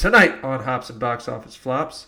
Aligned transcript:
tonight 0.00 0.42
on 0.42 0.64
Hops 0.64 0.88
and 0.88 0.98
Box 0.98 1.28
Office 1.28 1.54
Flops, 1.54 2.06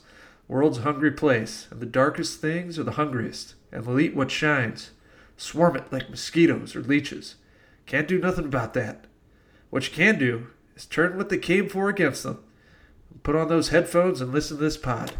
world's 0.48 0.78
hungry 0.78 1.10
place, 1.10 1.68
and 1.70 1.78
the 1.78 1.84
darkest 1.84 2.40
things 2.40 2.78
are 2.78 2.84
the 2.84 2.92
hungriest, 2.92 3.54
and 3.70 3.84
they'll 3.84 4.00
eat 4.00 4.16
what 4.16 4.30
shines. 4.30 4.92
Swarm 5.36 5.76
it 5.76 5.92
like 5.92 6.08
mosquitoes 6.08 6.74
or 6.74 6.80
leeches. 6.80 7.34
Can't 7.84 8.08
do 8.08 8.18
nothing 8.18 8.46
about 8.46 8.72
that. 8.72 9.04
What 9.68 9.86
you 9.86 9.94
can 9.94 10.18
do 10.18 10.46
is 10.74 10.86
turn 10.86 11.18
what 11.18 11.28
they 11.28 11.36
came 11.36 11.68
for 11.68 11.90
against 11.90 12.22
them. 12.22 12.42
Put 13.24 13.36
on 13.36 13.48
those 13.48 13.68
headphones 13.68 14.22
and 14.22 14.32
listen 14.32 14.56
to 14.56 14.62
this 14.62 14.78
pod. 14.78 15.12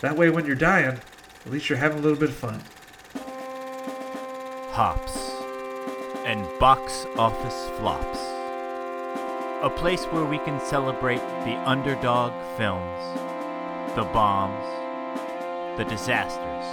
That 0.00 0.16
way, 0.16 0.30
when 0.30 0.46
you're 0.46 0.56
dying, 0.56 1.00
at 1.44 1.52
least 1.52 1.68
you're 1.68 1.76
having 1.76 1.98
a 1.98 2.02
little 2.02 2.18
bit 2.18 2.30
of 2.30 2.34
fun. 2.34 2.62
Hops 4.70 5.18
and 6.24 6.48
Box 6.58 7.04
Office 7.18 7.68
Flops. 7.78 8.29
A 9.62 9.68
place 9.68 10.06
where 10.06 10.24
we 10.24 10.38
can 10.38 10.58
celebrate 10.58 11.20
the 11.44 11.54
underdog 11.68 12.32
films, 12.56 12.98
the 13.94 14.04
bombs, 14.04 14.64
the 15.76 15.84
disasters, 15.84 16.64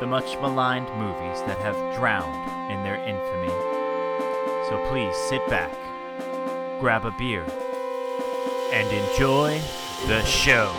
the 0.00 0.06
much 0.06 0.38
maligned 0.40 0.88
movies 0.96 1.42
that 1.42 1.58
have 1.58 1.76
drowned 1.94 2.72
in 2.72 2.82
their 2.82 2.96
infamy. 2.96 3.52
So 4.70 4.82
please 4.88 5.14
sit 5.28 5.46
back, 5.50 5.76
grab 6.80 7.04
a 7.04 7.10
beer, 7.10 7.44
and 8.72 8.88
enjoy 8.90 9.60
the 10.06 10.24
show. 10.24 10.72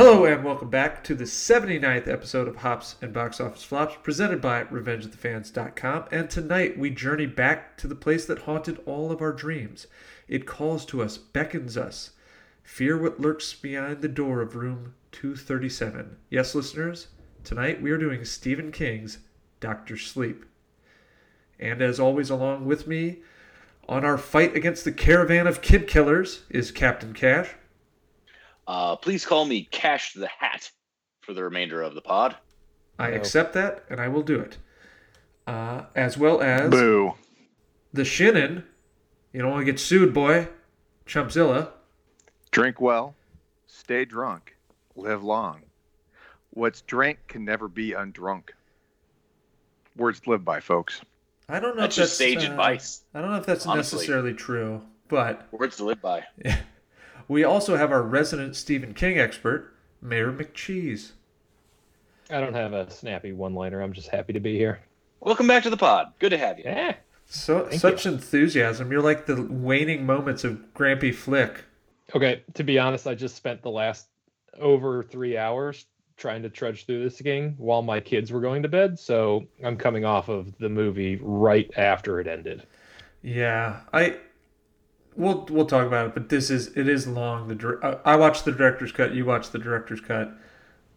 Hello 0.00 0.24
and 0.24 0.42
welcome 0.42 0.70
back 0.70 1.04
to 1.04 1.14
the 1.14 1.24
79th 1.24 2.08
episode 2.08 2.48
of 2.48 2.56
Hops 2.56 2.96
and 3.02 3.12
Box 3.12 3.38
Office 3.38 3.64
Flops 3.64 3.96
presented 4.02 4.40
by 4.40 4.64
RevengeOfTheFans.com. 4.64 6.04
And 6.10 6.30
tonight 6.30 6.78
we 6.78 6.88
journey 6.88 7.26
back 7.26 7.76
to 7.76 7.86
the 7.86 7.94
place 7.94 8.24
that 8.24 8.38
haunted 8.38 8.80
all 8.86 9.12
of 9.12 9.20
our 9.20 9.34
dreams. 9.34 9.88
It 10.26 10.46
calls 10.46 10.86
to 10.86 11.02
us, 11.02 11.18
beckons 11.18 11.76
us. 11.76 12.12
Fear 12.62 12.96
what 12.96 13.20
lurks 13.20 13.52
behind 13.52 14.00
the 14.00 14.08
door 14.08 14.40
of 14.40 14.56
room 14.56 14.94
237. 15.12 16.16
Yes, 16.30 16.54
listeners, 16.54 17.08
tonight 17.44 17.82
we 17.82 17.90
are 17.90 17.98
doing 17.98 18.24
Stephen 18.24 18.72
King's 18.72 19.18
Doctor 19.60 19.98
Sleep. 19.98 20.46
And 21.58 21.82
as 21.82 22.00
always, 22.00 22.30
along 22.30 22.64
with 22.64 22.86
me 22.86 23.18
on 23.86 24.06
our 24.06 24.16
fight 24.16 24.56
against 24.56 24.86
the 24.86 24.92
caravan 24.92 25.46
of 25.46 25.60
kid 25.60 25.86
killers 25.86 26.44
is 26.48 26.70
Captain 26.70 27.12
Cash. 27.12 27.50
Uh, 28.70 28.94
please 28.94 29.26
call 29.26 29.46
me 29.46 29.64
Cash 29.64 30.12
the 30.12 30.28
Hat 30.28 30.70
for 31.22 31.34
the 31.34 31.42
remainder 31.42 31.82
of 31.82 31.96
the 31.96 32.00
pod. 32.00 32.36
I 33.00 33.08
accept 33.08 33.52
that, 33.54 33.82
and 33.90 34.00
I 34.00 34.06
will 34.06 34.22
do 34.22 34.38
it. 34.38 34.58
Uh, 35.44 35.86
as 35.96 36.16
well 36.16 36.40
as 36.40 36.70
Boo. 36.70 37.14
the 37.92 38.02
Shinnin. 38.02 38.62
You 39.32 39.42
don't 39.42 39.50
want 39.50 39.62
to 39.62 39.72
get 39.72 39.80
sued, 39.80 40.14
boy. 40.14 40.46
Chumpzilla. 41.04 41.70
Drink 42.52 42.80
well, 42.80 43.16
stay 43.66 44.04
drunk, 44.04 44.56
live 44.94 45.24
long. 45.24 45.62
What's 46.50 46.82
drank 46.82 47.18
can 47.26 47.44
never 47.44 47.66
be 47.66 47.90
undrunk. 47.90 48.50
Words 49.96 50.20
to 50.20 50.30
live 50.30 50.44
by, 50.44 50.60
folks. 50.60 51.00
I 51.48 51.58
don't 51.58 51.74
know 51.74 51.82
That's 51.82 51.98
if 51.98 52.04
just 52.04 52.16
sage 52.16 52.44
uh, 52.44 52.52
advice. 52.52 53.02
I 53.14 53.20
don't 53.20 53.32
know 53.32 53.36
if 53.38 53.46
that's 53.46 53.66
honestly. 53.66 53.96
necessarily 53.96 54.34
true, 54.34 54.80
but 55.08 55.48
Words 55.50 55.78
to 55.78 55.84
live 55.86 56.00
by. 56.00 56.24
We 57.30 57.44
also 57.44 57.76
have 57.76 57.92
our 57.92 58.02
resident 58.02 58.56
Stephen 58.56 58.92
King 58.92 59.16
expert, 59.16 59.72
Mayor 60.02 60.32
McCheese. 60.32 61.12
I 62.28 62.40
don't 62.40 62.54
have 62.54 62.72
a 62.72 62.90
snappy 62.90 63.30
one-liner. 63.30 63.80
I'm 63.80 63.92
just 63.92 64.08
happy 64.08 64.32
to 64.32 64.40
be 64.40 64.58
here. 64.58 64.80
Welcome 65.20 65.46
back 65.46 65.62
to 65.62 65.70
the 65.70 65.76
pod. 65.76 66.08
Good 66.18 66.30
to 66.30 66.38
have 66.38 66.58
you. 66.58 66.64
Yeah. 66.66 66.96
So 67.26 67.68
Thank 67.68 67.80
such 67.80 68.04
enthusiasm. 68.04 68.90
You're 68.90 69.00
like 69.00 69.26
the 69.26 69.42
waning 69.48 70.04
moments 70.04 70.42
of 70.42 70.58
Grampy 70.74 71.14
Flick. 71.14 71.62
Okay. 72.16 72.42
To 72.54 72.64
be 72.64 72.80
honest, 72.80 73.06
I 73.06 73.14
just 73.14 73.36
spent 73.36 73.62
the 73.62 73.70
last 73.70 74.08
over 74.58 75.04
three 75.04 75.38
hours 75.38 75.86
trying 76.16 76.42
to 76.42 76.50
trudge 76.50 76.84
through 76.84 77.04
this 77.04 77.20
game 77.20 77.54
while 77.58 77.82
my 77.82 78.00
kids 78.00 78.32
were 78.32 78.40
going 78.40 78.64
to 78.64 78.68
bed. 78.68 78.98
So 78.98 79.46
I'm 79.62 79.76
coming 79.76 80.04
off 80.04 80.28
of 80.28 80.58
the 80.58 80.68
movie 80.68 81.20
right 81.22 81.70
after 81.76 82.18
it 82.18 82.26
ended. 82.26 82.66
Yeah, 83.22 83.82
I 83.92 84.16
we'll 85.16 85.46
we'll 85.50 85.66
talk 85.66 85.86
about 85.86 86.06
it, 86.06 86.14
but 86.14 86.28
this 86.28 86.50
is 86.50 86.76
it 86.76 86.88
is 86.88 87.06
long. 87.06 87.48
The 87.48 88.00
I 88.04 88.16
watched 88.16 88.44
the 88.44 88.52
director's 88.52 88.92
cut. 88.92 89.14
You 89.14 89.24
watched 89.24 89.52
the 89.52 89.58
director's 89.58 90.00
cut. 90.00 90.32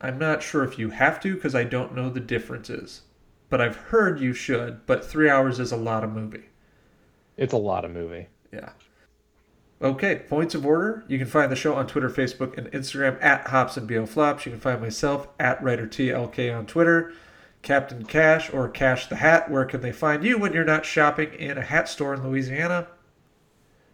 I'm 0.02 0.18
not 0.18 0.44
sure 0.44 0.64
if 0.64 0.78
you 0.78 0.90
have 0.90 1.20
to 1.22 1.36
because 1.36 1.56
I 1.56 1.64
don't 1.64 1.96
know 1.96 2.10
the 2.10 2.20
differences, 2.20 3.02
but 3.50 3.62
I've 3.62 3.76
heard 3.76 4.20
you 4.20 4.34
should. 4.34 4.86
But 4.86 5.06
three 5.06 5.30
hours 5.30 5.60
is 5.60 5.72
a 5.72 5.78
lot 5.78 6.04
of 6.04 6.12
movie. 6.12 6.46
It's 7.38 7.54
a 7.54 7.58
lot 7.58 7.86
of 7.86 7.92
movie. 7.92 8.28
Yeah. 8.52 8.72
Okay, 9.82 10.24
points 10.30 10.56
of 10.56 10.66
order. 10.66 11.04
You 11.08 11.18
can 11.18 11.28
find 11.28 11.52
the 11.52 11.58
show 11.58 11.74
on 11.74 11.88
Twitter, 11.88 12.10
Facebook, 12.10 12.58
and 12.58 12.68
Instagram 12.68 13.22
at 13.22 13.48
Hops 13.48 13.76
and 13.76 13.88
BO 13.88 14.06
Flops. 14.06 14.46
You 14.46 14.54
can 14.54 14.62
find 14.62 14.82
myself 14.82 15.28
at 15.40 15.62
Writer 15.62 15.88
WriterTLK 15.88 16.58
on 16.58 16.66
Twitter. 16.66 17.14
Captain 17.64 18.06
Cash 18.06 18.54
or 18.54 18.70
Cash 18.70 19.08
the 19.08 19.16
Hat. 19.16 19.50
Where 19.50 19.66
can 19.66 19.82
they 19.82 19.92
find 19.92 20.24
you 20.24 20.38
when 20.38 20.54
you're 20.54 20.64
not 20.64 20.86
shopping 20.86 21.34
in 21.34 21.58
a 21.58 21.62
hat 21.62 21.90
store 21.90 22.14
in 22.14 22.24
Louisiana? 22.24 22.88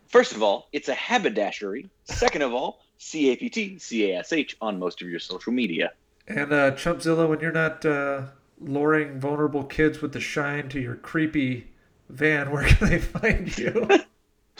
First 0.09 0.33
of 0.33 0.41
all, 0.41 0.67
it's 0.73 0.89
a 0.89 0.95
haberdashery. 0.95 1.89
Second 2.03 2.41
of 2.41 2.51
all, 2.51 2.81
C 2.97 3.31
A 3.31 3.35
P 3.37 3.49
T 3.49 3.77
C 3.77 4.11
A 4.11 4.19
S 4.19 4.33
H 4.33 4.57
on 4.59 4.79
most 4.79 5.01
of 5.01 5.09
your 5.09 5.19
social 5.19 5.53
media. 5.53 5.91
And 6.27 6.51
uh, 6.51 6.71
Chumpzilla, 6.71 7.29
when 7.29 7.39
you're 7.39 7.51
not 7.51 7.85
uh, 7.85 8.23
luring 8.59 9.19
vulnerable 9.19 9.63
kids 9.63 10.01
with 10.01 10.11
the 10.11 10.19
shine 10.19 10.67
to 10.69 10.79
your 10.79 10.95
creepy 10.95 11.67
van, 12.09 12.49
where 12.51 12.67
can 12.67 12.89
they 12.89 12.99
find 12.99 13.57
you? 13.57 13.87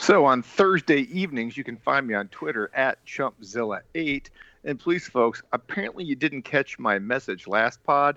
So 0.00 0.24
on 0.24 0.42
Thursday 0.42 1.02
evenings, 1.12 1.58
you 1.58 1.62
can 1.62 1.76
find 1.76 2.06
me 2.06 2.14
on 2.14 2.28
Twitter 2.28 2.70
at 2.72 3.04
ChumpZilla8. 3.04 4.28
And 4.64 4.78
please, 4.78 5.06
folks, 5.06 5.42
apparently 5.52 6.04
you 6.04 6.16
didn't 6.16 6.40
catch 6.40 6.78
my 6.78 6.98
message 6.98 7.46
last 7.46 7.84
pod. 7.84 8.16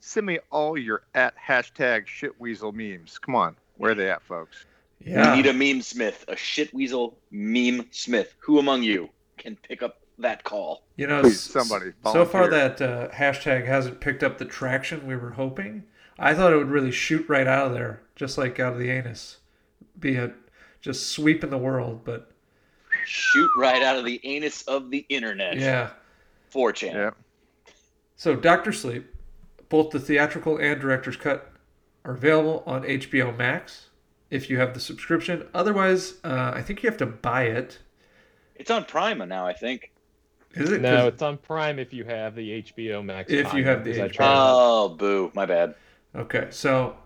Send 0.00 0.26
me 0.26 0.40
all 0.50 0.76
your 0.76 1.02
at 1.14 1.34
hashtag 1.38 2.06
shitweasel 2.06 2.74
memes. 2.74 3.20
Come 3.20 3.36
on, 3.36 3.56
where 3.76 3.92
are 3.92 3.94
they 3.94 4.10
at, 4.10 4.22
folks? 4.22 4.66
We 5.04 5.12
need 5.36 5.46
a 5.46 5.52
meme 5.52 5.82
smith, 5.82 6.24
a 6.28 6.36
shit 6.36 6.72
weasel 6.74 7.18
meme 7.30 7.86
smith. 7.90 8.34
Who 8.40 8.58
among 8.58 8.82
you 8.82 9.08
can 9.38 9.56
pick 9.56 9.82
up 9.82 10.00
that 10.18 10.44
call? 10.44 10.82
You 10.96 11.06
know, 11.06 11.22
Please, 11.22 11.34
s- 11.34 11.40
somebody 11.52 11.92
So 12.12 12.26
far, 12.26 12.48
that 12.48 12.80
uh, 12.82 13.08
hashtag 13.08 13.66
hasn't 13.66 14.00
picked 14.00 14.22
up 14.22 14.36
the 14.38 14.44
traction 14.44 15.06
we 15.06 15.16
were 15.16 15.30
hoping. 15.30 15.84
I 16.18 16.34
thought 16.34 16.52
it 16.52 16.56
would 16.56 16.68
really 16.70 16.90
shoot 16.90 17.26
right 17.28 17.46
out 17.46 17.68
of 17.68 17.72
there, 17.72 18.02
just 18.14 18.36
like 18.36 18.60
out 18.60 18.74
of 18.74 18.78
the 18.78 18.90
anus, 18.90 19.38
be 19.98 20.16
a 20.16 20.32
just 20.82 21.08
sweeping 21.08 21.48
the 21.50 21.58
world. 21.58 22.02
But 22.04 22.30
Shoot 23.06 23.50
right 23.56 23.82
out 23.82 23.96
of 23.96 24.04
the 24.04 24.20
anus 24.24 24.62
of 24.62 24.90
the 24.90 25.06
internet. 25.08 25.56
yeah. 25.56 25.90
4chan. 26.52 26.92
Yeah. 26.92 27.10
So 28.16 28.34
Doctor 28.36 28.72
Sleep, 28.72 29.06
both 29.68 29.90
the 29.90 30.00
theatrical 30.00 30.58
and 30.58 30.80
director's 30.80 31.16
cut 31.16 31.52
are 32.04 32.12
available 32.14 32.62
on 32.66 32.82
HBO 32.82 33.34
Max 33.36 33.89
if 34.30 34.48
you 34.50 34.58
have 34.58 34.74
the 34.74 34.80
subscription. 34.80 35.46
Otherwise, 35.54 36.14
uh, 36.24 36.52
I 36.54 36.62
think 36.62 36.82
you 36.82 36.88
have 36.88 36.98
to 36.98 37.06
buy 37.06 37.44
it. 37.44 37.78
It's 38.54 38.70
on 38.70 38.84
Prima 38.84 39.26
now, 39.26 39.46
I 39.46 39.52
think. 39.52 39.92
Is 40.54 40.70
it? 40.72 40.80
No, 40.80 40.96
'Cause- 40.96 41.08
it's 41.14 41.22
on 41.22 41.38
Prime 41.38 41.78
if 41.78 41.92
you 41.92 42.04
have 42.04 42.34
the 42.34 42.50
HBO 42.62 43.02
Max. 43.04 43.30
If 43.32 43.52
you 43.54 43.64
have 43.64 43.84
the 43.84 44.02
I 44.02 44.06
HBO. 44.08 44.12
tried. 44.12 44.34
Oh, 44.52 44.88
boo. 44.88 45.30
My 45.34 45.46
bad. 45.46 45.74
Okay, 46.14 46.48
so 46.50 46.96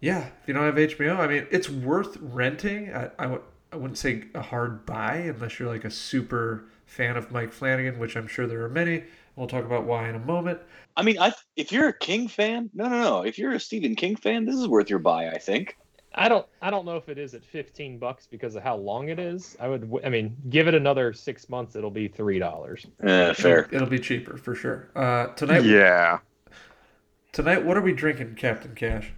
yeah, 0.00 0.26
if 0.26 0.46
you 0.48 0.54
don't 0.54 0.64
have 0.64 0.78
HBO, 0.78 1.16
I 1.18 1.26
mean, 1.26 1.46
it's 1.50 1.68
worth 1.68 2.16
renting. 2.20 2.92
I, 2.94 3.06
I, 3.18 3.22
w- 3.24 3.42
I 3.72 3.76
wouldn't 3.76 3.98
say 3.98 4.24
a 4.34 4.42
hard 4.42 4.86
buy 4.86 5.16
unless 5.16 5.58
you're 5.58 5.68
like 5.68 5.84
a 5.84 5.90
super 5.90 6.64
fan 6.86 7.16
of 7.16 7.32
Mike 7.32 7.52
Flanagan, 7.52 7.98
which 7.98 8.16
I'm 8.16 8.26
sure 8.28 8.46
there 8.46 8.62
are 8.62 8.68
many. 8.68 9.04
We'll 9.34 9.46
talk 9.48 9.64
about 9.64 9.84
why 9.84 10.08
in 10.08 10.14
a 10.14 10.18
moment. 10.20 10.60
I 10.96 11.02
mean, 11.02 11.18
I 11.18 11.32
if 11.56 11.72
you're 11.72 11.88
a 11.88 11.98
King 11.98 12.28
fan, 12.28 12.70
no, 12.74 12.88
no, 12.88 13.00
no. 13.00 13.22
If 13.22 13.38
you're 13.38 13.52
a 13.52 13.60
Stephen 13.60 13.96
King 13.96 14.14
fan, 14.14 14.44
this 14.44 14.56
is 14.56 14.68
worth 14.68 14.88
your 14.90 14.98
buy. 15.00 15.28
I 15.30 15.38
think. 15.38 15.76
I 16.14 16.28
don't. 16.28 16.46
I 16.60 16.70
don't 16.70 16.84
know 16.84 16.96
if 16.96 17.08
it 17.08 17.18
is 17.18 17.34
at 17.34 17.44
15 17.44 17.98
bucks 17.98 18.26
because 18.30 18.54
of 18.54 18.62
how 18.62 18.76
long 18.76 19.08
it 19.08 19.18
is. 19.18 19.56
I 19.60 19.68
would. 19.68 19.90
I 20.04 20.08
mean, 20.08 20.36
give 20.50 20.68
it 20.68 20.74
another 20.74 21.12
six 21.12 21.48
months, 21.48 21.74
it'll 21.76 21.90
be 21.90 22.08
three 22.08 22.38
dollars. 22.38 22.86
Uh, 23.02 23.32
fair. 23.34 23.60
It'll, 23.64 23.76
it'll 23.76 23.88
be 23.88 23.98
cheaper 23.98 24.36
for 24.36 24.54
sure. 24.54 24.90
Uh, 24.94 25.28
tonight, 25.34 25.64
Yeah. 25.64 26.18
tonight, 27.32 27.64
what 27.64 27.76
are 27.76 27.82
we 27.82 27.92
drinking, 27.92 28.34
Captain 28.34 28.74
Cash? 28.74 29.10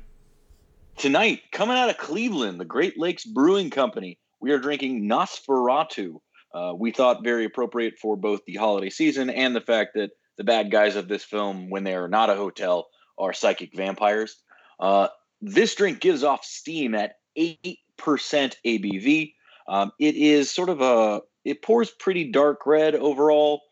Tonight, 0.96 1.40
coming 1.50 1.76
out 1.76 1.90
of 1.90 1.98
Cleveland, 1.98 2.60
the 2.60 2.64
Great 2.64 2.96
Lakes 2.98 3.24
Brewing 3.24 3.70
Company, 3.70 4.18
we 4.40 4.52
are 4.52 4.58
drinking 4.58 5.08
Nosferatu. 5.08 6.20
Uh, 6.54 6.72
we 6.76 6.92
thought 6.92 7.24
very 7.24 7.44
appropriate 7.44 7.94
for 8.00 8.16
both 8.16 8.40
the 8.46 8.54
holiday 8.54 8.90
season 8.90 9.28
and 9.28 9.56
the 9.56 9.60
fact 9.60 9.94
that 9.94 10.10
the 10.38 10.44
bad 10.44 10.70
guys 10.70 10.94
of 10.94 11.08
this 11.08 11.24
film, 11.24 11.68
when 11.70 11.82
they 11.82 11.94
are 11.94 12.06
not 12.08 12.30
a 12.30 12.36
hotel, 12.36 12.86
are 13.18 13.32
psychic 13.32 13.74
vampires. 13.74 14.36
Uh, 14.78 15.08
this 15.40 15.74
drink 15.74 16.00
gives 16.00 16.24
off 16.24 16.44
steam 16.44 16.94
at 16.94 17.16
8% 17.38 17.76
ABV. 17.98 19.32
Um, 19.68 19.92
it 19.98 20.14
is 20.14 20.50
sort 20.50 20.68
of 20.68 20.80
a, 20.80 21.22
it 21.44 21.62
pours 21.62 21.90
pretty 21.90 22.30
dark 22.30 22.66
red 22.66 22.94
overall. 22.94 23.62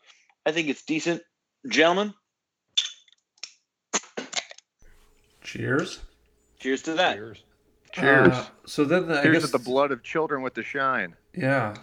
I 0.45 0.51
think 0.51 0.67
it's 0.69 0.83
decent. 0.83 1.21
Gentlemen, 1.69 2.13
Cheers. 5.41 5.99
cheers 6.59 6.81
to 6.83 6.93
that. 6.95 7.15
Cheers. 7.15 7.43
Cheers. 7.91 8.27
Uh, 8.29 8.45
so 8.65 8.85
then 8.85 9.07
the, 9.07 9.19
I 9.19 9.21
Here's 9.23 9.41
guess 9.43 9.51
to 9.51 9.57
the 9.57 9.63
blood 9.63 9.91
of 9.91 10.03
children 10.03 10.41
with 10.41 10.55
the 10.55 10.63
shine. 10.63 11.15
Yeah. 11.35 11.75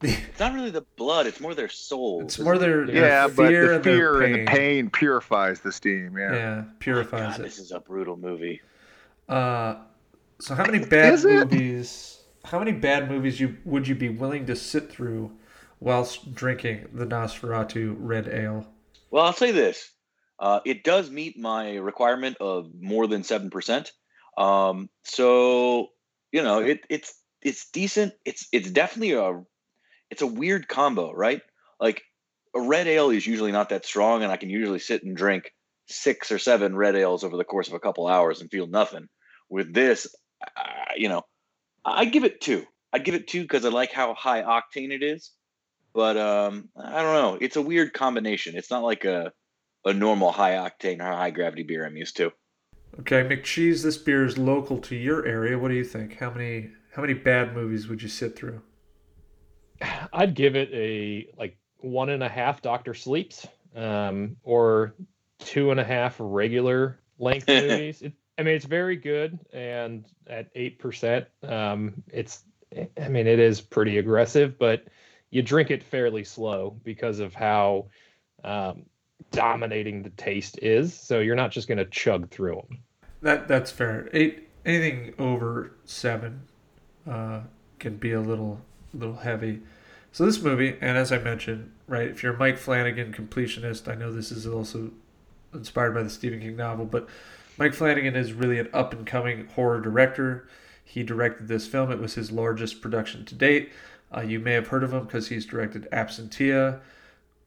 It's 0.00 0.40
not 0.40 0.52
really 0.54 0.70
the 0.70 0.84
blood; 0.96 1.28
it's 1.28 1.38
more 1.38 1.54
their 1.54 1.68
soul. 1.68 2.22
It's 2.22 2.36
more 2.38 2.58
their, 2.58 2.84
their 2.86 2.96
Yeah, 2.96 3.28
but 3.28 3.46
fear 3.48 3.68
the 3.68 3.74
and 3.76 3.84
their 3.84 3.94
fear 3.94 4.22
and 4.22 4.34
pain. 4.34 4.44
the 4.44 4.50
pain 4.50 4.90
purifies 4.90 5.60
the 5.60 5.70
steam. 5.70 6.18
Yeah. 6.18 6.32
Yeah, 6.34 6.64
purifies 6.80 7.36
God, 7.36 7.40
it. 7.40 7.42
This 7.44 7.58
is 7.60 7.70
a 7.70 7.78
brutal 7.78 8.16
movie. 8.16 8.60
Uh, 9.28 9.76
so 10.40 10.54
how 10.54 10.64
many 10.64 10.84
bad 10.84 11.14
Is 11.14 11.24
it? 11.24 11.50
movies? 11.50 12.22
How 12.44 12.58
many 12.58 12.72
bad 12.72 13.08
movies 13.08 13.40
you 13.40 13.56
would 13.64 13.86
you 13.86 13.94
be 13.94 14.08
willing 14.08 14.46
to 14.46 14.56
sit 14.56 14.90
through 14.90 15.30
whilst 15.80 16.34
drinking 16.34 16.88
the 16.92 17.06
Nosferatu 17.06 17.94
Red 17.98 18.28
Ale? 18.28 18.66
Well, 19.10 19.24
I'll 19.24 19.32
say 19.32 19.52
this: 19.52 19.90
uh, 20.40 20.60
it 20.64 20.82
does 20.84 21.10
meet 21.10 21.38
my 21.38 21.76
requirement 21.76 22.36
of 22.40 22.70
more 22.80 23.06
than 23.06 23.22
seven 23.22 23.50
percent. 23.50 23.92
Um, 24.36 24.88
so 25.04 25.88
you 26.32 26.42
know, 26.42 26.58
it, 26.60 26.80
it's 26.90 27.14
it's 27.42 27.70
decent. 27.70 28.14
It's 28.24 28.48
it's 28.52 28.70
definitely 28.70 29.12
a 29.12 29.42
it's 30.10 30.22
a 30.22 30.26
weird 30.26 30.66
combo, 30.68 31.12
right? 31.12 31.42
Like 31.80 32.02
a 32.54 32.60
red 32.60 32.86
ale 32.86 33.10
is 33.10 33.26
usually 33.26 33.52
not 33.52 33.68
that 33.68 33.86
strong, 33.86 34.22
and 34.22 34.32
I 34.32 34.36
can 34.36 34.50
usually 34.50 34.78
sit 34.78 35.04
and 35.04 35.16
drink 35.16 35.52
six 35.92 36.32
or 36.32 36.38
seven 36.38 36.76
red 36.76 36.96
ales 36.96 37.24
over 37.24 37.36
the 37.36 37.44
course 37.44 37.68
of 37.68 37.74
a 37.74 37.80
couple 37.80 38.06
hours 38.06 38.40
and 38.40 38.50
feel 38.50 38.66
nothing. 38.66 39.08
With 39.48 39.72
this, 39.74 40.06
uh, 40.56 40.62
you 40.96 41.08
know, 41.08 41.22
I'd 41.84 42.12
give 42.12 42.24
it 42.24 42.40
two. 42.40 42.64
I'd 42.92 43.04
give 43.04 43.14
it 43.14 43.28
two 43.28 43.42
because 43.42 43.64
I 43.64 43.68
like 43.68 43.92
how 43.92 44.14
high 44.14 44.42
octane 44.42 44.90
it 44.90 45.02
is. 45.02 45.32
But 45.94 46.16
um, 46.16 46.68
I 46.76 47.02
don't 47.02 47.14
know. 47.14 47.38
It's 47.40 47.56
a 47.56 47.62
weird 47.62 47.92
combination. 47.92 48.56
It's 48.56 48.70
not 48.70 48.82
like 48.82 49.04
a 49.04 49.32
a 49.84 49.92
normal 49.92 50.30
high 50.30 50.52
octane 50.52 51.00
or 51.00 51.12
high 51.12 51.30
gravity 51.30 51.64
beer 51.64 51.84
I'm 51.84 51.96
used 51.96 52.16
to. 52.18 52.32
Okay, 53.00 53.24
McCheese, 53.24 53.82
this 53.82 53.96
beer 53.96 54.24
is 54.24 54.38
local 54.38 54.78
to 54.78 54.94
your 54.94 55.26
area. 55.26 55.58
What 55.58 55.68
do 55.68 55.74
you 55.74 55.84
think? 55.84 56.18
How 56.18 56.30
many 56.30 56.70
how 56.94 57.02
many 57.02 57.14
bad 57.14 57.54
movies 57.54 57.88
would 57.88 58.02
you 58.02 58.08
sit 58.08 58.36
through? 58.36 58.60
I'd 60.12 60.34
give 60.34 60.56
it 60.56 60.70
a 60.72 61.28
like 61.38 61.56
one 61.78 62.10
and 62.10 62.22
a 62.22 62.28
half 62.28 62.62
Doctor 62.62 62.94
Sleeps, 62.94 63.46
um, 63.74 64.36
or 64.42 64.94
two 65.44 65.70
and 65.70 65.80
a 65.80 65.84
half 65.84 66.16
regular 66.18 66.98
length 67.18 67.48
movies. 67.48 68.02
It, 68.02 68.12
I 68.38 68.42
mean, 68.42 68.54
it's 68.54 68.64
very 68.64 68.96
good, 68.96 69.38
and 69.52 70.04
at 70.26 70.48
eight 70.54 70.78
percent, 70.78 71.26
um, 71.42 72.02
it's. 72.12 72.44
I 72.98 73.08
mean, 73.08 73.26
it 73.26 73.38
is 73.38 73.60
pretty 73.60 73.98
aggressive, 73.98 74.58
but 74.58 74.86
you 75.28 75.42
drink 75.42 75.70
it 75.70 75.82
fairly 75.82 76.24
slow 76.24 76.74
because 76.84 77.18
of 77.18 77.34
how 77.34 77.88
um, 78.44 78.86
dominating 79.30 80.02
the 80.02 80.10
taste 80.10 80.58
is. 80.62 80.94
So 80.94 81.20
you're 81.20 81.36
not 81.36 81.50
just 81.50 81.68
going 81.68 81.78
to 81.78 81.84
chug 81.84 82.30
through 82.30 82.54
them. 82.54 82.78
That 83.20 83.46
that's 83.46 83.70
fair. 83.70 84.08
Eight 84.12 84.48
anything 84.64 85.14
over 85.18 85.72
seven 85.84 86.42
uh, 87.08 87.40
can 87.78 87.96
be 87.96 88.12
a 88.12 88.20
little 88.20 88.60
little 88.94 89.16
heavy. 89.16 89.60
So 90.12 90.26
this 90.26 90.42
movie, 90.42 90.76
and 90.80 90.98
as 90.98 91.10
I 91.10 91.18
mentioned, 91.18 91.72
right, 91.86 92.08
if 92.08 92.22
you're 92.22 92.34
a 92.34 92.38
Mike 92.38 92.58
Flanagan 92.58 93.12
completionist, 93.12 93.90
I 93.90 93.94
know 93.94 94.12
this 94.12 94.30
is 94.30 94.46
also 94.46 94.90
inspired 95.54 95.94
by 95.94 96.02
the 96.02 96.10
Stephen 96.10 96.40
King 96.40 96.56
novel, 96.56 96.84
but 96.84 97.08
Mike 97.58 97.74
Flanagan 97.74 98.16
is 98.16 98.32
really 98.32 98.58
an 98.58 98.68
up 98.72 98.92
and 98.92 99.06
coming 99.06 99.46
horror 99.48 99.80
director. 99.80 100.48
He 100.84 101.02
directed 101.02 101.48
this 101.48 101.66
film. 101.66 101.90
It 101.90 101.98
was 101.98 102.14
his 102.14 102.32
largest 102.32 102.80
production 102.80 103.24
to 103.26 103.34
date. 103.34 103.70
Uh, 104.14 104.20
you 104.20 104.38
may 104.38 104.52
have 104.52 104.68
heard 104.68 104.82
of 104.82 104.92
him 104.92 105.04
because 105.04 105.28
he's 105.28 105.46
directed 105.46 105.88
Absentia, 105.92 106.80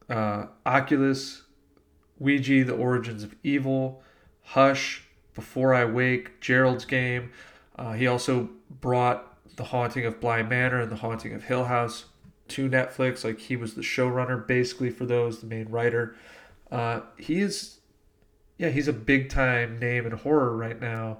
uh, 0.08 0.46
Oculus, 0.64 1.42
Ouija, 2.18 2.64
The 2.64 2.74
Origins 2.74 3.22
of 3.22 3.34
Evil, 3.42 4.02
Hush, 4.42 5.04
Before 5.34 5.74
I 5.74 5.84
Wake, 5.84 6.40
Gerald's 6.40 6.84
Game. 6.84 7.30
Uh, 7.76 7.92
he 7.92 8.06
also 8.06 8.48
brought 8.80 9.36
The 9.56 9.64
Haunting 9.64 10.06
of 10.06 10.20
Bly 10.20 10.42
Manor 10.42 10.80
and 10.80 10.90
The 10.90 10.96
Haunting 10.96 11.34
of 11.34 11.44
Hill 11.44 11.64
House 11.64 12.06
to 12.48 12.68
Netflix. 12.68 13.22
Like 13.24 13.38
he 13.38 13.56
was 13.56 13.74
the 13.74 13.82
showrunner 13.82 14.46
basically 14.46 14.90
for 14.90 15.06
those, 15.06 15.40
the 15.40 15.46
main 15.46 15.68
writer. 15.68 16.16
Uh, 16.70 17.00
he 17.16 17.40
is, 17.40 17.75
yeah, 18.58 18.70
he's 18.70 18.88
a 18.88 18.92
big 18.92 19.28
time 19.28 19.78
name 19.78 20.06
in 20.06 20.12
horror 20.12 20.56
right 20.56 20.80
now. 20.80 21.18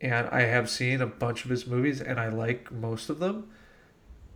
And 0.00 0.28
I 0.28 0.42
have 0.42 0.68
seen 0.68 1.00
a 1.00 1.06
bunch 1.06 1.44
of 1.44 1.50
his 1.50 1.66
movies 1.66 2.00
and 2.00 2.18
I 2.18 2.28
like 2.28 2.70
most 2.72 3.08
of 3.08 3.18
them. 3.18 3.50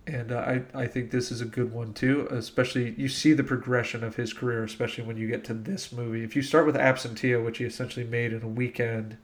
And 0.06 0.32
uh, 0.32 0.38
I, 0.38 0.62
I 0.75 0.86
think 0.86 1.10
this 1.10 1.30
is 1.30 1.42
a 1.42 1.46
good 1.46 1.72
one 1.72 1.92
too, 1.92 2.26
especially 2.30 2.94
you 2.96 3.08
see 3.08 3.34
the 3.34 3.44
progression 3.44 4.02
of 4.02 4.16
his 4.16 4.32
career, 4.32 4.64
especially 4.64 5.04
when 5.04 5.19
you 5.19 5.28
get 5.28 5.44
to 5.44 5.54
this 5.54 5.92
movie. 5.92 6.25
If 6.25 6.34
you 6.34 6.40
start 6.40 6.64
with 6.64 6.76
Absentia, 6.76 7.44
which 7.44 7.58
he 7.58 7.64
essentially 7.64 8.06
made 8.06 8.32
in 8.32 8.42
a 8.42 8.48
weekend 8.48 9.19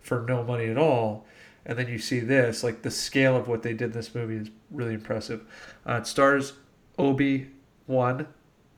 for 0.00 0.22
no 0.22 0.42
money 0.42 0.66
at 0.66 0.78
all, 0.78 1.26
and 1.66 1.78
then 1.78 1.88
you 1.88 1.98
see 1.98 2.20
this, 2.20 2.64
like 2.64 2.80
the 2.80 2.90
scale 2.90 3.36
of 3.36 3.48
what 3.48 3.62
they 3.62 3.74
did 3.74 3.90
in 3.90 3.92
this 3.92 4.14
movie 4.14 4.36
is 4.36 4.50
really 4.70 4.94
impressive. 4.94 5.42
Uh, 5.86 5.96
it 5.96 6.06
stars 6.06 6.54
Obi 6.98 7.50
Wan 7.86 8.26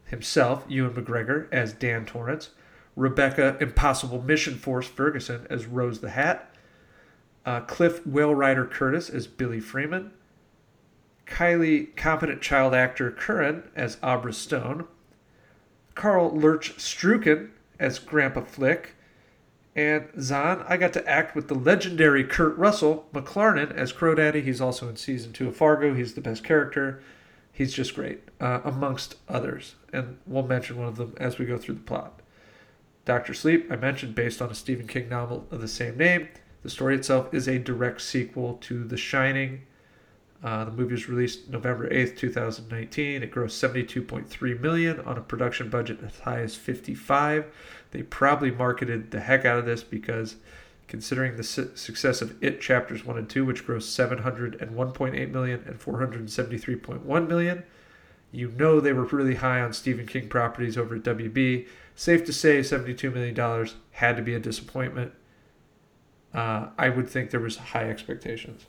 himself, 0.06 0.64
Ewan 0.68 0.94
McGregor, 0.94 1.46
as 1.52 1.72
Dan 1.72 2.04
Torrance, 2.04 2.50
Rebecca 2.96 3.56
Impossible 3.60 4.22
Mission 4.22 4.54
Force 4.54 4.86
Ferguson 4.86 5.46
as 5.48 5.66
Rose 5.66 6.00
the 6.00 6.10
Hat, 6.10 6.54
uh, 7.46 7.60
Cliff 7.60 8.06
Whale 8.06 8.34
Rider 8.34 8.66
Curtis 8.66 9.08
as 9.08 9.26
Billy 9.26 9.60
Freeman, 9.60 10.12
Kyliegh 11.26 11.96
Competent 11.96 12.42
Child 12.42 12.74
Actor 12.74 13.12
Curran 13.12 13.70
as 13.74 13.98
Abra 14.02 14.32
Stone, 14.32 14.86
Carl 15.94 16.30
Lurch 16.30 16.76
Struycken 16.76 17.50
as 17.78 17.98
Grandpa 17.98 18.42
Flick, 18.42 18.94
and 19.74 20.08
Zahn, 20.20 20.64
I 20.68 20.76
got 20.76 20.92
to 20.92 21.08
act 21.08 21.34
with 21.34 21.48
the 21.48 21.54
legendary 21.54 22.24
Kurt 22.24 22.56
Russell 22.58 23.06
McClarnon 23.14 23.74
as 23.74 23.90
Crow 23.90 24.14
Daddy. 24.14 24.42
He's 24.42 24.60
also 24.60 24.88
in 24.88 24.96
season 24.96 25.32
two 25.32 25.48
of 25.48 25.56
Fargo. 25.56 25.94
He's 25.94 26.12
the 26.12 26.20
best 26.20 26.44
character. 26.44 27.02
He's 27.50 27.72
just 27.72 27.94
great, 27.94 28.20
uh, 28.38 28.60
amongst 28.64 29.16
others. 29.28 29.76
And 29.92 30.18
we'll 30.26 30.46
mention 30.46 30.76
one 30.76 30.88
of 30.88 30.96
them 30.96 31.14
as 31.18 31.38
we 31.38 31.46
go 31.46 31.56
through 31.56 31.76
the 31.76 31.82
plot. 31.82 32.20
Doctor 33.04 33.34
Sleep, 33.34 33.66
I 33.70 33.76
mentioned, 33.76 34.14
based 34.14 34.40
on 34.40 34.50
a 34.50 34.54
Stephen 34.54 34.86
King 34.86 35.08
novel 35.08 35.46
of 35.50 35.60
the 35.60 35.68
same 35.68 35.96
name. 35.96 36.28
The 36.62 36.70
story 36.70 36.94
itself 36.94 37.34
is 37.34 37.48
a 37.48 37.58
direct 37.58 38.00
sequel 38.00 38.58
to 38.62 38.84
The 38.84 38.96
Shining. 38.96 39.62
Uh, 40.42 40.64
the 40.64 40.70
movie 40.72 40.92
was 40.92 41.08
released 41.08 41.48
November 41.48 41.88
8th, 41.88 42.16
2019. 42.16 43.22
It 43.22 43.32
grossed 43.32 43.72
72.3 43.72 44.60
million 44.60 45.00
on 45.00 45.16
a 45.16 45.20
production 45.20 45.68
budget 45.68 45.98
as 46.04 46.18
high 46.20 46.40
as 46.40 46.56
55. 46.56 47.46
They 47.92 48.02
probably 48.02 48.50
marketed 48.50 49.10
the 49.10 49.20
heck 49.20 49.44
out 49.44 49.58
of 49.58 49.66
this 49.66 49.82
because 49.82 50.36
considering 50.88 51.36
the 51.36 51.44
su- 51.44 51.70
success 51.74 52.22
of 52.22 52.36
It 52.42 52.60
chapters 52.60 53.04
1 53.04 53.18
and 53.18 53.28
2 53.28 53.44
which 53.44 53.66
grossed 53.66 54.58
701.8 54.58 55.30
million 55.30 55.62
and 55.66 55.78
473.1 55.78 57.28
million, 57.28 57.62
you 58.32 58.50
know 58.56 58.80
they 58.80 58.92
were 58.92 59.04
really 59.04 59.36
high 59.36 59.60
on 59.60 59.72
Stephen 59.72 60.06
King 60.06 60.28
properties 60.28 60.76
over 60.76 60.96
at 60.96 61.02
WB. 61.02 61.66
Safe 61.94 62.24
to 62.24 62.32
say 62.32 62.60
$72 62.60 63.12
million 63.12 63.68
had 63.92 64.16
to 64.16 64.22
be 64.22 64.34
a 64.34 64.40
disappointment. 64.40 65.12
Uh, 66.34 66.68
I 66.78 66.88
would 66.88 67.08
think 67.08 67.30
there 67.30 67.40
was 67.40 67.56
high 67.56 67.90
expectations. 67.90 68.64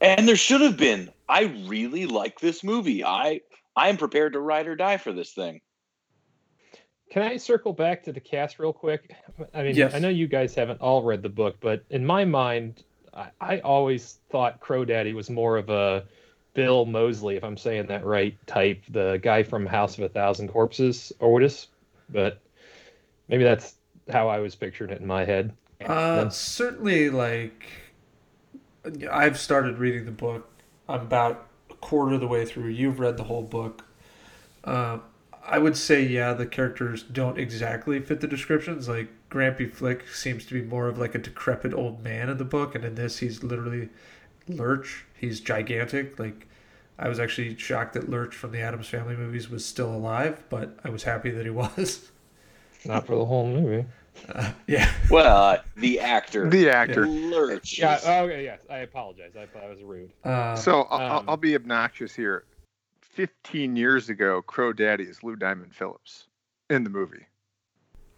And 0.00 0.26
there 0.26 0.36
should 0.36 0.60
have 0.60 0.76
been. 0.76 1.10
I 1.28 1.64
really 1.66 2.06
like 2.06 2.40
this 2.40 2.64
movie. 2.64 3.04
I 3.04 3.40
I 3.76 3.88
am 3.88 3.96
prepared 3.96 4.32
to 4.34 4.40
ride 4.40 4.66
or 4.66 4.74
die 4.74 4.96
for 4.96 5.12
this 5.12 5.32
thing. 5.32 5.60
Can 7.10 7.22
I 7.22 7.36
circle 7.36 7.72
back 7.72 8.02
to 8.04 8.12
the 8.12 8.20
cast 8.20 8.58
real 8.58 8.72
quick? 8.72 9.14
I 9.54 9.62
mean, 9.62 9.76
Yes. 9.76 9.94
I 9.94 9.98
know 9.98 10.08
you 10.08 10.26
guys 10.26 10.54
haven't 10.54 10.80
all 10.80 11.02
read 11.02 11.22
the 11.22 11.28
book, 11.28 11.56
but 11.60 11.84
in 11.90 12.04
my 12.04 12.24
mind, 12.24 12.84
I, 13.14 13.28
I 13.40 13.58
always 13.60 14.18
thought 14.30 14.60
Crow 14.60 14.84
Daddy 14.84 15.12
was 15.12 15.30
more 15.30 15.56
of 15.56 15.68
a 15.68 16.04
Bill 16.54 16.84
Moseley, 16.84 17.36
if 17.36 17.44
I'm 17.44 17.56
saying 17.56 17.86
that 17.86 18.04
right, 18.04 18.36
type, 18.46 18.82
the 18.88 19.18
guy 19.22 19.42
from 19.42 19.66
House 19.66 19.96
of 19.98 20.04
a 20.04 20.08
Thousand 20.08 20.48
Corpses, 20.48 21.12
Otis. 21.20 21.68
But 22.12 22.40
maybe 23.28 23.44
that's 23.44 23.74
how 24.10 24.28
I 24.28 24.38
was 24.38 24.54
picturing 24.54 24.90
it 24.90 25.00
in 25.00 25.06
my 25.06 25.24
head. 25.24 25.52
Uh, 25.84 26.28
certainly, 26.28 27.10
like 27.10 27.66
I've 29.10 29.38
started 29.38 29.78
reading 29.78 30.04
the 30.04 30.12
book. 30.12 30.48
I'm 30.88 31.00
about 31.00 31.48
a 31.70 31.74
quarter 31.74 32.14
of 32.14 32.20
the 32.20 32.26
way 32.26 32.44
through. 32.44 32.68
You've 32.68 33.00
read 33.00 33.16
the 33.16 33.24
whole 33.24 33.42
book. 33.42 33.84
Uh, 34.64 34.98
I 35.44 35.58
would 35.58 35.76
say, 35.76 36.02
yeah, 36.02 36.34
the 36.34 36.46
characters 36.46 37.02
don't 37.02 37.38
exactly 37.38 37.98
fit 38.00 38.20
the 38.20 38.28
descriptions. 38.28 38.88
Like 38.88 39.08
Grampy 39.30 39.72
Flick 39.72 40.08
seems 40.08 40.46
to 40.46 40.54
be 40.54 40.62
more 40.62 40.88
of 40.88 40.98
like 40.98 41.14
a 41.14 41.18
decrepit 41.18 41.74
old 41.74 42.02
man 42.02 42.28
in 42.28 42.38
the 42.38 42.44
book, 42.44 42.74
and 42.74 42.84
in 42.84 42.94
this, 42.94 43.18
he's 43.18 43.42
literally 43.42 43.88
Lurch. 44.48 45.04
He's 45.18 45.40
gigantic. 45.40 46.18
Like 46.18 46.46
I 47.02 47.08
was 47.08 47.18
actually 47.18 47.56
shocked 47.58 47.94
that 47.94 48.08
Lurch 48.08 48.34
from 48.34 48.52
the 48.52 48.60
Addams 48.60 48.88
Family 48.88 49.16
movies 49.16 49.50
was 49.50 49.64
still 49.64 49.92
alive, 49.92 50.44
but 50.48 50.78
I 50.84 50.88
was 50.90 51.02
happy 51.02 51.30
that 51.30 51.44
he 51.44 51.50
was. 51.64 52.10
Not 52.84 53.06
for 53.06 53.16
the 53.16 53.24
whole 53.24 53.46
movie. 53.46 53.84
Uh, 54.28 54.52
yeah. 54.66 54.90
Well, 55.10 55.36
uh, 55.36 55.58
the 55.76 55.98
actor, 56.00 56.48
The 56.48 56.68
actor. 56.70 57.06
Lurch. 57.06 57.78
Yeah, 57.78 57.96
is- 57.96 58.04
okay, 58.06 58.44
yes. 58.44 58.60
I 58.70 58.78
apologize. 58.78 59.32
I 59.40 59.46
thought 59.46 59.64
I 59.64 59.68
was 59.68 59.82
rude. 59.82 60.12
Uh, 60.24 60.54
So 60.56 60.82
I'll, 60.82 61.00
I'll- 61.00 61.18
um, 61.20 61.28
I'll 61.30 61.36
be 61.36 61.54
obnoxious 61.54 62.14
here. 62.14 62.44
15 63.00 63.76
years 63.76 64.08
ago, 64.08 64.40
Crow 64.42 64.72
Daddy 64.72 65.04
is 65.04 65.22
Lou 65.22 65.36
Diamond 65.36 65.74
Phillips 65.74 66.28
in 66.70 66.82
the 66.84 66.90
movie. 66.90 67.26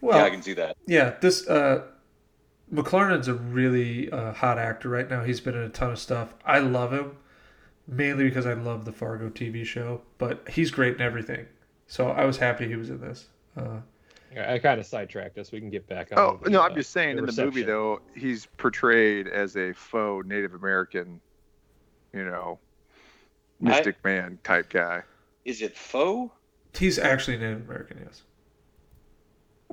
well, 0.00 0.18
yeah, 0.18 0.24
I 0.24 0.30
can 0.30 0.42
see 0.42 0.54
that. 0.54 0.76
Yeah, 0.86 1.14
this 1.20 1.48
uh 1.48 1.86
McLaren's 2.72 3.28
a 3.28 3.34
really 3.34 4.10
uh, 4.10 4.32
hot 4.32 4.58
actor 4.58 4.88
right 4.88 5.08
now. 5.10 5.22
He's 5.24 5.40
been 5.40 5.54
in 5.54 5.62
a 5.62 5.68
ton 5.68 5.90
of 5.92 5.98
stuff. 5.98 6.34
I 6.44 6.58
love 6.60 6.92
him 6.92 7.16
mainly 7.86 8.24
because 8.24 8.46
I 8.46 8.54
love 8.54 8.84
the 8.84 8.92
Fargo 8.92 9.28
TV 9.30 9.64
show, 9.64 10.00
but 10.18 10.48
he's 10.48 10.70
great 10.70 10.94
in 10.94 11.00
everything. 11.00 11.46
So 11.86 12.08
I 12.08 12.24
was 12.24 12.36
happy 12.36 12.66
he 12.66 12.76
was 12.76 12.90
in 12.90 13.00
this. 13.00 13.26
Uh, 13.56 13.80
I 14.38 14.58
kind 14.58 14.80
of 14.80 14.86
sidetracked 14.86 15.38
us. 15.38 15.52
We 15.52 15.60
can 15.60 15.70
get 15.70 15.86
back 15.86 16.10
on. 16.12 16.18
Oh 16.18 16.40
the, 16.42 16.50
no, 16.50 16.60
uh, 16.60 16.66
I'm 16.66 16.74
just 16.74 16.90
saying 16.90 17.16
the 17.16 17.24
in 17.24 17.26
the 17.26 17.44
movie 17.44 17.62
though, 17.62 18.00
he's 18.14 18.46
portrayed 18.56 19.28
as 19.28 19.56
a 19.56 19.72
faux 19.72 20.26
Native 20.26 20.54
American, 20.54 21.20
you 22.12 22.24
know, 22.24 22.58
mystic 23.60 24.02
man 24.04 24.38
type 24.42 24.70
guy. 24.70 25.02
Is 25.44 25.62
it 25.62 25.76
faux? 25.76 26.32
he's 26.78 26.98
actually 26.98 27.36
Native 27.36 27.68
American, 27.68 28.00
yes. 28.04 28.22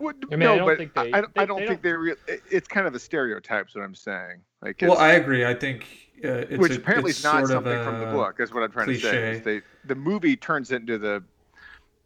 What, 0.02 0.16
I 0.32 0.36
mean, 0.36 0.40
no, 0.40 0.54
I 0.54 0.58
don't 0.58 0.68
but 0.68 0.78
think 0.78 0.94
they- 0.94 1.02
I, 1.14 1.18
I 1.18 1.22
don't, 1.22 1.34
they- 1.36 1.42
I 1.42 1.46
don't 1.46 1.60
they 1.62 1.68
think 1.68 1.82
they. 1.82 1.94
Re- 1.94 2.16
it- 2.28 2.42
it's 2.50 2.68
kind 2.68 2.88
of 2.88 2.96
a 2.96 3.00
stereotype. 3.00 3.68
Is 3.70 3.76
what 3.76 3.84
I'm 3.84 3.96
saying. 3.96 4.42
Like, 4.62 4.80
Well, 4.82 4.98
I 4.98 5.14
agree. 5.14 5.46
I 5.46 5.54
think 5.54 5.86
uh, 6.24 6.28
it's 6.50 6.58
which 6.58 6.74
a, 6.74 6.76
apparently 6.78 7.10
it's 7.12 7.20
is 7.20 7.24
not 7.24 7.38
sort 7.38 7.50
something 7.50 7.84
from 7.84 8.00
the 8.00 8.06
book. 8.08 8.36
That's 8.38 8.54
what 8.54 8.64
I'm 8.64 8.72
trying 8.72 8.88
to 8.88 9.00
say. 9.00 9.32
Is 9.34 9.42
they, 9.42 9.62
the 9.86 9.96
movie 9.96 10.36
turns 10.36 10.72
into 10.72 10.98
the 10.98 11.24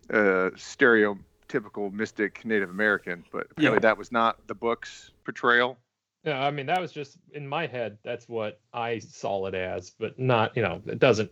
uh, 0.09 0.51
stereotypical 0.55 1.91
mystic 1.91 2.43
Native 2.45 2.69
American, 2.69 3.23
but 3.31 3.47
apparently 3.51 3.77
Yeah. 3.77 3.79
that 3.79 3.97
was 3.97 4.11
not 4.11 4.45
the 4.47 4.55
book's 4.55 5.11
portrayal. 5.23 5.77
Yeah, 6.23 6.43
I 6.43 6.49
mean 6.51 6.65
that 6.65 6.81
was 6.81 6.91
just 6.91 7.17
in 7.33 7.47
my 7.47 7.67
head. 7.67 7.97
That's 8.03 8.27
what 8.27 8.59
I 8.73 8.99
saw 8.99 9.45
it 9.45 9.53
as, 9.53 9.91
but 9.91 10.17
not. 10.17 10.55
You 10.57 10.63
know, 10.63 10.81
it 10.87 10.97
doesn't. 10.99 11.31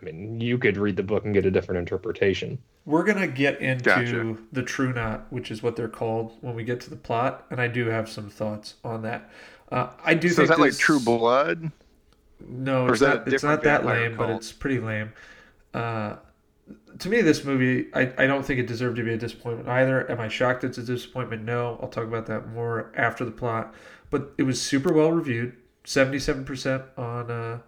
I 0.00 0.04
mean, 0.04 0.40
you 0.40 0.58
could 0.58 0.76
read 0.76 0.94
the 0.96 1.02
book 1.02 1.24
and 1.24 1.34
get 1.34 1.44
a 1.44 1.50
different 1.50 1.80
interpretation. 1.80 2.56
We're 2.88 3.04
gonna 3.04 3.26
get 3.26 3.60
into 3.60 3.84
Gotcha. 3.84 4.36
the 4.50 4.62
True 4.62 4.94
Knot, 4.94 5.26
which 5.28 5.50
is 5.50 5.62
what 5.62 5.76
they're 5.76 5.90
called 5.90 6.32
when 6.40 6.54
we 6.54 6.64
get 6.64 6.80
to 6.80 6.90
the 6.90 6.96
plot, 6.96 7.44
and 7.50 7.60
I 7.60 7.68
do 7.68 7.84
have 7.88 8.08
some 8.08 8.30
thoughts 8.30 8.76
on 8.82 9.02
that. 9.02 9.30
Uh, 9.70 9.88
I 10.02 10.14
do 10.14 10.30
So 10.30 10.36
think 10.36 10.44
is 10.44 10.48
that 10.48 10.58
like 10.58 10.78
True 10.78 10.98
Blood? 10.98 11.70
No, 12.40 12.86
Or 12.86 12.92
it's 12.92 12.94
is 12.94 13.00
that 13.00 13.26
not. 13.26 13.34
It's 13.34 13.42
not 13.42 13.62
that 13.64 13.84
lame, 13.84 14.16
but 14.16 14.30
it's 14.30 14.52
pretty 14.52 14.80
lame. 14.80 15.12
Uh, 15.74 16.16
to 17.00 17.10
me, 17.10 17.20
this 17.20 17.44
movie, 17.44 17.88
I, 17.92 18.10
I 18.16 18.26
don't 18.26 18.42
think 18.42 18.58
it 18.58 18.66
deserved 18.66 18.96
to 18.96 19.02
be 19.02 19.12
a 19.12 19.18
disappointment 19.18 19.68
either. 19.68 20.10
Am 20.10 20.18
I 20.18 20.28
shocked 20.28 20.64
it's 20.64 20.78
a 20.78 20.82
disappointment? 20.82 21.44
No. 21.44 21.78
I'll 21.82 21.88
talk 21.88 22.04
about 22.04 22.24
that 22.26 22.48
more 22.48 22.90
after 22.96 23.22
the 23.26 23.30
plot. 23.30 23.74
But 24.08 24.32
it 24.38 24.44
was 24.44 24.62
super 24.62 24.94
well 24.94 25.12
reviewed, 25.12 25.54
seventy-seven 25.84 26.46
percent 26.46 26.84
on 26.96 27.30
uh, 27.30 27.58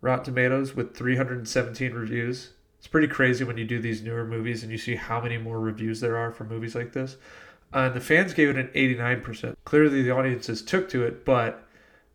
Rotten 0.00 0.24
Tomatoes 0.24 0.74
with 0.74 0.96
three 0.96 1.14
hundred 1.14 1.38
and 1.38 1.48
seventeen 1.48 1.92
reviews. 1.94 2.50
It's 2.78 2.86
pretty 2.86 3.08
crazy 3.08 3.44
when 3.44 3.56
you 3.56 3.64
do 3.64 3.80
these 3.80 4.02
newer 4.02 4.24
movies 4.24 4.62
and 4.62 4.70
you 4.70 4.78
see 4.78 4.94
how 4.94 5.20
many 5.20 5.38
more 5.38 5.58
reviews 5.58 6.00
there 6.00 6.16
are 6.16 6.30
for 6.30 6.44
movies 6.44 6.74
like 6.74 6.92
this. 6.92 7.16
Uh, 7.74 7.78
and 7.78 7.94
the 7.94 8.00
fans 8.00 8.32
gave 8.32 8.48
it 8.48 8.56
an 8.56 8.70
eighty-nine 8.74 9.20
percent. 9.22 9.58
Clearly, 9.64 10.02
the 10.02 10.10
audiences 10.12 10.62
took 10.62 10.88
to 10.90 11.04
it, 11.04 11.24
but 11.24 11.66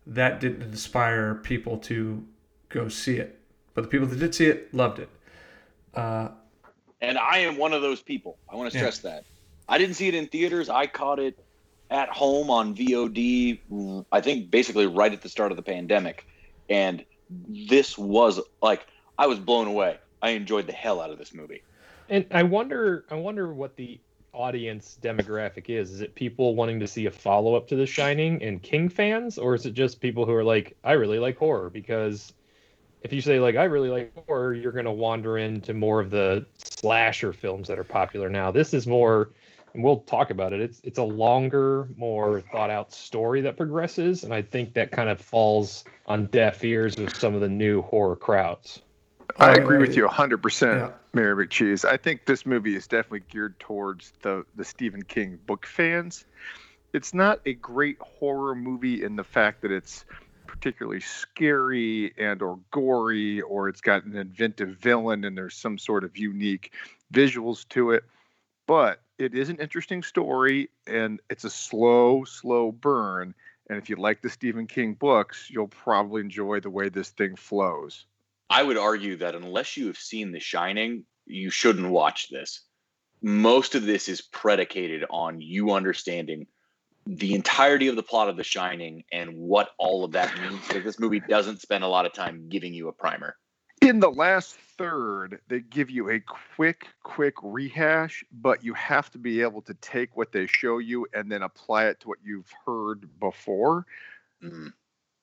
that 0.06 0.40
didn't 0.40 0.62
inspire 0.62 1.34
people 1.36 1.76
to 1.78 2.24
go 2.68 2.88
see 2.88 3.16
it. 3.16 3.38
But 3.74 3.82
the 3.82 3.88
people 3.88 4.06
that 4.06 4.18
did 4.18 4.34
see 4.34 4.46
it 4.46 4.72
loved 4.74 4.98
it. 4.98 5.08
Uh, 5.94 6.28
And 7.00 7.18
I 7.18 7.38
am 7.38 7.56
one 7.58 7.72
of 7.72 7.82
those 7.82 8.00
people. 8.00 8.38
I 8.48 8.56
want 8.56 8.70
to 8.72 8.78
Yeah. 8.78 8.84
stress 8.84 8.98
that. 9.00 9.24
I 9.68 9.76
didn't 9.78 9.94
see 9.94 10.08
it 10.08 10.14
in 10.14 10.26
theaters. 10.28 10.68
I 10.68 10.86
caught 10.86 11.18
it 11.18 11.38
at 11.90 12.08
home 12.08 12.48
on 12.48 12.74
VOD, 12.74 14.04
I 14.10 14.20
think 14.20 14.50
basically 14.50 14.86
right 14.86 15.12
at 15.12 15.20
the 15.20 15.28
start 15.28 15.52
of 15.52 15.56
the 15.56 15.62
pandemic. 15.62 16.26
And 16.70 17.04
this 17.48 17.98
was 17.98 18.40
like, 18.62 18.86
I 19.18 19.26
was 19.26 19.38
blown 19.38 19.66
away. 19.66 19.98
I 20.22 20.30
enjoyed 20.30 20.66
the 20.66 20.72
hell 20.72 21.00
out 21.00 21.10
of 21.10 21.18
this 21.18 21.34
movie. 21.34 21.62
And 22.08 22.26
I 22.30 22.44
wonder, 22.44 23.04
I 23.10 23.16
wonder 23.16 23.52
what 23.52 23.76
the 23.76 24.00
audience 24.32 24.98
demographic 25.02 25.68
is. 25.68 25.90
Is 25.90 26.00
it 26.00 26.14
people 26.14 26.54
wanting 26.54 26.80
to 26.80 26.86
see 26.86 27.06
a 27.06 27.10
follow 27.10 27.54
up 27.54 27.68
to 27.68 27.76
The 27.76 27.86
Shining 27.86 28.42
and 28.42 28.62
King 28.62 28.88
fans, 28.88 29.36
or 29.36 29.54
is 29.54 29.66
it 29.66 29.74
just 29.74 30.00
people 30.00 30.24
who 30.24 30.32
are 30.32 30.44
like, 30.44 30.76
I 30.84 30.92
really 30.92 31.18
like 31.18 31.36
horror? 31.36 31.70
Because 31.70 32.32
if 33.02 33.12
you 33.12 33.20
say 33.20 33.40
like 33.40 33.56
I 33.56 33.64
really 33.64 33.90
like 33.90 34.12
horror, 34.26 34.54
you're 34.54 34.72
going 34.72 34.84
to 34.84 34.92
wander 34.92 35.38
into 35.38 35.74
more 35.74 36.00
of 36.00 36.10
the 36.10 36.46
slasher 36.58 37.32
films 37.32 37.68
that 37.68 37.78
are 37.78 37.84
popular 37.84 38.28
now. 38.28 38.50
This 38.50 38.74
is 38.74 38.86
more, 38.86 39.30
and 39.74 39.82
we'll 39.82 40.00
talk 40.00 40.30
about 40.30 40.52
it. 40.52 40.60
It's 40.60 40.80
it's 40.84 40.98
a 40.98 41.04
longer, 41.04 41.88
more 41.96 42.40
thought 42.40 42.70
out 42.70 42.92
story 42.92 43.40
that 43.42 43.56
progresses, 43.56 44.22
and 44.22 44.32
I 44.32 44.42
think 44.42 44.74
that 44.74 44.92
kind 44.92 45.08
of 45.08 45.20
falls 45.20 45.84
on 46.06 46.26
deaf 46.26 46.62
ears 46.62 46.96
with 46.96 47.16
some 47.16 47.34
of 47.34 47.40
the 47.40 47.48
new 47.48 47.82
horror 47.82 48.16
crowds. 48.16 48.81
I 49.38 49.50
I- 49.50 49.54
agree 49.54 49.78
with 49.78 49.96
you 49.96 50.06
100%, 50.06 50.62
Yeah. 50.62 50.90
Mayor 51.14 51.36
McCheese. 51.36 51.84
I 51.84 51.96
think 51.96 52.26
this 52.26 52.46
movie 52.46 52.74
is 52.76 52.86
definitely 52.86 53.22
geared 53.28 53.58
towards 53.60 54.12
the, 54.22 54.44
the 54.56 54.64
Stephen 54.64 55.02
King 55.02 55.38
book 55.46 55.66
fans. 55.66 56.24
It's 56.92 57.14
not 57.14 57.40
a 57.46 57.54
great 57.54 57.98
horror 58.00 58.54
movie 58.54 59.02
in 59.02 59.16
the 59.16 59.24
fact 59.24 59.62
that 59.62 59.70
it's 59.70 60.04
particularly 60.46 61.00
scary 61.00 62.12
and 62.18 62.42
or 62.42 62.58
gory 62.70 63.40
or 63.40 63.68
it's 63.68 63.80
got 63.80 64.04
an 64.04 64.16
inventive 64.16 64.76
villain 64.76 65.24
and 65.24 65.36
there's 65.36 65.56
some 65.56 65.78
sort 65.78 66.04
of 66.04 66.16
unique 66.18 66.72
visuals 67.12 67.66
to 67.70 67.92
it 67.92 68.04
but 68.66 69.00
it 69.18 69.34
is 69.34 69.48
an 69.48 69.56
interesting 69.56 70.02
story 70.02 70.68
and 70.86 71.20
it's 71.30 71.44
a 71.44 71.50
slow 71.50 72.22
slow 72.24 72.70
burn 72.70 73.34
and 73.70 73.78
if 73.78 73.88
you 73.88 73.96
like 73.96 74.20
the 74.20 74.28
stephen 74.28 74.66
king 74.66 74.92
books 74.92 75.48
you'll 75.50 75.68
probably 75.68 76.20
enjoy 76.20 76.60
the 76.60 76.70
way 76.70 76.88
this 76.90 77.08
thing 77.10 77.34
flows 77.34 78.04
I 78.52 78.62
would 78.62 78.76
argue 78.76 79.16
that 79.16 79.34
unless 79.34 79.76
you 79.76 79.86
have 79.86 79.96
seen 79.96 80.30
The 80.32 80.40
Shining, 80.40 81.04
you 81.26 81.50
shouldn't 81.50 81.88
watch 81.90 82.28
this. 82.28 82.60
Most 83.22 83.74
of 83.74 83.84
this 83.84 84.08
is 84.08 84.20
predicated 84.20 85.04
on 85.10 85.40
you 85.40 85.70
understanding 85.72 86.46
the 87.06 87.34
entirety 87.34 87.88
of 87.88 87.96
the 87.96 88.02
plot 88.02 88.28
of 88.28 88.36
The 88.36 88.44
Shining 88.44 89.04
and 89.10 89.36
what 89.36 89.70
all 89.78 90.04
of 90.04 90.12
that 90.12 90.38
means. 90.40 90.60
Like 90.72 90.84
this 90.84 91.00
movie 91.00 91.20
doesn't 91.20 91.60
spend 91.60 91.82
a 91.82 91.88
lot 91.88 92.04
of 92.06 92.12
time 92.12 92.48
giving 92.48 92.74
you 92.74 92.88
a 92.88 92.92
primer. 92.92 93.36
in 93.80 93.98
the 94.00 94.10
last 94.10 94.54
third 94.78 95.40
they 95.48 95.60
give 95.60 95.90
you 95.90 96.10
a 96.10 96.20
quick 96.56 96.86
quick 97.02 97.34
rehash 97.42 98.24
but 98.30 98.62
you 98.64 98.72
have 98.74 99.10
to 99.10 99.18
be 99.18 99.40
able 99.42 99.60
to 99.62 99.74
take 99.74 100.16
what 100.16 100.30
they 100.32 100.46
show 100.46 100.78
you 100.78 101.06
and 101.14 101.30
then 101.30 101.42
apply 101.42 101.86
it 101.86 101.98
to 102.00 102.08
what 102.08 102.18
you've 102.24 102.52
heard 102.66 103.08
before 103.18 103.86
Mm. 104.42 104.72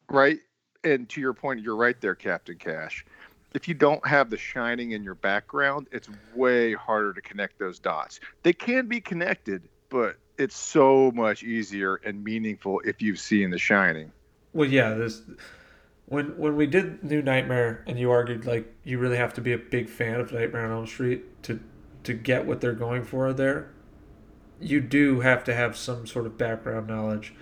right 0.09 0.39
and 0.83 1.07
to 1.09 1.19
your 1.21 1.33
point 1.33 1.61
you're 1.61 1.75
right 1.75 1.99
there 2.01 2.15
captain 2.15 2.57
cash 2.57 3.05
if 3.53 3.67
you 3.67 3.73
don't 3.73 4.05
have 4.05 4.29
the 4.29 4.37
shining 4.37 4.91
in 4.91 5.03
your 5.03 5.15
background 5.15 5.87
it's 5.91 6.09
way 6.35 6.73
harder 6.73 7.13
to 7.13 7.21
connect 7.21 7.57
those 7.59 7.79
dots 7.79 8.19
they 8.43 8.53
can 8.53 8.87
be 8.87 8.99
connected 9.01 9.61
but 9.89 10.17
it's 10.37 10.55
so 10.55 11.11
much 11.13 11.43
easier 11.43 11.95
and 12.05 12.23
meaningful 12.23 12.81
if 12.85 13.01
you've 13.01 13.19
seen 13.19 13.49
the 13.49 13.57
shining 13.57 14.11
well, 14.53 14.69
yeah, 14.69 14.93
this 14.93 15.21
when 16.07 16.37
when 16.37 16.55
we 16.55 16.65
did 16.65 17.03
New 17.03 17.21
Nightmare, 17.21 17.83
and 17.87 17.99
you 17.99 18.11
argued 18.11 18.45
like 18.45 18.73
you 18.83 18.97
really 18.97 19.17
have 19.17 19.33
to 19.35 19.41
be 19.41 19.53
a 19.53 19.57
big 19.57 19.89
fan 19.89 20.19
of 20.19 20.31
Nightmare 20.31 20.65
on 20.65 20.71
Elm 20.71 20.87
Street 20.87 21.43
to 21.43 21.59
to 22.03 22.13
get 22.13 22.45
what 22.45 22.61
they're 22.61 22.73
going 22.73 23.03
for 23.03 23.31
there. 23.33 23.71
You 24.59 24.81
do 24.81 25.21
have 25.21 25.43
to 25.45 25.53
have 25.53 25.77
some 25.77 26.07
sort 26.07 26.25
of 26.25 26.37
background 26.37 26.87
knowledge 26.87 27.33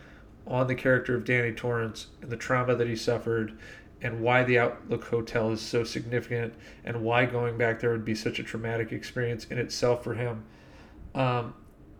on 0.45 0.67
the 0.67 0.75
character 0.75 1.15
of 1.15 1.25
Danny 1.25 1.51
Torrance 1.51 2.07
and 2.21 2.29
the 2.29 2.37
trauma 2.37 2.75
that 2.75 2.87
he 2.87 2.95
suffered, 2.95 3.57
and 4.01 4.21
why 4.21 4.43
the 4.43 4.59
Outlook 4.59 5.03
Hotel 5.05 5.51
is 5.51 5.61
so 5.61 5.83
significant, 5.83 6.53
and 6.85 7.01
why 7.03 7.25
going 7.25 7.57
back 7.57 7.79
there 7.79 7.91
would 7.91 8.05
be 8.05 8.15
such 8.15 8.39
a 8.39 8.43
traumatic 8.43 8.91
experience 8.91 9.45
in 9.45 9.57
itself 9.57 10.03
for 10.03 10.13
him. 10.13 10.43
Um, 11.15 11.53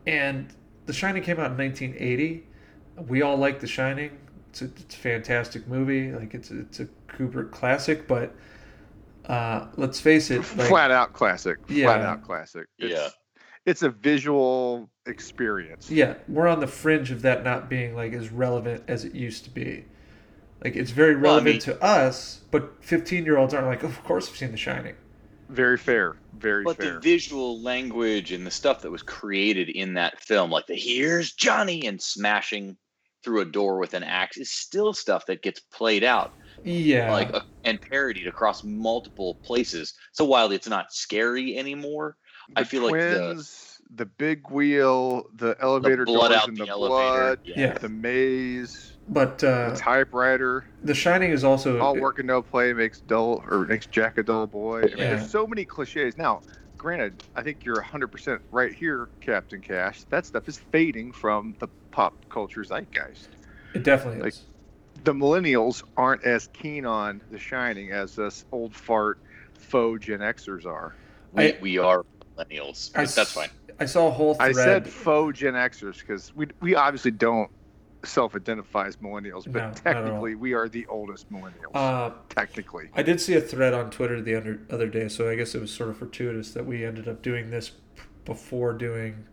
and 0.06 0.54
The 0.86 0.94
Shining 0.94 1.24
came 1.24 1.40
out 1.40 1.52
in 1.52 1.58
1980. 1.58 2.46
We 3.08 3.22
all 3.22 3.38
like 3.38 3.60
The 3.60 3.68
Shining. 3.68 4.12
It's 4.50 4.62
a, 4.62 4.66
it's 4.66 4.96
a 4.96 4.98
fantastic 4.98 5.68
movie. 5.68 6.12
Like 6.12 6.34
it's 6.34 6.52
a, 6.52 6.60
it's 6.62 6.80
a 6.80 6.86
Kubrick 7.10 7.52
classic, 7.52 8.08
but 8.08 8.34
uh, 9.26 9.68
let's 9.76 10.00
face 10.00 10.32
it, 10.32 10.38
like, 10.58 10.70
flat 10.70 10.92
out 10.92 11.14
classic 11.14 11.58
Yeah. 11.68 11.86
flat 11.86 12.02
out 12.02 12.24
classic 12.24 12.68
Yeah. 12.78 12.88
it's, 12.88 13.18
it's 13.66 13.84
a 13.84 13.90
visual 13.90 14.90
experience 15.06 15.90
yeah, 15.92 16.16
we're 16.30 16.48
on 16.48 16.60
the 16.62 16.68
fringe 16.68 17.12
of 17.12 17.22
that 17.24 17.44
not 17.44 17.70
being 17.70 17.94
like 17.96 18.14
as 18.14 18.30
relevant 18.32 18.84
as 18.88 19.04
it 19.04 19.14
used 19.16 19.44
to 19.46 19.50
be. 19.50 19.84
Like 20.64 20.76
it's 20.76 20.92
very 20.92 21.16
Well, 21.16 21.26
I 21.26 21.36
relevant 21.38 21.54
mean- 21.68 21.76
to 21.76 21.84
us, 21.84 22.42
but 22.52 22.84
15 22.84 23.26
year 23.26 23.38
olds 23.38 23.54
aren't 23.54 23.68
like, 23.68 23.84
of 23.84 24.04
course 24.04 24.30
I've 24.30 24.36
seen 24.38 24.52
The 24.52 24.58
Shining. 24.58 24.96
Very 25.50 25.78
fair. 25.78 26.18
Very 26.34 26.64
But 26.64 26.78
fair. 26.78 26.94
the 26.96 27.00
visual 27.00 27.62
language 27.62 28.32
and 28.32 28.46
the 28.46 28.52
stuff 28.52 28.82
that 28.82 28.92
was 28.92 29.02
created 29.02 29.70
in 29.70 29.94
that 29.94 30.20
film, 30.20 30.52
like 30.52 30.66
the 30.68 30.76
here's 30.76 31.34
Johnny 31.34 31.86
and 31.86 32.02
smashing 32.02 32.76
through 33.24 33.42
a 33.42 33.46
door 33.46 33.78
with 33.80 33.94
an 33.94 34.04
axe, 34.04 34.38
is 34.38 34.50
still 34.52 34.94
stuff 34.94 35.26
that 35.28 35.42
gets 35.42 35.60
played 35.60 36.04
out. 36.04 36.34
Yeah, 36.64 37.12
like 37.14 37.34
uh, 37.34 37.42
and 37.64 37.80
parodied 37.80 38.28
across 38.28 38.64
multiple 38.64 39.40
places. 39.46 39.94
So 40.12 40.26
while 40.26 40.52
it's 40.52 40.68
not 40.68 40.92
scary 40.92 41.58
anymore, 41.58 42.18
I 42.56 42.64
The 42.64 42.70
feel 42.70 42.84
like 42.84 42.94
the- 42.94 43.48
the 43.96 44.06
big 44.06 44.50
wheel, 44.50 45.28
the 45.36 45.56
elevator 45.62 46.04
blood 46.04 46.30
doors 46.30 46.42
out 46.42 46.50
in 46.50 46.56
the, 46.56 46.66
the, 46.66 46.72
elevator, 46.72 47.38
blood, 47.38 47.40
Yeah. 47.46 47.74
the 47.78 47.88
maze, 47.88 48.97
but 49.10 49.44
uh, 49.44 49.72
the 49.72 49.76
typewriter, 49.78 50.66
The 50.84 50.94
Shining 50.94 51.32
is 51.32 51.44
also 51.44 51.80
all 51.80 51.96
work 51.98 52.20
and 52.20 52.28
no 52.28 52.42
play 52.42 52.74
makes 52.74 53.00
dull 53.02 53.44
or 53.50 53.66
makes 53.66 53.86
Jack 53.88 54.18
a 54.18 54.24
dull 54.24 54.48
boy. 54.48 54.80
I 54.80 54.86
mean, 54.86 54.98
Yeah. 54.98 55.16
there's 55.16 55.30
so 55.30 55.48
many 55.48 55.66
cliches. 55.66 56.18
Now, 56.18 56.42
granted, 56.78 57.24
I 57.36 57.42
think 57.44 57.64
you're 57.66 57.82
100% 57.82 58.40
right 58.52 58.74
here, 58.74 59.10
Captain 59.22 59.62
Cash. 59.62 60.04
That 60.06 60.26
stuff 60.26 60.48
is 60.48 60.58
fading 60.58 61.12
from 61.12 61.56
the 61.60 61.68
pop 61.92 62.14
culture 62.30 62.64
zeitgeist. 62.64 63.30
It 63.74 63.84
definitely 63.84 64.22
Like- 64.22 64.34
is. 64.34 64.42
The 65.04 65.14
millennials 65.14 65.84
aren't 65.96 66.24
as 66.24 66.48
keen 66.54 66.86
on 66.86 67.22
The 67.32 67.38
Shining 67.40 67.92
as 67.92 68.18
us 68.20 68.46
old 68.52 68.76
fart 68.76 69.20
faux 69.54 70.04
Gen 70.06 70.20
Xers 70.20 70.66
are. 70.66 70.96
We, 71.34 71.44
I- 71.54 71.58
we 71.62 71.78
are 71.78 72.04
millennials, 72.38 72.92
I 72.96 73.06
that's 73.06 73.32
fine. 73.34 73.50
I 73.80 73.86
saw 73.86 74.08
a 74.08 74.12
whole 74.12 74.34
thread. 74.34 74.50
I 74.50 74.54
said 74.54 74.88
faux 74.90 75.38
Gen 75.38 75.54
Xers 75.54 76.00
because 76.00 76.36
we 76.36 76.48
we 76.62 76.74
obviously 76.76 77.12
don't 77.12 77.50
self-identify 78.04 78.88
as 78.88 78.98
millennials, 78.98 79.52
but 79.52 79.62
No, 79.62 79.72
technically 79.74 80.36
we 80.36 80.54
are 80.54 80.70
the 80.70 80.86
oldest 80.88 81.32
millennials. 81.32 81.72
uh, 81.74 82.12
technically, 82.30 82.90
I 82.94 83.04
did 83.04 83.20
see 83.20 83.34
a 83.36 83.42
thread 83.42 83.74
on 83.74 83.90
Twitter 83.90 84.22
the 84.22 84.36
under, 84.36 84.60
other 84.70 84.88
day, 84.88 85.08
so 85.08 85.30
I 85.30 85.36
guess 85.36 85.56
it 85.56 85.62
was 85.62 85.72
sort 85.74 85.90
of 85.90 85.98
fortuitous 85.98 86.52
that 86.54 86.66
we 86.66 86.86
ended 86.86 87.08
up 87.08 87.22
doing 87.22 87.50
this 87.50 87.72
before 88.26 88.74
doing 88.74 89.26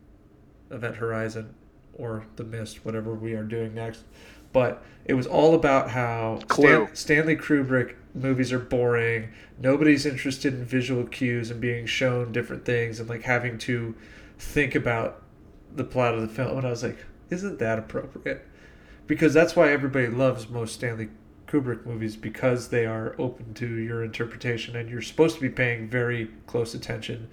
Event 0.71 0.97
Horizon 0.97 1.54
or 1.94 2.26
The 2.37 2.44
Mist, 2.44 2.85
whatever 2.85 3.14
we 3.14 3.35
are 3.35 3.44
doing 3.44 3.75
next. 3.75 4.04
But 4.52 4.85
it 5.04 5.14
was 5.14 5.26
all 5.26 5.54
about 5.54 5.90
how 5.90 6.40
Stan, 6.50 6.94
Stanley 6.94 7.37
Kubrick 7.37 7.97
movies 8.14 8.52
are 8.52 8.59
boring. 8.61 9.30
Nobody's 9.59 10.06
interested 10.06 10.54
in 10.54 10.64
visual 10.64 11.04
cues 11.04 11.50
and 11.50 11.61
being 11.61 11.87
shown 11.87 12.30
different 12.33 12.64
things 12.64 13.00
and 13.00 13.09
like 13.09 13.23
having 13.23 13.59
to 13.59 13.94
think 14.38 14.75
about 14.76 15.23
the 15.75 15.83
plot 15.85 16.14
of 16.14 16.21
the 16.21 16.28
film. 16.28 16.59
And 16.59 16.66
I 16.66 16.71
was 16.71 16.85
like, 16.85 16.99
isn't 17.30 17.59
that 17.59 17.78
appropriate? 17.80 18.47
Because 19.06 19.34
that's 19.34 19.54
why 19.54 19.70
everybody 19.70 20.08
loves 20.08 20.49
most 20.49 20.75
Stanley 20.75 21.08
Kubrick 21.46 21.84
movies 21.84 22.16
because 22.16 22.68
they 22.68 22.87
are 22.87 23.14
open 23.18 23.54
to 23.54 23.66
your 23.66 24.02
interpretation 24.02 24.76
and 24.76 24.88
you're 24.88 25.02
supposed 25.02 25.34
to 25.37 25.40
be 25.40 25.50
paying 25.50 25.88
very 25.88 26.30
close 26.46 26.75
attention. 26.75 27.28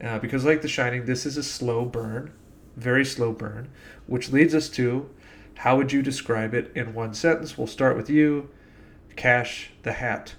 Uh, 0.00 0.18
because, 0.18 0.44
like 0.44 0.62
The 0.62 0.68
Shining, 0.68 1.04
this 1.04 1.24
is 1.26 1.36
a 1.36 1.42
slow 1.42 1.84
burn, 1.84 2.32
very 2.76 3.04
slow 3.04 3.32
burn, 3.32 3.68
which 4.06 4.32
leads 4.32 4.54
us 4.54 4.68
to 4.70 5.08
how 5.58 5.76
would 5.76 5.92
you 5.92 6.02
describe 6.02 6.54
it 6.54 6.72
in 6.74 6.94
one 6.94 7.14
sentence? 7.14 7.56
We'll 7.56 7.66
start 7.66 7.96
with 7.96 8.10
you. 8.10 8.50
Cash 9.14 9.70
the 9.82 9.92
Hat. 9.92 10.34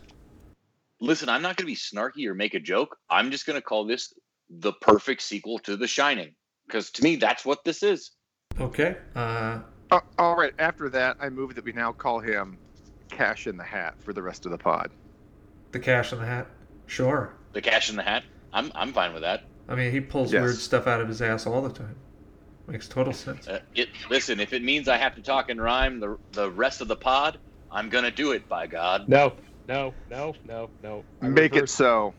Listen, 0.99 1.29
I'm 1.29 1.41
not 1.41 1.55
going 1.55 1.65
to 1.65 1.71
be 1.71 1.75
snarky 1.75 2.27
or 2.27 2.33
make 2.33 2.55
a 2.55 2.59
joke. 2.59 2.97
I'm 3.09 3.31
just 3.31 3.45
going 3.45 3.57
to 3.57 3.61
call 3.61 3.85
this 3.85 4.13
the 4.49 4.73
perfect 4.73 5.21
sequel 5.21 5.59
to 5.59 5.77
The 5.77 5.87
Shining 5.87 6.35
because 6.67 6.91
to 6.91 7.03
me, 7.03 7.15
that's 7.15 7.45
what 7.45 7.63
this 7.63 7.83
is. 7.83 8.11
Okay. 8.59 8.97
Uh, 9.15 9.59
Uh, 9.93 9.99
all 10.17 10.35
right. 10.35 10.53
After 10.59 10.89
that, 10.89 11.17
I 11.19 11.29
move 11.29 11.55
that 11.55 11.63
we 11.63 11.71
now 11.71 11.91
call 11.91 12.19
him 12.19 12.57
Cash 13.09 13.47
in 13.47 13.57
the 13.57 13.63
Hat 13.63 13.95
for 14.03 14.13
the 14.13 14.21
rest 14.21 14.45
of 14.45 14.51
the 14.51 14.57
pod. 14.57 14.91
the 15.71 15.79
Cash 15.79 16.11
in 16.13 16.19
the 16.19 16.25
Hat. 16.25 16.47
Sure. 16.87 17.33
The 17.53 17.61
cash 17.61 17.89
in 17.89 17.95
the 17.95 18.03
hat. 18.03 18.23
I'm 18.51 18.71
I'm 18.75 18.91
fine 18.93 19.13
with 19.13 19.21
that. 19.21 19.43
I 19.69 19.75
mean, 19.75 19.91
he 19.91 19.99
pulls 20.01 20.33
Yes. 20.33 20.41
weird 20.41 20.55
stuff 20.55 20.85
out 20.87 20.99
of 21.01 21.07
his 21.07 21.21
ass 21.21 21.45
all 21.47 21.61
the 21.61 21.71
time. 21.71 21.95
Makes 22.67 22.87
total 22.87 23.13
sense. 23.13 23.47
Uh, 23.47 23.59
it, 23.75 23.89
listen, 24.09 24.39
if 24.39 24.53
it 24.53 24.63
means 24.63 24.87
I 24.87 24.97
have 24.97 25.15
to 25.15 25.21
talk 25.21 25.49
and 25.49 25.61
rhyme 25.61 25.99
the 25.99 26.17
the 26.33 26.49
rest 26.51 26.81
of 26.81 26.87
the 26.87 26.95
pod, 26.95 27.37
I'm 27.71 27.89
gonna 27.89 28.09
do 28.11 28.31
it. 28.31 28.47
By 28.49 28.67
God. 28.67 29.07
No, 29.07 29.33
no, 29.67 29.93
no, 30.09 30.33
no, 30.47 30.69
no. 30.81 31.03
I 31.21 31.27
Make 31.29 31.55
it 31.55 31.69
so. 31.69 32.13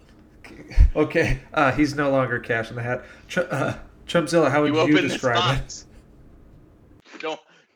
Okay. 0.95 1.41
Uh, 1.53 1.73
he's 1.73 1.95
no 1.95 2.11
longer 2.11 2.39
Cash 2.39 2.71
in 2.71 2.77
the 2.77 2.83
Hat. 2.83 3.05
Ch- 3.29 3.39
uh, 3.39 3.75
Chumpzilla, 4.07 4.51
how 4.51 4.63
would 4.63 4.75
You 4.75 4.87
you, 4.87 5.01
describe 5.01 5.59
it? 5.65 5.85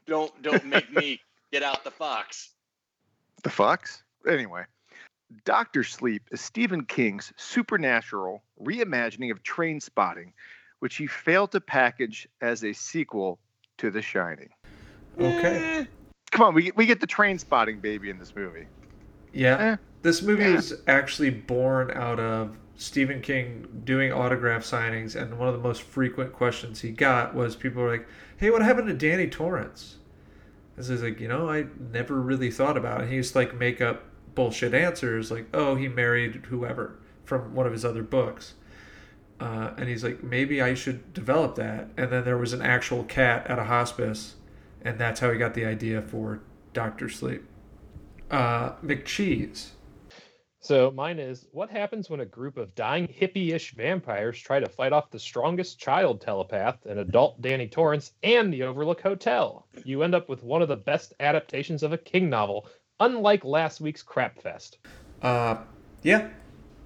Box. 0.09 0.33
Don't 0.43 0.43
don't 0.43 0.53
don't 0.53 0.67
make 0.71 0.93
me 0.93 1.21
get 1.53 1.63
out 1.63 1.85
the 1.85 1.91
fox. 1.91 2.51
The 3.45 3.51
Fox? 3.51 4.03
Anyway, 4.29 4.65
Doctor 5.45 5.85
Sleep 5.85 6.23
is 6.33 6.41
Stephen 6.41 6.85
King's 6.85 7.33
supernatural 7.37 8.43
reimagining 8.61 9.31
of 9.31 9.41
Trainspotting, 9.45 10.33
which 10.81 10.97
he 10.97 11.07
failed 11.07 11.53
to 11.53 11.61
package 11.61 12.27
as 12.41 12.65
a 12.65 12.73
sequel 12.73 13.39
to 13.77 13.93
The 13.93 14.03
Shining. 14.03 14.49
Okay. 15.21 15.79
Eh, 15.79 15.85
Come 16.33 16.47
on, 16.47 16.55
we 16.55 16.65
get, 16.65 16.77
we 16.77 16.85
get 16.85 17.01
the 17.01 17.07
Trainspotting 17.07 17.81
baby 17.81 18.11
in 18.11 18.19
this 18.19 18.35
movie. 18.35 18.67
Yeah. 19.33 19.57
Eh. 19.57 19.77
This 20.03 20.21
movie 20.21 20.43
Yeah. 20.43 20.57
was 20.57 20.75
actually 20.89 21.31
born 21.31 21.93
out 21.93 22.19
of 22.19 22.57
Stephen 22.75 23.21
King 23.23 23.83
doing 23.85 24.13
autograph 24.13 24.65
signings, 24.65 25.15
and 25.15 25.39
one 25.39 25.47
of 25.47 25.55
the 25.55 25.61
most 25.61 25.83
frequent 25.83 26.33
questions 26.33 26.81
he 26.81 26.91
got 26.91 27.37
was 27.37 27.55
people 27.55 27.83
were 27.85 27.91
like, 27.91 28.09
"Hey, 28.37 28.51
what 28.51 28.63
happened 28.63 28.89
to 28.89 28.95
Danny 28.95 29.29
Torrance?" 29.29 29.95
And 30.79 30.91
is 30.91 31.03
like, 31.03 31.21
"You 31.21 31.29
know, 31.29 31.51
I 31.51 31.67
never 31.93 32.21
really 32.21 32.51
thought 32.51 32.77
about 32.77 33.03
it." 33.03 33.09
He 33.09 33.17
used 33.17 33.33
to 33.33 33.39
like 33.39 33.55
make 33.55 33.81
up 33.81 34.05
bullshit 34.35 34.75
answers, 34.75 35.31
like, 35.31 35.47
"Oh, 35.53 35.75
he 35.75 35.89
married 35.89 36.47
whoever" 36.47 36.99
from 37.25 37.55
one 37.55 37.67
of 37.67 37.73
his 37.73 37.85
other 37.85 38.03
books. 38.03 38.55
Uh, 39.41 39.71
and 39.77 39.89
he's 39.89 40.03
like, 40.03 40.23
maybe 40.23 40.61
I 40.61 40.75
should 40.75 41.13
develop 41.13 41.55
that. 41.57 41.91
And 41.97 42.11
then 42.11 42.25
there 42.25 42.39
was 42.39 42.53
an 42.53 42.63
actual 42.63 43.05
cat 43.05 43.47
at 43.47 43.59
a 43.59 43.65
hospice, 43.65 44.35
and 44.83 44.99
that's 44.99 45.21
how 45.21 45.31
he 45.31 45.39
got 45.39 45.55
the 45.55 45.65
idea 45.65 46.03
for 46.03 46.41
Doctor 46.73 47.09
Sleep. 47.09 47.45
Uh, 48.31 48.73
McCheese. 48.85 49.71
So 50.61 50.91
mine 50.91 51.19
is 51.19 51.47
what 51.53 51.71
happens 51.71 52.11
when 52.11 52.21
a 52.21 52.27
group 52.27 52.57
of 52.57 52.75
dying 52.75 53.07
hippie-ish 53.07 53.75
vampires 53.75 54.39
try 54.39 54.59
to 54.59 54.69
fight 54.69 54.93
off 54.93 55.11
the 55.11 55.19
strongest 55.19 55.79
child 55.79 56.21
telepath, 56.21 56.85
an 56.87 56.99
adult 56.99 57.41
Danny 57.41 57.69
Torrance, 57.69 58.13
and 58.23 58.53
the 58.53 58.65
Overlook 58.65 59.01
Hotel? 59.01 59.67
You 59.85 60.03
end 60.03 60.15
up 60.15 60.29
with 60.29 60.43
one 60.43 60.61
of 60.61 60.69
the 60.69 60.77
best 60.77 61.15
adaptations 61.21 61.83
of 61.83 61.93
a 61.93 61.99
King 61.99 62.29
novel, 62.29 62.67
unlike 62.99 63.45
last 63.45 63.81
week's 63.81 64.03
crap 64.03 64.43
fest. 64.43 64.79
Uh, 65.23 65.59
yeah, 66.03 66.29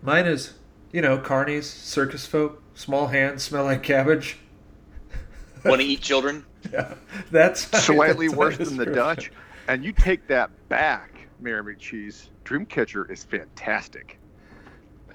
mine 0.02 0.26
is 0.26 0.54
you 0.92 1.00
know 1.00 1.18
carnies, 1.18 1.64
circus 1.64 2.26
folk, 2.26 2.62
small 2.74 3.06
hands 3.06 3.42
smell 3.42 3.64
like 3.64 3.82
cabbage. 3.82 4.36
Want 5.64 5.80
to 5.80 5.86
eat 5.86 6.00
children? 6.00 6.44
Yeah, 6.70 6.94
that's 7.30 7.62
Slightly 7.84 8.26
that's 8.28 8.36
worse 8.36 8.58
than 8.58 8.76
the. 8.76 8.86
Dutch. 8.86 9.32
And 9.68 9.84
you 9.84 9.92
take 9.92 10.26
that 10.26 10.50
back, 10.68 11.11
Mayor 11.42 11.62
McCheese. 11.62 12.28
Dreamcatcher 12.44 13.10
is 13.10 13.24
fantastic. 13.24 14.18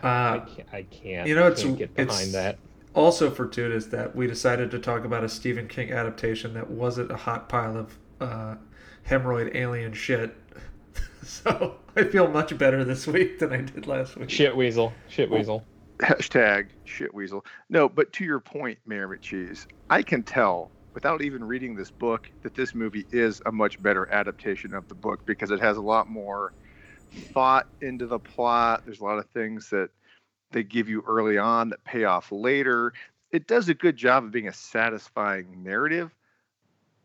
I 0.04 0.08
Uh, 0.38 0.46
can't. 0.46 0.68
I 0.74 0.84
can't. 0.84 1.28
you 1.28 1.36
know, 1.36 1.44
I 1.46 1.48
it's- 1.48 1.64
can't 1.64 1.78
get 1.78 1.96
behind 1.96 2.12
it's- 2.30 2.34
that. 2.34 2.60
also 2.94 3.30
fortuitous 3.32 3.86
that 3.88 4.16
we 4.16 4.28
decided 4.28 4.70
to 4.72 4.80
talk 4.80 5.06
about 5.06 5.24
a 5.24 5.30
Stephen 5.30 5.68
King 5.68 5.92
adaptation 5.92 6.54
that 6.54 6.70
wasn't 6.70 7.12
a 7.12 7.16
hot 7.16 7.48
pile 7.50 7.78
of 7.78 7.98
uh, 8.20 8.56
hemorrhoid 9.08 9.56
alien 9.56 9.94
shit. 9.94 10.36
so 11.24 11.76
I 11.96 12.04
feel 12.04 12.28
much 12.28 12.58
better 12.58 12.84
this 12.84 13.06
week 13.08 13.40
than 13.40 13.54
I 13.54 13.62
did 13.62 13.88
last 13.88 14.18
week. 14.18 14.30
Shit 14.30 14.56
weasel. 14.56 14.94
Shit 15.10 15.30
weasel. 15.30 15.64
Hashtag 16.00 16.68
shit 16.86 17.12
weasel. 17.14 17.44
No, 17.70 17.90
but 17.90 18.12
to 18.14 18.24
your 18.26 18.40
point, 18.40 18.78
Mayor 18.86 19.08
McCheese, 19.08 19.66
I 19.90 20.02
can 20.04 20.22
tell 20.24 20.70
without 20.98 21.22
even 21.22 21.44
reading 21.44 21.76
this 21.76 21.92
book 21.92 22.28
that 22.42 22.56
this 22.56 22.74
movie 22.74 23.06
is 23.12 23.40
a 23.46 23.52
much 23.52 23.80
better 23.84 24.12
adaptation 24.12 24.74
of 24.74 24.88
the 24.88 24.96
book 24.96 25.20
because 25.28 25.52
it 25.52 25.60
has 25.60 25.78
a 25.78 25.82
lot 25.82 26.10
more 26.10 26.54
thought 27.36 27.68
into 27.82 28.08
the 28.08 28.18
plot. 28.18 28.82
There's 28.84 29.00
a 29.00 29.04
lot 29.04 29.20
of 29.20 29.28
things 29.28 29.70
that 29.70 29.92
they 30.50 30.64
give 30.64 30.90
you 30.90 31.04
early 31.06 31.38
on 31.38 31.70
that 31.70 31.84
pay 31.84 32.06
off 32.06 32.32
later. 32.32 32.94
It 33.32 33.46
does 33.46 33.70
a 33.70 33.76
good 33.76 33.96
job 33.96 34.24
of 34.24 34.32
being 34.32 34.48
a 34.48 34.54
satisfying 34.54 35.62
narrative, 35.62 36.16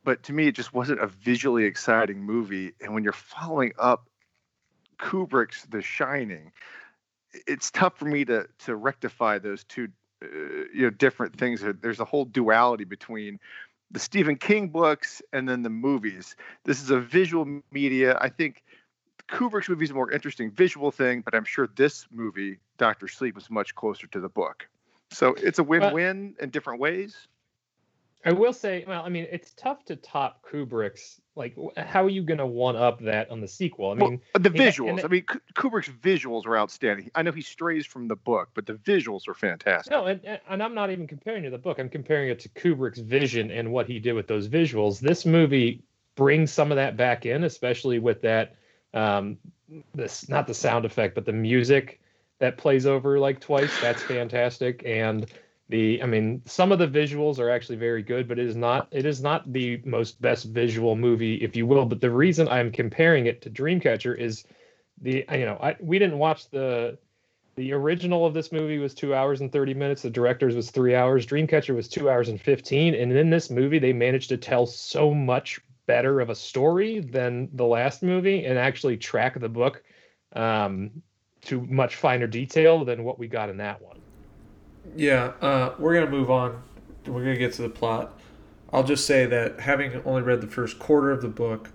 but 0.05 0.23
to 0.23 0.33
me, 0.33 0.47
it 0.47 0.55
just 0.57 0.73
wasn't 0.73 1.03
a 1.03 1.09
visually 1.09 1.65
exciting 1.65 2.25
movie. 2.25 2.73
And 2.81 2.95
when 2.95 3.05
you're 3.05 3.13
following 3.13 3.73
up 3.79 4.09
Kubrick's 4.99 5.67
The 5.67 5.83
Shining, 5.83 6.51
it's 7.47 7.71
tough 7.71 7.99
for 7.99 8.07
me 8.07 8.25
to 8.25 8.49
to 8.61 8.75
rectify 8.75 9.39
those 9.39 9.65
two 9.65 9.89
uh, 10.23 10.29
you 10.73 10.83
know 10.83 10.91
different 10.91 11.37
things 11.37 11.63
there's 11.83 12.01
a 12.01 12.05
whole 12.05 12.25
duality 12.25 12.85
between 12.85 13.39
the 13.93 13.99
Stephen 13.99 14.37
King 14.37 14.69
books 14.69 15.23
and 15.33 15.49
then 15.49 15.63
the 15.63 15.71
movies. 15.71 16.35
This 16.65 16.83
is 16.83 16.91
a 16.91 16.99
visual 16.99 17.63
media. 17.71 18.19
I 18.21 18.29
think 18.29 18.63
Kubrick's 19.29 19.69
movie 19.69 19.85
is 19.85 19.91
a 19.91 19.95
more 19.95 20.11
interesting 20.11 20.51
visual 20.51 20.91
thing 20.91 21.23
but 21.23 21.35
i'm 21.35 21.45
sure 21.45 21.69
this 21.77 22.07
movie 22.11 22.59
Doctor 22.77 23.09
Sleep 23.09 23.35
was 23.35 23.49
much 23.51 23.75
closer 23.75 24.07
to 24.09 24.21
the 24.21 24.29
book. 24.29 24.67
So 25.11 25.35
it's 25.39 25.59
a 25.59 25.63
win-win 25.63 26.35
in 26.41 26.51
different 26.51 26.81
ways 26.81 27.29
I 28.25 28.33
will 28.33 28.53
say, 28.53 28.85
well, 28.87 29.03
I 29.05 29.09
mean, 29.09 29.27
it's 29.31 29.53
tough 29.55 29.85
to 29.87 29.97
top 29.97 30.45
Kubrick's. 30.49 31.21
Like, 31.35 31.57
how 31.77 32.05
are 32.05 32.11
you 32.11 32.23
going 32.23 32.39
to 32.39 32.47
one 32.47 32.77
up 32.77 33.01
that 33.01 33.31
on 33.31 33.41
the 33.41 33.49
sequel? 33.49 33.91
I 33.93 33.95
well, 33.95 34.11
mean, 34.11 34.21
the 34.35 34.51
yeah, 34.55 34.63
and 34.65 34.75
visuals 34.75 34.99
it- 34.99 35.05
i 35.07 35.09
mean 35.09 35.25
Kubrick's 35.55 35.89
visuals 35.89 36.45
are 36.47 36.59
outstanding 36.59 37.11
i 37.15 37.23
know 37.23 37.33
he 37.33 37.41
strays 37.41 37.87
from 37.87 38.07
the 38.07 38.17
book 38.17 38.51
but 38.53 38.67
the 38.67 38.75
visuals 38.75 39.27
are 39.29 39.35
fantastic 39.35 39.91
no, 39.91 40.05
and, 40.05 40.21
and- 40.25 40.41
and 40.49 40.63
I'm 40.63 40.75
not 40.75 40.91
even 40.91 41.07
comparing 41.07 41.43
to 41.45 41.51
the 41.51 41.57
book. 41.59 41.79
I'm 41.79 41.89
comparing 41.89 42.29
it 42.29 42.41
to 42.41 42.49
Kubrick's 42.51 42.99
vision 42.99 43.51
and 43.51 43.73
what 43.73 43.87
he 43.87 43.99
did 43.99 44.13
with 44.13 44.27
those 44.27 44.47
visuals. 44.49 45.01
This 45.01 45.25
movie 45.25 45.83
brings 46.15 46.53
some 46.53 46.71
of 46.71 46.77
that 46.77 46.97
back 46.99 47.25
in, 47.25 47.45
especially 47.45 47.99
with 47.99 48.21
that, 48.23 48.57
um, 48.93 49.39
this 49.95 50.29
not 50.29 50.47
the 50.47 50.53
sound 50.55 50.85
effect, 50.85 51.15
but 51.15 51.25
the 51.25 51.33
music 51.33 52.01
that 52.41 52.59
plays 52.59 52.85
over 52.87 53.19
like 53.19 53.41
twice. 53.41 53.73
That's 53.81 54.03
fantastic. 54.03 54.83
And 54.85 55.27
the, 55.73 56.03
I 56.03 56.07
mean, 56.07 56.43
some 56.45 56.71
of 56.71 56.79
the 56.79 56.87
visuals 56.87 57.39
are 57.39 57.49
actually 57.49 57.77
very 57.77 58.03
good, 58.03 58.29
but 58.29 58.39
it 58.39 58.47
is 58.47 58.57
not, 58.57 58.89
it 58.91 59.07
is 59.07 59.23
not 59.23 59.51
the 59.51 59.81
most 59.87 60.21
best 60.21 60.45
visual 60.45 60.97
movie, 60.97 61.37
if 61.37 61.57
you 61.57 61.67
will. 61.67 61.87
But 61.87 62.03
the 62.03 62.11
reason 62.11 62.47
I'm 62.47 62.71
comparing 62.71 63.25
it 63.25 63.41
to 63.41 63.51
Dreamcatcher 63.51 64.19
is 64.19 64.45
the, 65.01 65.25
you 65.33 65.47
know, 65.47 65.59
I 65.63 65.75
we 65.81 65.99
didn't 65.99 66.19
watch 66.19 66.51
the 66.51 66.99
the 67.57 67.73
original 67.73 68.27
of 68.27 68.35
this 68.35 68.53
movie 68.53 68.77
was 68.77 68.93
two 68.93 69.15
hours 69.15 69.41
and 69.41 69.51
30 69.51 69.73
minutes. 69.73 70.03
The 70.03 70.11
director's 70.11 70.55
was 70.55 70.71
three 70.71 70.95
hours. 70.95 71.27
Dreamcatcher 71.27 71.75
was 71.75 71.89
two 71.89 72.11
hours 72.11 72.29
and 72.29 72.39
15. 72.39 72.95
And 72.95 73.11
in 73.11 73.31
this 73.31 73.49
movie, 73.49 73.79
they 73.79 73.95
managed 73.95 74.29
to 74.29 74.37
tell 74.37 74.67
so 74.67 75.15
much 75.15 75.59
better 75.87 76.21
of 76.21 76.29
a 76.29 76.35
story 76.35 77.01
than 77.01 77.49
the 77.55 77.65
last 77.65 78.03
movie 78.03 78.45
and 78.45 78.59
actually 78.59 78.99
track 78.99 79.41
the 79.41 79.49
book 79.49 79.83
um, 80.35 80.91
to 81.47 81.63
much 81.63 81.97
finer 81.97 82.27
detail 82.27 82.85
than 82.85 83.05
what 83.05 83.19
we 83.19 83.27
got 83.27 83.49
in 83.49 83.57
that 83.57 83.81
one. 83.81 84.02
Yeah, 84.97 85.33
uh, 85.41 85.75
we're 85.79 85.95
gonna 85.95 86.11
move 86.11 86.31
on. 86.31 86.63
We're 87.07 87.25
gonna 87.25 87.37
get 87.37 87.53
to 87.55 87.63
the 87.63 87.69
plot. 87.69 88.19
I'll 88.73 88.85
just 88.85 89.07
say 89.07 89.27
that 89.27 89.61
having 89.61 90.03
only 90.05 90.23
read 90.23 90.41
the 90.41 90.47
first 90.47 90.79
quarter 90.79 91.11
of 91.11 91.23
the 91.23 91.29
book, 91.29 91.71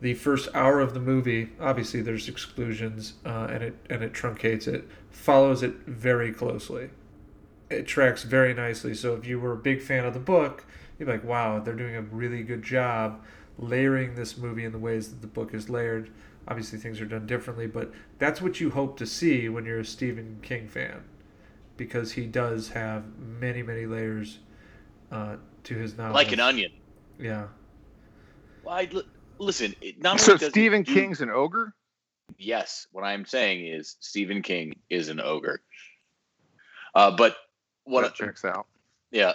the 0.00 0.14
first 0.14 0.48
hour 0.54 0.80
of 0.80 0.94
the 0.94 1.00
movie, 1.00 1.50
obviously 1.60 2.02
there's 2.02 2.28
exclusions, 2.28 3.14
uh, 3.24 3.48
and 3.50 3.62
it 3.62 3.76
and 3.88 4.02
it 4.02 4.12
truncates 4.12 4.68
it, 4.68 4.88
follows 5.10 5.62
it 5.62 5.74
very 5.86 6.32
closely. 6.32 6.90
It 7.70 7.86
tracks 7.86 8.22
very 8.22 8.54
nicely. 8.54 8.94
So 8.94 9.14
if 9.14 9.26
you 9.26 9.38
were 9.38 9.52
a 9.52 9.56
big 9.56 9.82
fan 9.82 10.04
of 10.04 10.14
the 10.14 10.20
book, 10.20 10.64
you're 10.98 11.08
like, 11.08 11.24
wow, 11.24 11.60
they're 11.60 11.74
doing 11.74 11.96
a 11.96 12.02
really 12.02 12.42
good 12.42 12.62
job 12.62 13.22
layering 13.58 14.14
this 14.14 14.36
movie 14.38 14.64
in 14.64 14.72
the 14.72 14.78
ways 14.78 15.10
that 15.10 15.20
the 15.20 15.26
book 15.26 15.52
is 15.54 15.68
layered. 15.68 16.10
Obviously, 16.46 16.78
things 16.78 17.00
are 17.00 17.06
done 17.06 17.26
differently, 17.26 17.66
but 17.66 17.92
that's 18.18 18.40
what 18.40 18.60
you 18.60 18.70
hope 18.70 18.96
to 18.98 19.06
see 19.06 19.48
when 19.48 19.64
you're 19.66 19.80
a 19.80 19.84
Stephen 19.84 20.38
King 20.42 20.66
fan, 20.68 21.02
because 21.78 22.12
he 22.12 22.26
does 22.26 22.68
have 22.68 23.04
many, 23.18 23.62
many 23.62 23.86
layers 23.86 24.40
uh, 25.10 25.36
to 25.64 25.74
his 25.74 25.96
novels. 25.96 26.14
Like 26.14 26.32
an 26.32 26.40
onion. 26.40 26.72
Yeah. 27.18 27.46
Well, 28.62 28.74
I, 28.74 28.90
listen, 29.38 29.74
not 29.98 30.20
So 30.20 30.36
does 30.36 30.50
Stephen 30.50 30.82
do- 30.82 30.92
King's 30.92 31.22
an 31.22 31.30
ogre. 31.30 31.72
Yes, 32.36 32.86
what 32.92 33.04
I'm 33.04 33.24
saying 33.24 33.66
is 33.66 33.96
Stephen 34.00 34.42
King 34.42 34.74
is 34.90 35.08
an 35.08 35.20
ogre. 35.20 35.62
Uh, 36.94 37.12
but 37.12 37.36
what 37.84 38.02
that 38.02 38.14
checks 38.14 38.44
out. 38.44 38.66
Yeah, 39.10 39.32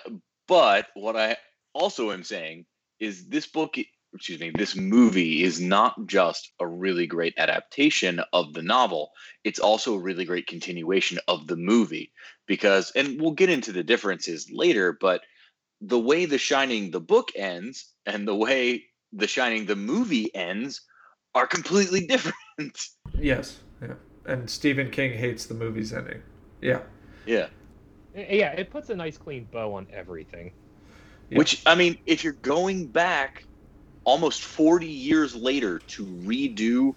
but 0.47 0.87
what 0.93 1.15
I 1.15 1.37
also 1.73 2.11
am 2.11 2.23
saying 2.23 2.65
is 2.99 3.27
this 3.27 3.47
book, 3.47 3.75
excuse 4.13 4.39
me, 4.39 4.51
this 4.51 4.75
movie 4.75 5.43
is 5.43 5.59
not 5.59 6.05
just 6.05 6.51
a 6.59 6.67
really 6.67 7.07
great 7.07 7.33
adaptation 7.37 8.21
of 8.31 8.53
the 8.53 8.61
novel, 8.61 9.11
it's 9.43 9.59
also 9.59 9.95
a 9.95 9.99
really 9.99 10.25
great 10.25 10.45
continuation 10.45 11.17
of 11.27 11.47
the 11.47 11.55
movie 11.55 12.11
because 12.47 12.91
and 12.95 13.19
we'll 13.19 13.31
get 13.31 13.49
into 13.49 13.71
the 13.71 13.83
differences 13.83 14.49
later, 14.51 14.97
but 14.99 15.21
the 15.81 15.99
way 15.99 16.25
The 16.25 16.37
Shining 16.37 16.91
the 16.91 17.01
book 17.01 17.29
ends 17.35 17.93
and 18.05 18.27
the 18.27 18.35
way 18.35 18.85
The 19.11 19.27
Shining 19.27 19.65
the 19.65 19.75
movie 19.75 20.33
ends 20.33 20.81
are 21.35 21.47
completely 21.47 22.07
different. 22.07 22.87
Yes. 23.19 23.59
Yeah. 23.81 23.95
And 24.25 24.49
Stephen 24.49 24.89
King 24.89 25.13
hates 25.13 25.45
the 25.45 25.53
movie's 25.53 25.93
ending. 25.93 26.21
Yeah. 26.61 26.81
yeah. 27.25 27.47
Eh, 28.15 28.25
eh, 28.27 28.35
yeah, 28.37 28.51
it 28.51 28.71
puts 28.71 28.89
a 28.89 28.95
nice 28.95 29.17
clean 29.17 29.47
bow 29.51 29.73
on 29.73 29.87
everything. 29.91 30.53
Yeah. 31.29 31.37
Which 31.37 31.61
I 31.65 31.75
mean, 31.75 31.97
if 32.05 32.23
you're 32.23 32.33
going 32.33 32.87
back 32.87 33.43
almost 34.05 34.43
40 34.43 34.87
years 34.87 35.35
later 35.35 35.79
to 35.79 36.05
redo 36.05 36.93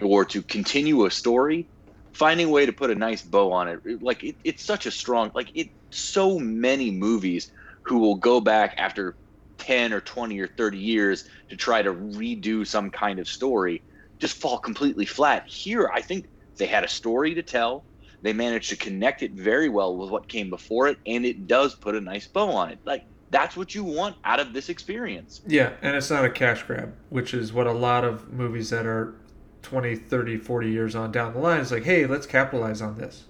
or 0.00 0.24
to 0.26 0.42
continue 0.42 1.04
a 1.04 1.10
story, 1.10 1.68
finding 2.12 2.48
a 2.48 2.50
way 2.50 2.66
to 2.66 2.72
put 2.72 2.90
a 2.90 2.94
nice 2.94 3.22
bow 3.22 3.52
on 3.52 3.68
it, 3.68 3.80
like 4.02 4.22
it, 4.22 4.36
it's 4.44 4.64
such 4.64 4.86
a 4.86 4.90
strong, 4.90 5.30
like 5.34 5.50
it. 5.54 5.68
So 5.90 6.38
many 6.38 6.90
movies 6.90 7.50
who 7.84 7.98
will 7.98 8.16
go 8.16 8.40
back 8.40 8.74
after 8.78 9.16
10 9.58 9.92
or 9.92 10.00
20 10.00 10.40
or 10.40 10.48
30 10.56 10.78
years 10.78 11.24
to 11.50 11.56
try 11.56 11.82
to 11.82 11.92
redo 11.92 12.66
some 12.66 12.90
kind 12.90 13.18
of 13.18 13.28
story 13.28 13.82
just 14.20 14.40
fall 14.40 14.58
completely 14.58 15.04
flat. 15.04 15.44
Here, 15.48 15.90
I 15.92 16.00
think 16.00 16.26
they 16.58 16.66
had 16.66 16.84
a 16.84 16.88
story 16.88 17.34
to 17.34 17.42
tell. 17.42 17.84
They 18.22 18.32
managed 18.32 18.70
to 18.70 18.76
connect 18.76 19.22
it 19.22 19.32
very 19.34 19.68
well 19.68 19.96
with 19.96 20.10
what 20.10 20.28
came 20.28 20.48
before 20.48 20.86
it, 20.88 20.96
and 21.06 21.26
it 21.26 21.46
does 21.46 21.74
put 21.74 21.96
a 21.96 22.00
nice 22.00 22.28
bow 22.28 22.50
on 22.50 22.70
it. 22.70 22.78
Like 22.86 23.02
that's 23.30 23.56
what 23.56 23.74
you 23.74 23.82
want 23.82 24.16
out 24.24 24.38
of 24.38 24.52
this 24.52 24.68
experience. 24.68 25.40
Yeah, 25.46 25.72
and 25.82 25.96
it's 25.96 26.10
not 26.10 26.24
a 26.24 26.30
cash 26.30 26.62
grab, 26.62 26.94
which 27.08 27.34
is 27.34 27.52
what 27.52 27.66
a 27.66 27.72
lot 27.72 28.04
of 28.04 28.32
movies 28.32 28.70
that 28.70 28.86
are 28.86 29.16
20, 29.62 29.96
30, 29.96 30.36
40 30.38 30.70
years 30.70 30.94
on 30.94 31.12
down 31.12 31.32
the 31.32 31.38
line 31.38 31.60
it's 31.60 31.70
like, 31.70 31.84
hey, 31.84 32.06
let's 32.06 32.26
capitalize 32.26 32.82
on 32.82 32.96
this. 32.96 33.24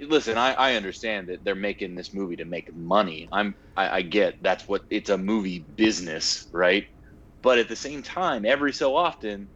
Listen, 0.00 0.38
I, 0.38 0.52
I 0.54 0.74
understand 0.74 1.26
that 1.28 1.44
they're 1.44 1.56
making 1.56 1.96
this 1.96 2.14
movie 2.14 2.36
to 2.36 2.44
make 2.44 2.74
money. 2.74 3.28
I'm 3.32 3.54
I, 3.76 3.96
I 3.96 4.02
get 4.02 4.40
that's 4.42 4.68
what 4.68 4.84
it's 4.90 5.10
a 5.10 5.18
movie 5.18 5.64
business, 5.76 6.46
right? 6.52 6.86
But 7.42 7.58
at 7.58 7.68
the 7.68 7.76
same 7.76 8.02
time, 8.02 8.44
every 8.44 8.72
so 8.72 8.96
often, 8.96 9.48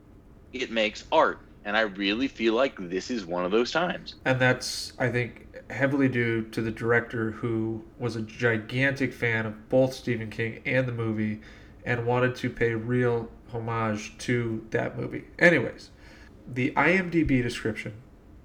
it 0.52 0.70
makes 0.70 1.04
art, 1.12 1.38
and 1.64 1.76
I 1.76 1.82
really 1.82 2.28
feel 2.28 2.54
like 2.54 2.74
this 2.78 3.10
is 3.10 3.24
one 3.24 3.44
of 3.44 3.50
those 3.50 3.70
times. 3.70 4.16
And 4.24 4.40
that's, 4.40 4.92
I 4.98 5.10
think, 5.10 5.46
heavily 5.70 6.08
due 6.08 6.42
to 6.42 6.60
the 6.60 6.70
director 6.70 7.32
who 7.32 7.82
was 7.98 8.16
a 8.16 8.22
gigantic 8.22 9.12
fan 9.12 9.46
of 9.46 9.68
both 9.68 9.94
Stephen 9.94 10.30
King 10.30 10.60
and 10.64 10.86
the 10.86 10.92
movie 10.92 11.40
and 11.84 12.06
wanted 12.06 12.36
to 12.36 12.50
pay 12.50 12.74
real 12.74 13.28
homage 13.52 14.16
to 14.18 14.64
that 14.70 14.98
movie. 14.98 15.24
Anyways, 15.38 15.90
the 16.46 16.70
IMDb 16.72 17.42
description 17.42 17.94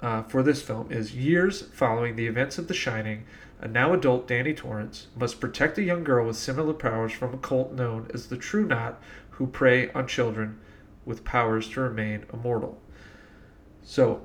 uh, 0.01 0.23
for 0.23 0.43
this 0.43 0.61
film 0.61 0.91
is 0.91 1.15
years 1.15 1.63
following 1.73 2.15
the 2.15 2.27
events 2.27 2.57
of 2.57 2.67
The 2.67 2.73
Shining, 2.73 3.25
a 3.59 3.67
now 3.67 3.93
adult 3.93 4.27
Danny 4.27 4.53
Torrance 4.53 5.07
must 5.15 5.39
protect 5.39 5.77
a 5.77 5.83
young 5.83 6.03
girl 6.03 6.27
with 6.27 6.35
similar 6.35 6.73
powers 6.73 7.11
from 7.11 7.33
a 7.33 7.37
cult 7.37 7.73
known 7.73 8.07
as 8.13 8.27
the 8.27 8.37
True 8.37 8.65
Knot 8.65 9.01
who 9.31 9.47
prey 9.47 9.89
on 9.91 10.07
children 10.07 10.59
with 11.05 11.23
powers 11.23 11.67
to 11.69 11.81
remain 11.81 12.25
immortal. 12.31 12.79
So, 13.83 14.21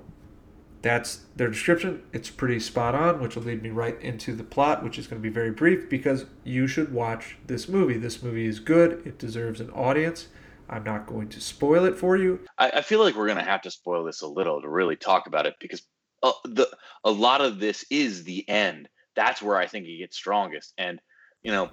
that's 0.83 1.27
their 1.37 1.49
description. 1.49 2.03
It's 2.13 2.29
pretty 2.29 2.59
spot 2.59 2.97
on, 2.97 3.21
which 3.21 3.37
will 3.37 3.45
lead 3.45 3.63
me 3.63 3.71
right 3.71 3.99
into 4.01 4.35
the 4.35 4.43
plot, 4.43 4.83
which 4.83 4.99
is 4.99 5.07
going 5.07 5.23
to 5.23 5.29
be 5.29 5.33
very 5.33 5.53
brief 5.53 5.89
because 5.89 6.27
you 6.43 6.67
should 6.67 6.93
watch 6.93 7.37
this 7.47 7.69
movie. 7.69 7.97
This 7.97 8.23
movie 8.23 8.47
is 8.47 8.59
good, 8.59 9.07
it 9.07 9.17
deserves 9.17 9.61
an 9.61 9.71
audience. 9.71 10.27
I'm 10.73 10.85
not 10.85 11.07
going 11.07 11.29
to 11.29 11.41
spoil 11.41 11.85
it 11.85 11.99
for 11.99 12.17
you. 12.17 12.41
I, 12.57 12.71
I 12.71 12.83
feel 12.83 13.01
like 13.01 13.15
we're 13.15 13.29
gonna 13.29 13.45
have 13.45 13.63
to 13.63 13.71
spoil 13.71 14.05
this 14.05 14.23
a 14.23 14.27
little 14.27 14.63
to 14.63 14.69
really 14.69 14.97
talk 14.97 15.27
about 15.27 15.47
it 15.47 15.55
because 15.61 15.83
uh, 16.23 16.33
the 16.45 16.67
a 17.05 17.11
lot 17.11 17.43
of 17.43 17.61
this 17.61 17.85
is 17.91 18.25
the 18.25 18.49
end. 18.49 18.89
That's 19.15 19.43
where 19.43 19.57
I 19.57 19.67
think 19.67 19.87
it 19.87 19.99
gets 19.99 20.17
strongest. 20.17 20.73
And 20.79 20.99
you 21.43 21.53
know, 21.53 21.71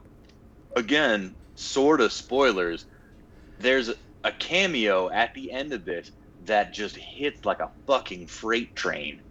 again, 0.76 1.34
sort 1.56 2.02
of 2.02 2.12
spoilers. 2.12 2.86
There's 3.60 3.88
a, 3.90 3.96
a 4.26 4.32
cameo 4.34 5.10
at 5.10 5.34
the 5.34 5.52
end 5.52 5.72
of 5.72 5.86
this 5.86 6.12
that 6.46 6.74
just 6.74 6.98
hits 6.98 7.46
like 7.46 7.62
a 7.62 7.72
fucking 7.88 8.28
freight 8.28 8.76
train. 8.76 9.22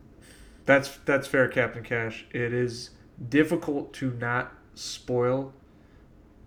That's 0.64 0.96
that's 1.04 1.26
fair, 1.26 1.46
Captain 1.46 1.82
Cash. 1.82 2.24
It 2.30 2.54
is 2.54 2.90
difficult 3.28 3.92
to 3.94 4.12
not 4.12 4.54
spoil 4.74 5.52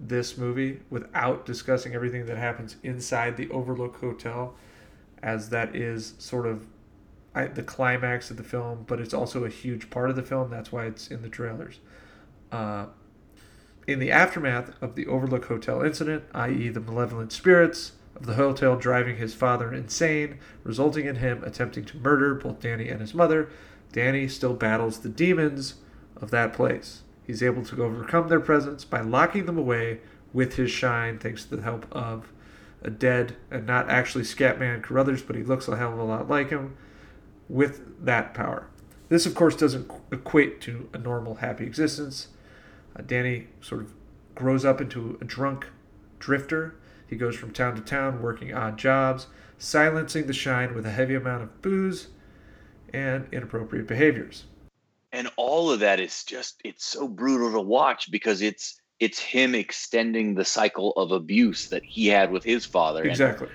this 0.02 0.38
movie 0.38 0.82
without 0.90 1.46
discussing 1.46 1.94
everything 1.94 2.26
that 2.26 2.38
happens 2.38 2.76
inside 2.84 3.38
the 3.38 3.50
Overlook 3.52 3.98
Hotel, 3.98 4.56
as 5.22 5.50
that 5.50 5.76
is 5.76 6.16
sort 6.18 6.48
of 6.48 6.68
I, 7.34 7.46
the 7.46 7.64
climax 7.64 8.30
of 8.32 8.38
the 8.38 8.44
film, 8.44 8.84
but 8.88 9.00
it's 9.00 9.14
also 9.14 9.46
a 9.46 9.50
huge 9.50 9.90
part 9.90 10.10
of 10.10 10.16
the 10.16 10.24
film. 10.24 10.50
That's 10.50 10.72
why 10.72 10.86
it's 10.86 11.08
in 11.08 11.22
the 11.22 11.30
trailers. 11.30 11.80
Uh, 12.52 12.88
in 13.88 14.00
the 14.00 14.12
aftermath 14.12 14.72
of 14.82 14.96
the 14.96 15.08
Overlook 15.08 15.46
Hotel 15.46 15.82
incident, 15.82 16.24
i.e., 16.34 16.70
the 16.70 16.82
malevolent 16.82 17.32
spirits 17.32 17.94
of 18.16 18.26
the 18.26 18.34
hotel 18.36 18.76
driving 18.76 19.18
his 19.18 19.34
father 19.34 19.74
insane, 19.74 20.40
resulting 20.64 21.06
in 21.06 21.16
him 21.18 21.44
attempting 21.44 21.86
to 21.86 21.98
murder 21.98 22.36
both 22.36 22.60
Danny 22.60 22.90
and 22.90 23.02
his 23.02 23.14
mother, 23.14 23.50
Danny 23.92 24.28
still 24.28 24.54
battles 24.54 25.00
the 25.00 25.10
demons 25.10 25.76
of 26.18 26.32
that 26.32 26.54
place. 26.54 27.02
He's 27.26 27.44
able 27.44 27.64
to 27.66 27.84
overcome 27.84 28.28
their 28.28 28.40
presence 28.40 28.84
by 28.84 29.02
locking 29.02 29.46
them 29.46 29.58
away 29.58 30.00
with 30.34 30.56
his 30.56 30.72
shine, 30.72 31.20
thanks 31.20 31.46
to 31.46 31.56
the 31.56 31.62
help 31.62 31.86
of 31.92 32.32
a 32.82 32.90
dead 32.90 33.36
and 33.50 33.66
not 33.66 33.90
actually 33.90 34.24
Scatman 34.24 34.82
Crothers, 34.82 35.22
but 35.22 35.36
he 35.36 35.44
looks 35.44 35.68
a 35.68 35.78
hell 35.78 35.94
of 35.94 36.00
a 36.00 36.04
lot 36.04 36.30
like 36.30 36.50
him, 36.50 36.76
with 37.48 38.06
that 38.06 38.34
power. 38.34 38.68
This, 39.10 39.26
of 39.26 39.36
course, 39.36 39.56
doesn't 39.56 39.92
equate 40.12 40.62
to 40.62 40.90
a 40.94 40.98
normal, 40.98 41.36
happy 41.36 41.66
existence. 41.66 42.30
Uh, 42.96 43.04
Danny 43.06 43.48
sort 43.60 43.82
of 43.82 43.94
grows 44.36 44.64
up 44.64 44.80
into 44.80 45.18
a 45.22 45.26
drunk 45.26 45.68
drifter. 46.18 46.76
He 47.08 47.18
goes 47.18 47.36
from 47.36 47.52
town 47.52 47.76
to 47.76 47.82
town 47.82 48.22
working 48.22 48.54
odd 48.54 48.78
jobs, 48.78 49.28
silencing 49.58 50.28
the 50.28 50.34
shine 50.34 50.74
with 50.74 50.86
a 50.86 50.92
heavy 50.92 51.14
amount 51.14 51.44
of 51.44 51.62
booze 51.62 52.08
and 52.94 53.28
inappropriate 53.32 53.86
behaviors. 53.86 54.46
And 55.12 55.30
all 55.38 55.72
of 55.72 55.80
that 55.82 56.00
is 56.00 56.24
just 56.24 56.62
it's 56.64 56.86
so 56.86 57.08
brutal 57.08 57.52
to 57.54 57.62
watch 57.62 58.12
because 58.12 58.42
it's 58.42 58.80
it's 59.00 59.20
him 59.20 59.56
extending 59.56 60.36
the 60.36 60.46
cycle 60.46 60.92
of 60.92 61.12
abuse 61.12 61.68
that 61.70 61.84
he 61.86 62.08
had 62.08 62.32
with 62.32 62.44
his 62.44 62.66
father 62.66 63.04
Exactly. 63.04 63.48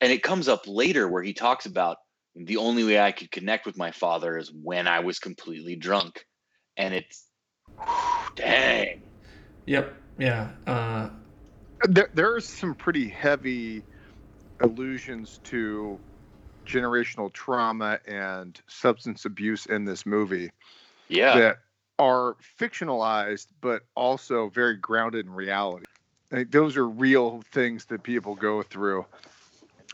and 0.00 0.12
it 0.12 0.22
comes 0.22 0.48
up 0.48 0.62
later 0.66 1.08
where 1.08 1.22
he 1.22 1.32
talks 1.32 1.66
about 1.66 1.98
the 2.34 2.56
only 2.58 2.84
way 2.84 3.00
i 3.00 3.12
could 3.12 3.30
connect 3.30 3.66
with 3.66 3.76
my 3.78 3.90
father 3.90 4.36
is 4.36 4.52
when 4.62 4.86
i 4.86 5.00
was 5.00 5.18
completely 5.18 5.76
drunk 5.76 6.24
and 6.76 6.94
it's 6.94 7.26
dang 8.36 9.02
Yep. 9.66 9.96
Yeah. 10.18 10.52
Uh, 10.66 11.10
There, 11.84 12.08
there 12.14 12.34
are 12.34 12.40
some 12.40 12.74
pretty 12.74 13.08
heavy 13.08 13.84
allusions 14.60 15.40
to 15.44 16.00
generational 16.66 17.32
trauma 17.32 17.98
and 18.06 18.60
substance 18.68 19.24
abuse 19.24 19.66
in 19.66 19.84
this 19.84 20.06
movie 20.06 20.50
yeah 21.08 21.38
that 21.38 21.58
are 21.98 22.36
fictionalized, 22.60 23.46
but 23.60 23.82
also 23.94 24.48
very 24.48 24.76
grounded 24.76 25.26
in 25.26 25.32
reality. 25.32 25.86
Like, 26.30 26.50
those 26.50 26.76
are 26.76 26.86
real 26.86 27.42
things 27.52 27.86
that 27.86 28.02
people 28.02 28.34
go 28.34 28.62
through. 28.62 29.06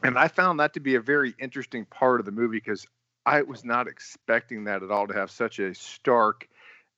And 0.03 0.19
I 0.19 0.29
found 0.29 0.59
that 0.61 0.75
to 0.75 0.81
be 0.81 0.97
a 0.97 1.01
very 1.01 1.35
interesting 1.39 1.85
part 1.85 2.19
of 2.19 2.27
the 2.27 2.33
movie 2.33 2.57
because 2.57 2.87
I 3.25 3.43
was 3.43 3.65
not 3.65 3.87
expecting 3.87 4.65
that 4.65 4.83
at 4.83 4.91
all 4.91 5.07
to 5.07 5.15
have 5.15 5.31
such 5.31 5.59
a 5.61 5.75
stark 5.75 6.49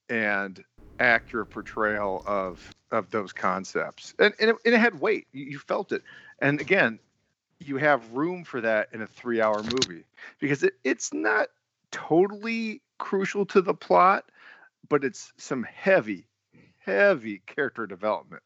and 0.09 0.63
accurate 0.99 1.51
portrayal 1.51 2.23
of 2.27 2.73
of 2.91 3.11
those 3.11 3.33
concepts. 3.33 4.15
And, 4.19 4.33
and, 4.39 4.51
it, 4.51 4.57
and 4.65 4.75
it 4.75 4.79
had 4.79 5.01
weight. 5.01 5.27
You, 5.33 5.45
you 5.45 5.59
felt 5.59 5.91
it. 5.91 6.03
And 6.39 6.61
again, 6.61 7.01
you 7.59 7.77
have 7.77 8.13
room 8.13 8.45
for 8.45 8.61
that 8.61 8.89
in 8.93 9.03
a 9.03 9.07
three 9.07 9.41
hour 9.41 9.63
movie 9.63 10.05
because 10.39 10.63
it, 10.63 10.75
it's 10.85 11.13
not 11.13 11.49
totally 11.91 12.81
crucial 12.99 13.47
to 13.47 13.61
the 13.61 13.75
plot, 13.75 14.25
but 14.89 15.05
it's 15.05 15.33
some 15.37 15.63
heavy, 15.65 16.27
heavy 16.79 17.43
character 17.47 17.87
development. 17.87 18.43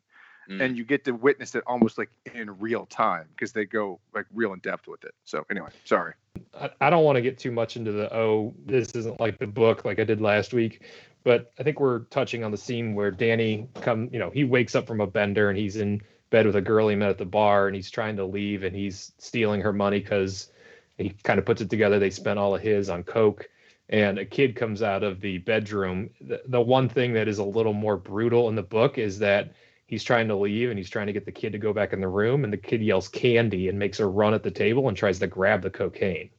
Mm. 0.49 0.63
And 0.63 0.79
you 0.79 0.85
get 0.85 1.05
to 1.05 1.13
witness 1.13 1.55
it 1.55 1.63
almost 1.67 1.99
like 1.99 2.11
in 2.35 2.59
real 2.59 2.87
time 2.87 3.27
because 3.35 3.53
they 3.53 3.67
go 3.67 4.01
like 4.15 4.25
real 4.33 4.55
in 4.55 4.61
depth 4.61 4.89
with 4.89 5.05
it. 5.05 5.15
So 5.25 5.45
anyway, 5.51 5.69
sorry. 5.85 6.15
I, 6.59 6.71
I 6.81 6.91
don't 6.91 7.05
want 7.05 7.17
to 7.17 7.23
get 7.23 7.39
too 7.39 7.53
much 7.53 7.77
into 7.77 7.93
the 7.93 8.13
oh, 8.15 8.55
this 8.65 8.93
isn't 8.93 9.21
like 9.21 9.39
the 9.39 9.47
book 9.47 9.85
like 9.85 9.99
I 9.99 10.05
did 10.05 10.23
last 10.23 10.55
week, 10.55 10.85
but 11.23 11.53
I 11.59 11.65
think 11.65 11.81
we're 11.81 12.01
touching 12.05 12.45
on 12.45 12.51
the 12.51 12.57
scene 12.57 12.95
where 12.95 13.11
Danny 13.11 13.69
come, 13.83 14.09
you 14.11 14.19
know, 14.19 14.31
he 14.31 14.45
wakes 14.45 14.75
up 14.75 14.87
from 14.87 15.03
a 15.03 15.07
bender 15.07 15.51
and 15.51 15.59
he's 15.59 15.77
in 15.77 16.01
bed 16.31 16.47
with 16.47 16.57
a 16.57 16.63
girl 16.63 16.89
he 16.89 16.97
met 16.97 17.11
at 17.11 17.19
the 17.19 17.27
bar 17.27 17.67
and 17.67 17.77
he's 17.77 17.91
trying 17.91 18.17
to 18.17 18.25
leave 18.25 18.63
and 18.63 18.75
he's 18.75 19.13
stealing 19.19 19.61
her 19.61 19.73
money 19.73 20.01
because 20.01 20.51
he 20.97 21.11
kind 21.23 21.39
of 21.39 21.45
puts 21.45 21.61
it 21.61 21.69
together. 21.69 21.99
They 21.99 22.11
spent 22.11 22.39
all 22.39 22.55
of 22.55 22.63
his 22.63 22.89
on 22.89 23.03
coke 23.03 23.49
and 23.89 24.19
a 24.19 24.25
kid 24.25 24.55
comes 24.55 24.83
out 24.83 25.03
of 25.03 25.21
the 25.21 25.39
bedroom. 25.39 26.11
The, 26.21 26.43
the 26.47 26.61
one 26.61 26.89
thing 26.89 27.13
that 27.15 27.29
is 27.29 27.39
a 27.39 27.45
little 27.45 27.73
more 27.73 27.97
brutal 27.97 28.49
in 28.49 28.55
the 28.55 28.63
book 28.63 28.99
is 28.99 29.19
that 29.21 29.55
he's 29.87 30.05
trying 30.05 30.29
to 30.29 30.37
leave 30.37 30.71
and 30.71 30.79
he's 30.79 30.91
trying 30.91 31.07
to 31.07 31.13
get 31.13 31.25
the 31.25 31.33
kid 31.33 31.53
to 31.53 31.59
go 31.59 31.73
back 31.73 31.93
in 31.93 32.01
the 32.01 32.09
room 32.09 32.45
and 32.45 32.53
the 32.53 32.59
kid 32.59 32.83
yells 32.83 33.09
candy 33.09 33.69
and 33.69 33.79
makes 33.79 33.99
her 33.99 34.11
run 34.11 34.35
at 34.35 34.43
the 34.43 34.51
table 34.51 34.89
and 34.89 34.97
tries 34.97 35.19
to 35.19 35.27
grab 35.27 35.63
the 35.63 35.71
cocaine. 35.71 36.31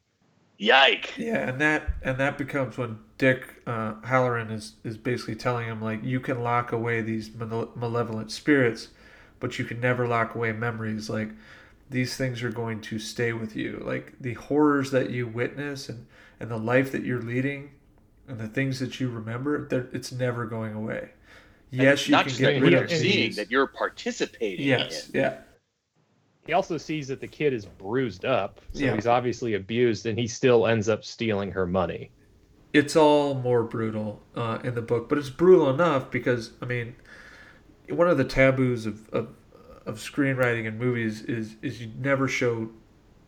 Yike. 0.59 1.17
Yeah, 1.17 1.49
and 1.49 1.59
that 1.61 1.89
and 2.03 2.17
that 2.17 2.37
becomes 2.37 2.77
when 2.77 2.99
Dick 3.17 3.61
uh, 3.65 3.93
Hallorann 4.01 4.51
is 4.51 4.73
is 4.83 4.97
basically 4.97 5.35
telling 5.35 5.65
him 5.65 5.81
like 5.81 6.03
you 6.03 6.19
can 6.19 6.43
lock 6.43 6.73
away 6.73 7.01
these 7.01 7.33
male- 7.33 7.71
malevolent 7.75 8.29
spirits, 8.29 8.89
but 9.39 9.57
you 9.57 9.63
can 9.63 9.79
never 9.79 10.05
lock 10.05 10.35
away 10.35 10.51
memories. 10.51 11.09
Like 11.09 11.29
these 11.89 12.15
things 12.15 12.43
are 12.43 12.51
going 12.51 12.81
to 12.81 12.99
stay 12.99 13.33
with 13.33 13.55
you. 13.55 13.81
Like 13.85 14.13
the 14.19 14.33
horrors 14.35 14.91
that 14.91 15.09
you 15.09 15.27
witness 15.27 15.89
and 15.89 16.05
and 16.39 16.49
the 16.49 16.57
life 16.57 16.91
that 16.93 17.03
you're 17.03 17.21
leading, 17.21 17.71
and 18.27 18.39
the 18.39 18.47
things 18.47 18.79
that 18.79 18.99
you 18.99 19.09
remember, 19.09 19.67
they're- 19.67 19.89
it's 19.91 20.11
never 20.11 20.45
going 20.45 20.73
away. 20.73 21.09
Yes, 21.71 22.07
you 22.07 22.13
not 22.13 22.21
can 22.21 22.29
just 22.29 22.39
get 22.39 22.53
that 22.55 22.61
rid 22.61 22.71
you're 22.71 22.83
of 22.85 22.89
seeing, 22.91 23.27
these. 23.27 23.35
that 23.35 23.51
you're 23.51 23.67
participating 23.67 24.65
Yes, 24.65 25.09
in. 25.09 25.19
yeah. 25.19 25.37
He 26.47 26.53
also 26.53 26.77
sees 26.77 27.07
that 27.09 27.19
the 27.19 27.27
kid 27.27 27.53
is 27.53 27.65
bruised 27.65 28.23
up, 28.25 28.61
so 28.73 28.85
Yeah. 28.85 28.95
he's 28.95 29.05
obviously 29.05 29.53
abused, 29.55 30.05
and 30.05 30.17
he 30.17 30.27
still 30.27 30.65
ends 30.65 30.87
up 30.89 31.03
stealing 31.03 31.51
her 31.51 31.65
money. 31.67 32.11
it's 32.71 32.95
all 32.95 33.33
more 33.33 33.63
brutal 33.63 34.21
uh, 34.35 34.59
in 34.63 34.75
the 34.75 34.81
book, 34.81 35.09
but 35.09 35.17
it's 35.17 35.29
brutal 35.31 35.69
enough 35.71 36.09
because 36.11 36.51
I 36.61 36.65
mean, 36.65 36.95
one 37.89 38.07
of 38.07 38.17
the 38.19 38.23
taboos 38.23 38.85
of, 38.85 39.09
of 39.09 39.27
of 39.89 39.97
screenwriting 39.97 40.65
in 40.65 40.77
movies 40.77 41.23
is 41.23 41.55
is 41.61 41.81
you 41.81 41.91
never 41.97 42.27
show 42.27 42.69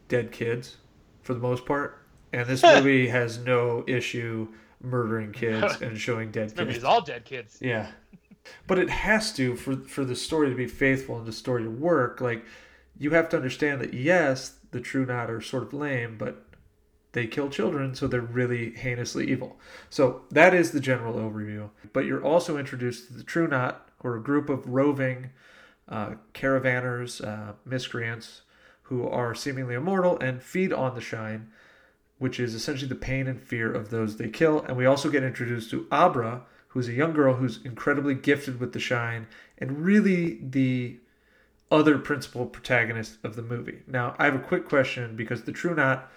dead 0.07 0.31
kids 0.31 0.77
for 1.23 1.33
the 1.33 1.39
most 1.39 1.65
part, 1.65 2.05
and 2.31 2.47
this 2.47 2.63
movie 2.75 3.07
has 3.07 3.39
no 3.39 3.83
issue 3.87 4.47
murdering 4.81 5.31
kids 5.31 5.81
and 5.81 5.97
showing 5.97 6.31
dead 6.31 6.55
kids. 6.55 6.75
It's 6.75 6.85
all 6.85 7.01
dead 7.01 7.25
kids. 7.25 7.57
Yeah. 7.61 7.91
But 8.67 8.79
it 8.79 8.89
has 8.89 9.33
to 9.33 9.55
for 9.55 9.75
for 9.75 10.05
the 10.05 10.15
story 10.15 10.49
to 10.49 10.55
be 10.55 10.67
faithful 10.67 11.17
and 11.17 11.25
the 11.25 11.33
story 11.33 11.63
to 11.63 11.69
work. 11.69 12.21
Like 12.21 12.45
you 12.97 13.11
have 13.11 13.29
to 13.29 13.37
understand 13.37 13.81
that 13.81 13.93
yes, 13.93 14.55
the 14.71 14.79
True 14.79 15.05
Knot 15.05 15.29
are 15.29 15.41
sort 15.41 15.63
of 15.63 15.73
lame, 15.73 16.17
but 16.17 16.45
they 17.13 17.27
kill 17.27 17.49
children, 17.49 17.93
so 17.93 18.07
they're 18.07 18.21
really 18.21 18.73
heinously 18.73 19.29
evil. 19.29 19.59
So 19.89 20.21
that 20.31 20.53
is 20.53 20.71
the 20.71 20.79
general 20.79 21.15
overview. 21.15 21.69
But 21.91 22.05
you're 22.05 22.23
also 22.23 22.57
introduced 22.57 23.07
to 23.07 23.13
the 23.13 23.23
True 23.23 23.47
Knot, 23.47 23.89
who 24.01 24.07
are 24.09 24.17
a 24.17 24.23
group 24.23 24.49
of 24.49 24.67
roving 24.67 25.31
uh, 25.91 26.15
caravanners, 26.33 27.23
uh, 27.23 27.53
miscreants, 27.65 28.41
who 28.83 29.07
are 29.07 29.35
seemingly 29.35 29.75
immortal 29.75 30.17
and 30.19 30.41
feed 30.41 30.73
on 30.73 30.95
the 30.95 31.01
shine, 31.01 31.51
which 32.17 32.39
is 32.39 32.55
essentially 32.55 32.89
the 32.89 32.95
pain 32.95 33.27
and 33.27 33.41
fear 33.41 33.71
of 33.71 33.89
those 33.89 34.17
they 34.17 34.29
kill. 34.29 34.61
And 34.61 34.77
we 34.77 34.85
also 34.85 35.09
get 35.09 35.23
introduced 35.23 35.69
to 35.71 35.87
Abra, 35.91 36.43
who's 36.69 36.87
a 36.87 36.93
young 36.93 37.13
girl 37.13 37.35
who's 37.35 37.63
incredibly 37.63 38.15
gifted 38.15 38.59
with 38.59 38.73
the 38.73 38.79
shine 38.79 39.27
and 39.57 39.83
really 39.83 40.39
the 40.41 40.97
other 41.69 41.97
principal 41.97 42.45
protagonist 42.45 43.17
of 43.23 43.35
the 43.35 43.41
movie. 43.41 43.79
Now, 43.87 44.15
I 44.17 44.25
have 44.25 44.35
a 44.35 44.39
quick 44.39 44.67
question 44.67 45.15
because 45.15 45.43
the 45.43 45.51
True 45.51 45.75
Knot, 45.75 46.09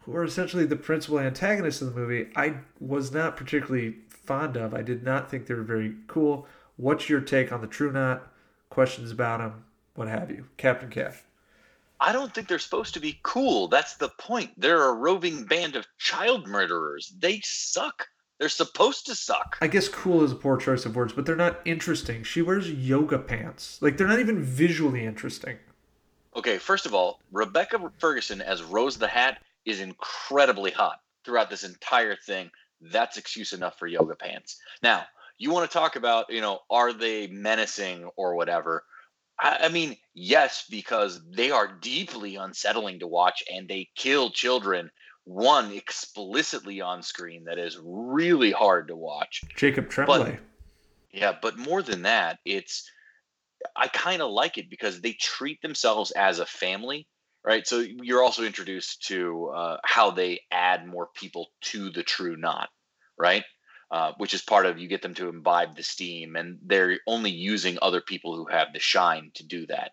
who 0.00 0.14
are 0.14 0.24
essentially 0.24 0.66
the 0.66 0.76
principal 0.76 1.18
antagonists 1.18 1.80
of 1.80 1.94
the 1.94 2.00
movie, 2.00 2.28
I 2.36 2.56
was 2.80 3.12
not 3.12 3.36
particularly 3.36 3.96
fond 4.08 4.56
of. 4.56 4.74
I 4.74 4.82
did 4.82 5.02
not 5.02 5.30
think 5.30 5.46
they 5.46 5.54
were 5.54 5.62
very 5.62 5.94
cool. 6.06 6.46
What's 6.76 7.08
your 7.08 7.20
take 7.20 7.52
on 7.52 7.60
the 7.60 7.66
True 7.66 7.92
Knot? 7.92 8.30
Questions 8.74 9.12
about 9.12 9.38
them, 9.38 9.62
what 9.94 10.08
have 10.08 10.32
you? 10.32 10.46
Captain 10.56 10.90
Cash. 10.90 11.22
I 12.00 12.10
don't 12.10 12.34
think 12.34 12.48
they're 12.48 12.58
supposed 12.58 12.94
to 12.94 13.00
be 13.00 13.20
cool. 13.22 13.68
That's 13.68 13.94
the 13.94 14.08
point. 14.18 14.50
They're 14.56 14.90
a 14.90 14.92
roving 14.92 15.44
band 15.44 15.76
of 15.76 15.86
child 15.96 16.48
murderers. 16.48 17.14
They 17.16 17.40
suck. 17.44 18.08
They're 18.40 18.48
supposed 18.48 19.06
to 19.06 19.14
suck. 19.14 19.58
I 19.60 19.68
guess 19.68 19.88
cool 19.88 20.24
is 20.24 20.32
a 20.32 20.34
poor 20.34 20.56
choice 20.56 20.84
of 20.86 20.96
words, 20.96 21.12
but 21.12 21.24
they're 21.24 21.36
not 21.36 21.60
interesting. 21.64 22.24
She 22.24 22.42
wears 22.42 22.68
yoga 22.68 23.16
pants. 23.16 23.78
Like, 23.80 23.96
they're 23.96 24.08
not 24.08 24.18
even 24.18 24.42
visually 24.42 25.04
interesting. 25.04 25.56
Okay, 26.34 26.58
first 26.58 26.84
of 26.84 26.94
all, 26.94 27.20
Rebecca 27.30 27.92
Ferguson 27.98 28.42
as 28.42 28.64
Rose 28.64 28.98
the 28.98 29.06
Hat 29.06 29.40
is 29.64 29.78
incredibly 29.78 30.72
hot 30.72 31.00
throughout 31.24 31.48
this 31.48 31.62
entire 31.62 32.16
thing. 32.16 32.50
That's 32.80 33.18
excuse 33.18 33.52
enough 33.52 33.78
for 33.78 33.86
yoga 33.86 34.16
pants. 34.16 34.58
Now, 34.82 35.04
you 35.38 35.50
want 35.50 35.70
to 35.70 35.76
talk 35.76 35.96
about, 35.96 36.26
you 36.30 36.40
know, 36.40 36.60
are 36.70 36.92
they 36.92 37.26
menacing 37.26 38.08
or 38.16 38.36
whatever? 38.36 38.84
I, 39.40 39.58
I 39.62 39.68
mean, 39.68 39.96
yes, 40.14 40.64
because 40.70 41.20
they 41.30 41.50
are 41.50 41.78
deeply 41.80 42.36
unsettling 42.36 43.00
to 43.00 43.06
watch 43.06 43.42
and 43.52 43.68
they 43.68 43.88
kill 43.96 44.30
children, 44.30 44.90
one 45.24 45.72
explicitly 45.72 46.80
on 46.80 47.02
screen 47.02 47.44
that 47.44 47.58
is 47.58 47.78
really 47.82 48.52
hard 48.52 48.88
to 48.88 48.96
watch. 48.96 49.42
Jacob 49.56 49.88
Tremblay. 49.88 50.38
Yeah, 51.12 51.32
but 51.40 51.56
more 51.56 51.82
than 51.82 52.02
that, 52.02 52.38
it's 52.44 52.90
I 53.76 53.88
kind 53.88 54.20
of 54.20 54.30
like 54.30 54.58
it 54.58 54.68
because 54.68 55.00
they 55.00 55.12
treat 55.12 55.60
themselves 55.62 56.10
as 56.10 56.38
a 56.38 56.46
family, 56.46 57.06
right? 57.44 57.66
So 57.66 57.78
you're 57.80 58.22
also 58.22 58.44
introduced 58.44 59.06
to 59.06 59.52
uh, 59.54 59.76
how 59.84 60.10
they 60.10 60.40
add 60.50 60.86
more 60.86 61.08
people 61.14 61.48
to 61.62 61.90
the 61.90 62.02
True 62.02 62.36
Knot, 62.36 62.68
right? 63.18 63.44
Uh, 63.90 64.12
which 64.16 64.34
is 64.34 64.42
part 64.42 64.66
of 64.66 64.78
you 64.78 64.88
get 64.88 65.02
them 65.02 65.14
to 65.14 65.28
imbibe 65.28 65.76
the 65.76 65.82
steam, 65.82 66.36
and 66.36 66.58
they're 66.62 66.98
only 67.06 67.30
using 67.30 67.78
other 67.80 68.00
people 68.00 68.34
who 68.34 68.46
have 68.46 68.72
the 68.72 68.80
shine 68.80 69.30
to 69.34 69.44
do 69.44 69.66
that. 69.66 69.92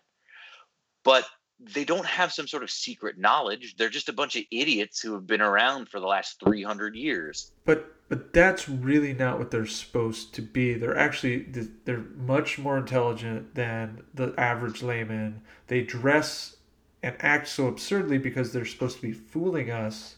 But 1.04 1.24
they 1.60 1.84
don't 1.84 2.06
have 2.06 2.32
some 2.32 2.48
sort 2.48 2.62
of 2.62 2.70
secret 2.70 3.18
knowledge. 3.18 3.76
They're 3.76 3.88
just 3.88 4.08
a 4.08 4.12
bunch 4.12 4.34
of 4.34 4.44
idiots 4.50 5.00
who 5.00 5.14
have 5.14 5.26
been 5.26 5.40
around 5.40 5.88
for 5.88 6.00
the 6.00 6.06
last 6.06 6.40
300 6.44 6.96
years. 6.96 7.52
But 7.64 7.94
but 8.08 8.32
that's 8.34 8.68
really 8.68 9.14
not 9.14 9.38
what 9.38 9.50
they're 9.50 9.64
supposed 9.64 10.34
to 10.34 10.42
be. 10.42 10.74
They're 10.74 10.98
actually 10.98 11.46
they're 11.84 12.04
much 12.16 12.58
more 12.58 12.76
intelligent 12.76 13.54
than 13.54 14.02
the 14.12 14.34
average 14.36 14.82
layman. 14.82 15.42
They 15.68 15.82
dress 15.82 16.56
and 17.02 17.16
act 17.20 17.48
so 17.48 17.68
absurdly 17.68 18.18
because 18.18 18.52
they're 18.52 18.64
supposed 18.64 18.96
to 18.96 19.02
be 19.02 19.12
fooling 19.12 19.70
us 19.70 20.16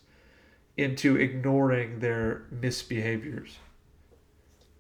into 0.77 1.17
ignoring 1.17 2.01
their 2.01 2.47
misbehaviors. 2.53 3.59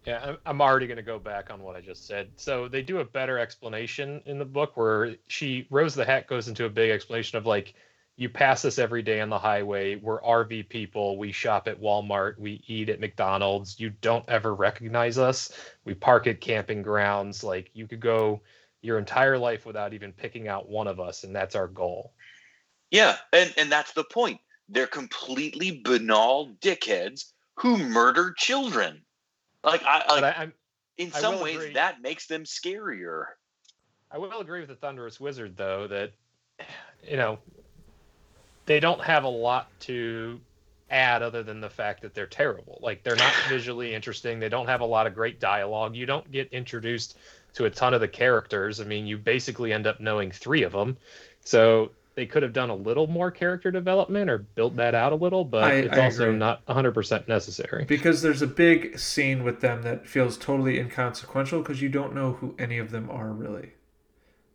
Yeah, 0.04 0.36
I'm- 0.44 0.60
already 0.60 0.86
going 0.86 0.96
to 0.96 1.02
go 1.02 1.18
back 1.18 1.50
on 1.50 1.62
what 1.62 1.76
I 1.76 1.80
just 1.80 2.06
said. 2.06 2.30
So 2.36 2.68
they 2.68 2.82
do 2.82 2.98
a 2.98 3.04
better 3.04 3.38
explanation 3.38 4.22
in 4.26 4.38
the 4.38 4.44
book 4.44 4.76
where 4.76 5.16
she 5.28 5.66
Rose 5.70 5.94
the 5.94 6.04
Hat 6.04 6.26
goes 6.26 6.48
into 6.48 6.66
a 6.66 6.70
big 6.70 6.90
explanation 6.90 7.38
of 7.38 7.46
like 7.46 7.74
you 8.16 8.28
pass 8.28 8.64
us 8.64 8.78
every 8.78 9.02
day 9.02 9.20
on 9.20 9.28
the 9.28 9.38
highway. 9.38 9.96
We're 9.96 10.20
RV 10.20 10.68
people. 10.68 11.18
We 11.18 11.32
shop 11.32 11.66
at 11.66 11.80
Walmart. 11.80 12.38
We 12.38 12.62
eat 12.66 12.88
at 12.88 13.00
McDonald's. 13.00 13.80
You 13.80 13.90
don't 13.90 14.28
ever 14.28 14.54
recognize 14.54 15.18
us. 15.18 15.50
We 15.84 15.94
park 15.94 16.26
at 16.26 16.40
camping 16.40 16.82
grounds. 16.82 17.42
Like 17.42 17.70
you 17.74 17.88
could 17.88 18.00
go 18.00 18.42
your 18.82 18.98
entire 18.98 19.38
life 19.38 19.64
without 19.64 19.94
even 19.94 20.12
picking 20.12 20.46
out 20.46 20.68
one 20.68 20.86
of 20.86 21.00
us, 21.00 21.24
and 21.24 21.34
that's 21.34 21.54
our 21.54 21.66
goal. 21.66 22.12
Yeah, 22.90 23.16
and 23.32 23.52
and 23.56 23.72
that's 23.72 23.92
the 23.92 24.04
point. 24.04 24.40
They're 24.68 24.86
completely 24.86 25.80
banal 25.82 26.54
dickheads 26.60 27.32
who 27.56 27.78
murder 27.78 28.34
children. 28.36 29.03
Like 29.64 29.82
I, 29.84 30.20
like 30.20 30.24
I, 30.24 30.52
in 30.98 31.10
some 31.10 31.40
ways 31.40 31.56
agree. 31.56 31.72
that 31.74 32.02
makes 32.02 32.26
them 32.26 32.44
scarier. 32.44 33.24
I 34.10 34.18
will 34.18 34.40
agree 34.40 34.60
with 34.60 34.68
the 34.68 34.76
Thunderous 34.76 35.18
Wizard 35.18 35.56
though 35.56 35.86
that 35.88 36.12
you 37.08 37.16
know 37.16 37.38
they 38.66 38.80
don't 38.80 39.02
have 39.02 39.24
a 39.24 39.28
lot 39.28 39.68
to 39.80 40.40
add 40.90 41.22
other 41.22 41.42
than 41.42 41.60
the 41.60 41.70
fact 41.70 42.02
that 42.02 42.14
they're 42.14 42.26
terrible. 42.26 42.78
Like 42.82 43.02
they're 43.02 43.16
not 43.16 43.32
visually 43.48 43.94
interesting. 43.94 44.38
They 44.38 44.48
don't 44.48 44.66
have 44.66 44.80
a 44.80 44.86
lot 44.86 45.06
of 45.06 45.14
great 45.14 45.40
dialogue. 45.40 45.96
You 45.96 46.06
don't 46.06 46.30
get 46.30 46.52
introduced 46.52 47.18
to 47.54 47.64
a 47.64 47.70
ton 47.70 47.94
of 47.94 48.00
the 48.00 48.08
characters. 48.08 48.80
I 48.80 48.84
mean, 48.84 49.06
you 49.06 49.16
basically 49.16 49.72
end 49.72 49.86
up 49.86 50.00
knowing 50.00 50.30
three 50.30 50.62
of 50.62 50.72
them. 50.72 50.96
So 51.44 51.90
they 52.14 52.26
could 52.26 52.42
have 52.42 52.52
done 52.52 52.70
a 52.70 52.74
little 52.74 53.06
more 53.08 53.30
character 53.30 53.70
development 53.70 54.30
or 54.30 54.38
built 54.38 54.76
that 54.76 54.94
out 54.94 55.12
a 55.12 55.16
little, 55.16 55.44
but 55.44 55.64
I- 55.64 55.72
it's 55.74 55.96
I 55.96 56.04
also 56.04 56.28
agree. 56.28 56.38
not 56.38 56.64
100% 56.66 57.26
necessary. 57.28 57.84
Because 57.84 58.22
there's 58.22 58.42
a 58.42 58.46
big 58.46 58.98
scene 58.98 59.42
with 59.42 59.60
them 59.60 59.82
that 59.82 60.06
feels 60.06 60.36
totally 60.38 60.78
inconsequential 60.78 61.60
because 61.62 61.82
you 61.82 61.88
don't 61.88 62.14
know 62.14 62.34
who 62.34 62.54
any 62.58 62.78
of 62.78 62.90
them 62.90 63.10
are 63.10 63.30
really. 63.32 63.72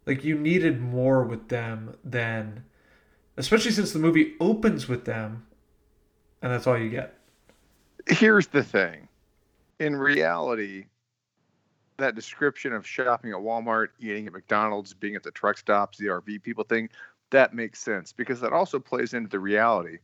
Like 0.05 0.23
you 0.23 0.37
needed 0.37 0.79
more 0.81 1.23
with 1.23 1.49
them 1.49 1.95
than, 2.03 2.63
especially 3.37 3.71
since 3.71 3.91
the 3.91 3.99
movie 3.99 4.35
opens 4.39 4.87
with 4.87 5.05
them, 5.05 5.45
and 6.41 6.51
that's 6.51 6.65
all 6.65 6.77
you 6.77 6.89
get. 6.89 7.15
Here's 8.07 8.47
the 8.47 8.63
thing. 8.63 9.07
In 9.79 9.95
reality, 9.95 10.85
that 11.97 12.15
description 12.15 12.71
of 12.73 12.87
shopping 12.87 13.31
at 13.31 13.37
Walmart, 13.37 13.89
eating 13.99 14.25
at 14.25 14.33
McDonald's, 14.33 14.93
being 14.93 15.15
at 15.15 15.23
the 15.23 15.31
truck 15.31 15.57
stops, 15.57 15.97
the 15.97 16.05
RV 16.07 16.41
people 16.41 16.63
thing, 16.63 16.89
that 17.31 17.53
makes 17.53 17.79
sense 17.79 18.11
because 18.13 18.41
that 18.41 18.53
also 18.53 18.79
plays 18.79 19.13
into 19.13 19.29
the 19.29 19.39
reality. 19.39 19.99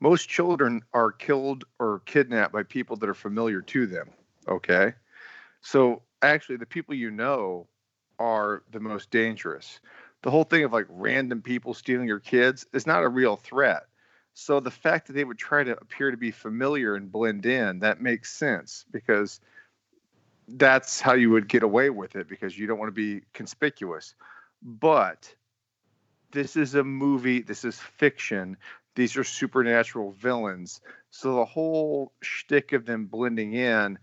Most 0.00 0.28
children 0.28 0.82
are 0.92 1.10
killed 1.10 1.64
or 1.78 2.00
kidnapped 2.06 2.52
by 2.52 2.62
people 2.62 2.96
that 2.96 3.08
are 3.08 3.14
familiar 3.14 3.62
to 3.62 3.86
them. 3.86 4.10
Okay. 4.46 4.94
So 5.60 6.02
actually, 6.22 6.56
the 6.56 6.66
people 6.66 6.94
you 6.94 7.10
know 7.10 7.66
are 8.18 8.62
the 8.70 8.80
most 8.80 9.10
dangerous. 9.10 9.80
The 10.22 10.30
whole 10.30 10.44
thing 10.44 10.64
of 10.64 10.72
like 10.72 10.86
random 10.88 11.42
people 11.42 11.74
stealing 11.74 12.08
your 12.08 12.20
kids 12.20 12.66
is 12.72 12.86
not 12.86 13.04
a 13.04 13.08
real 13.08 13.36
threat. 13.36 13.84
So 14.34 14.60
the 14.60 14.70
fact 14.70 15.08
that 15.08 15.14
they 15.14 15.24
would 15.24 15.38
try 15.38 15.64
to 15.64 15.72
appear 15.72 16.10
to 16.10 16.16
be 16.16 16.30
familiar 16.30 16.94
and 16.94 17.10
blend 17.10 17.44
in, 17.44 17.80
that 17.80 18.00
makes 18.00 18.32
sense 18.32 18.84
because 18.90 19.40
that's 20.46 21.00
how 21.00 21.14
you 21.14 21.30
would 21.30 21.48
get 21.48 21.62
away 21.62 21.90
with 21.90 22.16
it 22.16 22.28
because 22.28 22.56
you 22.56 22.66
don't 22.66 22.78
want 22.78 22.88
to 22.88 22.92
be 22.92 23.24
conspicuous. 23.32 24.14
But 24.62 25.34
this 26.32 26.56
is 26.56 26.74
a 26.74 26.84
movie, 26.84 27.40
this 27.40 27.64
is 27.64 27.78
fiction. 27.78 28.56
These 28.94 29.16
are 29.16 29.24
supernatural 29.24 30.12
villains. 30.12 30.80
So 31.10 31.36
the 31.36 31.44
whole 31.44 32.12
shtick 32.22 32.72
of 32.72 32.84
them 32.84 33.06
blending 33.06 33.54
in 33.54 33.98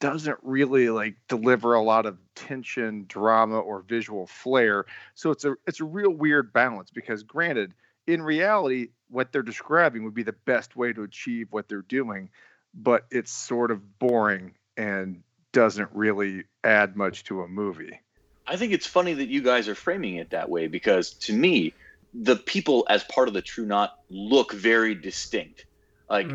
doesn't 0.00 0.38
really 0.42 0.90
like 0.90 1.16
deliver 1.28 1.74
a 1.74 1.82
lot 1.82 2.06
of 2.06 2.18
tension, 2.34 3.04
drama, 3.08 3.58
or 3.58 3.82
visual 3.82 4.26
flair. 4.26 4.86
So 5.14 5.30
it's 5.30 5.44
a 5.44 5.54
it's 5.66 5.80
a 5.80 5.84
real 5.84 6.12
weird 6.12 6.52
balance 6.52 6.90
because 6.90 7.22
granted, 7.22 7.74
in 8.06 8.22
reality, 8.22 8.88
what 9.08 9.32
they're 9.32 9.42
describing 9.42 10.04
would 10.04 10.14
be 10.14 10.22
the 10.22 10.32
best 10.32 10.76
way 10.76 10.92
to 10.92 11.02
achieve 11.02 11.48
what 11.50 11.68
they're 11.68 11.82
doing, 11.82 12.30
but 12.74 13.06
it's 13.10 13.32
sort 13.32 13.70
of 13.70 13.98
boring 13.98 14.54
and 14.76 15.22
doesn't 15.52 15.90
really 15.92 16.44
add 16.62 16.96
much 16.96 17.24
to 17.24 17.42
a 17.42 17.48
movie. 17.48 18.00
I 18.48 18.56
think 18.56 18.72
it's 18.72 18.86
funny 18.86 19.14
that 19.14 19.28
you 19.28 19.42
guys 19.42 19.68
are 19.68 19.74
framing 19.74 20.16
it 20.16 20.30
that 20.30 20.48
way 20.48 20.66
because 20.66 21.10
to 21.10 21.32
me, 21.32 21.74
the 22.14 22.36
people 22.36 22.86
as 22.88 23.04
part 23.04 23.28
of 23.28 23.34
the 23.34 23.42
True 23.42 23.66
Knot 23.66 23.98
look 24.08 24.52
very 24.52 24.94
distinct. 24.94 25.66
Like 26.08 26.30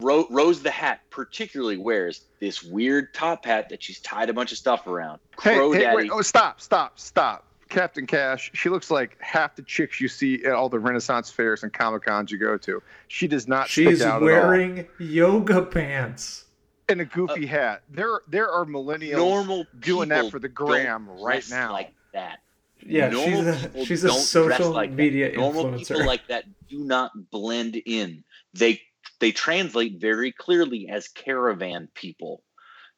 Ro- 0.00 0.28
Rose 0.30 0.62
the 0.62 0.70
Hat 0.70 1.00
particularly 1.10 1.76
wears 1.76 2.22
this 2.38 2.62
weird 2.62 3.12
top 3.12 3.44
hat 3.44 3.70
that 3.70 3.82
she's 3.82 3.98
tied 3.98 4.30
a 4.30 4.32
bunch 4.32 4.52
of 4.52 4.58
stuff 4.58 4.86
around. 4.86 5.18
Hey, 5.42 5.56
Crow 5.56 5.72
hey, 5.72 5.80
Daddy, 5.80 5.96
wait, 5.96 6.10
oh, 6.12 6.22
stop, 6.22 6.60
stop, 6.60 7.00
stop. 7.00 7.44
Captain 7.68 8.06
Cash, 8.06 8.50
she 8.54 8.68
looks 8.68 8.90
like 8.90 9.16
half 9.20 9.56
the 9.56 9.62
chicks 9.62 10.00
you 10.00 10.08
see 10.08 10.44
at 10.44 10.52
all 10.52 10.68
the 10.68 10.78
Renaissance 10.78 11.30
fairs 11.30 11.64
and 11.64 11.72
Comic 11.72 12.04
Cons 12.04 12.30
you 12.30 12.38
go 12.38 12.56
to. 12.58 12.82
She 13.08 13.26
does 13.26 13.48
not 13.48 13.68
She's 13.68 13.98
stick 13.98 14.08
out 14.08 14.22
wearing 14.22 14.86
yoga 14.98 15.62
pants. 15.62 16.44
At 16.88 16.94
all. 16.94 17.00
And 17.00 17.00
a 17.00 17.04
uh, 17.04 17.26
goofy 17.26 17.46
hat. 17.46 17.82
There, 17.90 18.20
there 18.28 18.50
are 18.50 18.64
millennials 18.64 19.16
normal 19.16 19.66
doing 19.80 20.08
that 20.10 20.30
for 20.30 20.38
the 20.38 20.48
don't 20.48 20.54
gram 20.54 21.08
right 21.08 21.34
dress 21.34 21.50
now. 21.50 21.72
Like 21.72 21.92
that. 22.12 22.40
Yeah, 22.80 23.08
Normal 23.08 23.54
she's 23.54 23.74
a 23.74 23.84
she's 23.84 24.04
a 24.04 24.10
social 24.10 24.70
like 24.70 24.90
that. 24.90 24.96
media 24.96 25.32
Normal 25.32 25.64
influencer. 25.64 25.88
people 25.88 26.06
like 26.06 26.26
that 26.28 26.44
do 26.68 26.84
not 26.84 27.30
blend 27.30 27.80
in. 27.86 28.24
They 28.54 28.80
they 29.20 29.32
translate 29.32 30.00
very 30.00 30.32
clearly 30.32 30.88
as 30.88 31.08
caravan 31.08 31.88
people. 31.94 32.42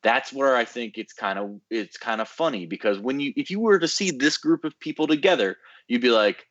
That's 0.03 0.33
where 0.33 0.57
I 0.57 0.65
think 0.65 0.97
it's 0.97 1.13
kind 1.13 1.39
of 1.39 1.61
it's 1.71 1.97
kind 1.97 2.21
of 2.21 2.29
funny 2.29 2.67
because 2.67 2.99
when 2.99 3.21
you 3.21 3.33
if 3.37 3.51
you 3.51 3.61
were 3.61 3.79
to 3.79 3.89
see 3.89 4.11
this 4.11 4.37
group 4.37 4.65
of 4.65 4.79
people 4.81 5.07
together, 5.07 5.57
you'd 5.89 6.03
be 6.03 6.11
like, 6.11 6.47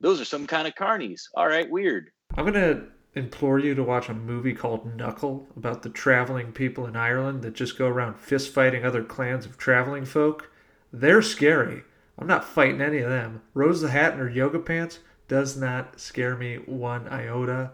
those 0.00 0.20
are 0.20 0.24
some 0.24 0.46
kind 0.46 0.66
of 0.66 0.74
carnies. 0.74 1.22
All 1.34 1.46
right, 1.46 1.68
weird. 1.70 2.10
I'm 2.36 2.44
gonna 2.44 2.84
implore 3.14 3.58
you 3.58 3.74
to 3.74 3.82
watch 3.82 4.08
a 4.08 4.14
movie 4.14 4.54
called 4.54 4.94
Knuckle 4.96 5.46
about 5.56 5.82
the 5.82 5.88
traveling 5.88 6.52
people 6.52 6.86
in 6.86 6.96
Ireland 6.96 7.42
that 7.42 7.54
just 7.54 7.78
go 7.78 7.88
around 7.88 8.18
fist 8.18 8.52
fighting 8.52 8.84
other 8.84 9.02
clans 9.02 9.46
of 9.46 9.58
traveling 9.58 10.04
folk. 10.04 10.50
They're 10.92 11.22
scary. 11.22 11.82
I'm 12.18 12.26
not 12.26 12.44
fighting 12.44 12.80
any 12.80 12.98
of 12.98 13.10
them. 13.10 13.42
Rose 13.54 13.80
the 13.80 13.90
Hat 13.90 14.12
in 14.12 14.18
her 14.18 14.28
yoga 14.28 14.58
pants 14.58 15.00
does 15.28 15.56
not 15.56 15.98
scare 15.98 16.36
me 16.36 16.56
one 16.56 17.08
iota. 17.08 17.72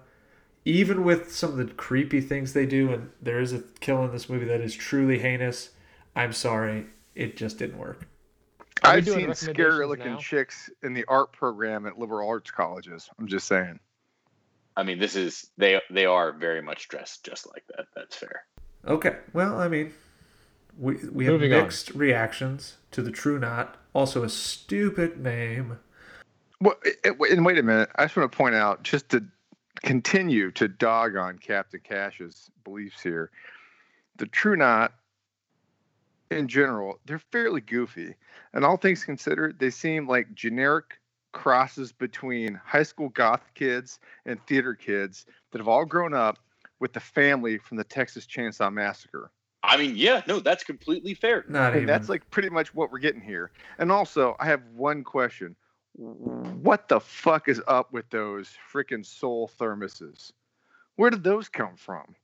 Even 0.64 1.04
with 1.04 1.32
some 1.32 1.50
of 1.50 1.56
the 1.56 1.72
creepy 1.74 2.20
things 2.20 2.52
they 2.52 2.66
do, 2.66 2.92
and 2.92 3.10
there 3.20 3.40
is 3.40 3.52
a 3.52 3.62
kill 3.80 4.04
in 4.04 4.12
this 4.12 4.28
movie 4.28 4.46
that 4.46 4.60
is 4.60 4.74
truly 4.74 5.18
heinous, 5.18 5.70
I'm 6.14 6.32
sorry, 6.32 6.86
it 7.14 7.36
just 7.36 7.58
didn't 7.58 7.78
work. 7.78 8.06
I've 8.82 9.04
seen 9.04 9.28
recommendations 9.28 9.54
scary 9.54 9.86
looking 9.86 10.12
now? 10.12 10.18
chicks 10.18 10.70
in 10.82 10.92
the 10.92 11.04
art 11.06 11.32
program 11.32 11.86
at 11.86 11.98
liberal 11.98 12.28
arts 12.28 12.50
colleges. 12.50 13.08
I'm 13.18 13.26
just 13.26 13.46
saying. 13.46 13.80
I 14.76 14.82
mean, 14.82 14.98
this 14.98 15.16
is 15.16 15.48
they 15.56 15.80
they 15.90 16.06
are 16.06 16.32
very 16.32 16.62
much 16.62 16.88
dressed 16.88 17.24
just 17.24 17.46
like 17.52 17.64
that. 17.76 17.86
That's 17.94 18.16
fair. 18.16 18.44
Okay, 18.86 19.16
well, 19.32 19.58
I 19.58 19.68
mean, 19.68 19.92
we 20.78 20.96
we 21.12 21.24
have 21.24 21.32
Moving 21.34 21.52
on. 21.54 21.62
mixed 21.62 21.90
reactions 21.94 22.76
to 22.92 23.02
the 23.02 23.10
True 23.10 23.38
Knot. 23.38 23.76
Also, 23.94 24.22
a 24.22 24.28
stupid 24.28 25.18
name. 25.18 25.78
Well, 26.60 26.74
it, 26.84 26.96
it- 27.04 27.32
and 27.32 27.44
wait 27.44 27.58
a 27.58 27.62
minute. 27.62 27.88
I 27.96 28.04
just 28.04 28.16
want 28.16 28.30
to 28.30 28.36
point 28.36 28.54
out, 28.54 28.82
just 28.82 29.08
to 29.10 29.24
continue 29.82 30.50
to 30.52 30.68
dog 30.68 31.16
on 31.16 31.38
Captain 31.38 31.80
Cash's 31.82 32.50
beliefs 32.64 33.00
here, 33.02 33.30
the 34.16 34.26
True 34.26 34.56
Knot, 34.56 34.92
in 36.30 36.48
general, 36.48 36.98
they're 37.06 37.18
fairly 37.32 37.60
goofy. 37.60 38.14
And 38.52 38.64
all 38.64 38.76
things 38.76 39.04
considered, 39.04 39.58
they 39.58 39.70
seem 39.70 40.08
like 40.08 40.34
generic 40.34 40.98
crosses 41.36 41.92
between 41.92 42.58
high 42.64 42.82
school 42.82 43.10
goth 43.10 43.42
kids 43.54 44.00
and 44.24 44.40
theater 44.46 44.74
kids 44.74 45.26
that 45.52 45.58
have 45.58 45.68
all 45.68 45.84
grown 45.84 46.14
up 46.14 46.38
with 46.80 46.94
the 46.94 47.00
family 47.00 47.58
from 47.58 47.76
the 47.76 47.84
Texas 47.84 48.26
Chainsaw 48.26 48.72
Massacre. 48.72 49.30
I 49.62 49.76
mean, 49.76 49.96
yeah, 49.96 50.22
no, 50.26 50.40
that's 50.40 50.64
completely 50.64 51.12
fair. 51.12 51.44
Not 51.48 51.74
even. 51.74 51.86
That's 51.86 52.08
like 52.08 52.28
pretty 52.30 52.48
much 52.48 52.74
what 52.74 52.90
we're 52.90 53.00
getting 53.00 53.20
here. 53.20 53.50
And 53.78 53.92
also, 53.92 54.34
I 54.40 54.46
have 54.46 54.62
one 54.74 55.04
question. 55.04 55.56
What 55.96 56.88
the 56.88 57.00
fuck 57.00 57.48
is 57.48 57.60
up 57.66 57.92
with 57.92 58.08
those 58.10 58.48
freaking 58.72 59.04
soul 59.04 59.50
thermoses? 59.60 60.32
Where 60.96 61.10
did 61.10 61.22
those 61.22 61.48
come 61.50 61.76
from? 61.76 62.14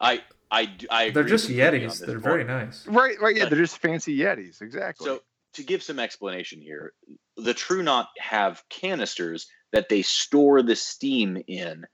I 0.00 0.22
I 0.50 0.64
do- 0.66 0.86
I 0.90 1.10
They're 1.10 1.24
just 1.24 1.46
completely 1.48 1.80
Yetis. 1.80 1.98
They're 2.00 2.14
point. 2.14 2.24
very 2.24 2.44
nice. 2.44 2.86
Right, 2.86 3.20
right, 3.20 3.36
yeah, 3.36 3.44
But- 3.44 3.50
they're 3.50 3.58
just 3.60 3.78
fancy 3.78 4.16
Yetis, 4.18 4.62
exactly. 4.62 5.04
So 5.06 5.22
to 5.54 5.62
give 5.62 5.82
some 5.82 5.98
explanation 5.98 6.60
here, 6.60 6.92
the 7.36 7.54
True 7.54 7.82
Knot 7.82 8.08
have 8.18 8.62
canisters 8.68 9.46
that 9.72 9.88
they 9.88 10.02
store 10.02 10.62
the 10.62 10.76
steam 10.76 11.42
in, 11.48 11.84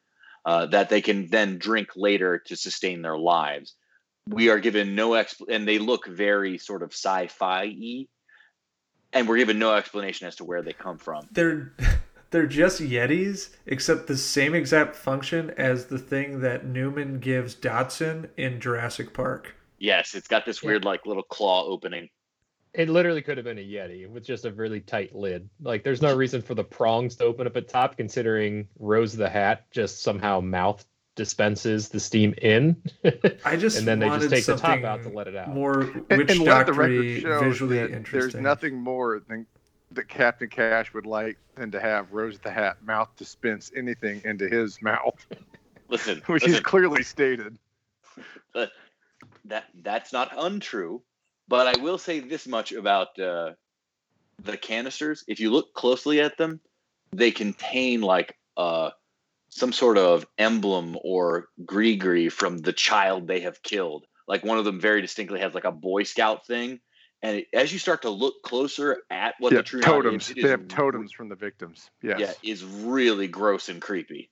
uh, 0.45 0.67
that 0.67 0.89
they 0.89 1.01
can 1.01 1.29
then 1.29 1.59
drink 1.59 1.89
later 1.97 2.39
to 2.47 2.57
sustain 2.57 3.03
their 3.03 3.17
lives. 3.19 3.75
We 4.29 4.51
are 4.51 4.61
given 4.61 4.95
no 4.95 5.11
expl, 5.11 5.47
and 5.49 5.67
they 5.67 5.79
look 5.79 6.07
very 6.07 6.59
sort 6.59 6.83
of 6.83 6.93
sci-fi 6.93 7.65
y, 7.67 8.07
and 9.13 9.27
we're 9.29 9.39
given 9.39 9.59
no 9.59 9.75
explanation 9.75 10.27
as 10.29 10.37
to 10.37 10.45
where 10.45 10.63
they 10.63 10.73
come 10.73 10.99
from. 10.99 11.27
They're 11.33 11.73
they're 12.31 12.47
just 12.47 12.81
Yetis, 12.81 13.51
except 13.67 14.07
the 14.07 14.17
same 14.17 14.55
exact 14.55 14.95
function 14.95 15.51
as 15.57 15.87
the 15.87 15.99
thing 15.99 16.41
that 16.41 16.65
Newman 16.65 17.19
gives 17.19 17.55
Dodgson 17.55 18.29
in 18.37 18.61
Jurassic 18.61 19.13
Park. 19.13 19.57
Yes, 19.79 20.15
it's 20.15 20.29
got 20.29 20.45
this 20.47 20.63
Yeah. 20.63 20.69
weird 20.69 20.85
like 20.85 21.07
little 21.07 21.23
claw 21.25 21.65
opening. 21.67 22.09
It 22.73 22.89
literally 22.89 23.23
could 23.23 23.37
have 23.37 23.45
been 23.45 23.59
a 23.59 23.67
Yeti 23.67 24.09
with 24.09 24.25
just 24.25 24.45
a 24.45 24.53
really 24.53 24.81
tight 24.81 25.15
lid. 25.15 25.49
Like, 25.61 25.83
there's 25.83 26.01
no 26.01 26.15
reason 26.15 26.41
for 26.41 26.55
the 26.55 26.63
prongs 26.63 27.17
to 27.17 27.25
open 27.25 27.47
up 27.47 27.57
at 27.57 27.69
top, 27.69 27.97
considering 27.97 28.69
Rose 28.79 29.17
the 29.17 29.29
Hat 29.29 29.67
just 29.73 30.03
somehow 30.03 30.41
mouth 30.41 30.85
dispenses 31.17 31.89
the 31.89 32.01
steam 32.01 32.35
in, 32.41 32.81
I 33.45 33.57
just 33.57 33.79
and 33.79 33.87
then 33.87 33.99
they 33.99 34.09
just 34.09 34.31
take 34.31 34.47
the 34.47 34.57
top 34.57 34.85
out 34.85 35.03
to 35.03 35.09
let 35.11 35.27
it 35.27 35.37
out. 35.37 35.49
More 35.49 35.81
and, 36.11 36.19
witch 36.19 36.31
and 36.31 36.41
let 36.41 36.67
the 36.67 36.73
record 36.73 36.95
doctory, 36.95 37.21
show 37.21 37.41
visually 37.41 37.79
interesting. 37.79 38.21
there's 38.21 38.35
nothing 38.37 38.77
more 38.77 39.21
than 39.29 39.47
that 39.91 40.09
Captain 40.09 40.49
Cash 40.49 40.95
would 40.95 41.07
like 41.07 41.37
than 41.57 41.71
to 41.73 41.81
have 41.81 42.13
Rose 42.13 42.39
the 42.39 42.51
Hat 42.51 42.83
mouth 42.85 43.11
dispense 43.17 43.73
anything 43.77 44.23
into 44.25 44.49
his 44.49 44.81
mouth, 44.81 45.27
Listen, 45.89 46.19
which 46.27 46.43
listen, 46.43 46.53
he's 46.53 46.61
clearly 46.61 47.03
stated. 47.03 47.59
that 48.55 49.65
that's 49.83 50.13
not 50.13 50.33
untrue 50.39 51.03
but 51.51 51.67
i 51.67 51.83
will 51.83 51.99
say 51.99 52.21
this 52.21 52.47
much 52.47 52.73
about 52.73 53.19
uh, 53.19 53.51
the 54.43 54.57
canisters 54.57 55.25
if 55.29 55.41
you 55.41 55.51
look 55.51 55.75
closely 55.75 56.21
at 56.21 56.39
them 56.39 56.61
they 57.13 57.31
contain 57.31 58.01
like 58.01 58.37
uh, 58.57 58.91
some 59.51 59.73
sort 59.73 59.99
of 59.99 60.27
emblem 60.39 60.97
or 61.03 61.49
gree 61.67 62.29
from 62.31 62.59
the 62.59 62.73
child 62.73 63.27
they 63.27 63.41
have 63.41 63.63
killed 63.63 64.07
like 64.29 64.45
one 64.45 64.59
of 64.59 64.65
them 64.65 64.81
very 64.81 65.03
distinctly 65.03 65.41
has 65.41 65.55
like 65.55 65.65
a 65.65 65.73
boy 65.73 66.05
scout 66.05 66.47
thing 66.47 66.81
And 67.23 67.39
it, 67.39 67.49
as 67.53 67.73
you 67.73 67.79
start 67.79 68.03
to 68.03 68.11
look 68.11 68.43
closer 68.43 69.03
at 69.11 69.35
what 69.41 69.53
yeah, 69.53 69.59
the 69.59 69.63
true 69.65 69.83
totems. 69.83 70.31
is, 70.31 70.43
they 70.43 70.49
have 70.49 70.69
totems 70.69 71.13
from 71.13 71.29
the 71.29 71.35
victims. 71.37 71.91
Yes. 72.03 72.19
Yeah, 72.21 72.53
is 72.53 72.65
really 72.65 73.29
gross 73.29 73.69
and 73.69 73.83
creepy. 73.83 74.31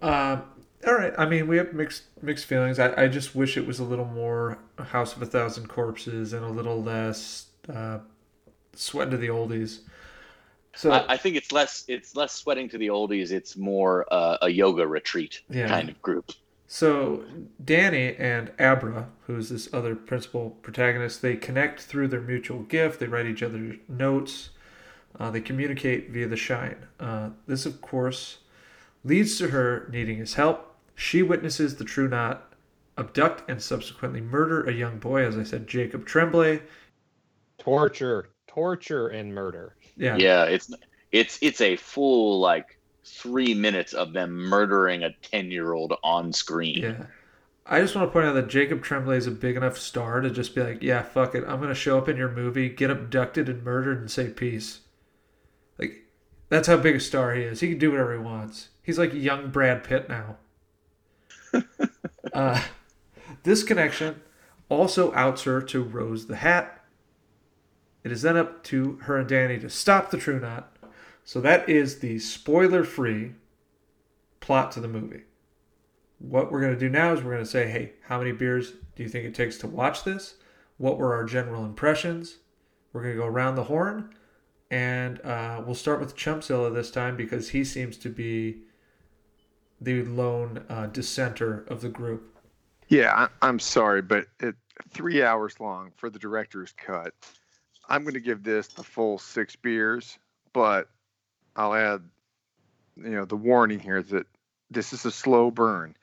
Um, 0.00 0.44
all 0.86 0.94
right. 0.94 1.12
I 1.18 1.26
mean, 1.26 1.46
we 1.48 1.56
have 1.56 1.72
mixed 1.72 2.04
mixed 2.22 2.44
feelings. 2.46 2.78
I, 2.78 3.04
I 3.04 3.08
just 3.08 3.34
wish 3.34 3.56
it 3.56 3.66
was 3.66 3.78
a 3.78 3.84
little 3.84 4.04
more 4.04 4.58
House 4.78 5.16
of 5.16 5.22
a 5.22 5.26
Thousand 5.26 5.68
Corpses 5.68 6.32
and 6.32 6.44
a 6.44 6.48
little 6.48 6.82
less 6.82 7.46
uh, 7.72 7.98
sweat 8.74 9.10
to 9.10 9.16
the 9.16 9.28
oldies. 9.28 9.80
So 10.74 10.92
I, 10.92 11.14
I 11.14 11.16
think 11.16 11.36
it's 11.36 11.52
less 11.52 11.84
it's 11.88 12.14
less 12.16 12.32
sweating 12.32 12.68
to 12.70 12.78
the 12.78 12.88
oldies. 12.88 13.30
It's 13.32 13.56
more 13.56 14.06
uh, 14.12 14.38
a 14.42 14.48
yoga 14.48 14.86
retreat 14.86 15.42
Yeah. 15.48 15.68
kind 15.68 15.88
of 15.88 16.00
group. 16.02 16.32
So 16.68 17.24
Danny 17.64 18.16
and 18.16 18.50
Abra, 18.58 19.08
who's 19.26 19.48
this 19.48 19.72
other 19.72 19.94
principal 19.94 20.50
protagonist, 20.62 21.22
they 21.22 21.36
connect 21.36 21.80
through 21.80 22.08
their 22.08 22.20
mutual 22.20 22.62
gift. 22.64 22.98
They 23.00 23.06
write 23.06 23.26
each 23.26 23.42
other 23.42 23.76
notes. 23.88 24.50
Uh, 25.18 25.30
they 25.30 25.40
communicate 25.40 26.10
via 26.10 26.26
the 26.28 26.36
shine. 26.36 26.86
Uh, 27.00 27.30
this, 27.46 27.64
of 27.66 27.80
course, 27.80 28.38
leads 29.04 29.38
to 29.38 29.48
her 29.48 29.88
needing 29.90 30.18
his 30.18 30.34
help. 30.34 30.75
She 30.96 31.22
witnesses 31.22 31.76
the 31.76 31.84
true 31.84 32.08
knot 32.08 32.54
abduct 32.98 33.48
and 33.48 33.62
subsequently 33.62 34.20
murder 34.20 34.64
a 34.64 34.72
young 34.72 34.98
boy, 34.98 35.24
as 35.24 35.36
I 35.36 35.44
said, 35.44 35.68
Jacob 35.68 36.06
Tremblay. 36.06 36.62
Torture, 37.58 38.30
torture, 38.46 39.08
and 39.08 39.32
murder. 39.34 39.76
Yeah. 39.96 40.16
Yeah, 40.16 40.44
it's 40.44 40.72
it's 41.12 41.38
it's 41.42 41.60
a 41.60 41.76
full 41.76 42.40
like 42.40 42.78
three 43.04 43.54
minutes 43.54 43.92
of 43.92 44.14
them 44.14 44.32
murdering 44.32 45.04
a 45.04 45.10
ten 45.22 45.50
year 45.50 45.74
old 45.74 45.94
on 46.02 46.32
screen. 46.32 46.78
Yeah. 46.78 47.04
I 47.66 47.80
just 47.80 47.94
want 47.94 48.08
to 48.08 48.12
point 48.12 48.26
out 48.26 48.34
that 48.34 48.48
Jacob 48.48 48.82
Tremblay 48.82 49.18
is 49.18 49.26
a 49.26 49.32
big 49.32 49.56
enough 49.56 49.76
star 49.76 50.20
to 50.20 50.30
just 50.30 50.54
be 50.54 50.62
like, 50.62 50.82
yeah, 50.82 51.02
fuck 51.02 51.34
it. 51.34 51.44
I'm 51.46 51.58
going 51.58 51.68
to 51.68 51.74
show 51.74 51.98
up 51.98 52.08
in 52.08 52.16
your 52.16 52.30
movie, 52.30 52.68
get 52.68 52.90
abducted 52.90 53.48
and 53.48 53.64
murdered, 53.64 53.98
and 53.98 54.10
say 54.10 54.28
peace. 54.28 54.80
Like, 55.76 56.04
that's 56.48 56.68
how 56.68 56.76
big 56.76 56.94
a 56.94 57.00
star 57.00 57.34
he 57.34 57.42
is. 57.42 57.58
He 57.60 57.70
can 57.70 57.78
do 57.78 57.90
whatever 57.90 58.14
he 58.14 58.20
wants. 58.20 58.68
He's 58.82 59.00
like 59.00 59.12
young 59.12 59.50
Brad 59.50 59.82
Pitt 59.82 60.08
now. 60.08 60.36
uh, 62.32 62.62
this 63.42 63.62
connection 63.62 64.20
also 64.68 65.14
outs 65.14 65.42
her 65.44 65.60
to 65.62 65.82
Rose 65.82 66.26
the 66.26 66.36
Hat. 66.36 66.84
It 68.04 68.12
is 68.12 68.22
then 68.22 68.36
up 68.36 68.62
to 68.64 68.98
her 69.02 69.18
and 69.18 69.28
Danny 69.28 69.58
to 69.58 69.70
stop 69.70 70.10
the 70.10 70.18
True 70.18 70.40
Knot. 70.40 70.76
So 71.24 71.40
that 71.40 71.68
is 71.68 71.98
the 71.98 72.18
spoiler 72.18 72.84
free 72.84 73.32
plot 74.40 74.70
to 74.72 74.80
the 74.80 74.88
movie 74.88 75.22
what 76.18 76.50
we're 76.50 76.60
going 76.60 76.72
to 76.72 76.78
do 76.78 76.88
now 76.88 77.12
is 77.12 77.22
we're 77.22 77.32
going 77.32 77.44
to 77.44 77.50
say, 77.50 77.68
hey, 77.68 77.92
how 78.06 78.18
many 78.18 78.32
beers 78.32 78.72
do 78.94 79.02
you 79.02 79.08
think 79.08 79.24
it 79.24 79.34
takes 79.34 79.58
to 79.58 79.66
watch 79.66 80.04
this? 80.04 80.34
What 80.78 80.98
were 80.98 81.14
our 81.14 81.24
general 81.24 81.64
impressions? 81.64 82.38
We're 82.92 83.02
going 83.02 83.14
to 83.14 83.20
go 83.20 83.26
around 83.26 83.56
the 83.56 83.64
horn, 83.64 84.14
and 84.70 85.20
uh, 85.22 85.62
we'll 85.64 85.74
start 85.74 86.00
with 86.00 86.16
Chumpzilla 86.16 86.72
this 86.72 86.90
time 86.90 87.16
because 87.16 87.50
he 87.50 87.64
seems 87.64 87.96
to 87.98 88.08
be 88.08 88.62
the 89.80 90.02
lone 90.02 90.64
uh, 90.68 90.86
dissenter 90.86 91.64
of 91.68 91.80
the 91.80 91.88
group. 91.88 92.36
Yeah, 92.88 93.12
I, 93.14 93.46
I'm 93.46 93.58
sorry, 93.58 94.02
but 94.02 94.26
it 94.40 94.54
three 94.90 95.22
hours 95.22 95.58
long 95.60 95.92
for 95.96 96.10
the 96.10 96.18
director's 96.18 96.72
cut. 96.76 97.14
I'm 97.88 98.02
going 98.02 98.14
to 98.14 98.20
give 98.20 98.42
this 98.42 98.68
the 98.68 98.82
full 98.82 99.18
six 99.18 99.56
beers, 99.56 100.18
but 100.52 100.88
I'll 101.54 101.74
add, 101.74 102.02
you 102.96 103.10
know, 103.10 103.24
the 103.24 103.36
warning 103.36 103.78
here 103.80 104.02
that 104.02 104.26
this 104.70 104.92
is 104.92 105.04
a 105.04 105.10
slow 105.10 105.50
burn. 105.50 105.96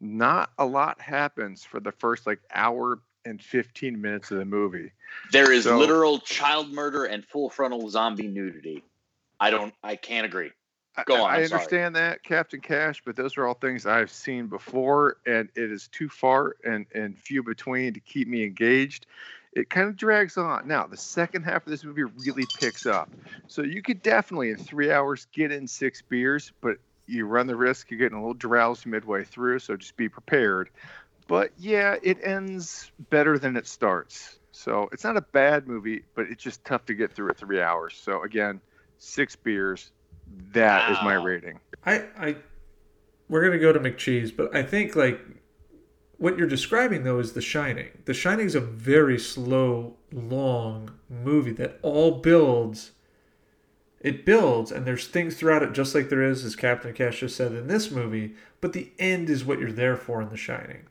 Not 0.00 0.50
a 0.58 0.64
lot 0.64 1.00
happens 1.00 1.64
for 1.64 1.80
the 1.80 1.92
first 1.92 2.26
like 2.26 2.40
hour 2.54 3.00
and 3.24 3.42
15 3.42 4.00
minutes 4.00 4.30
of 4.30 4.38
the 4.38 4.44
movie. 4.44 4.92
There 5.32 5.52
is 5.52 5.64
So- 5.64 5.78
literal 5.78 6.18
child 6.20 6.72
murder 6.72 7.04
and 7.04 7.24
full 7.24 7.50
frontal 7.50 7.88
zombie 7.90 8.28
nudity. 8.28 8.84
I 9.40 9.50
don't 9.50 9.74
I 9.82 9.96
can't 9.96 10.24
agree. 10.26 10.50
I- 10.98 11.04
Go 11.04 11.22
on, 11.22 11.30
I, 11.30 11.44
sorry. 11.44 11.44
understand 11.44 11.96
that, 11.96 12.22
Captain 12.24 12.60
Cash, 12.60 13.02
but 13.04 13.14
those 13.14 13.36
are 13.36 13.46
all 13.46 13.54
things 13.54 13.86
I've 13.86 14.10
seen 14.10 14.48
before, 14.48 15.16
and 15.26 15.48
it 15.54 15.70
is 15.70 15.88
too 15.88 16.08
far 16.08 16.56
and, 16.64 16.86
and 16.94 17.16
few 17.18 17.42
between 17.42 17.94
to 17.94 18.00
keep 18.00 18.26
me 18.26 18.44
engaged. 18.44 19.06
It 19.52 19.70
kind 19.70 19.88
of 19.88 19.96
drags 19.96 20.36
on. 20.36 20.68
Now, 20.68 20.86
the 20.86 20.96
second 20.96 21.44
half 21.44 21.66
of 21.66 21.70
this 21.70 21.84
movie 21.84 22.02
really 22.02 22.44
picks 22.58 22.84
up. 22.84 23.10
So 23.46 23.62
you 23.62 23.80
could 23.80 24.02
definitely, 24.02 24.50
in 24.50 24.56
three 24.56 24.90
hours, 24.90 25.26
get 25.32 25.52
in 25.52 25.66
six 25.66 26.02
beers, 26.02 26.52
but 26.60 26.76
you 27.06 27.26
run 27.26 27.46
the 27.46 27.56
risk 27.56 27.90
of 27.90 27.98
getting 27.98 28.18
a 28.18 28.20
little 28.20 28.34
drowsy 28.34 28.90
midway 28.90 29.24
through, 29.24 29.60
so 29.60 29.76
just 29.76 29.96
be 29.96 30.08
prepared. 30.08 30.68
But 31.28 31.52
yeah, 31.58 31.96
it 32.02 32.18
ends 32.22 32.90
better 33.10 33.38
than 33.38 33.56
it 33.56 33.66
starts. 33.66 34.38
So 34.52 34.88
it's 34.92 35.04
not 35.04 35.16
a 35.16 35.24
bad 35.32 35.68
movie, 35.68 36.02
but 36.14 36.26
it's 36.30 36.42
just 36.42 36.64
tough 36.64 36.84
to 36.86 36.94
get 36.94 37.12
through 37.12 37.30
at 37.30 37.36
three 37.36 37.60
hours. 37.60 37.94
So 37.94 38.22
again, 38.24 38.60
six 38.98 39.36
beers. 39.36 39.92
That 40.52 40.90
is 40.90 40.98
my 41.02 41.14
rating. 41.14 41.60
I, 41.84 42.04
I, 42.18 42.36
we're 43.28 43.44
gonna 43.44 43.58
go 43.58 43.72
to 43.72 43.80
McCheese, 43.80 44.34
but 44.34 44.54
I 44.54 44.62
think 44.62 44.96
like 44.96 45.20
what 46.18 46.36
you're 46.36 46.48
describing 46.48 47.04
though 47.04 47.18
is 47.18 47.32
The 47.32 47.40
Shining. 47.40 47.88
The 48.04 48.14
Shining 48.14 48.46
is 48.46 48.54
a 48.54 48.60
very 48.60 49.18
slow, 49.18 49.96
long 50.12 50.90
movie 51.08 51.52
that 51.52 51.78
all 51.82 52.20
builds. 52.20 52.92
It 54.00 54.24
builds, 54.24 54.70
and 54.70 54.86
there's 54.86 55.08
things 55.08 55.36
throughout 55.36 55.62
it, 55.62 55.72
just 55.72 55.94
like 55.94 56.08
there 56.08 56.22
is, 56.22 56.44
as 56.44 56.54
Captain 56.54 56.92
Cash 56.92 57.20
just 57.20 57.36
said 57.36 57.52
in 57.52 57.66
this 57.66 57.90
movie. 57.90 58.34
But 58.60 58.72
the 58.72 58.92
end 58.98 59.28
is 59.28 59.44
what 59.44 59.58
you're 59.58 59.72
there 59.72 59.96
for 59.96 60.22
in 60.22 60.28
The 60.28 60.36
Shining. 60.36 60.86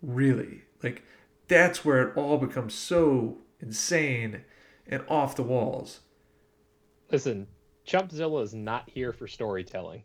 Really, 0.00 0.62
like 0.82 1.02
that's 1.48 1.84
where 1.84 2.02
it 2.02 2.16
all 2.16 2.38
becomes 2.38 2.74
so 2.74 3.38
insane 3.60 4.44
and 4.86 5.02
off 5.08 5.36
the 5.36 5.42
walls. 5.42 6.00
Listen, 7.10 7.46
Chumpzilla 7.86 8.42
is 8.42 8.54
not 8.54 8.88
here 8.90 9.12
for 9.12 9.26
storytelling. 9.28 10.02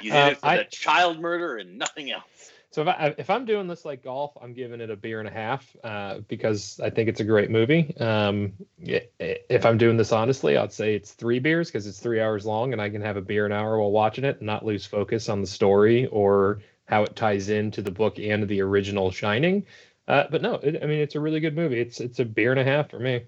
He's 0.00 0.12
in 0.12 0.16
Uh, 0.16 0.30
it 0.30 0.38
for 0.38 0.46
I- 0.46 0.56
the 0.58 0.64
child 0.64 1.20
murder 1.20 1.56
and 1.56 1.78
nothing 1.78 2.10
else. 2.10 2.52
So 2.72 2.82
if, 2.82 2.88
I, 2.88 3.14
if 3.18 3.30
I'm 3.30 3.46
doing 3.46 3.66
this 3.66 3.84
like 3.84 4.04
golf, 4.04 4.30
I'm 4.40 4.52
giving 4.52 4.80
it 4.80 4.90
a 4.90 4.96
beer 4.96 5.18
and 5.18 5.28
a 5.28 5.32
half 5.32 5.76
uh, 5.82 6.18
because 6.28 6.78
I 6.80 6.88
think 6.88 7.08
it's 7.08 7.18
a 7.18 7.24
great 7.24 7.50
movie. 7.50 7.96
Um, 7.98 8.52
if 8.78 9.66
I'm 9.66 9.76
doing 9.76 9.96
this 9.96 10.12
honestly, 10.12 10.56
I'd 10.56 10.72
say 10.72 10.94
it's 10.94 11.10
three 11.12 11.40
beers 11.40 11.66
because 11.68 11.88
it's 11.88 11.98
three 11.98 12.20
hours 12.20 12.46
long 12.46 12.72
and 12.72 12.80
I 12.80 12.88
can 12.88 13.02
have 13.02 13.16
a 13.16 13.20
beer 13.20 13.44
an 13.44 13.50
hour 13.50 13.76
while 13.80 13.90
watching 13.90 14.22
it 14.22 14.36
and 14.36 14.46
not 14.46 14.64
lose 14.64 14.86
focus 14.86 15.28
on 15.28 15.40
the 15.40 15.48
story 15.48 16.06
or 16.06 16.60
how 16.86 17.02
it 17.02 17.16
ties 17.16 17.48
into 17.48 17.82
the 17.82 17.90
book 17.90 18.20
and 18.20 18.46
the 18.46 18.62
original 18.62 19.10
Shining. 19.10 19.66
Uh, 20.06 20.26
but 20.30 20.40
no, 20.40 20.54
it, 20.54 20.80
I 20.80 20.86
mean 20.86 21.00
it's 21.00 21.16
a 21.16 21.20
really 21.20 21.40
good 21.40 21.56
movie. 21.56 21.80
It's 21.80 22.00
it's 22.00 22.20
a 22.20 22.24
beer 22.24 22.52
and 22.52 22.60
a 22.60 22.64
half 22.64 22.88
for 22.90 23.00
me. 23.00 23.24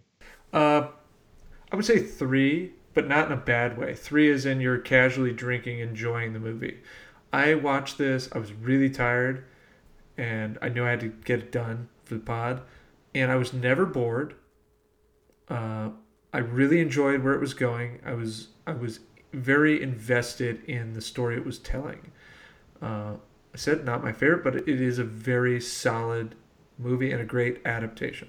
Uh, 0.52 0.86
I 1.72 1.76
would 1.76 1.86
say 1.86 2.00
three, 2.00 2.72
but 2.92 3.08
not 3.08 3.26
in 3.26 3.32
a 3.32 3.36
bad 3.36 3.78
way. 3.78 3.94
Three 3.94 4.28
is 4.28 4.44
in 4.44 4.60
you're 4.60 4.76
casually 4.76 5.32
drinking, 5.32 5.78
enjoying 5.78 6.34
the 6.34 6.38
movie. 6.38 6.80
I 7.32 7.54
watched 7.54 7.96
this. 7.96 8.28
I 8.32 8.38
was 8.38 8.52
really 8.52 8.90
tired, 8.90 9.44
and 10.18 10.58
I 10.60 10.68
knew 10.68 10.84
I 10.84 10.90
had 10.90 11.00
to 11.00 11.08
get 11.08 11.38
it 11.38 11.50
done 11.50 11.88
for 12.04 12.14
the 12.14 12.20
pod, 12.20 12.60
and 13.14 13.30
I 13.30 13.36
was 13.36 13.54
never 13.54 13.86
bored. 13.86 14.34
Uh, 15.48 15.90
I 16.34 16.38
really 16.38 16.80
enjoyed 16.80 17.22
where 17.22 17.32
it 17.32 17.40
was 17.40 17.54
going. 17.54 18.00
I 18.04 18.12
was 18.12 18.48
I 18.66 18.72
was 18.72 19.00
very 19.32 19.82
invested 19.82 20.62
in 20.64 20.92
the 20.92 21.00
story 21.00 21.36
it 21.36 21.46
was 21.46 21.58
telling. 21.58 22.12
Uh, 22.82 23.14
I 23.54 23.56
said 23.56 23.86
not 23.86 24.04
my 24.04 24.12
favorite, 24.12 24.44
but 24.44 24.56
it 24.56 24.68
is 24.68 24.98
a 24.98 25.04
very 25.04 25.58
solid 25.58 26.34
movie 26.78 27.12
and 27.12 27.20
a 27.20 27.24
great 27.24 27.62
adaptation. 27.64 28.28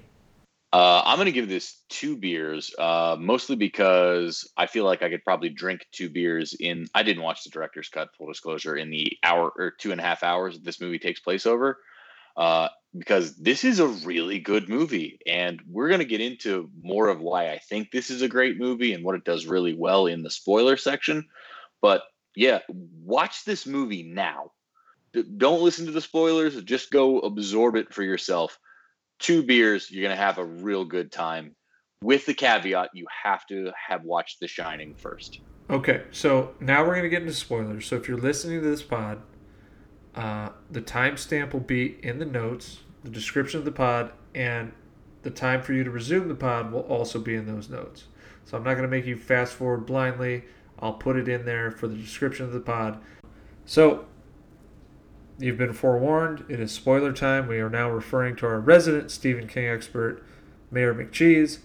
Uh, 0.73 1.03
I'm 1.05 1.17
going 1.17 1.27
to 1.27 1.31
give 1.31 1.47
this 1.47 1.83
two 1.87 2.17
beers, 2.17 2.73
uh, 2.79 3.15
mostly 3.19 3.55
because 3.55 4.51
I 4.57 4.65
feel 4.65 4.85
like 4.85 5.03
I 5.03 5.09
could 5.09 5.23
probably 5.23 5.49
drink 5.49 5.85
two 5.91 6.09
beers 6.09 6.55
in. 6.59 6.87
I 6.95 7.03
didn't 7.03 7.21
watch 7.21 7.43
the 7.43 7.51
director's 7.51 7.89
cut, 7.89 8.09
full 8.17 8.25
disclosure, 8.27 8.75
in 8.75 8.89
the 8.89 9.15
hour 9.21 9.53
or 9.55 9.69
two 9.69 9.91
and 9.91 10.01
a 10.01 10.03
half 10.03 10.23
hours 10.23 10.59
this 10.59 10.81
movie 10.81 10.97
takes 10.97 11.19
place 11.19 11.45
over, 11.45 11.77
uh, 12.37 12.69
because 12.97 13.35
this 13.35 13.63
is 13.63 13.79
a 13.79 13.87
really 13.87 14.39
good 14.39 14.67
movie. 14.67 15.19
And 15.27 15.61
we're 15.69 15.89
going 15.89 15.99
to 15.99 16.05
get 16.05 16.21
into 16.21 16.71
more 16.81 17.07
of 17.07 17.21
why 17.21 17.51
I 17.51 17.59
think 17.59 17.91
this 17.91 18.09
is 18.09 18.23
a 18.23 18.27
great 18.27 18.57
movie 18.57 18.93
and 18.93 19.03
what 19.05 19.13
it 19.13 19.25
does 19.25 19.45
really 19.45 19.75
well 19.75 20.07
in 20.07 20.23
the 20.23 20.31
spoiler 20.31 20.75
section. 20.75 21.27
But 21.83 22.01
yeah, 22.35 22.61
watch 23.05 23.45
this 23.45 23.67
movie 23.67 24.01
now. 24.01 24.53
D- 25.13 25.23
Don't 25.37 25.61
listen 25.61 25.85
to 25.85 25.91
the 25.91 26.01
spoilers, 26.01 26.59
just 26.63 26.89
go 26.89 27.19
absorb 27.19 27.75
it 27.75 27.93
for 27.93 28.01
yourself 28.01 28.57
two 29.23 29.41
beers, 29.41 29.89
you're 29.89 30.03
gonna 30.03 30.15
have 30.15 30.37
a 30.37 30.45
real 30.45 30.85
good 30.85 31.11
time. 31.11 31.55
With 32.03 32.25
the 32.25 32.33
caveat, 32.33 32.89
you 32.93 33.05
have 33.23 33.47
to 33.47 33.71
have 33.87 34.03
watched 34.03 34.41
The 34.41 34.47
Shining 34.47 34.93
first. 34.93 35.39
Okay, 35.69 36.03
so 36.11 36.53
now 36.59 36.81
we're 36.81 36.91
going 36.91 37.03
to 37.03 37.09
get 37.09 37.21
into 37.21 37.33
spoilers. 37.33 37.85
So 37.85 37.95
if 37.95 38.09
you're 38.09 38.17
listening 38.17 38.61
to 38.61 38.69
this 38.69 38.83
pod, 38.83 39.21
uh, 40.13 40.49
the 40.69 40.81
timestamp 40.81 41.53
will 41.53 41.61
be 41.61 41.97
in 42.03 42.19
the 42.19 42.25
notes, 42.25 42.79
the 43.03 43.09
description 43.09 43.59
of 43.59 43.65
the 43.65 43.71
pod, 43.71 44.11
and 44.35 44.73
the 45.21 45.29
time 45.29 45.61
for 45.61 45.71
you 45.71 45.85
to 45.85 45.89
resume 45.89 46.27
the 46.27 46.35
pod 46.35 46.73
will 46.73 46.81
also 46.81 47.17
be 47.17 47.35
in 47.35 47.45
those 47.45 47.69
notes. 47.69 48.03
So 48.43 48.57
I'm 48.57 48.63
not 48.63 48.71
going 48.71 48.83
to 48.83 48.89
make 48.89 49.05
you 49.05 49.15
fast 49.15 49.53
forward 49.53 49.85
blindly. 49.85 50.43
I'll 50.79 50.93
put 50.93 51.15
it 51.15 51.29
in 51.29 51.45
there 51.45 51.71
for 51.71 51.87
the 51.87 51.95
description 51.95 52.45
of 52.45 52.51
the 52.51 52.59
pod. 52.59 52.99
So 53.65 54.05
you've 55.39 55.57
been 55.57 55.73
forewarned. 55.73 56.45
It 56.49 56.59
is 56.59 56.71
spoiler 56.71 57.13
time. 57.13 57.47
We 57.47 57.59
are 57.59 57.69
now 57.69 57.89
referring 57.89 58.35
to 58.37 58.45
our 58.45 58.59
resident 58.59 59.11
Stephen 59.11 59.47
King 59.47 59.67
expert, 59.67 60.23
Mayor 60.71 60.93
McCheese. 60.93 61.59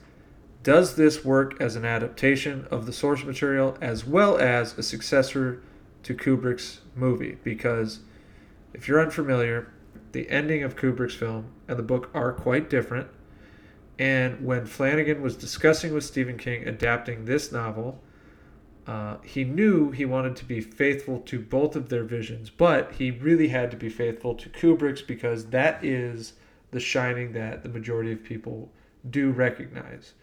Does 0.62 0.96
this 0.96 1.24
work 1.24 1.60
as 1.60 1.76
an 1.76 1.84
adaptation 1.84 2.66
of 2.70 2.86
the 2.86 2.92
source 2.92 3.24
material 3.24 3.78
as 3.80 4.04
well 4.04 4.36
as 4.36 4.76
a 4.76 4.82
successor 4.82 5.62
to 6.02 6.14
Kubrick's 6.14 6.80
movie? 6.94 7.38
Because 7.44 8.00
if 8.74 8.88
you're 8.88 9.00
unfamiliar, 9.00 9.72
the 10.12 10.28
ending 10.30 10.62
of 10.62 10.76
Kubrick's 10.76 11.14
film 11.14 11.52
and 11.68 11.78
the 11.78 11.82
book 11.82 12.10
are 12.14 12.32
quite 12.32 12.68
different. 12.68 13.08
And 13.98 14.44
when 14.44 14.66
Flanagan 14.66 15.22
was 15.22 15.36
discussing 15.36 15.92
with 15.92 16.04
Stephen 16.04 16.38
King 16.38 16.66
adapting 16.66 17.24
this 17.24 17.50
novel, 17.50 18.02
uh, 18.88 19.18
he 19.22 19.44
knew 19.44 19.90
he 19.90 20.06
wanted 20.06 20.34
to 20.34 20.46
be 20.46 20.62
faithful 20.62 21.20
to 21.20 21.38
both 21.38 21.76
of 21.76 21.90
their 21.90 22.04
visions, 22.04 22.48
but 22.48 22.92
he 22.92 23.10
really 23.10 23.48
had 23.48 23.70
to 23.70 23.76
be 23.76 23.90
faithful 23.90 24.34
to 24.34 24.48
Kubrick's 24.48 25.02
because 25.02 25.50
that 25.50 25.84
is 25.84 26.32
the 26.70 26.80
shining 26.80 27.32
that 27.32 27.62
the 27.62 27.68
majority 27.68 28.12
of 28.12 28.24
people 28.24 28.70
do 29.10 29.30
recognize. 29.30 30.14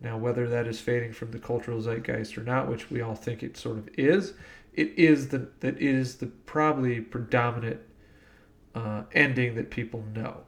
Now, 0.00 0.16
whether 0.16 0.48
that 0.48 0.66
is 0.66 0.80
fading 0.80 1.12
from 1.12 1.30
the 1.30 1.38
cultural 1.38 1.78
zeitgeist 1.82 2.38
or 2.38 2.42
not, 2.42 2.70
which 2.70 2.90
we 2.90 3.02
all 3.02 3.14
think 3.14 3.42
it 3.42 3.58
sort 3.58 3.76
of 3.76 3.90
is, 3.98 4.32
it 4.72 4.94
is 4.96 5.28
the 5.28 5.48
that 5.60 5.78
is 5.78 6.16
the 6.16 6.26
probably 6.26 7.02
predominant 7.02 7.80
uh, 8.74 9.02
ending 9.12 9.56
that 9.56 9.68
people 9.68 10.02
know. 10.14 10.38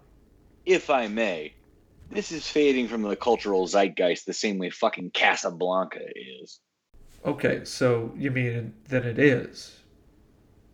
If 0.65 0.89
I 0.89 1.07
may, 1.09 1.53
this 2.11 2.33
is 2.33 2.49
fading 2.49 2.89
from 2.89 3.03
the 3.03 3.17
cultural 3.17 3.67
zeitgeist 3.67 4.25
the 4.25 4.33
same 4.33 4.57
way 4.57 4.71
fucking 4.71 5.11
Casablanca 5.11 6.01
is. 6.15 6.61
Okay, 7.25 7.65
so 7.65 8.13
you 8.17 8.31
mean 8.31 8.75
that 8.89 9.05
it 9.05 9.19
is? 9.19 9.81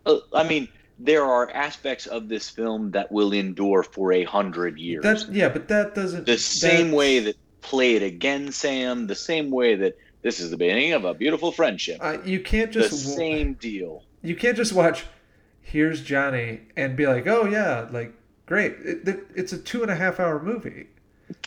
Uh, 0.05 0.17
I 0.33 0.47
mean, 0.47 0.67
there 0.99 1.23
are 1.25 1.49
aspects 1.51 2.05
of 2.05 2.29
this 2.29 2.49
film 2.49 2.91
that 2.91 3.11
will 3.11 3.33
endure 3.33 3.83
for 3.83 4.13
a 4.13 4.23
hundred 4.23 4.77
years. 4.77 5.03
That 5.03 5.27
yeah, 5.31 5.49
but 5.49 5.67
that 5.67 5.95
doesn't. 5.95 6.25
the 6.25 6.37
same 6.37 6.91
that- 6.91 6.97
way 6.97 7.19
that 7.19 7.35
play 7.61 7.95
it 7.95 8.03
again, 8.03 8.51
Sam. 8.51 9.07
The 9.07 9.15
same 9.15 9.49
way 9.49 9.75
that 9.75 9.97
this 10.21 10.39
is 10.39 10.51
the 10.51 10.57
beginning 10.57 10.93
of 10.93 11.03
a 11.05 11.13
beautiful 11.13 11.51
friendship. 11.51 11.97
uh, 12.01 12.17
you 12.23 12.39
can't 12.39 12.71
the 12.71 12.81
just 12.81 13.07
wa- 13.09 13.15
same 13.15 13.53
deal. 13.55 14.03
you 14.21 14.35
can't 14.35 14.55
just 14.57 14.73
watch 14.73 15.05
here's 15.61 16.01
johnny 16.03 16.59
and 16.77 16.95
be 16.95 17.07
like 17.07 17.25
oh 17.25 17.45
yeah 17.45 17.87
like 17.91 18.13
great 18.45 18.71
it, 18.83 19.07
it- 19.07 19.27
it's 19.35 19.51
a 19.51 19.57
two 19.57 19.81
and 19.81 19.89
a 19.89 19.95
half 19.95 20.19
hour 20.19 20.39
movie 20.41 20.85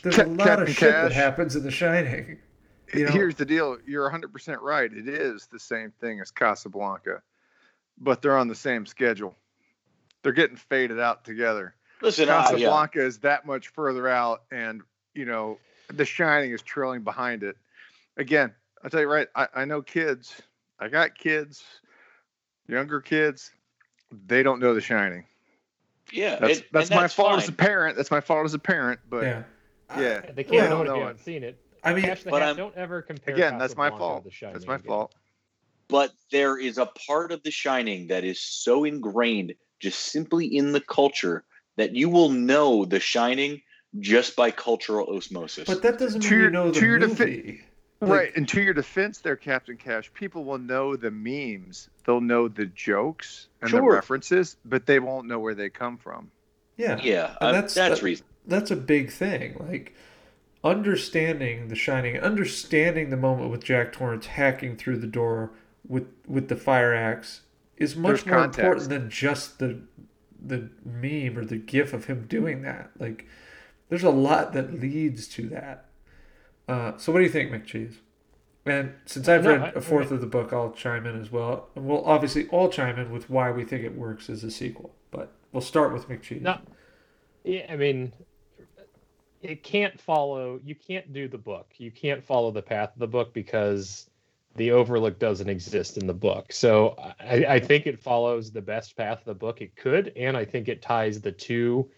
there's 0.02 0.18
a 0.18 0.24
Cap- 0.24 0.26
lot 0.38 0.38
of 0.62 0.66
Captain 0.68 0.74
shit 0.74 0.90
that 0.92 1.12
happens 1.12 1.54
in 1.54 1.62
the 1.62 1.70
shining 1.70 2.36
you 2.94 3.04
know 3.06 3.12
Here's 3.12 3.34
the 3.34 3.44
deal. 3.44 3.78
You're 3.86 4.10
100% 4.10 4.60
right. 4.60 4.92
It 4.92 5.08
is 5.08 5.46
the 5.46 5.58
same 5.58 5.92
thing 6.00 6.20
as 6.20 6.30
Casablanca, 6.30 7.22
but 7.98 8.22
they're 8.22 8.36
on 8.36 8.48
the 8.48 8.54
same 8.54 8.86
schedule. 8.86 9.36
They're 10.22 10.32
getting 10.32 10.56
faded 10.56 10.98
out 11.00 11.24
together. 11.24 11.74
Listen, 12.02 12.28
uh, 12.28 12.32
yeah. 12.32 12.42
Casablanca 12.50 13.04
is 13.04 13.18
that 13.18 13.46
much 13.46 13.68
further 13.68 14.08
out, 14.08 14.42
and 14.50 14.82
you 15.14 15.24
know, 15.24 15.58
The 15.92 16.04
Shining 16.04 16.52
is 16.52 16.62
trailing 16.62 17.02
behind 17.02 17.42
it. 17.42 17.56
Again, 18.16 18.52
I'll 18.82 18.90
tell 18.90 19.00
you 19.00 19.08
right. 19.10 19.28
I, 19.34 19.48
I 19.54 19.64
know 19.64 19.82
kids. 19.82 20.40
I 20.80 20.88
got 20.88 21.16
kids, 21.16 21.64
younger 22.68 23.00
kids. 23.00 23.50
They 24.26 24.42
don't 24.42 24.60
know 24.60 24.74
The 24.74 24.80
Shining. 24.80 25.24
yeah, 26.12 26.36
That's 26.40 26.58
it- 26.60 26.72
that's 26.72 26.90
my 26.90 27.02
that's 27.02 27.14
fault 27.14 27.30
fine. 27.30 27.38
as 27.42 27.48
a 27.48 27.52
parent. 27.52 27.96
That's 27.96 28.10
my 28.10 28.20
fault 28.20 28.44
as 28.44 28.54
a 28.54 28.58
parent. 28.58 29.00
But 29.08 29.22
yeah 29.24 29.42
yeah, 29.96 30.20
They 30.34 30.44
can't 30.44 30.70
Well, 30.70 30.70
know 30.70 30.78
it 30.80 30.82
if 30.82 30.88
no, 30.88 30.94
you 30.96 31.00
haven't 31.00 31.20
seen 31.20 31.42
it. 31.42 31.58
I 31.84 31.94
mean 31.94 32.04
Cash 32.04 32.22
the 32.24 32.30
but 32.30 32.40
Hat, 32.42 32.48
I'm- 32.48 32.56
don't 32.56 32.74
ever 32.76 33.02
compare. 33.02 33.34
again, 33.34 33.58
that's 33.58 33.76
my 33.76 33.88
Casablanca 33.90 33.94
to 33.94 33.98
fault. 33.98 34.24
The 34.24 34.30
Shining 34.30 34.52
That's 34.54 34.66
my 34.66 34.74
again. 34.76 34.86
fault. 34.86 35.14
but 35.88 36.12
there 36.30 36.58
is 36.58 36.78
a 36.78 36.86
part 37.06 37.32
of 37.32 37.42
The 37.42 37.50
Shining 37.50 38.08
that 38.08 38.24
is 38.24 38.40
so 38.40 38.84
ingrained 38.84 39.54
just 39.80 40.00
simply 40.12 40.46
in 40.46 40.72
the 40.72 40.80
culture 40.80 41.44
that 41.76 41.94
you 41.94 42.08
will 42.08 42.28
know 42.30 42.84
The 42.84 43.00
Shining 43.00 43.62
just 44.00 44.36
by 44.36 44.50
cultural 44.50 45.06
osmosis. 45.16 45.64
but 45.66 45.82
that 45.82 45.98
doesn't 45.98 46.20
To 46.22 46.30
mean 46.30 46.36
you 46.36 46.42
your- 46.42 46.50
know 46.50 46.70
the 46.70 46.80
to 46.80 46.86
your 46.86 46.98
defi- 46.98 47.24
movie 47.24 47.60
Like- 48.00 48.10
right. 48.10 48.36
And 48.36 48.48
to 48.50 48.60
your 48.60 48.74
defense, 48.74 49.18
there, 49.18 49.34
Captain 49.34 49.76
Cash, 49.76 50.12
people 50.14 50.44
will 50.44 50.58
know 50.58 50.94
the 50.94 51.10
memes. 51.10 51.88
They'll 52.06 52.20
know 52.20 52.46
the 52.48 52.66
jokes 52.66 53.48
and 53.60 53.70
the 53.72 53.78
Sure. 53.78 53.92
references, 53.94 54.56
but 54.64 54.86
they 54.86 55.00
won't 55.00 55.26
know 55.26 55.38
where 55.40 55.54
they 55.54 55.68
come 55.70 55.96
from. 55.98 56.30
yeah 56.76 57.00
yeah, 57.02 57.36
And 57.40 57.48
uh, 57.48 57.52
that's- 57.52 57.74
that's 57.74 57.96
that- 58.00 58.04
reason. 58.04 58.26
that's 58.46 58.70
a 58.70 58.76
big 58.76 59.10
thing 59.10 59.56
like 59.68 59.94
understanding 60.64 61.68
the 61.68 61.74
shining 61.76 62.18
understanding 62.18 63.10
the 63.10 63.16
moment 63.16 63.50
with 63.50 63.62
jack 63.62 63.92
torrance 63.92 64.26
hacking 64.26 64.76
through 64.76 64.96
the 64.98 65.06
door 65.06 65.52
with 65.86 66.06
with 66.26 66.48
the 66.48 66.56
fire 66.56 66.92
axe 66.94 67.42
is 67.76 67.94
much 67.96 68.24
There's 68.24 68.26
more 68.26 68.34
context. 68.36 68.58
important 68.58 68.88
than 68.88 69.10
just 69.10 69.58
the 69.60 69.80
the 70.44 70.68
meme 70.84 71.38
or 71.38 71.44
the 71.44 71.56
gif 71.56 71.92
of 71.92 72.04
him 72.06 72.26
doing 72.28 72.62
that. 72.62 72.90
Like 72.98 73.26
there's 73.88 74.02
a 74.04 74.10
lot 74.10 74.52
that 74.52 74.80
leads 74.80 75.26
to 75.28 75.48
that. 75.48 75.86
Uh, 76.68 76.96
so 76.98 77.12
what 77.12 77.18
do 77.20 77.24
you 77.24 77.30
think 77.30 77.50
mccheese? 77.50 77.96
And 78.66 78.92
since 79.06 79.28
i've 79.28 79.44
No, 79.44 79.50
read 79.52 79.62
I- 79.62 79.72
a 79.78 79.80
fourth 79.80 80.10
of 80.10 80.20
the 80.20 80.26
book 80.26 80.52
i'll 80.52 80.72
chime 80.72 81.06
in 81.06 81.20
as 81.20 81.30
well. 81.32 81.68
And 81.76 81.86
we'll 81.86 82.04
obviously 82.04 82.48
all 82.48 82.68
chime 82.68 82.98
in 82.98 83.10
with 83.12 83.30
why 83.30 83.50
we 83.52 83.64
think 83.64 83.84
it 83.84 83.96
works 83.96 84.28
as 84.28 84.42
a 84.44 84.50
sequel 84.50 84.94
but 85.10 85.32
we'll 85.52 85.60
start 85.62 85.92
with 85.92 86.08
mccheese. 86.08 86.42
No, 86.42 86.58
yeah, 87.44 87.64
I 87.70 87.76
mean, 87.76 88.12
it 89.42 89.62
can't 89.62 90.00
follow. 90.00 90.60
You 90.64 90.74
can't 90.74 91.12
do 91.12 91.28
the 91.28 91.38
book. 91.38 91.74
You 91.78 91.90
can't 91.90 92.24
follow 92.24 92.50
the 92.50 92.62
path 92.62 92.92
of 92.94 92.98
the 92.98 93.06
book 93.06 93.32
because 93.32 94.08
the 94.56 94.72
Overlook 94.72 95.18
doesn't 95.18 95.48
exist 95.48 95.96
in 95.96 96.06
the 96.06 96.14
book. 96.14 96.52
So 96.52 96.96
I, 97.20 97.46
I 97.48 97.60
think 97.60 97.86
it 97.86 98.02
follows 98.02 98.50
the 98.50 98.62
best 98.62 98.96
path 98.96 99.20
of 99.20 99.24
the 99.24 99.34
book 99.34 99.60
it 99.60 99.76
could, 99.76 100.12
and 100.16 100.36
I 100.36 100.44
think 100.44 100.68
it 100.68 100.82
ties 100.82 101.20
the 101.20 101.32
two, 101.32 101.88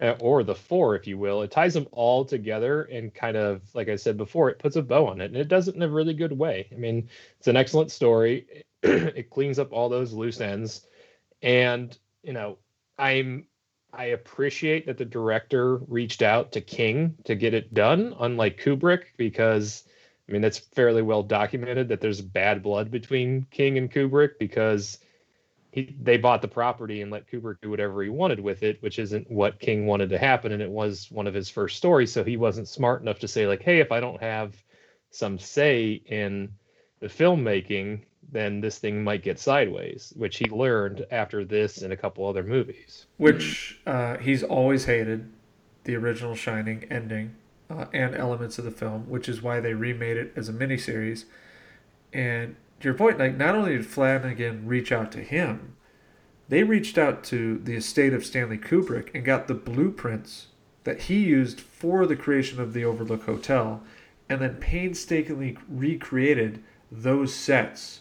uh, 0.00 0.14
or 0.20 0.42
the 0.42 0.54
four, 0.54 0.96
if 0.96 1.06
you 1.06 1.18
will. 1.18 1.42
It 1.42 1.50
ties 1.50 1.74
them 1.74 1.86
all 1.92 2.24
together 2.24 2.84
and 2.84 3.14
kind 3.14 3.36
of, 3.36 3.62
like 3.74 3.88
I 3.88 3.96
said 3.96 4.16
before, 4.16 4.48
it 4.48 4.58
puts 4.58 4.76
a 4.76 4.82
bow 4.82 5.06
on 5.06 5.20
it, 5.20 5.26
and 5.26 5.36
it 5.36 5.48
does 5.48 5.68
it 5.68 5.74
in 5.74 5.82
a 5.82 5.88
really 5.88 6.14
good 6.14 6.36
way. 6.36 6.68
I 6.72 6.76
mean, 6.76 7.08
it's 7.38 7.48
an 7.48 7.56
excellent 7.56 7.90
story. 7.90 8.46
it 8.82 9.30
cleans 9.30 9.58
up 9.58 9.72
all 9.72 9.88
those 9.88 10.12
loose 10.12 10.40
ends, 10.40 10.86
and 11.42 11.96
you 12.22 12.32
know, 12.32 12.58
I'm 12.98 13.46
I 13.92 14.06
appreciate 14.06 14.86
that 14.86 14.98
the 14.98 15.04
director 15.04 15.76
reached 15.76 16.22
out 16.22 16.52
to 16.52 16.60
King 16.60 17.16
to 17.24 17.34
get 17.34 17.54
it 17.54 17.72
done, 17.72 18.14
unlike 18.18 18.60
Kubrick, 18.60 19.04
because 19.16 19.84
I 20.28 20.32
mean 20.32 20.42
that's 20.42 20.58
fairly 20.58 21.02
well 21.02 21.22
documented 21.22 21.88
that 21.88 22.00
there's 22.00 22.20
bad 22.20 22.62
blood 22.62 22.90
between 22.90 23.46
King 23.50 23.78
and 23.78 23.90
Kubrick 23.90 24.38
because 24.38 24.98
he 25.70 25.94
they 26.00 26.16
bought 26.16 26.42
the 26.42 26.48
property 26.48 27.02
and 27.02 27.10
let 27.10 27.30
Kubrick 27.30 27.60
do 27.62 27.70
whatever 27.70 28.02
he 28.02 28.08
wanted 28.08 28.40
with 28.40 28.62
it, 28.62 28.82
which 28.82 28.98
isn't 28.98 29.30
what 29.30 29.60
King 29.60 29.86
wanted 29.86 30.10
to 30.10 30.18
happen, 30.18 30.52
and 30.52 30.62
it 30.62 30.70
was 30.70 31.10
one 31.10 31.26
of 31.26 31.34
his 31.34 31.48
first 31.48 31.76
stories, 31.76 32.12
so 32.12 32.24
he 32.24 32.36
wasn't 32.36 32.68
smart 32.68 33.02
enough 33.02 33.20
to 33.20 33.28
say 33.28 33.46
like, 33.46 33.62
hey, 33.62 33.80
if 33.80 33.92
I 33.92 34.00
don't 34.00 34.20
have 34.20 34.54
some 35.10 35.38
say 35.38 36.02
in 36.06 36.50
the 37.00 37.06
filmmaking, 37.08 38.02
then 38.30 38.60
this 38.60 38.78
thing 38.78 39.04
might 39.04 39.22
get 39.22 39.38
sideways, 39.38 40.12
which 40.16 40.38
he 40.38 40.46
learned 40.46 41.06
after 41.10 41.44
this 41.44 41.82
and 41.82 41.92
a 41.92 41.96
couple 41.96 42.26
other 42.26 42.42
movies. 42.42 43.06
which 43.16 43.80
uh, 43.86 44.16
he's 44.18 44.42
always 44.42 44.84
hated 44.84 45.32
the 45.84 45.94
original 45.94 46.34
Shining 46.34 46.84
ending 46.90 47.34
uh, 47.70 47.86
and 47.92 48.14
elements 48.14 48.58
of 48.58 48.64
the 48.64 48.70
film, 48.70 49.08
which 49.08 49.28
is 49.28 49.42
why 49.42 49.60
they 49.60 49.74
remade 49.74 50.16
it 50.16 50.32
as 50.36 50.48
a 50.48 50.52
miniseries. 50.52 51.24
And 52.12 52.56
to 52.80 52.88
your 52.88 52.94
point, 52.94 53.18
like 53.18 53.36
not 53.36 53.54
only 53.54 53.76
did 53.76 53.86
Flanagan 53.86 54.66
reach 54.66 54.92
out 54.92 55.12
to 55.12 55.20
him, 55.20 55.76
they 56.48 56.62
reached 56.62 56.98
out 56.98 57.24
to 57.24 57.58
the 57.58 57.74
estate 57.74 58.12
of 58.12 58.24
Stanley 58.24 58.58
Kubrick 58.58 59.10
and 59.14 59.24
got 59.24 59.48
the 59.48 59.54
blueprints 59.54 60.48
that 60.84 61.02
he 61.02 61.18
used 61.18 61.60
for 61.60 62.06
the 62.06 62.14
creation 62.14 62.60
of 62.60 62.72
the 62.72 62.84
Overlook 62.84 63.24
Hotel, 63.24 63.82
and 64.28 64.40
then 64.40 64.54
painstakingly 64.56 65.58
recreated 65.68 66.62
those 66.90 67.34
sets 67.34 68.00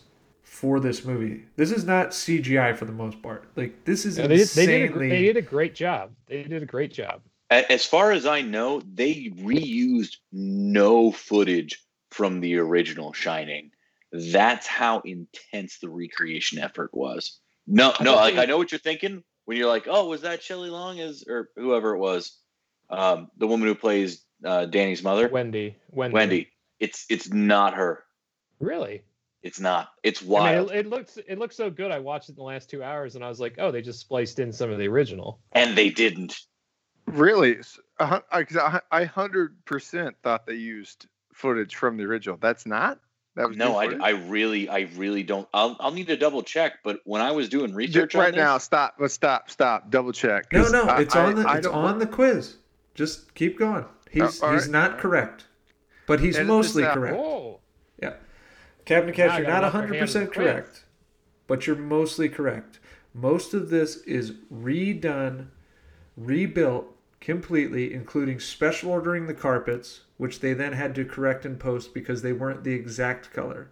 for 0.55 0.79
this 0.79 1.03
movie. 1.03 1.43
This 1.57 1.69
is 1.69 1.83
not 1.83 2.11
CGI 2.11 2.77
for 2.77 2.85
the 2.85 2.93
most 2.93 3.21
part. 3.21 3.45
Like 3.57 3.83
this 3.83 4.05
is 4.05 4.17
Yeah, 4.17 4.27
they, 4.27 4.37
did, 4.37 4.47
they, 4.49 4.63
insanely. 4.63 5.09
did 5.09 5.15
a, 5.15 5.19
they 5.19 5.25
did 5.25 5.37
a 5.37 5.41
great 5.41 5.75
job. 5.75 6.11
They 6.27 6.43
did 6.43 6.63
a 6.63 6.65
great 6.65 6.93
job. 6.93 7.21
As 7.49 7.85
far 7.85 8.11
as 8.11 8.25
I 8.25 8.41
know, 8.41 8.81
they 8.81 9.31
reused 9.37 10.17
no 10.31 11.11
footage 11.11 11.79
from 12.09 12.39
the 12.39 12.57
original 12.57 13.11
Shining. 13.11 13.71
That's 14.11 14.65
how 14.65 15.01
intense 15.01 15.79
the 15.79 15.89
recreation 15.89 16.57
effort 16.57 16.91
was. 16.93 17.37
No, 17.67 17.93
no, 18.01 18.15
like 18.15 18.37
I 18.37 18.45
know 18.45 18.57
what 18.57 18.71
you're 18.71 18.79
thinking 18.79 19.23
when 19.43 19.57
you're 19.57 19.67
like, 19.67 19.87
"Oh, 19.87 20.07
was 20.07 20.21
that 20.21 20.41
Shelley 20.41 20.69
Long 20.69 20.99
as 21.01 21.25
or 21.27 21.49
whoever 21.55 21.95
it 21.95 21.99
was, 21.99 22.37
um, 22.89 23.29
the 23.37 23.47
woman 23.47 23.67
who 23.67 23.75
plays 23.75 24.23
uh, 24.43 24.65
Danny's 24.65 25.03
mother, 25.03 25.27
Wendy, 25.27 25.75
Wendy, 25.91 26.13
Wendy?" 26.13 26.49
It's 26.79 27.05
it's 27.09 27.29
not 27.29 27.73
her. 27.73 28.03
Really? 28.59 29.03
It's 29.45 29.59
not. 29.59 29.89
It's 30.01 30.23
I 30.23 30.25
wild. 30.25 30.69
mean, 30.69 30.75
it, 30.77 30.85
it 30.87 30.89
looks 30.89 31.17
it 31.17 31.37
looks 31.37 31.55
so 31.55 31.69
good. 31.69 31.91
I 31.91 31.99
watched 31.99 32.29
it 32.29 32.31
in 32.31 32.37
the 32.37 32.43
last 32.43 32.67
two 32.67 32.81
hours, 32.83 33.13
and 33.15 33.23
I 33.23 33.29
was 33.29 33.39
like, 33.39 33.55
oh, 33.59 33.69
they 33.71 33.83
just 33.83 33.99
spliced 33.99 34.39
in 34.39 34.51
some 34.51 34.71
of 34.71 34.79
the 34.79 34.87
original. 34.87 35.39
and 35.51 35.77
they 35.77 35.91
didn't. 35.91 36.35
Really, 37.05 37.59
S- 37.59 37.79
a 37.99 38.07
hun- 38.07 38.23
I 38.31 38.43
'cause 38.43 38.57
I 38.57 38.81
I 38.91 39.03
hundred 39.03 39.63
percent 39.65 40.15
thought 40.23 40.47
they 40.47 40.55
used 40.55 41.05
footage 41.31 41.75
from 41.75 41.95
the 41.97 42.03
original. 42.05 42.37
That's 42.41 42.65
not. 42.65 42.99
That 43.35 43.47
was 43.49 43.55
No, 43.57 43.77
I. 43.77 43.85
I 44.01 44.09
really, 44.11 44.67
I 44.67 44.87
really 44.95 45.21
don't. 45.21 45.47
I'll, 45.53 45.77
I'll 45.79 45.91
need 45.91 46.07
to 46.07 46.17
double 46.17 46.41
check. 46.41 46.79
But 46.83 47.01
when 47.03 47.21
I 47.21 47.31
was 47.31 47.47
doing 47.47 47.75
research 47.75 48.15
on 48.15 48.21
right 48.21 48.33
this, 48.33 48.37
now. 48.39 48.57
Stop. 48.57 48.95
Let's 48.99 49.13
stop. 49.13 49.51
Stop. 49.51 49.91
Double 49.91 50.11
check. 50.11 50.51
No, 50.53 50.67
no, 50.69 50.85
I- 50.85 51.01
it's 51.01 51.15
on 51.15 51.35
the 51.35 51.47
I 51.47 51.57
it's 51.57 51.67
don't- 51.67 51.75
on 51.75 51.99
the 51.99 52.07
quiz. 52.07 52.55
Just 52.95 53.35
keep 53.35 53.59
going. 53.59 53.85
He's 54.09 54.41
oh, 54.41 54.47
all 54.47 54.53
he's 54.53 54.63
right, 54.63 54.71
not 54.71 54.83
all 54.85 54.89
right. 54.93 54.99
correct, 55.01 55.45
but 56.07 56.19
he's 56.19 56.37
Edit 56.37 56.47
mostly 56.47 56.83
correct. 56.85 57.15
Whoa. 57.17 57.54
Captain 58.85 59.13
Cash, 59.13 59.39
you're 59.39 59.47
not 59.47 59.63
wash 59.63 59.73
my 59.73 59.97
hands 59.97 60.13
100% 60.13 60.15
of 60.15 60.27
the 60.27 60.27
quiz. 60.27 60.35
correct, 60.35 60.85
but 61.47 61.67
you're 61.67 61.75
mostly 61.75 62.29
correct. 62.29 62.79
Most 63.13 63.53
of 63.53 63.69
this 63.69 63.97
is 64.03 64.33
redone, 64.53 65.47
rebuilt 66.15 66.95
completely, 67.19 67.93
including 67.93 68.39
special 68.39 68.91
ordering 68.91 69.25
the 69.25 69.33
carpets, 69.33 70.01
which 70.17 70.39
they 70.39 70.53
then 70.53 70.73
had 70.73 70.93
to 70.95 71.05
correct 71.05 71.45
in 71.45 71.57
post 71.57 71.93
because 71.93 72.21
they 72.21 72.33
weren't 72.33 72.63
the 72.63 72.73
exact 72.73 73.33
color. 73.33 73.69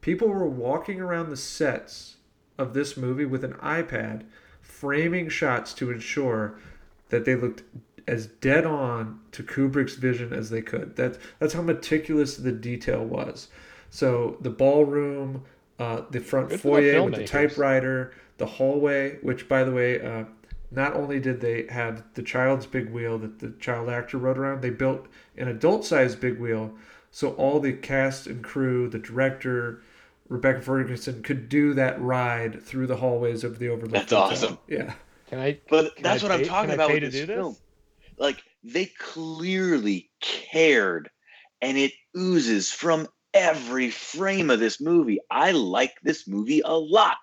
People 0.00 0.28
were 0.28 0.48
walking 0.48 1.00
around 1.00 1.30
the 1.30 1.36
sets 1.36 2.16
of 2.58 2.74
this 2.74 2.96
movie 2.96 3.24
with 3.24 3.44
an 3.44 3.54
iPad, 3.54 4.24
framing 4.60 5.28
shots 5.28 5.72
to 5.74 5.90
ensure 5.90 6.58
that 7.10 7.24
they 7.24 7.36
looked 7.36 7.62
as 8.08 8.26
dead 8.26 8.64
on 8.64 9.20
to 9.32 9.42
Kubrick's 9.42 9.94
vision 9.94 10.32
as 10.32 10.50
they 10.50 10.62
could. 10.62 10.96
That's 10.96 11.18
that's 11.38 11.54
how 11.54 11.62
meticulous 11.62 12.36
the 12.36 12.52
detail 12.52 13.04
was. 13.04 13.48
So 13.96 14.36
the 14.42 14.50
ballroom, 14.50 15.42
uh, 15.78 16.02
the 16.10 16.20
front 16.20 16.50
Good 16.50 16.60
for 16.60 16.82
the 16.82 16.90
foyer 16.92 17.02
with 17.02 17.14
the 17.14 17.24
typewriter, 17.24 18.12
the 18.36 18.44
hallway, 18.44 19.16
which 19.22 19.48
by 19.48 19.64
the 19.64 19.72
way, 19.72 20.02
uh, 20.02 20.24
not 20.70 20.92
only 20.94 21.18
did 21.18 21.40
they 21.40 21.66
have 21.70 22.02
the 22.12 22.22
child's 22.22 22.66
big 22.66 22.90
wheel 22.90 23.16
that 23.16 23.38
the 23.38 23.52
child 23.58 23.88
actor 23.88 24.18
rode 24.18 24.36
around, 24.36 24.60
they 24.60 24.68
built 24.68 25.06
an 25.38 25.48
adult-sized 25.48 26.20
big 26.20 26.38
wheel, 26.38 26.74
so 27.10 27.30
all 27.36 27.58
the 27.58 27.72
cast 27.72 28.26
and 28.26 28.44
crew, 28.44 28.86
the 28.90 28.98
director, 28.98 29.80
Rebecca 30.28 30.60
Ferguson, 30.60 31.22
could 31.22 31.48
do 31.48 31.72
that 31.72 31.98
ride 31.98 32.62
through 32.62 32.88
the 32.88 32.96
hallways 32.96 33.44
of 33.44 33.58
the 33.58 33.70
Overlook. 33.70 33.92
That's 33.92 34.12
Hotel. 34.12 34.30
awesome. 34.30 34.58
Yeah. 34.68 34.92
Can 35.30 35.38
I? 35.38 35.58
But 35.70 35.94
Can 35.94 36.02
that's 36.02 36.22
I 36.22 36.28
what 36.28 36.38
I'm 36.38 36.44
talking 36.44 36.74
about 36.74 36.88
pay 36.88 37.00
with 37.00 37.04
to 37.04 37.08
this 37.12 37.20
do 37.22 37.26
this? 37.28 37.36
film. 37.36 37.56
Like 38.18 38.42
they 38.62 38.84
clearly 38.98 40.10
cared, 40.20 41.08
and 41.62 41.78
it 41.78 41.92
oozes 42.14 42.70
from 42.70 43.08
every 43.36 43.90
frame 43.90 44.50
of 44.50 44.58
this 44.58 44.80
movie. 44.80 45.20
I 45.30 45.52
like 45.52 46.00
this 46.02 46.26
movie 46.26 46.62
a 46.64 46.72
lot. 46.72 47.18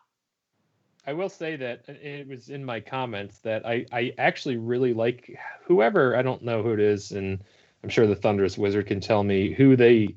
I 1.06 1.14
will 1.14 1.30
say 1.30 1.58
that 1.58 1.84
it 1.90 2.28
was 2.28 2.50
in 2.50 2.64
my 2.64 2.80
comments 2.80 3.40
that 3.40 3.66
I, 3.66 3.86
I 3.92 4.14
actually 4.18 4.58
really 4.58 4.94
like 4.94 5.38
whoever 5.66 6.16
I 6.16 6.22
don't 6.22 6.44
know 6.44 6.64
who 6.64 6.72
it 6.72 6.80
is, 6.80 7.12
and 7.12 7.44
I'm 7.84 7.90
sure 7.90 8.08
the 8.08 8.16
Thunderous 8.16 8.58
Wizard 8.58 8.88
can 8.88 9.02
tell 9.02 9.24
me 9.24 9.52
who 9.52 9.76
they 9.76 10.16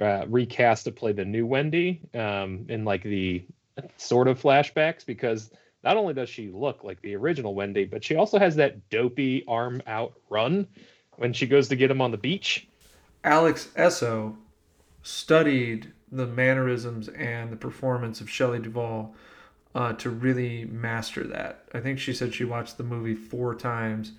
uh, 0.00 0.26
recast 0.28 0.84
to 0.84 0.92
play 0.92 1.12
the 1.12 1.24
new 1.24 1.46
Wendy 1.46 2.02
um, 2.12 2.66
in 2.68 2.84
like 2.84 3.02
the 3.02 3.44
sort 3.96 4.28
of 4.28 4.42
flashbacks 4.42 5.06
because 5.06 5.50
not 5.82 5.96
only 5.96 6.12
does 6.12 6.28
she 6.28 6.48
look 6.48 6.84
like 6.84 7.00
the 7.00 7.14
original 7.14 7.54
Wendy, 7.54 7.84
but 7.84 8.04
she 8.04 8.16
also 8.16 8.38
has 8.38 8.56
that 8.56 8.90
dopey 8.90 9.44
arm 9.46 9.80
out 9.86 10.14
run 10.28 10.66
when 11.16 11.32
she 11.32 11.46
goes 11.46 11.68
to 11.68 11.76
get 11.76 11.90
him 11.90 12.02
on 12.02 12.10
the 12.10 12.18
beach. 12.18 12.68
Alex 13.24 13.70
Essoe 13.76 14.36
studied 15.06 15.92
the 16.10 16.26
mannerisms 16.26 17.08
and 17.10 17.52
the 17.52 17.56
performance 17.56 18.20
of 18.20 18.28
Shelley 18.28 18.58
Duvall 18.58 19.14
uh, 19.72 19.92
to 19.92 20.10
really 20.10 20.64
master 20.64 21.22
that. 21.22 21.64
I 21.72 21.78
think 21.78 22.00
she 22.00 22.12
said 22.12 22.34
she 22.34 22.44
watched 22.44 22.76
the 22.76 22.82
movie 22.82 23.14
four 23.14 23.54
times 23.54 24.12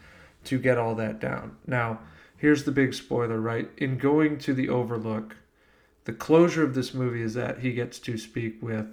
to 0.46 0.58
get 0.58 0.78
all 0.78 0.96
that 0.96 1.20
down. 1.20 1.58
Now, 1.68 2.00
here's 2.38 2.64
the 2.64 2.72
big 2.72 2.94
spoiler, 2.94 3.42
right? 3.42 3.70
In 3.76 3.98
going 3.98 4.38
to 4.40 4.54
the 4.54 4.70
Overlook, 4.70 5.36
the 6.06 6.14
closure 6.14 6.64
of 6.64 6.74
this 6.74 6.94
movie 6.94 7.22
is 7.22 7.34
that 7.34 7.60
he 7.60 7.74
gets 7.74 8.00
to 8.00 8.18
speak 8.18 8.64
with 8.64 8.88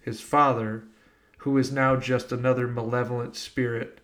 his 0.00 0.20
father, 0.20 0.82
who 1.38 1.56
is 1.58 1.70
now 1.70 1.94
just 1.94 2.32
another 2.32 2.66
malevolent 2.66 3.36
spirit 3.36 4.00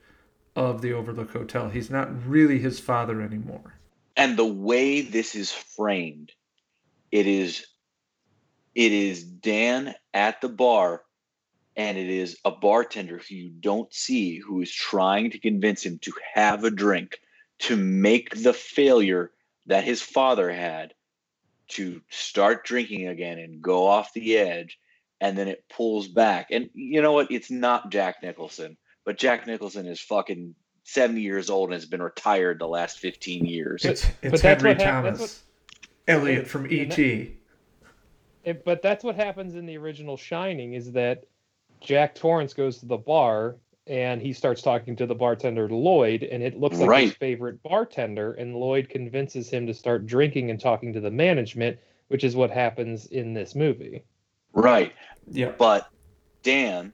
of 0.55 0.81
the 0.81 0.93
Overlook 0.93 1.33
Hotel. 1.33 1.71
He's 1.71 1.91
not 1.91 2.25
really 2.25 2.61
his 2.61 2.79
father 2.79 3.21
anymore. 3.21 3.75
and 4.17 4.37
the 4.37 4.45
way 4.45 5.01
this 5.01 5.35
is 5.35 5.51
framed 5.51 6.33
it 7.11 7.27
is 7.27 7.67
it 8.75 8.93
is 8.93 9.25
dan 9.25 9.95
at 10.15 10.41
the 10.41 10.49
bar 10.49 11.03
and 11.77 11.99
it 11.99 12.09
is 12.09 12.37
a 12.45 12.51
bartender 12.51 13.19
who 13.19 13.35
you 13.35 13.51
don't 13.51 13.93
see 13.93 14.39
who 14.39 14.61
is 14.61 14.73
trying 14.73 15.31
to 15.31 15.39
convince 15.39 15.85
him 15.85 15.99
to 15.99 16.13
have 16.35 16.65
a 16.65 16.71
drink 16.71 17.19
to 17.59 17.77
make 17.77 18.43
the 18.43 18.53
failure 18.53 19.31
that 19.67 19.85
his 19.85 20.01
father 20.01 20.51
had 20.51 20.95
to 21.69 22.01
start 22.09 22.65
drinking 22.65 23.07
again 23.07 23.39
and 23.39 23.63
go 23.63 23.87
off 23.87 24.13
the 24.13 24.37
edge 24.37 24.79
and 25.21 25.37
then 25.37 25.49
it 25.49 25.65
pulls 25.69 26.09
back. 26.09 26.49
And 26.51 26.71
you 26.75 27.03
know 27.03 27.13
what? 27.13 27.31
It's 27.31 27.51
not 27.51 27.91
jack 27.91 28.23
nicholson 28.23 28.77
but 29.05 29.19
jack 29.19 29.47
nicholson 29.47 29.87
is 29.87 30.01
fucking 30.01 30.55
70 30.85 31.21
years 31.21 31.51
old 31.51 31.71
and 31.71 31.75
has 31.75 31.87
been 31.87 32.03
retired 32.03 32.59
the 32.59 32.69
last 32.69 32.99
15 32.99 33.45
years. 33.45 33.85
It's 33.85 34.05
but 34.05 34.15
it's 34.23 34.43
that's 34.43 34.63
Henry 34.63 34.75
what 34.75 34.83
hap- 34.83 35.05
that's 35.05 35.19
Thomas, 35.19 35.43
Elliot 36.11 36.47
from 36.47 36.67
ET. 36.71 36.89
that- 36.91 37.31
It, 38.45 38.65
but 38.65 38.83
that's 38.83 39.05
what 39.05 39.17
happens 39.17 39.55
in 39.55 39.67
the 39.67 39.77
original 39.77 40.17
Shining 40.17 40.75
is 40.75 40.93
that 40.93 41.25
Jack 41.81 42.15
Torrance 42.15 42.55
goes 42.55 42.79
to 42.79 42.87
the 42.87 42.97
bar 42.97 43.57
and 43.87 44.23
he 44.23 44.33
starts 44.33 44.63
talking 44.63 44.95
to 44.97 45.07
the 45.07 45.15
bartender 45.15 45.69
Lloyd, 45.69 46.23
and 46.23 46.43
it 46.43 46.59
looks 46.59 46.79
like 46.79 47.05
his 47.05 47.15
favorite 47.15 47.61
bartender, 47.63 48.35
and 48.35 48.55
Lloyd 48.55 48.89
convinces 48.89 49.49
him 49.51 49.67
to 49.67 49.75
start 49.75 50.07
drinking 50.07 50.51
and 50.51 50.61
talking 50.61 50.93
to 50.93 51.01
the 51.01 51.11
management, 51.11 51.79
which 52.09 52.23
is 52.23 52.37
what 52.37 52.51
happens 52.51 53.07
in 53.07 53.35
this 53.35 53.55
movie. 53.55 54.05
right 54.53 54.93
yeah, 55.31 55.53
but 55.59 55.89
Dan 56.43 56.93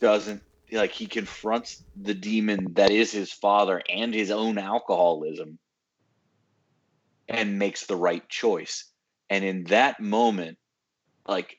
doesn't 0.00 0.42
like 0.70 0.92
he 0.92 1.06
confronts 1.06 1.82
the 2.00 2.14
demon 2.14 2.68
that 2.74 2.90
is 2.90 3.12
his 3.12 3.32
father 3.32 3.82
and 3.88 4.12
his 4.14 4.30
own 4.30 4.58
alcoholism 4.58 5.58
and 7.32 7.58
makes 7.58 7.86
the 7.86 7.96
right 7.96 8.26
choice. 8.28 8.84
And 9.30 9.44
in 9.44 9.64
that 9.64 10.00
moment, 10.00 10.58
like 11.26 11.58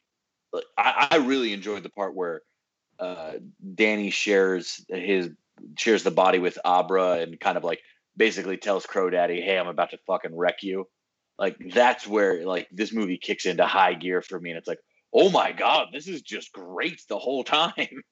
I, 0.77 1.07
I 1.11 1.17
really 1.17 1.53
enjoyed 1.53 1.83
the 1.83 1.89
part 1.89 2.15
where 2.15 2.41
uh 2.99 3.33
Danny 3.75 4.11
shares 4.11 4.85
his 4.87 5.29
shares 5.77 6.03
the 6.03 6.11
body 6.11 6.39
with 6.39 6.57
Abra 6.63 7.19
and 7.19 7.39
kind 7.39 7.57
of 7.57 7.63
like 7.63 7.79
basically 8.15 8.57
tells 8.57 8.85
Crow 8.85 9.09
Daddy, 9.09 9.41
Hey, 9.41 9.57
I'm 9.57 9.67
about 9.67 9.89
to 9.91 9.97
fucking 10.05 10.35
wreck 10.35 10.61
you. 10.61 10.87
Like 11.39 11.57
that's 11.73 12.05
where 12.05 12.45
like 12.45 12.67
this 12.71 12.93
movie 12.93 13.17
kicks 13.17 13.45
into 13.45 13.65
high 13.65 13.95
gear 13.95 14.21
for 14.21 14.39
me 14.39 14.51
and 14.51 14.59
it's 14.59 14.67
like 14.67 14.79
oh 15.15 15.29
my 15.29 15.51
god 15.51 15.87
this 15.91 16.07
is 16.07 16.21
just 16.21 16.53
great 16.53 17.01
the 17.09 17.17
whole 17.17 17.43
time 17.43 18.03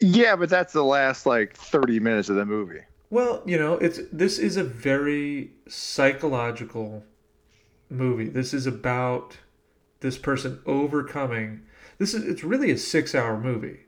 Yeah, 0.00 0.36
but 0.36 0.48
that's 0.48 0.72
the 0.72 0.84
last 0.84 1.26
like 1.26 1.56
30 1.56 2.00
minutes 2.00 2.28
of 2.28 2.36
the 2.36 2.44
movie. 2.44 2.80
Well, 3.10 3.42
you 3.46 3.58
know, 3.58 3.74
it's 3.74 4.00
this 4.12 4.38
is 4.38 4.56
a 4.56 4.64
very 4.64 5.52
psychological 5.66 7.04
movie. 7.90 8.28
This 8.28 8.52
is 8.54 8.66
about 8.66 9.38
this 10.00 10.18
person 10.18 10.60
overcoming. 10.66 11.62
This 11.98 12.14
is 12.14 12.24
it's 12.24 12.44
really 12.44 12.70
a 12.70 12.76
6-hour 12.76 13.40
movie. 13.40 13.80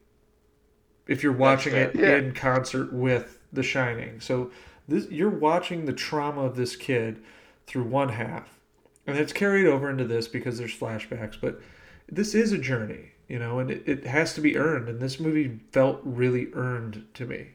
If 1.07 1.23
you're 1.23 1.33
watching 1.33 1.75
it 1.75 1.95
Yeah. 1.95 2.17
in 2.17 2.33
concert 2.35 2.93
with 2.93 3.39
The 3.53 3.63
Shining. 3.63 4.21
So 4.21 4.51
this 4.89 5.09
you're 5.11 5.29
watching 5.31 5.85
the 5.87 5.93
trauma 5.93 6.43
of 6.43 6.57
this 6.57 6.77
kid 6.77 7.23
through 7.67 7.85
one 7.85 8.11
half. 8.11 8.59
And 9.07 9.19
it's 9.19 9.33
carried 9.33 9.67
over 9.67 9.91
into 9.91 10.05
this 10.05 10.29
because 10.29 10.59
there's 10.59 10.77
flashbacks, 10.79 11.37
but 11.41 11.61
this 12.09 12.35
is 12.35 12.53
a 12.53 12.59
journey, 12.59 13.13
you 13.29 13.39
know, 13.39 13.59
and 13.59 13.71
it, 13.71 13.83
it 13.87 14.07
has 14.07 14.35
to 14.35 14.41
be 14.41 14.57
earned 14.57 14.89
and 14.89 15.01
this 15.01 15.19
movie 15.21 15.61
felt 15.73 16.01
really 16.05 16.49
earned 16.55 17.07
to 17.15 17.27
me. 17.27 17.49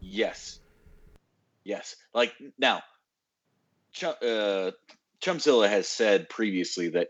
yes 0.00 0.59
yes 1.64 1.96
like 2.14 2.32
now 2.58 2.82
Ch- 3.92 4.04
uh 4.04 4.70
Chumpzilla 5.20 5.68
has 5.68 5.86
said 5.88 6.28
previously 6.28 6.88
that 6.90 7.08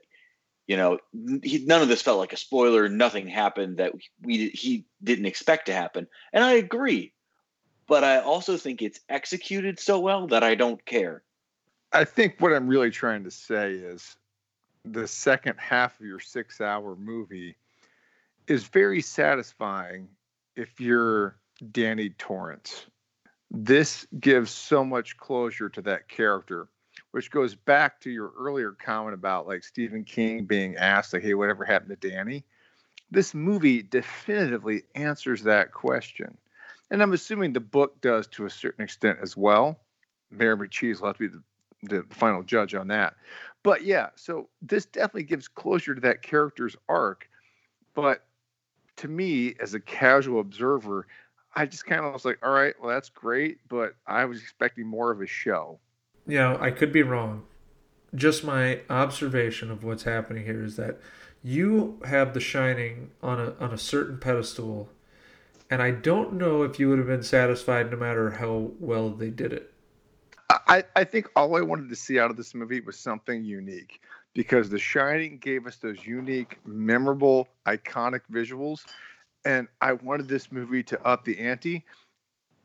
you 0.66 0.76
know 0.76 0.98
he, 1.42 1.64
none 1.64 1.82
of 1.82 1.88
this 1.88 2.02
felt 2.02 2.18
like 2.18 2.32
a 2.32 2.36
spoiler 2.36 2.88
nothing 2.88 3.28
happened 3.28 3.78
that 3.78 3.92
we 4.22 4.48
he 4.48 4.86
didn't 5.02 5.26
expect 5.26 5.66
to 5.66 5.72
happen 5.72 6.06
and 6.32 6.44
i 6.44 6.52
agree 6.52 7.12
but 7.86 8.04
i 8.04 8.20
also 8.20 8.56
think 8.56 8.82
it's 8.82 9.00
executed 9.08 9.78
so 9.78 10.00
well 10.00 10.26
that 10.28 10.42
i 10.42 10.54
don't 10.54 10.84
care 10.84 11.22
I 11.92 12.04
think 12.04 12.36
what 12.38 12.52
I'm 12.52 12.68
really 12.68 12.90
trying 12.90 13.24
to 13.24 13.30
say 13.30 13.72
is 13.72 14.16
the 14.84 15.06
second 15.08 15.58
half 15.58 15.98
of 15.98 16.06
your 16.06 16.20
six 16.20 16.60
hour 16.60 16.96
movie 16.96 17.56
is 18.46 18.64
very 18.64 19.02
satisfying 19.02 20.08
if 20.56 20.80
you're 20.80 21.36
Danny 21.72 22.10
Torrance. 22.10 22.86
This 23.50 24.06
gives 24.20 24.50
so 24.50 24.84
much 24.84 25.16
closure 25.16 25.68
to 25.70 25.82
that 25.82 26.08
character, 26.08 26.68
which 27.10 27.30
goes 27.30 27.54
back 27.54 28.00
to 28.00 28.10
your 28.10 28.32
earlier 28.38 28.72
comment 28.72 29.14
about 29.14 29.46
like 29.46 29.64
Stephen 29.64 30.04
King 30.04 30.44
being 30.44 30.76
asked, 30.76 31.12
like, 31.12 31.22
hey, 31.22 31.34
whatever 31.34 31.64
happened 31.64 32.00
to 32.00 32.08
Danny? 32.08 32.44
This 33.10 33.34
movie 33.34 33.82
definitively 33.82 34.82
answers 34.94 35.42
that 35.42 35.72
question. 35.72 36.36
And 36.92 37.02
I'm 37.02 37.12
assuming 37.12 37.52
the 37.52 37.60
book 37.60 38.00
does 38.00 38.26
to 38.28 38.46
a 38.46 38.50
certain 38.50 38.84
extent 38.84 39.18
as 39.20 39.36
well. 39.36 39.80
Mayor 40.30 40.56
McCheese 40.56 41.00
will 41.00 41.08
have 41.08 41.16
to 41.16 41.28
be 41.28 41.36
the 41.36 41.42
the 41.82 42.04
final 42.10 42.42
judge 42.42 42.74
on 42.74 42.88
that. 42.88 43.14
But 43.62 43.84
yeah, 43.84 44.08
so 44.14 44.48
this 44.62 44.86
definitely 44.86 45.24
gives 45.24 45.48
closure 45.48 45.94
to 45.94 46.00
that 46.02 46.22
character's 46.22 46.76
arc. 46.88 47.28
But 47.94 48.24
to 48.96 49.08
me, 49.08 49.54
as 49.60 49.74
a 49.74 49.80
casual 49.80 50.40
observer, 50.40 51.06
I 51.54 51.66
just 51.66 51.86
kind 51.86 52.04
of 52.04 52.12
was 52.12 52.24
like, 52.24 52.38
all 52.42 52.52
right, 52.52 52.74
well, 52.80 52.90
that's 52.90 53.08
great, 53.08 53.58
but 53.68 53.94
I 54.06 54.24
was 54.24 54.40
expecting 54.40 54.86
more 54.86 55.10
of 55.10 55.20
a 55.20 55.26
show. 55.26 55.78
Yeah, 56.26 56.56
I 56.60 56.70
could 56.70 56.92
be 56.92 57.02
wrong. 57.02 57.44
Just 58.14 58.44
my 58.44 58.80
observation 58.88 59.70
of 59.70 59.84
what's 59.84 60.04
happening 60.04 60.44
here 60.44 60.62
is 60.62 60.76
that 60.76 61.00
you 61.42 62.00
have 62.04 62.34
The 62.34 62.40
Shining 62.40 63.10
on 63.22 63.40
a 63.40 63.54
on 63.60 63.72
a 63.72 63.78
certain 63.78 64.18
pedestal, 64.18 64.90
and 65.70 65.80
I 65.80 65.90
don't 65.90 66.34
know 66.34 66.62
if 66.62 66.78
you 66.78 66.88
would 66.88 66.98
have 66.98 67.06
been 67.06 67.22
satisfied 67.22 67.90
no 67.90 67.96
matter 67.96 68.30
how 68.32 68.72
well 68.78 69.10
they 69.10 69.30
did 69.30 69.52
it. 69.52 69.72
I, 70.66 70.84
I 70.96 71.04
think 71.04 71.28
all 71.36 71.56
I 71.56 71.60
wanted 71.60 71.88
to 71.90 71.96
see 71.96 72.18
out 72.18 72.30
of 72.30 72.36
this 72.36 72.54
movie 72.54 72.80
was 72.80 72.98
something 72.98 73.44
unique 73.44 74.00
because 74.34 74.68
The 74.68 74.78
Shining 74.78 75.38
gave 75.38 75.66
us 75.66 75.76
those 75.76 76.04
unique, 76.04 76.58
memorable, 76.64 77.48
iconic 77.66 78.22
visuals. 78.32 78.80
And 79.44 79.68
I 79.80 79.94
wanted 79.94 80.28
this 80.28 80.52
movie 80.52 80.82
to 80.84 81.02
up 81.06 81.24
the 81.24 81.38
ante. 81.38 81.84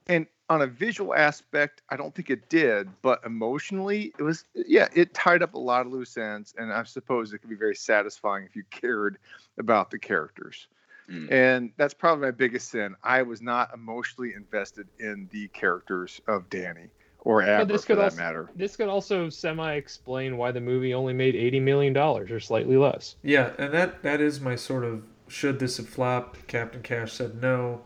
And 0.08 0.28
on 0.50 0.62
a 0.62 0.68
visual 0.68 1.16
aspect, 1.16 1.82
I 1.90 1.98
don't 1.98 2.14
think 2.14 2.30
it 2.30 2.50
did, 2.50 2.90
but 3.02 3.20
emotionally, 3.26 4.14
it 4.20 4.24
was, 4.24 4.46
yeah, 4.54 4.88
it 4.94 5.14
tied 5.14 5.42
up 5.42 5.56
a 5.56 5.60
lot 5.60 5.86
of 5.86 5.92
loose 5.92 6.18
ends. 6.18 6.54
And 6.58 6.72
I 6.72 6.84
suppose 6.84 7.34
it 7.34 7.40
could 7.40 7.50
be 7.50 7.56
very 7.56 7.76
satisfying 7.76 8.46
if 8.46 8.56
you 8.56 8.64
cared 8.70 9.18
about 9.58 9.90
the 9.90 9.98
characters. 9.98 10.68
Mm. 11.10 11.32
And 11.32 11.72
that's 11.78 11.94
probably 11.94 12.26
my 12.26 12.32
biggest 12.32 12.70
sin. 12.70 12.96
I 13.04 13.22
was 13.22 13.42
not 13.42 13.74
emotionally 13.74 14.34
invested 14.34 14.88
in 15.00 15.30
the 15.32 15.48
characters 15.50 16.20
of 16.28 16.50
Danny 16.50 16.90
or 17.20 17.42
Abra, 17.42 17.66
this 17.66 17.86
could 17.86 17.98
for 17.98 18.04
also, 18.04 18.16
that 18.16 18.22
matter. 18.22 18.52
This 18.56 18.76
could 18.76 18.88
also 18.88 19.30
semi-explain 19.30 20.38
why 20.38 20.52
the 20.52 20.62
movie 20.62 20.94
only 20.94 21.14
made 21.14 21.36
eighty 21.36 21.60
million 21.60 21.92
dollars 21.92 22.30
or 22.30 22.40
slightly 22.40 22.78
less. 22.78 23.16
Yeah, 23.24 23.54
and 23.58 23.74
that 23.74 24.04
that 24.04 24.22
is 24.22 24.40
my 24.40 24.56
sort 24.56 24.84
of 24.84 25.04
should 25.28 25.60
this 25.60 25.78
have 25.78 25.90
flopped? 25.90 26.48
Captain 26.48 26.82
Cash 26.82 27.14
said 27.14 27.42
no. 27.42 27.82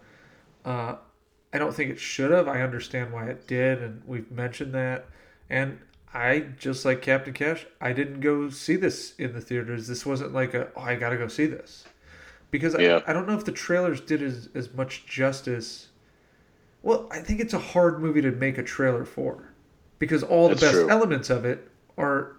Uh, 0.66 0.96
I 1.54 1.58
don't 1.58 1.74
think 1.74 1.92
it 1.92 2.00
should 2.00 2.32
have. 2.32 2.48
I 2.48 2.62
understand 2.62 3.12
why 3.12 3.28
it 3.28 3.48
did, 3.48 3.82
and 3.82 4.02
we've 4.06 4.30
mentioned 4.32 4.74
that. 4.74 5.08
And 5.50 5.80
I 6.14 6.40
just 6.60 6.86
like 6.86 7.02
Captain 7.02 7.34
Cash. 7.34 7.66
I 7.82 7.94
didn't 7.94 8.20
go 8.20 8.50
see 8.50 8.76
this 8.76 9.16
in 9.18 9.34
the 9.34 9.42
theaters. 9.42 9.88
This 9.88 10.06
wasn't 10.06 10.34
like 10.34 10.54
a 10.54 10.70
oh 10.76 10.82
I 10.82 10.96
gotta 10.96 11.18
go 11.18 11.28
see 11.28 11.46
this 11.46 11.86
because 12.52 12.76
yeah. 12.80 13.02
I, 13.06 13.12
I 13.12 13.14
don't 13.14 13.28
know 13.28 13.38
if 13.38 13.46
the 13.46 13.52
trailers 13.52 14.02
did 14.02 14.22
as, 14.22 14.50
as 14.54 14.74
much 14.74 15.06
justice 15.06 15.90
well, 16.82 17.08
I 17.12 17.20
think 17.20 17.40
it's 17.40 17.54
a 17.54 17.60
hard 17.60 18.02
movie 18.02 18.22
to 18.22 18.32
make 18.32 18.58
a 18.58 18.64
trailer 18.64 19.06
for 19.06 19.52
because 19.98 20.24
all 20.24 20.48
the 20.48 20.56
best 20.56 20.74
true. 20.74 20.90
elements 20.90 21.30
of 21.30 21.44
it 21.46 21.70
are 21.98 22.38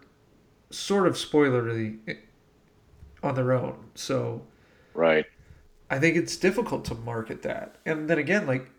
sort 0.70 1.06
of 1.06 1.14
spoilery 1.14 1.98
on 3.22 3.34
their 3.34 3.52
own. 3.52 3.90
So, 3.94 4.42
right. 4.94 5.26
I 5.90 5.98
think 5.98 6.16
it's 6.16 6.36
difficult 6.36 6.84
to 6.86 6.94
market 6.94 7.42
that. 7.42 7.76
And 7.84 8.08
then 8.08 8.18
again, 8.18 8.46
like 8.46 8.70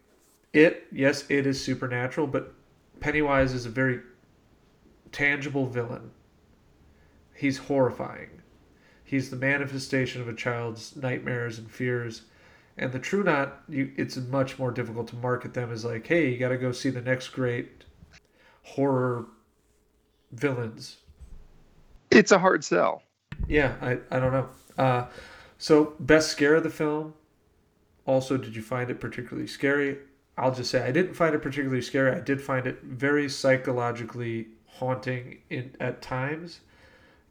it, 0.53 0.88
yes, 0.91 1.26
it 1.30 1.45
is 1.45 1.64
supernatural, 1.64 2.28
but 2.28 2.53
Pennywise 2.99 3.53
is 3.53 3.66
a 3.66 3.70
very 3.70 3.99
tangible 5.12 5.66
villain. 5.66 6.12
He's 7.36 7.57
horrifying. 7.57 8.41
He's 9.03 9.30
the 9.30 9.36
manifestation 9.36 10.22
of 10.22 10.28
a 10.28 10.34
child's 10.34 10.95
nightmares 10.95 11.57
and 11.57 11.70
fears 11.70 12.22
and 12.78 12.91
the 12.91 12.99
True 12.99 13.24
Knot, 13.24 13.62
you, 13.70 13.91
it's 13.97 14.18
much 14.18 14.57
more 14.57 14.72
difficult 14.72 15.07
to 15.09 15.16
market 15.18 15.53
them 15.53 15.72
as 15.72 15.84
like, 15.86 16.07
hey, 16.07 16.30
you 16.30 16.38
got 16.38 16.49
to 16.49 16.57
go 16.57 16.72
see 16.72 16.89
the 16.89 17.01
next 17.01 17.30
great 17.30 17.84
horror 18.64 19.26
villains. 20.32 20.97
It's 22.09 22.32
a 22.32 22.39
hard 22.39 22.64
sell. 22.64 23.03
Yeah, 23.47 23.76
I, 23.82 23.99
I 24.09 24.20
don't 24.20 24.32
know. 24.32 24.49
Uh, 24.78 25.05
so, 25.62 25.93
best 25.99 26.32
scare 26.32 26.55
of 26.55 26.64
the 26.64 26.72
film. 26.72 27.14
Also, 28.07 28.36
did 28.36 28.55
you 28.55 28.64
find 28.64 28.89
it 28.89 28.99
particularly 28.99 29.45
scary? 29.45 29.99
I'll 30.36 30.55
just 30.55 30.72
say 30.72 30.82
I 30.82 30.91
didn't 30.91 31.14
find 31.14 31.36
it 31.36 31.43
particularly 31.43 31.84
scary. 31.84 32.16
I 32.16 32.20
did 32.20 32.41
find 32.41 32.66
it 32.66 32.80
very 32.82 33.30
psychologically 33.30 34.47
haunting 34.66 35.38
in 35.51 35.76
at 35.80 36.01
times. 36.01 36.62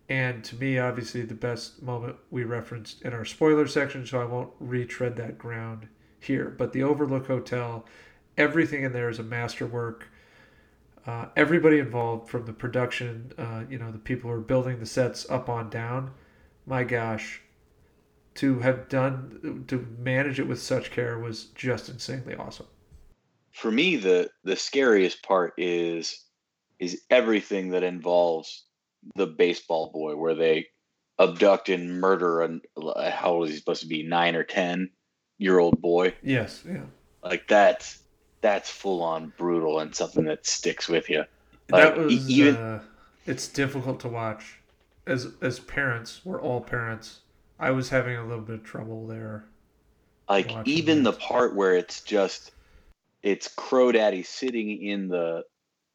And 0.08 0.44
to 0.44 0.54
me, 0.54 0.78
obviously, 0.78 1.22
the 1.22 1.34
best 1.34 1.82
moment 1.82 2.18
we 2.30 2.44
referenced 2.44 3.02
in 3.02 3.12
our 3.12 3.24
spoiler 3.24 3.66
section, 3.66 4.06
so 4.06 4.22
I 4.22 4.26
won't 4.26 4.52
retread 4.60 5.16
that 5.16 5.36
ground 5.36 5.88
here. 6.20 6.54
But 6.56 6.72
the 6.72 6.84
Overlook 6.84 7.26
Hotel, 7.26 7.84
everything 8.38 8.84
in 8.84 8.92
there 8.92 9.08
is 9.08 9.18
a 9.18 9.24
masterwork. 9.24 10.06
Uh, 11.04 11.26
everybody 11.34 11.80
involved, 11.80 12.28
from 12.28 12.46
the 12.46 12.52
production, 12.52 13.32
uh, 13.36 13.64
you 13.68 13.76
know, 13.76 13.90
the 13.90 13.98
people 13.98 14.30
who 14.30 14.36
are 14.36 14.40
building 14.40 14.78
the 14.78 14.86
sets 14.86 15.28
up 15.28 15.48
on 15.48 15.68
down, 15.68 16.12
my 16.64 16.84
gosh, 16.84 17.42
to 18.34 18.60
have 18.60 18.88
done, 18.88 19.64
to 19.68 19.86
manage 19.98 20.38
it 20.38 20.46
with 20.46 20.60
such 20.60 20.90
care 20.90 21.18
was 21.18 21.44
just 21.54 21.88
insanely 21.88 22.34
awesome. 22.34 22.66
For 23.52 23.70
me, 23.70 23.96
the 23.96 24.30
the 24.44 24.56
scariest 24.56 25.22
part 25.22 25.54
is 25.58 26.24
is 26.78 27.02
everything 27.10 27.70
that 27.70 27.82
involves 27.82 28.64
the 29.16 29.26
baseball 29.26 29.90
boy 29.92 30.16
where 30.16 30.34
they 30.34 30.66
abduct 31.18 31.68
and 31.68 32.00
murder 32.00 32.40
and 32.40 32.62
how 33.12 33.32
old 33.32 33.44
is 33.46 33.52
he 33.52 33.58
supposed 33.58 33.82
to 33.82 33.88
be 33.88 34.02
nine 34.02 34.34
or 34.34 34.44
ten 34.44 34.90
year 35.38 35.58
old 35.58 35.80
boy? 35.80 36.14
Yes 36.22 36.62
yeah. 36.66 36.84
Like 37.22 37.48
that's 37.48 38.02
that's 38.40 38.70
full 38.70 39.02
on 39.02 39.32
brutal 39.36 39.80
and 39.80 39.94
something 39.94 40.24
that 40.24 40.46
sticks 40.46 40.88
with 40.88 41.10
you. 41.10 41.24
Like, 41.70 41.94
that 41.94 41.98
was 41.98 42.30
even 42.30 42.56
uh, 42.56 42.82
it's 43.26 43.48
difficult 43.48 44.00
to 44.00 44.08
watch. 44.08 44.60
As 45.06 45.32
as 45.42 45.58
parents 45.60 46.22
we're 46.24 46.40
all 46.40 46.60
parents 46.60 47.20
i 47.60 47.70
was 47.70 47.88
having 47.88 48.16
a 48.16 48.26
little 48.26 48.42
bit 48.42 48.56
of 48.56 48.64
trouble 48.64 49.06
there 49.06 49.44
like 50.28 50.52
even 50.64 51.02
the 51.02 51.12
part 51.12 51.54
where 51.54 51.74
it's 51.74 52.02
just 52.02 52.52
it's 53.22 53.48
crow 53.48 53.92
daddy 53.92 54.22
sitting 54.22 54.82
in 54.82 55.08
the 55.08 55.44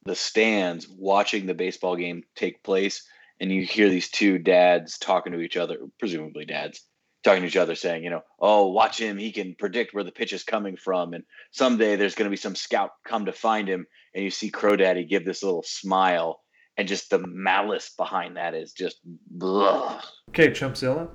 the 0.04 0.16
stands 0.16 0.88
watching 0.88 1.46
the 1.46 1.54
baseball 1.54 1.96
game 1.96 2.24
take 2.36 2.64
place 2.64 3.08
and 3.40 3.52
you 3.52 3.66
hear 3.66 3.90
these 3.90 4.10
two 4.10 4.38
dads 4.38 4.98
talking 4.98 5.34
to 5.34 5.40
each 5.40 5.58
other 5.58 5.78
presumably 6.00 6.46
dads 6.46 6.82
talking 7.24 7.42
to 7.42 7.48
each 7.48 7.58
other 7.58 7.76
saying 7.76 8.04
you 8.04 8.10
know 8.10 8.22
oh 8.40 8.68
watch 8.68 9.00
him. 9.00 9.18
He 9.18 9.32
can 9.32 9.56
predict 9.56 9.94
where 9.94 10.04
the 10.04 10.12
pitch 10.12 10.32
is 10.32 10.44
coming 10.44 10.78
from 10.78 11.14
and 11.14 11.24
someday 11.52 11.96
there's 11.96 12.16
going 12.16 12.28
to 12.28 12.32
be 12.32 12.38
some 12.38 12.56
scout 12.56 12.92
come 13.04 13.26
to 13.26 13.34
find 13.34 13.68
him. 13.68 13.86
And 14.14 14.24
you 14.24 14.30
see 14.30 14.50
crow 14.50 14.76
daddy 14.76 15.04
give 15.04 15.26
this 15.26 15.44
little 15.44 15.64
smile 15.64 16.40
and 16.78 16.88
just 16.88 17.10
the 17.10 17.26
malice 17.28 17.92
behind 17.98 18.38
that 18.38 18.54
is 18.54 18.72
just 18.72 19.00
blah. 19.04 20.02
okay 20.30 20.50
chumpzilla 20.50 21.10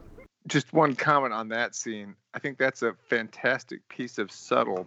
just 0.46 0.72
one 0.72 0.94
comment 0.94 1.32
on 1.32 1.48
that 1.48 1.74
scene 1.74 2.14
i 2.34 2.38
think 2.38 2.58
that's 2.58 2.82
a 2.82 2.94
fantastic 3.08 3.86
piece 3.88 4.18
of 4.18 4.30
subtle 4.30 4.86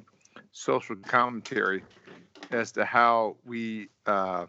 social 0.52 0.96
commentary 0.96 1.84
as 2.52 2.72
to 2.72 2.86
how 2.86 3.36
we 3.46 3.90
uh, 4.06 4.46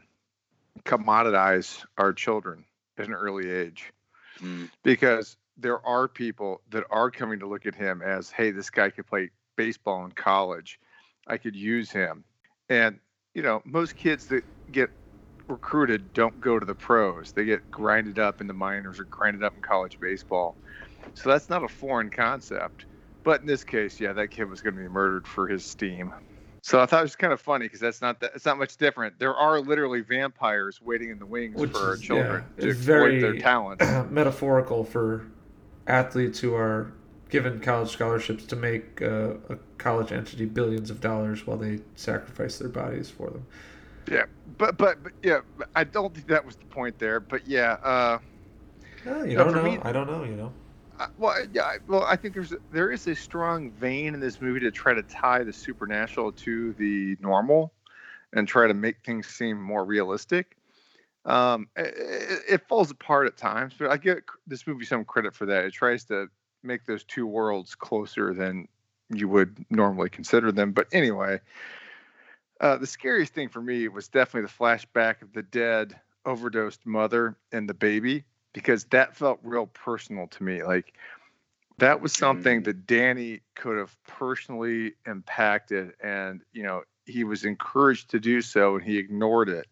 commoditize 0.84 1.84
our 1.98 2.12
children 2.12 2.64
at 2.98 3.06
an 3.06 3.14
early 3.14 3.50
age. 3.50 3.92
Mm. 4.40 4.70
Because 4.82 5.36
there 5.56 5.84
are 5.86 6.08
people 6.08 6.60
that 6.70 6.84
are 6.90 7.10
coming 7.10 7.38
to 7.40 7.46
look 7.46 7.66
at 7.66 7.74
him 7.74 8.02
as, 8.02 8.30
hey, 8.30 8.50
this 8.50 8.70
guy 8.70 8.90
could 8.90 9.06
play 9.06 9.30
baseball 9.56 10.04
in 10.04 10.12
college. 10.12 10.80
I 11.26 11.36
could 11.36 11.54
use 11.54 11.90
him. 11.90 12.24
And, 12.68 12.98
you 13.34 13.42
know, 13.42 13.62
most 13.64 13.96
kids 13.96 14.26
that 14.26 14.44
get 14.72 14.90
recruited 15.46 16.12
don't 16.12 16.40
go 16.40 16.58
to 16.58 16.66
the 16.66 16.74
pros. 16.74 17.32
They 17.32 17.44
get 17.44 17.70
grinded 17.70 18.18
up 18.18 18.40
in 18.40 18.46
the 18.46 18.54
minors 18.54 18.98
or 18.98 19.04
grinded 19.04 19.44
up 19.44 19.54
in 19.54 19.62
college 19.62 20.00
baseball. 20.00 20.56
So 21.14 21.28
that's 21.28 21.50
not 21.50 21.62
a 21.62 21.68
foreign 21.68 22.10
concept. 22.10 22.86
But 23.22 23.40
in 23.40 23.46
this 23.46 23.64
case, 23.64 23.98
yeah, 23.98 24.12
that 24.12 24.28
kid 24.28 24.44
was 24.50 24.60
going 24.60 24.76
to 24.76 24.82
be 24.82 24.88
murdered 24.88 25.26
for 25.26 25.48
his 25.48 25.64
steam. 25.64 26.12
So 26.60 26.80
I 26.80 26.86
thought 26.86 27.00
it 27.00 27.02
was 27.02 27.16
kind 27.16 27.32
of 27.32 27.40
funny 27.40 27.66
because 27.66 27.80
that's 27.80 28.00
not 28.00 28.20
that 28.20 28.32
it's 28.34 28.46
not 28.46 28.58
much 28.58 28.76
different. 28.76 29.18
There 29.18 29.34
are 29.34 29.60
literally 29.60 30.00
vampires 30.00 30.80
waiting 30.80 31.10
in 31.10 31.18
the 31.18 31.26
wings 31.26 31.56
Which 31.56 31.70
for 31.70 31.94
is, 31.94 32.00
children 32.00 32.44
yeah, 32.56 32.64
to 32.64 32.70
exploit 32.70 32.94
very, 32.94 33.20
their 33.20 33.36
talent. 33.36 33.80
metaphorical 34.10 34.82
for 34.82 35.26
athletes 35.86 36.38
who 36.40 36.54
are 36.54 36.92
given 37.28 37.60
college 37.60 37.90
scholarships 37.90 38.46
to 38.46 38.56
make 38.56 39.02
uh, 39.02 39.34
a 39.50 39.58
college 39.76 40.10
entity 40.10 40.46
billions 40.46 40.88
of 40.88 41.02
dollars 41.02 41.46
while 41.46 41.58
they 41.58 41.80
sacrifice 41.96 42.58
their 42.58 42.68
bodies 42.70 43.10
for 43.10 43.28
them. 43.28 43.46
Yeah, 44.10 44.24
but 44.56 44.78
but, 44.78 45.02
but 45.02 45.12
yeah, 45.22 45.40
I 45.74 45.84
don't 45.84 46.14
think 46.14 46.28
that 46.28 46.44
was 46.44 46.56
the 46.56 46.66
point 46.66 46.98
there. 46.98 47.20
But 47.20 47.46
yeah, 47.46 47.72
uh, 47.82 48.18
you 49.04 49.36
don't 49.36 49.52
know. 49.52 49.62
Me, 49.62 49.78
I 49.82 49.92
don't 49.92 50.06
know. 50.06 50.24
You 50.24 50.36
know 50.36 50.52
well, 51.16 51.34
yeah, 51.52 51.72
well, 51.86 52.04
I 52.04 52.16
think 52.16 52.34
there's 52.34 52.52
there 52.70 52.90
is 52.90 53.06
a 53.06 53.14
strong 53.14 53.70
vein 53.70 54.14
in 54.14 54.20
this 54.20 54.40
movie 54.40 54.60
to 54.60 54.70
try 54.70 54.94
to 54.94 55.02
tie 55.02 55.42
the 55.44 55.52
supernatural 55.52 56.32
to 56.32 56.72
the 56.74 57.16
normal, 57.20 57.72
and 58.32 58.46
try 58.46 58.66
to 58.66 58.74
make 58.74 58.96
things 59.04 59.26
seem 59.26 59.60
more 59.60 59.84
realistic. 59.84 60.56
Um, 61.24 61.68
it, 61.76 62.42
it 62.48 62.68
falls 62.68 62.90
apart 62.90 63.26
at 63.26 63.36
times, 63.36 63.74
but 63.78 63.90
I 63.90 63.96
give 63.96 64.20
this 64.46 64.66
movie 64.66 64.84
some 64.84 65.04
credit 65.04 65.34
for 65.34 65.46
that. 65.46 65.64
It 65.64 65.72
tries 65.72 66.04
to 66.06 66.28
make 66.62 66.84
those 66.84 67.04
two 67.04 67.26
worlds 67.26 67.74
closer 67.74 68.34
than 68.34 68.68
you 69.10 69.28
would 69.28 69.64
normally 69.70 70.10
consider 70.10 70.52
them. 70.52 70.72
But 70.72 70.88
anyway, 70.92 71.40
uh, 72.60 72.76
the 72.76 72.86
scariest 72.86 73.32
thing 73.34 73.48
for 73.48 73.60
me 73.60 73.88
was 73.88 74.08
definitely 74.08 74.48
the 74.48 74.64
flashback 74.64 75.22
of 75.22 75.32
the 75.32 75.42
dead 75.42 75.98
overdosed 76.26 76.86
mother 76.86 77.36
and 77.52 77.68
the 77.68 77.74
baby 77.74 78.24
because 78.54 78.84
that 78.86 79.14
felt 79.14 79.38
real 79.42 79.66
personal 79.66 80.26
to 80.28 80.42
me. 80.42 80.62
Like 80.62 80.94
that 81.78 82.00
was 82.00 82.12
something 82.14 82.62
Mm. 82.62 82.64
that 82.64 82.86
Danny 82.86 83.40
could 83.54 83.76
have 83.76 83.94
personally 84.06 84.94
impacted, 85.06 85.92
and 86.02 86.40
you 86.54 86.62
know 86.62 86.84
he 87.04 87.24
was 87.24 87.44
encouraged 87.44 88.10
to 88.10 88.20
do 88.20 88.40
so, 88.40 88.76
and 88.76 88.84
he 88.84 88.96
ignored 88.96 89.50
it. 89.50 89.66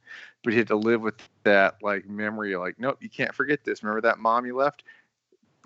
But 0.45 0.53
he 0.53 0.59
had 0.59 0.69
to 0.69 0.77
live 0.77 1.01
with 1.01 1.15
that 1.45 1.77
like 1.81 2.07
memory, 2.07 2.55
like 2.57 2.79
nope, 2.79 2.99
you 3.01 3.09
can't 3.09 3.35
forget 3.35 3.65
this. 3.65 3.83
Remember 3.83 4.03
that 4.03 4.19
mom 4.19 4.45
you 4.45 4.57
left, 4.57 4.83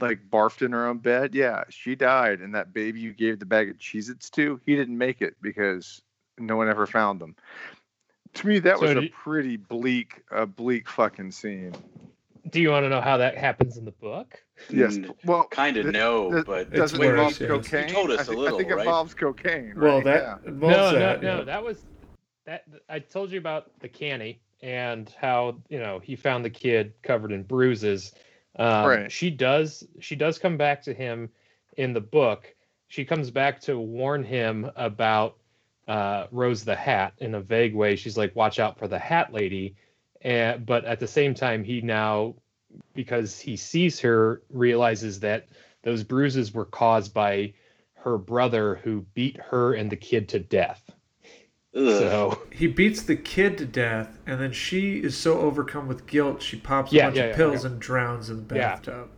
like 0.01 0.21
barfed 0.31 0.63
in 0.63 0.73
her 0.73 0.87
own 0.87 0.99
bed? 0.99 1.35
Yeah, 1.35 1.65
she 1.71 1.97
died, 1.97 2.41
and 2.41 2.55
that 2.55 2.73
baby 2.75 3.01
you 3.01 3.13
gave 3.13 3.39
the 3.41 3.47
bag 3.47 3.71
of 3.71 3.79
Cheez-Its 3.79 4.31
to, 4.31 4.61
he 4.67 4.77
didn't 4.77 4.99
make 4.99 5.23
it 5.23 5.35
because 5.41 6.03
no 6.39 6.57
one 6.57 6.69
ever 6.69 6.87
found 6.87 7.19
them. 7.21 7.35
To 8.35 8.47
me, 8.47 8.59
that 8.59 8.77
So 8.77 8.83
was 8.83 8.97
a 8.97 9.03
you- 9.03 9.11
pretty 9.11 9.57
bleak, 9.57 10.23
a 10.31 10.45
bleak 10.45 10.91
fucking 10.91 11.31
scene. 11.31 11.75
Do 12.51 12.61
you 12.61 12.71
want 12.71 12.85
to 12.85 12.89
know 12.89 13.01
how 13.01 13.17
that 13.17 13.37
happens 13.37 13.77
in 13.77 13.85
the 13.85 13.91
book? 13.93 14.43
Yes. 14.71 14.97
Mm, 14.99 15.15
Well, 15.25 15.45
Kind 15.45 15.77
of 15.77 15.85
th- 15.85 15.93
no, 15.93 16.33
th- 16.33 16.45
but 16.47 16.61
It's 16.69 16.71
does 16.71 16.93
it 16.95 16.99
worse, 17.01 17.09
involve 17.11 17.31
yes. 17.33 17.41
You 17.41 17.47
cocaine? 17.49 17.89
told 17.89 18.11
us 18.11 18.19
I 18.21 18.23
a 18.23 18.25
think, 18.27 18.39
little, 18.39 18.55
I 18.55 18.59
think 18.61 18.71
it 18.71 18.75
right? 18.75 18.87
involves 18.87 19.15
cocaine. 19.15 19.75
Well, 19.77 20.01
that 20.03 20.41
Yeah. 20.45 20.51
no, 20.53 20.93
that. 20.93 21.23
no, 21.23 21.39
no. 21.39 21.45
That 21.45 21.65
was 21.65 21.85
that. 22.45 22.65
I 22.89 22.99
told 23.01 23.31
you 23.33 23.39
about 23.39 23.71
the 23.81 23.89
canny 23.89 24.41
and 24.63 25.13
how 25.21 25.59
you 25.69 25.79
know 25.79 25.99
he 25.99 26.15
found 26.17 26.45
the 26.45 26.51
kid 26.51 26.93
covered 27.03 27.33
in 27.33 27.43
bruises. 27.43 28.13
Um, 28.57 28.87
Right. 28.87 29.13
She 29.13 29.31
does. 29.31 29.85
She 30.01 30.15
does 30.17 30.39
come 30.39 30.57
back 30.57 30.81
to 30.83 30.95
him 30.95 31.29
in 31.77 31.93
the 31.93 32.01
book. 32.01 32.55
She 32.89 33.05
comes 33.05 33.31
back 33.31 33.61
to 33.63 33.79
warn 33.79 34.23
him 34.25 34.71
about 34.77 35.37
uh, 35.89 36.27
Rose 36.31 36.65
the 36.65 36.75
Hat 36.77 37.13
in 37.19 37.35
a 37.35 37.41
vague 37.41 37.75
way. 37.75 37.97
She's 37.97 38.17
like, 38.17 38.35
"Watch 38.37 38.59
out 38.59 38.79
for 38.79 38.89
the 38.89 38.99
Hat 38.99 39.33
Lady," 39.33 39.75
and 40.27 40.67
but 40.67 40.85
at 40.85 41.01
the 41.01 41.07
same 41.09 41.35
time, 41.35 41.65
he 41.65 41.81
now, 41.81 42.37
because 42.95 43.39
he 43.41 43.57
sees 43.57 44.01
her, 44.01 44.43
realizes 44.51 45.21
that 45.21 45.49
those 45.85 46.05
bruises 46.05 46.53
were 46.55 46.67
caused 46.67 47.15
by 47.15 47.55
her 47.95 48.19
brother 48.19 48.77
who 48.77 49.03
beat 49.15 49.39
her 49.39 49.75
and 49.75 49.91
the 49.91 49.97
kid 49.97 50.29
to 50.31 50.39
death. 50.41 50.83
ugh. 51.75 51.83
So 51.99 52.43
he 52.53 52.67
beats 52.67 53.03
the 53.03 53.17
kid 53.17 53.59
to 53.59 53.67
death, 53.67 54.19
and 54.27 54.41
then 54.41 54.53
she 54.53 54.99
is 54.99 55.17
so 55.17 55.39
overcome 55.41 55.87
with 55.89 56.07
guilt, 56.07 56.43
she 56.43 56.57
pops 56.57 56.95
a 56.95 56.97
Yeah, 56.97 57.05
bunch 57.07 57.17
yeah, 57.17 57.25
of 57.25 57.31
yeah, 57.31 57.37
pills 57.37 57.65
yeah. 57.65 57.71
and 57.71 57.81
drowns 57.81 58.31
in 58.31 58.37
the 58.39 58.43
Yeah. 58.53 58.79
bathtub. 58.79 59.11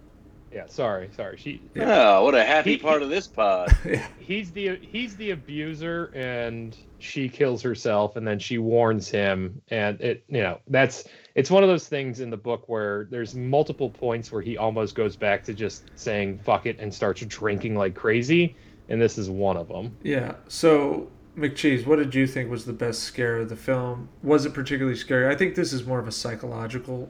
Yeah, 0.53 0.67
sorry, 0.67 1.11
sorry. 1.15 1.37
She 1.37 1.61
oh, 1.77 2.25
what 2.25 2.35
a 2.35 2.45
happy 2.45 2.73
He- 2.73 2.79
part 2.79 3.03
of 3.03 3.11
this 3.11 3.27
pod. 3.27 3.71
he's 4.19 4.51
the 4.51 4.77
he's 4.83 5.17
the 5.17 5.31
abuser 5.33 6.07
and 6.15 6.77
she 6.99 7.29
kills 7.29 7.63
herself 7.63 8.17
and 8.17 8.27
then 8.27 8.39
she 8.39 8.59
warns 8.59 9.09
him 9.09 9.61
and 9.71 10.01
it 10.01 10.25
you 10.29 10.41
know 10.43 10.59
that's 10.69 11.05
it's 11.37 11.51
one 11.51 11.63
of 11.63 11.69
those 11.69 11.87
things 11.87 12.19
in 12.21 12.29
the 12.31 12.37
book 12.37 12.69
where 12.69 13.07
there's 13.11 13.35
multiple 13.37 13.89
points 13.89 14.33
where 14.33 14.43
he 14.43 14.57
almost 14.57 14.95
goes 14.97 15.15
back 15.15 15.45
to 15.45 15.55
just 15.55 15.85
saying 15.95 16.39
fuck 16.39 16.67
it 16.67 16.77
and 16.81 16.93
starts 16.93 17.21
drinking 17.27 17.77
like 17.77 17.95
crazy 17.95 18.57
and 18.89 19.01
this 19.01 19.17
is 19.19 19.31
one 19.31 19.57
of 19.57 19.69
them 19.69 19.95
Yeah. 20.03 20.35
So, 20.49 21.09
McCheese, 21.37 21.87
what 21.87 21.97
did 21.97 22.13
you 22.15 22.27
think 22.27 22.51
was 22.51 22.65
the 22.65 22.73
best 22.73 23.05
scare 23.05 23.37
of 23.37 23.49
the 23.49 23.55
film? 23.55 24.09
Was 24.25 24.45
it 24.45 24.53
particularly 24.55 24.97
scary? 24.97 25.33
I 25.33 25.37
think 25.37 25.55
this 25.55 25.73
is 25.73 25.87
more 25.87 26.01
of 26.01 26.09
a 26.09 26.13
psychological 26.13 27.09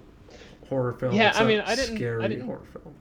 horror 0.68 0.92
film. 0.92 1.14
Yeah, 1.14 1.30
It's 1.30 1.38
I 1.38 1.44
a 1.44 1.46
mean, 1.46 1.60
I 1.60 1.74
didn't- 1.76 1.94
I 1.94 1.96
Scary 1.96 2.28
didn't- 2.28 2.44
horror 2.44 2.66
film. 2.74 2.94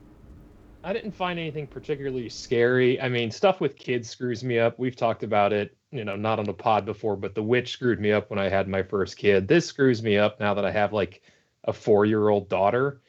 I 0.84 0.92
didn't 0.92 1.12
find 1.12 1.38
anything 1.38 1.66
particularly 1.66 2.28
scary. 2.28 3.00
I 3.00 3.08
mean, 3.08 3.30
stuff 3.30 3.60
with 3.60 3.76
kids 3.76 4.08
screws 4.08 4.44
me 4.44 4.58
up. 4.58 4.78
We've 4.78 4.96
talked 4.96 5.22
about 5.22 5.52
it, 5.52 5.76
you 5.90 6.04
know, 6.04 6.16
not 6.16 6.38
on 6.38 6.44
the 6.44 6.54
pod 6.54 6.84
before, 6.84 7.16
but 7.16 7.34
The 7.34 7.42
Witch 7.42 7.72
screwed 7.72 8.00
me 8.00 8.12
up 8.12 8.30
when 8.30 8.38
I 8.38 8.48
had 8.48 8.68
my 8.68 8.82
first 8.82 9.16
kid. 9.16 9.48
This 9.48 9.66
screws 9.66 10.02
me 10.02 10.16
up 10.16 10.38
now 10.38 10.54
that 10.54 10.64
I 10.64 10.70
have 10.70 10.92
like 10.92 11.22
a 11.64 11.72
four 11.72 12.04
year 12.04 12.28
old 12.28 12.48
daughter. 12.48 13.00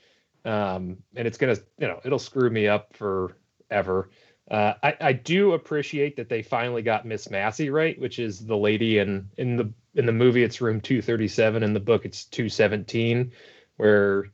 Um, 0.46 0.98
and 1.16 1.28
it's 1.28 1.38
going 1.38 1.56
to, 1.56 1.62
you 1.78 1.88
know, 1.88 2.00
it'll 2.04 2.20
screw 2.20 2.50
me 2.50 2.68
up 2.68 2.96
forever. 2.96 4.10
Uh, 4.50 4.74
I, 4.82 4.98
I 5.00 5.14
do 5.14 5.54
appreciate 5.54 6.16
that 6.16 6.28
they 6.28 6.42
finally 6.42 6.82
got 6.82 7.06
Miss 7.06 7.30
Massey 7.30 7.70
right, 7.70 8.00
which 8.00 8.18
is 8.18 8.46
the 8.46 8.58
lady 8.58 8.98
in, 8.98 9.30
in 9.38 9.58
the 9.58 9.72
in 9.96 10.06
the 10.06 10.12
movie 10.12 10.44
it's 10.44 10.62
room 10.62 10.80
237 10.80 11.64
in 11.64 11.74
the 11.74 11.80
book 11.80 12.06
it's 12.06 12.26
217 12.26 13.32
where 13.78 14.28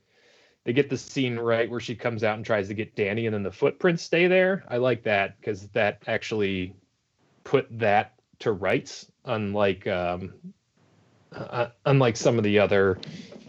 they 0.66 0.72
get 0.72 0.90
the 0.90 0.98
scene 0.98 1.38
right 1.38 1.70
where 1.70 1.78
she 1.78 1.94
comes 1.94 2.24
out 2.24 2.36
and 2.36 2.44
tries 2.44 2.66
to 2.68 2.74
get 2.74 2.96
Danny, 2.96 3.26
and 3.26 3.34
then 3.34 3.44
the 3.44 3.52
footprints 3.52 4.02
stay 4.02 4.26
there. 4.26 4.64
I 4.68 4.78
like 4.78 5.04
that 5.04 5.38
because 5.40 5.68
that 5.68 6.02
actually 6.08 6.74
put 7.44 7.66
that 7.78 8.14
to 8.40 8.50
rights, 8.50 9.06
unlike 9.24 9.86
um, 9.86 10.34
uh, 11.32 11.68
unlike 11.84 12.16
some 12.16 12.36
of 12.36 12.42
the 12.42 12.58
other 12.58 12.98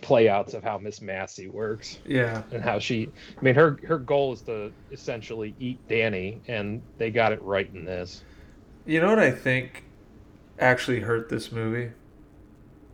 playouts 0.02 0.54
of 0.54 0.64
how 0.64 0.78
Miss 0.78 1.02
Massey 1.02 1.48
works 1.48 1.98
Yeah. 2.06 2.44
and 2.52 2.64
how 2.64 2.78
she. 2.78 3.08
I 3.08 3.44
mean, 3.44 3.56
her 3.56 3.80
her 3.88 3.98
goal 3.98 4.34
is 4.34 4.44
to 4.44 4.72
essentially 4.92 5.56
eat 5.58 5.88
Danny, 5.88 6.44
and 6.48 6.84
they 7.00 7.10
got 7.10 7.32
it 7.32 7.42
right 7.42 7.70
in 7.74 7.84
this. 7.84 8.22
You 8.86 9.02
know 9.02 9.10
what 9.10 9.20
I 9.20 9.32
think 9.32 9.86
actually 10.60 11.00
hurt 11.00 11.30
this 11.30 11.52
movie? 11.52 11.94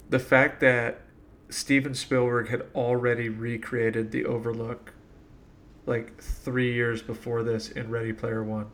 The 0.10 0.20
fact 0.20 0.62
that 0.62 1.03
Steven 1.54 1.94
Spielberg 1.94 2.50
had 2.50 2.64
already 2.74 3.30
recreated 3.30 4.12
the 4.12 4.26
Overlook 4.26 4.94
like 5.86 6.22
three 6.22 6.74
years 6.74 7.02
before 7.02 7.44
this 7.44 7.70
in 7.70 7.90
Ready 7.90 8.14
Player 8.14 8.44
One. 8.44 8.68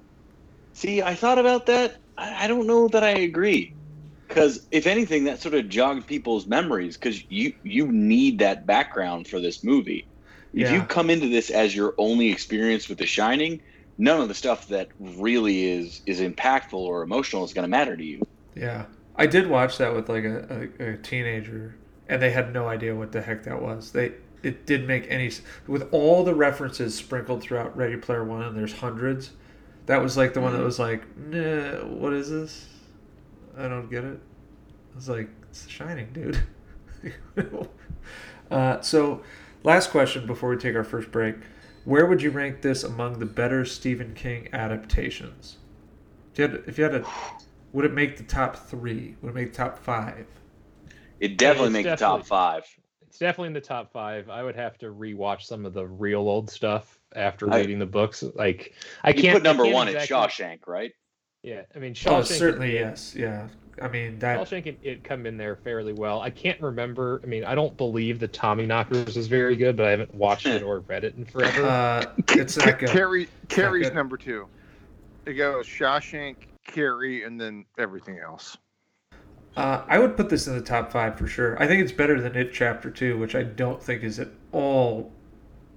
See, 0.74 1.02
I 1.02 1.16
thought 1.16 1.38
about 1.38 1.66
that. 1.66 1.98
I, 2.18 2.48
don't 2.48 2.68
know 2.68 2.88
that 2.90 3.04
I 3.04 3.10
agree. 3.10 3.74
Because 4.28 4.68
if 4.72 4.88
anything, 4.88 5.24
that 5.26 5.42
sort 5.42 5.56
of 5.56 5.68
jogged 5.70 6.08
people's 6.08 6.46
memories. 6.46 6.96
Because 6.96 7.24
you 7.30 7.54
you 7.64 7.92
need 7.92 8.40
that 8.40 8.66
background 8.66 9.28
for 9.28 9.40
this 9.40 9.64
movie. 9.64 10.06
If 10.54 10.72
you 10.72 10.82
come 10.84 11.10
into 11.10 11.30
this 11.30 11.50
as 11.50 11.76
your 11.76 11.94
only 11.98 12.32
experience 12.32 12.90
with 12.90 12.98
The 12.98 13.06
Shining, 13.06 13.62
none 13.98 14.20
of 14.20 14.28
the 14.28 14.34
stuff 14.34 14.68
that 14.70 14.90
really 15.00 15.66
is 15.70 16.02
is 16.06 16.22
impactful 16.22 16.74
or 16.74 17.02
emotional 17.04 17.44
is 17.44 17.54
going 17.54 17.64
to 17.64 17.70
matter 17.70 17.96
to 17.96 18.04
you. 18.04 18.22
Yeah. 18.56 18.86
I 19.16 19.26
did 19.26 19.50
watch 19.50 19.78
that 19.78 19.94
with 19.94 20.10
like 20.10 20.24
a, 20.24 20.70
a, 20.80 20.94
a 20.94 20.98
teenager 20.98 21.76
and 22.10 22.22
they 22.22 22.32
had 22.32 22.51
no 22.51 22.68
idea 22.68 22.93
what 22.95 23.12
the 23.14 23.22
heck 23.22 23.43
that 23.43 23.62
was. 23.62 23.91
They 23.93 24.12
it 24.43 24.66
didn't 24.66 24.88
make 24.88 25.05
any 25.10 25.32
with 25.68 25.88
all 25.93 26.24
the 26.24 26.34
references 26.34 26.95
sprinkled 26.95 27.41
throughout 27.41 27.76
Ready 27.78 27.95
Player 27.97 28.24
One 28.26 28.41
and 28.43 28.57
there's 28.57 28.74
hundreds. 28.74 29.32
That 29.86 30.01
was 30.01 30.18
like 30.18 30.34
the 30.34 30.41
one 30.41 30.53
that 30.53 30.60
Mhm. 30.60 30.66
was 30.66 30.80
like, 30.80 31.18
nah, 31.18 31.86
what 31.86 32.14
is 32.14 32.30
this? 32.30 32.68
I 33.57 33.68
don't 33.68 33.89
get 33.89 34.03
it. 34.03 34.20
I 34.93 34.95
was 34.95 35.10
like, 35.10 35.30
it's 35.49 35.64
The 35.64 35.70
Shining, 35.70 36.10
dude. 36.14 36.41
uh, 38.51 38.82
so, 38.82 39.22
last 39.64 39.89
question 39.91 40.26
before 40.26 40.49
we 40.49 40.57
take 40.57 40.76
our 40.76 40.84
first 40.84 41.12
break: 41.12 41.36
Where 41.86 42.05
would 42.05 42.22
you 42.22 42.30
rank 42.32 42.62
this 42.62 42.84
among 42.84 43.20
the 43.20 43.26
better 43.26 43.66
Stephen 43.66 44.14
King 44.14 44.47
adaptations? 44.53 45.57
If 46.34 46.39
you 46.39 46.47
had, 46.47 46.64
if 46.68 46.78
you 46.78 46.84
had 46.84 46.95
a, 46.95 47.05
would 47.74 47.86
it 47.86 47.93
make 47.93 48.18
the 48.18 48.24
top 48.24 48.55
three? 48.55 49.16
Would 49.22 49.30
it 49.30 49.36
make 49.36 49.51
the 49.51 49.57
top 49.57 49.80
five? 49.80 50.26
It 51.20 51.38
definitely 51.38 51.72
makes 51.72 51.86
make 51.86 51.98
the 52.00 52.06
top 52.06 52.26
five. 52.26 52.64
It's 53.08 53.18
definitely 53.18 53.48
in 53.48 53.54
the 53.54 53.62
top 53.62 53.92
five. 53.92 54.30
I 54.30 54.44
would 54.44 54.56
have 54.56 54.78
to 54.80 54.88
rewatch 54.88 55.42
some 55.44 55.66
of 55.66 55.74
the 55.74 55.86
real 55.88 56.22
old 56.22 56.50
stuff 56.50 57.00
after 57.16 57.52
I- 57.52 57.60
reading 57.60 57.80
the 57.80 57.86
books. 57.86 58.24
Like 58.36 58.74
I 59.04 59.14
can't 59.14 59.36
put 59.38 59.44
number 59.44 59.64
can't 59.64 59.74
one 59.76 59.88
at 59.90 60.08
Shawshank, 60.08 60.68
right? 60.68 60.92
Yeah, 61.44 61.62
I 61.76 61.80
mean, 61.80 61.94
Shawshank. 61.94 62.12
Oh, 62.12 62.20
Shawshank 62.22 62.38
certainly 62.38 62.78
it- 62.78 62.82
yes. 62.82 63.16
Yeah, 63.16 63.48
I 63.82 63.88
mean 63.88 64.20
that. 64.20 64.40
Shawshank 64.40 64.68
and 64.68 64.78
it 64.84 65.04
come 65.04 65.26
in 65.26 65.38
there 65.38 65.56
fairly 65.56 65.94
well. 65.94 66.22
I 66.22 66.30
can't 66.30 66.62
remember. 66.62 67.20
I 67.24 67.28
mean, 67.28 67.44
I 67.46 67.56
don't 67.56 67.76
believe 67.78 68.20
the 68.20 68.28
Tommyknockers 68.28 69.18
is 69.18 69.28
very 69.28 69.56
good, 69.56 69.76
but 69.76 69.88
I 69.88 69.92
haven't 69.92 70.14
watched 70.14 70.46
it 70.46 70.62
or 70.62 70.82
read 70.82 71.04
it 71.04 71.16
in 71.16 71.26
forever. 71.26 71.66
Uh, 71.66 72.06
it's 72.30 72.58
Ca- 72.58 72.66
not 72.66 72.80
good. 72.80 72.90
Carrie, 72.90 73.28
Carrie's 73.48 73.88
good. 73.88 73.96
number 73.96 74.18
two. 74.18 74.48
It 75.26 75.34
goes 75.34 75.66
Shawshank, 75.66 76.36
Carrie, 76.68 77.24
and 77.24 77.40
then 77.40 77.66
everything 77.78 78.20
else. 78.20 78.58
Uh, 79.60 79.84
I 79.89 79.99
would 79.99 80.16
put 80.16 80.30
this 80.30 80.47
in 80.47 80.55
the 80.55 80.62
top 80.62 80.89
five 80.89 81.18
for 81.18 81.28
sure. 81.28 81.62
I 81.62 81.68
think 81.68 81.82
it's 81.82 81.91
better 81.91 82.22
than 82.22 82.36
It 82.36 82.53
Chapter 82.53 82.89
Two, 82.89 83.18
which 83.18 83.36
I 83.36 83.43
don't 83.43 83.82
think 83.82 84.03
is 84.03 84.18
at 84.20 84.30
all 84.53 85.12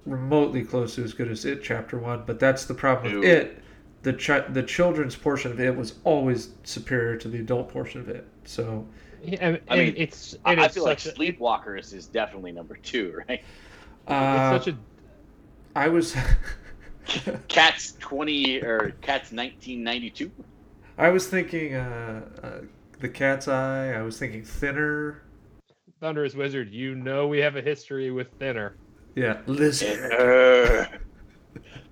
remotely 0.05 0.63
close 0.63 0.95
to 0.95 1.03
as 1.03 1.13
good 1.13 1.29
as 1.29 1.43
It 1.43 1.61
Chapter 1.63 1.97
One. 1.97 2.23
But 2.25 2.39
that's 2.39 2.65
the 2.65 2.73
problem 2.73 3.13
with 3.19 3.25
It. 3.25 3.59
The 4.03 4.13
ch- 4.13 4.47
the 4.53 4.63
children's 4.63 5.15
portion 5.15 5.51
of 5.51 5.59
it 5.59 5.75
was 5.75 5.95
always 6.05 6.49
superior 6.63 7.17
to 7.17 7.27
the 7.27 7.39
adult 7.39 7.69
portion 7.69 7.99
of 7.99 8.07
it. 8.09 8.25
So 8.45 8.87
Yeah, 9.21 9.57
I 9.69 9.77
mean, 9.77 9.89
and 9.89 9.97
it's 9.97 10.35
I, 10.45 10.53
it 10.53 10.59
I 10.59 10.65
is 10.67 10.73
feel 10.73 10.85
like 10.85 11.03
a, 11.05 11.09
Sleepwalkers 11.09 11.93
is 11.93 12.07
definitely 12.07 12.53
number 12.53 12.77
two, 12.77 13.21
right? 13.29 13.41
uh, 14.07 14.57
it's 14.57 14.65
such 14.65 14.73
a 14.73 14.77
I 15.75 15.89
was 15.89 16.15
Cats 17.49 17.93
twenty 17.99 18.61
or 18.61 18.91
Cats 19.01 19.31
nineteen 19.33 19.83
ninety 19.83 20.09
two. 20.09 20.31
I 20.97 21.09
was 21.09 21.27
thinking 21.27 21.75
uh, 21.75 22.21
uh, 22.43 22.49
the 23.03 23.09
Cat's 23.09 23.49
Eye. 23.49 23.91
I 23.91 24.01
was 24.01 24.17
thinking 24.17 24.43
Thinner. 24.45 25.23
thunderous 25.99 26.35
wizard. 26.35 26.71
You 26.71 26.95
know 26.95 27.27
we 27.27 27.39
have 27.39 27.57
a 27.57 27.61
history 27.61 28.11
with 28.11 28.29
Thinner. 28.39 28.77
Yeah, 29.13 29.41
Lizard. 29.45 30.89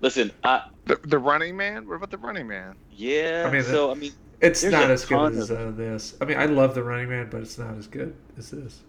Listen, 0.00 0.32
uh, 0.44 0.62
The, 0.86 0.98
the 1.04 1.18
Running 1.18 1.54
Man. 1.54 1.86
What 1.86 1.96
about 1.96 2.10
the 2.10 2.16
Running 2.18 2.48
Man? 2.48 2.76
yeah. 2.90 3.44
I 3.46 3.50
mean, 3.52 3.62
so 3.62 3.90
I 3.90 3.94
mean, 3.94 4.12
It's 4.40 4.64
not 4.64 4.90
as 4.90 5.04
good 5.04 5.34
as 5.34 5.50
uh, 5.50 5.70
this. 5.76 6.16
I 6.20 6.24
mean, 6.24 6.38
I 6.38 6.46
love 6.46 6.74
the 6.74 6.82
Running 6.82 7.10
Man, 7.10 7.28
but 7.30 7.42
it's 7.42 7.58
not 7.58 7.76
as 7.76 7.86
good 7.86 8.16
as 8.38 8.50
this. 8.50 8.80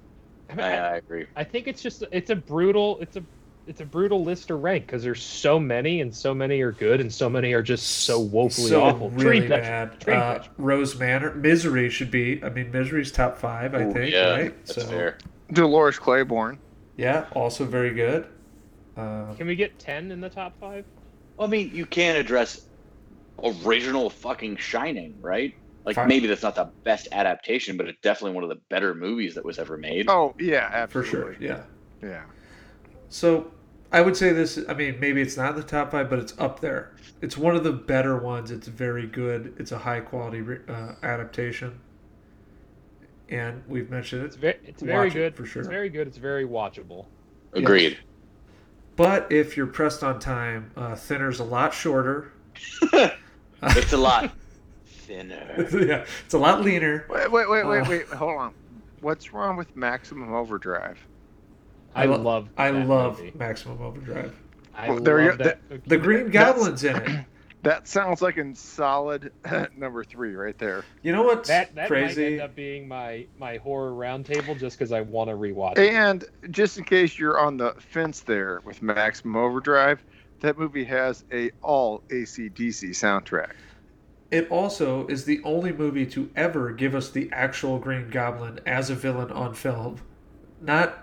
I, 0.49 0.55
mean, 0.55 0.65
I, 0.65 0.71
I, 0.77 0.93
I 0.93 0.95
agree. 0.95 1.25
I 1.35 1.43
think 1.43 1.67
it's 1.67 1.81
just 1.81 2.05
it's 2.11 2.29
a 2.29 2.35
brutal 2.37 2.97
it's 3.01 3.17
a 3.17 3.23
it's 3.65 3.81
a 3.81 3.85
brutal 3.85 4.23
list 4.23 4.47
to 4.47 4.55
rank 4.55 4.85
because 4.85 5.03
there's 5.03 5.21
so 5.21 5.59
many 5.59 6.01
and 6.01 6.13
so 6.13 6.33
many 6.33 6.61
are 6.61 6.71
good 6.71 6.99
and 6.99 7.11
so 7.13 7.29
many 7.29 7.53
are 7.53 7.61
just 7.61 7.85
so 8.05 8.19
woefully 8.19 8.69
so 8.69 8.83
awful. 8.83 9.09
really 9.11 9.41
Dreamcatcher, 9.41 9.49
bad. 9.49 9.99
Dreamcatcher. 9.99 10.45
Uh, 10.45 10.47
Rose 10.57 10.99
Manor, 10.99 11.33
Misery 11.35 11.89
should 11.89 12.11
be. 12.11 12.43
I 12.43 12.49
mean, 12.49 12.71
Misery's 12.71 13.11
top 13.11 13.37
five, 13.37 13.73
I 13.73 13.83
Ooh, 13.83 13.93
think. 13.93 14.11
yeah, 14.11 14.31
right? 14.31 14.65
that's 14.65 14.83
fair. 14.83 15.17
Dolores 15.51 15.97
Claiborne. 15.99 16.59
Yeah, 16.97 17.25
also 17.33 17.65
very 17.65 17.93
good. 17.93 18.27
Uh, 18.97 19.33
Can 19.35 19.47
we 19.47 19.55
get 19.55 19.79
ten 19.79 20.11
in 20.11 20.21
the 20.21 20.29
top 20.29 20.59
five? 20.59 20.85
Well, 21.37 21.47
I 21.47 21.51
mean, 21.51 21.71
you 21.73 21.85
can't 21.85 22.17
address 22.17 22.67
original 23.43 24.09
fucking 24.09 24.57
Shining, 24.57 25.15
right? 25.21 25.53
Like 25.85 25.95
Fine. 25.95 26.07
maybe 26.07 26.27
that's 26.27 26.43
not 26.43 26.55
the 26.55 26.71
best 26.83 27.07
adaptation, 27.11 27.75
but 27.77 27.89
it's 27.89 27.99
definitely 28.01 28.35
one 28.35 28.43
of 28.43 28.49
the 28.49 28.61
better 28.69 28.93
movies 28.93 29.35
that 29.35 29.43
was 29.43 29.59
ever 29.59 29.77
made. 29.77 30.09
Oh 30.09 30.33
yeah, 30.39 30.85
for 30.85 31.03
sure. 31.03 31.35
Yeah. 31.39 31.63
Yeah. 32.01 32.23
So 33.13 33.51
I 33.91 34.01
would 34.01 34.17
say 34.17 34.33
this. 34.33 34.59
I 34.67 34.73
mean, 34.73 34.99
maybe 34.99 35.21
it's 35.21 35.37
not 35.37 35.51
in 35.51 35.55
the 35.57 35.63
top 35.63 35.91
five, 35.91 36.09
but 36.09 36.17
it's 36.17 36.33
up 36.39 36.61
there. 36.61 36.95
It's 37.21 37.37
one 37.37 37.55
of 37.55 37.63
the 37.63 37.71
better 37.71 38.17
ones. 38.17 38.49
It's 38.49 38.67
very 38.67 39.05
good. 39.05 39.53
It's 39.59 39.71
a 39.71 39.77
high 39.77 39.99
quality 39.99 40.43
uh, 40.67 40.93
adaptation, 41.03 41.79
and 43.29 43.61
we've 43.67 43.91
mentioned 43.91 44.25
It's 44.25 44.35
very 44.35 44.57
it's 44.65 44.81
very 44.81 45.09
Watch 45.09 45.15
it, 45.15 45.19
good 45.19 45.35
for 45.35 45.45
sure. 45.45 45.61
It's 45.61 45.69
very 45.69 45.89
good. 45.89 46.07
It's 46.07 46.17
very 46.17 46.43
watchable. 46.43 47.05
Agreed. 47.53 47.99
But 48.95 49.31
if 49.31 49.55
you're 49.55 49.67
pressed 49.67 50.03
on 50.03 50.19
time, 50.19 50.71
uh, 50.75 50.95
Thinner's 50.95 51.39
a 51.39 51.43
lot 51.45 51.73
shorter. 51.73 52.31
It's 53.65 53.93
a 53.93 53.97
lot 53.97 54.29
thinner. 54.85 55.55
yeah, 55.71 56.05
it's 56.25 56.33
a 56.33 56.37
lot 56.37 56.61
leaner. 56.65 57.05
Wait, 57.09 57.31
wait, 57.31 57.49
wait, 57.49 57.65
wait, 57.65 57.79
Uh. 57.79 57.89
wait. 57.89 58.07
Hold 58.07 58.37
on. 58.37 58.53
What's 58.99 59.31
wrong 59.31 59.55
with 59.55 59.73
Maximum 59.73 60.33
Overdrive? 60.33 60.99
I, 61.95 62.05
lo- 62.05 62.17
love 62.21 62.49
I 62.57 62.71
that 62.71 62.87
love 62.87 63.19
movie. 63.19 63.31
Maximum 63.35 63.81
Overdrive. 63.81 64.35
I 64.75 64.89
Well, 64.89 64.99
there 64.99 65.29
love 65.29 65.37
go. 65.37 65.43
that. 65.45 65.59
The 65.87 65.97
Green 65.97 66.31
That's- 66.31 66.53
Goblin's 66.55 66.83
in 66.83 66.95
it. 66.97 67.25
That 67.63 67.87
sounds 67.87 68.21
like 68.21 68.35
a 68.35 68.53
solid 68.55 69.31
number 69.77 70.03
three 70.03 70.35
right 70.35 70.57
there. 70.57 70.83
You 71.01 71.13
know 71.13 71.23
what's 71.23 71.47
that 71.47 71.73
that 71.75 71.89
might 71.89 72.17
end 72.17 72.41
up 72.41 72.55
being 72.55 72.89
my 72.89 73.25
my 73.39 73.55
horror 73.55 73.91
roundtable 73.91 74.59
just 74.59 74.77
because 74.77 74.91
I 74.91 74.99
want 74.99 75.29
to 75.29 75.37
rewatch 75.37 75.77
it. 75.77 75.93
And 75.93 76.25
just 76.51 76.77
in 76.77 76.83
case 76.83 77.17
you're 77.17 77.39
on 77.39 77.55
the 77.55 77.73
fence 77.79 78.19
there 78.19 78.59
with 78.65 78.81
Maximum 78.81 79.37
Overdrive, 79.37 80.03
that 80.41 80.59
movie 80.59 80.83
has 80.83 81.23
a 81.31 81.51
all 81.61 82.03
ACDC 82.09 82.89
soundtrack. 82.89 83.53
It 84.29 84.51
also 84.51 85.07
is 85.07 85.23
the 85.23 85.41
only 85.45 85.71
movie 85.71 86.05
to 86.07 86.29
ever 86.35 86.69
give 86.73 86.93
us 86.95 87.11
the 87.11 87.29
actual 87.31 87.79
Green 87.79 88.09
Goblin 88.09 88.59
as 88.65 88.89
a 88.89 88.95
villain 88.95 89.31
on 89.31 89.53
film. 89.53 90.01
Not 90.59 91.02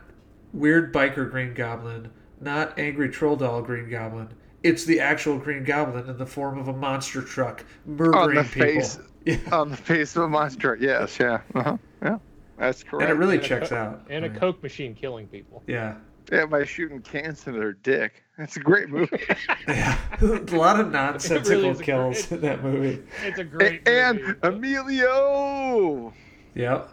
weird 0.52 0.92
biker 0.92 1.30
Green 1.30 1.54
Goblin, 1.54 2.10
not 2.40 2.78
angry 2.78 3.08
troll 3.08 3.36
doll 3.36 3.62
Green 3.62 3.88
Goblin. 3.90 4.28
It's 4.62 4.84
the 4.84 5.00
actual 5.00 5.38
Green 5.38 5.64
Goblin 5.64 6.08
in 6.08 6.18
the 6.18 6.26
form 6.26 6.58
of 6.58 6.68
a 6.68 6.72
monster 6.72 7.22
truck 7.22 7.64
murdering 7.86 8.16
on 8.16 8.34
the 8.36 8.42
people. 8.44 8.60
face. 8.62 8.98
Yeah. 9.26 9.36
On 9.52 9.70
the 9.70 9.76
face 9.76 10.16
of 10.16 10.22
a 10.22 10.28
monster. 10.30 10.78
Yes, 10.80 11.18
yeah. 11.20 11.42
Uh-huh. 11.54 11.76
Yeah. 12.02 12.16
That's 12.56 12.82
correct. 12.82 13.02
And 13.02 13.10
it 13.12 13.20
really 13.20 13.36
And 13.36 13.44
checks 13.44 13.68
co- 13.68 13.76
out. 13.76 14.06
and 14.08 14.24
a 14.24 14.28
I 14.28 14.30
mean, 14.30 14.40
coke 14.40 14.62
machine 14.62 14.94
killing 14.94 15.26
people. 15.26 15.62
Yeah. 15.66 15.96
Yeah, 16.32 16.46
by 16.46 16.64
shooting 16.64 17.02
cans 17.02 17.46
into 17.46 17.58
their 17.60 17.74
dick. 17.74 18.22
That's 18.38 18.56
a 18.56 18.60
great 18.60 18.88
movie. 18.88 19.22
Yeah. 19.68 19.98
a 20.22 20.24
lot 20.56 20.80
of 20.80 20.90
nonsensical 20.90 21.66
is 21.66 21.80
a 21.80 21.82
kills 21.82 22.26
great- 22.26 22.38
in 22.38 22.40
that 22.46 22.64
movie. 22.64 23.02
It's 23.22 23.38
a 23.38 23.44
great 23.44 23.86
and 23.86 24.20
movie. 24.22 24.38
Emilio. 24.42 26.14
Yep. 26.54 26.88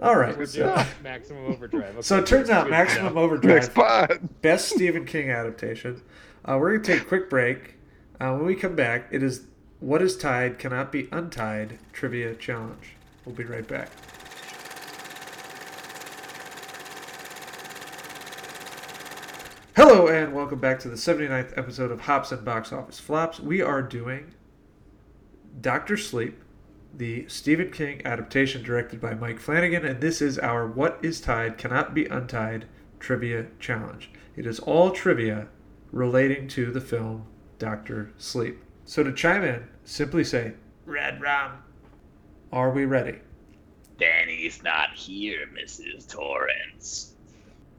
All 0.00 0.16
right. 0.16 0.48
So, 0.48 0.84
Maximum 1.02 1.46
Overdrive. 1.46 1.88
Okay, 1.94 2.02
so 2.02 2.18
it 2.18 2.26
turns 2.26 2.50
out 2.50 2.70
Maximum 2.70 3.14
know. 3.14 3.20
Overdrive 3.20 3.54
Next 3.54 3.74
pod. 3.74 4.20
best 4.42 4.68
Stephen 4.68 5.04
King 5.04 5.30
adaptation. 5.30 6.02
Uh, 6.44 6.56
we're 6.60 6.70
going 6.70 6.82
to 6.82 6.92
take 6.92 7.02
a 7.02 7.04
quick 7.04 7.28
break. 7.28 7.74
Uh, 8.20 8.32
when 8.32 8.46
we 8.46 8.54
come 8.54 8.76
back, 8.76 9.08
it 9.10 9.22
is 9.22 9.46
What 9.80 10.00
is 10.00 10.16
Tied 10.16 10.58
Cannot 10.58 10.92
Be 10.92 11.08
Untied 11.10 11.78
Trivia 11.92 12.34
Challenge. 12.34 12.94
We'll 13.24 13.34
be 13.34 13.44
right 13.44 13.66
back. 13.66 13.90
Hello, 19.74 20.08
and 20.08 20.32
welcome 20.32 20.58
back 20.58 20.78
to 20.80 20.88
the 20.88 20.96
79th 20.96 21.56
episode 21.56 21.90
of 21.90 22.02
Hops 22.02 22.32
and 22.32 22.44
Box 22.44 22.72
Office 22.72 22.98
Flops. 23.00 23.40
We 23.40 23.62
are 23.62 23.82
doing 23.82 24.34
Doctor 25.60 25.96
Sleep, 25.96 26.42
the 26.94 27.26
Stephen 27.28 27.70
King 27.70 28.02
adaptation 28.04 28.62
directed 28.62 29.00
by 29.00 29.14
Mike 29.14 29.40
Flanagan, 29.40 29.84
and 29.84 30.00
this 30.00 30.20
is 30.20 30.38
our 30.38 30.66
What 30.66 30.98
is 31.02 31.20
Tied 31.20 31.58
Cannot 31.58 31.94
Be 31.94 32.06
Untied 32.06 32.66
Trivia 32.98 33.46
Challenge. 33.60 34.10
It 34.36 34.46
is 34.46 34.58
all 34.60 34.90
trivia 34.90 35.48
relating 35.92 36.48
to 36.48 36.70
the 36.70 36.80
film 36.80 37.26
Doctor 37.58 38.12
Sleep. 38.18 38.62
So 38.84 39.02
to 39.02 39.12
chime 39.12 39.44
in, 39.44 39.68
simply 39.84 40.24
say, 40.24 40.54
Red 40.86 41.20
Rum. 41.20 41.62
Are 42.52 42.70
we 42.70 42.84
ready? 42.86 43.18
Danny's 43.98 44.62
not 44.62 44.90
here, 44.94 45.46
Mrs. 45.54 46.08
Torrance. 46.08 47.14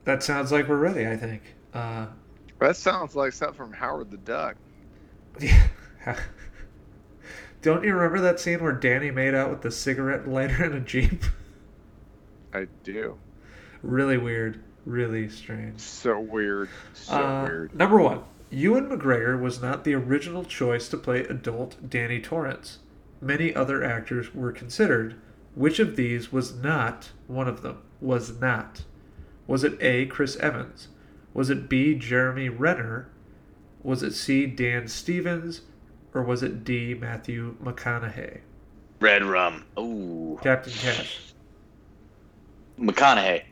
That 0.04 0.22
sounds 0.22 0.52
like 0.52 0.68
we're 0.68 0.78
ready, 0.78 1.08
I 1.08 1.16
think. 1.18 1.42
Uh, 1.74 2.08
That 2.60 2.76
sounds 2.76 3.16
like 3.16 3.34
something 3.34 3.56
from 3.58 3.74
Howard 3.74 4.12
the 4.12 4.18
Duck. 4.18 4.56
Yeah. 5.40 6.18
Don't 7.62 7.84
you 7.84 7.94
remember 7.94 8.22
that 8.22 8.40
scene 8.40 8.64
where 8.64 8.72
Danny 8.72 9.12
made 9.12 9.34
out 9.36 9.50
with 9.50 9.62
the 9.62 9.72
cigarette 9.72 10.28
lighter 10.28 10.64
in 10.64 10.74
a 10.74 10.80
Jeep? 10.80 11.24
I 12.54 12.68
do. 12.84 13.18
really 13.82 14.18
weird. 14.18 14.62
Really 14.86 15.30
strange. 15.30 15.80
So 15.82 16.20
weird. 16.20 16.70
So 16.94 17.14
Uh, 17.14 17.44
weird. 17.44 17.76
Number 17.76 18.00
one, 18.00 18.22
Ewan 18.50 18.90
McGregor 18.90 19.40
was 19.40 19.62
not 19.62 19.84
the 19.84 19.94
original 19.94 20.44
choice 20.46 20.88
to 20.90 20.98
play 20.98 21.20
adult 21.26 21.76
Danny 21.90 22.20
Torrance. 22.20 22.80
Many 23.22 23.54
other 23.54 23.84
actors 23.84 24.34
were 24.34 24.52
considered. 24.52 25.16
Which 25.54 25.80
of 25.80 25.96
these 25.98 26.32
was 26.32 26.56
not 26.56 27.12
one 27.28 27.48
of 27.48 27.62
them? 27.62 27.80
Was 28.00 28.40
not. 28.40 28.84
Was 29.46 29.64
it 29.64 29.78
A. 29.82 30.06
Chris 30.06 30.38
Evans? 30.38 30.88
Was 31.34 31.50
it 31.50 31.68
B. 31.70 31.94
Jeremy 31.96 32.50
Renner? 32.50 33.10
Was 33.84 34.02
it 34.02 34.14
C. 34.14 34.46
Dan 34.46 34.88
Stevens? 34.88 35.62
Or 36.14 36.24
was 36.24 36.44
it 36.44 36.64
D. 36.64 36.94
Matthew 36.96 37.56
McConaughey? 37.64 38.40
Red 39.00 39.24
rum. 39.24 39.66
Ooh. 39.78 40.40
Captain 40.42 40.74
Cash. 40.74 41.34
McConaughey. 42.80 43.44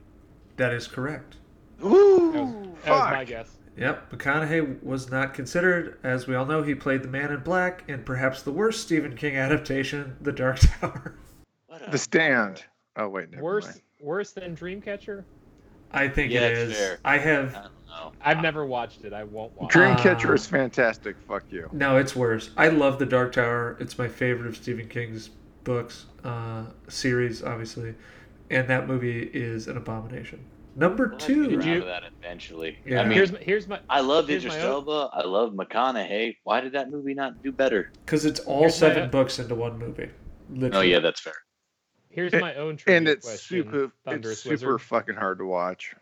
That 0.58 0.74
is 0.74 0.88
correct. 0.88 1.36
That 1.80 1.86
was, 1.86 1.94
Ooh. 1.94 2.76
that 2.84 2.92
was 2.92 3.12
my 3.12 3.24
guess. 3.26 3.50
Yep, 3.78 4.12
McConaughey 4.12 4.82
was 4.84 5.12
not 5.12 5.36
considered. 5.36 6.00
As 6.04 6.26
we 6.26 6.34
all 6.34 6.46
know, 6.48 6.64
he 6.64 6.74
played 6.74 7.04
the 7.04 7.08
Man 7.08 7.32
in 7.32 7.42
Black 7.42 7.84
in 7.88 8.04
perhaps 8.04 8.42
the 8.42 8.52
worst 8.52 8.82
Stephen 8.82 9.16
King 9.16 9.38
adaptation, 9.38 10.16
The 10.22 10.32
Dark 10.32 10.58
Tower. 10.60 11.16
What 11.68 11.92
The 11.92 11.98
Stand. 12.00 12.64
Oh 12.96 13.08
wait, 13.08 13.30
never 13.30 13.44
Worse 13.44 13.66
mind. 13.66 13.82
worse 14.02 14.32
than 14.32 14.56
Dreamcatcher? 14.56 15.24
I 15.92 16.08
think 16.08 16.32
Yeah, 16.32 16.42
it's 16.48 16.76
fair. 16.78 16.98
I 17.06 17.14
I 17.14 17.18
have. 17.20 17.56
Uh, 17.56 17.68
don't. 18.04 18.16
I've 18.22 18.42
never 18.42 18.66
watched 18.66 19.04
it. 19.06 19.14
I 19.14 19.24
won't 19.24 19.52
watch. 19.60 19.76
it. 19.76 19.78
Dreamcatcher 19.80 20.30
Uh, 20.30 20.34
is 20.34 20.46
fantastic. 20.48 21.16
Fuck 21.28 21.44
you. 21.50 21.70
No, 21.72 21.98
it's 21.98 22.16
worse. 22.16 22.52
I 22.58 22.68
love 22.70 23.00
The 23.00 23.06
Dark 23.06 23.34
Tower. 23.34 23.78
It's 23.80 23.98
my 23.98 24.08
favorite 24.08 24.48
of 24.48 24.56
Stephen 24.58 24.88
King's 24.88 25.30
books, 25.64 26.06
uh, 26.24 26.64
series, 26.88 27.44
obviously. 27.44 27.94
And 28.50 28.68
that 28.70 28.88
movie 28.88 29.24
is 29.34 29.68
an 29.68 29.78
abomination. 29.78 30.44
Number 30.76 31.06
We'll 31.08 31.18
have 31.18 31.28
to 31.28 31.34
get 31.36 31.50
two. 31.50 31.58
around 31.60 31.68
you- 31.68 31.86
that 31.86 32.04
eventually. 32.20 32.78
Yeah. 32.86 33.02
I 33.02 33.04
mean, 33.06 33.14
here's 33.14 33.32
my, 33.32 33.40
here's 33.40 33.68
my 33.68 33.80
I 33.90 34.00
love 34.02 34.28
here's 34.28 34.46
Idris 34.46 34.64
Elba. 34.64 35.10
I 35.12 35.26
love 35.26 35.54
McConaughey. 35.54 36.38
Why 36.44 36.62
did 36.62 36.74
that 36.74 36.92
movie 36.92 37.16
not 37.16 37.42
do 37.42 37.52
better? 37.52 37.92
Because 38.06 38.26
it's 38.26 38.40
all 38.42 38.60
Here's 38.62 38.80
my- 38.82 38.88
seven 38.90 39.10
books 39.10 39.40
into 39.40 39.56
one 39.56 39.78
movie. 39.80 40.10
Oh 40.72 40.82
yeah, 40.82 41.00
that's 41.00 41.20
fair. 41.20 41.34
here's 42.10 42.32
my 42.34 42.54
own 42.56 42.78
trivia 42.78 42.98
And 42.98 43.08
it's 43.08 43.26
question. 43.28 43.64
super. 43.64 43.92
Thunderous 44.06 44.34
It's 44.34 44.42
super 44.44 44.74
Wizard. 44.74 44.82
fucking 44.82 45.16
hard 45.16 45.40
to 45.40 45.46
watch. 45.46 45.94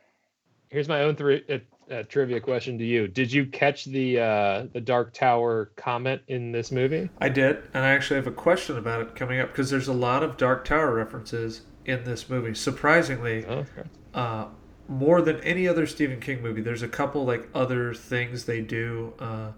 Here's 0.70 0.90
my 0.90 1.02
own 1.04 1.16
three, 1.16 1.44
uh, 1.50 1.60
uh, 1.92 2.04
trivia 2.04 2.40
question 2.40 2.78
to 2.78 2.86
you. 2.86 3.08
Did 3.08 3.32
you 3.32 3.46
catch 3.46 3.86
the 3.86 4.20
uh, 4.20 4.66
the 4.74 4.82
Dark 4.82 5.14
Tower 5.14 5.72
comment 5.76 6.22
in 6.28 6.52
this 6.52 6.72
movie? 6.72 7.10
I 7.20 7.30
did, 7.30 7.64
and 7.74 7.84
I 7.84 7.90
actually 7.90 8.18
have 8.18 8.28
a 8.28 8.32
question 8.32 8.78
about 8.78 9.02
it 9.02 9.16
coming 9.16 9.40
up 9.40 9.50
because 9.50 9.70
there's 9.70 9.88
a 9.88 9.94
lot 9.94 10.24
of 10.24 10.38
Dark 10.38 10.66
Tower 10.66 10.94
references 10.94 11.62
in 11.86 12.04
this 12.04 12.30
movie. 12.30 12.54
Surprisingly, 12.56 13.46
Oh, 13.46 13.60
okay. 13.60 13.84
uh, 14.14 14.46
more 14.88 15.22
than 15.22 15.40
any 15.42 15.68
other 15.68 15.86
Stephen 15.88 16.20
King 16.20 16.42
movie. 16.42 16.62
There's 16.62 16.84
a 16.84 16.88
couple 16.88 17.26
like 17.26 17.48
other 17.54 17.94
things 17.94 18.46
they 18.46 18.62
do. 18.62 19.14
Uh, 19.20 19.52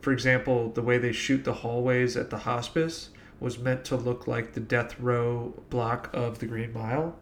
for 0.00 0.12
example, 0.12 0.70
the 0.70 0.82
way 0.82 0.98
they 0.98 1.12
shoot 1.12 1.44
the 1.44 1.52
hallways 1.54 2.16
at 2.16 2.30
the 2.30 2.38
hospice 2.38 3.10
was 3.40 3.58
meant 3.58 3.84
to 3.86 3.96
look 3.96 4.26
like 4.26 4.52
the 4.52 4.60
death 4.60 4.98
row 5.00 5.54
block 5.70 6.10
of 6.12 6.38
the 6.38 6.46
Green 6.46 6.72
Mile. 6.72 7.16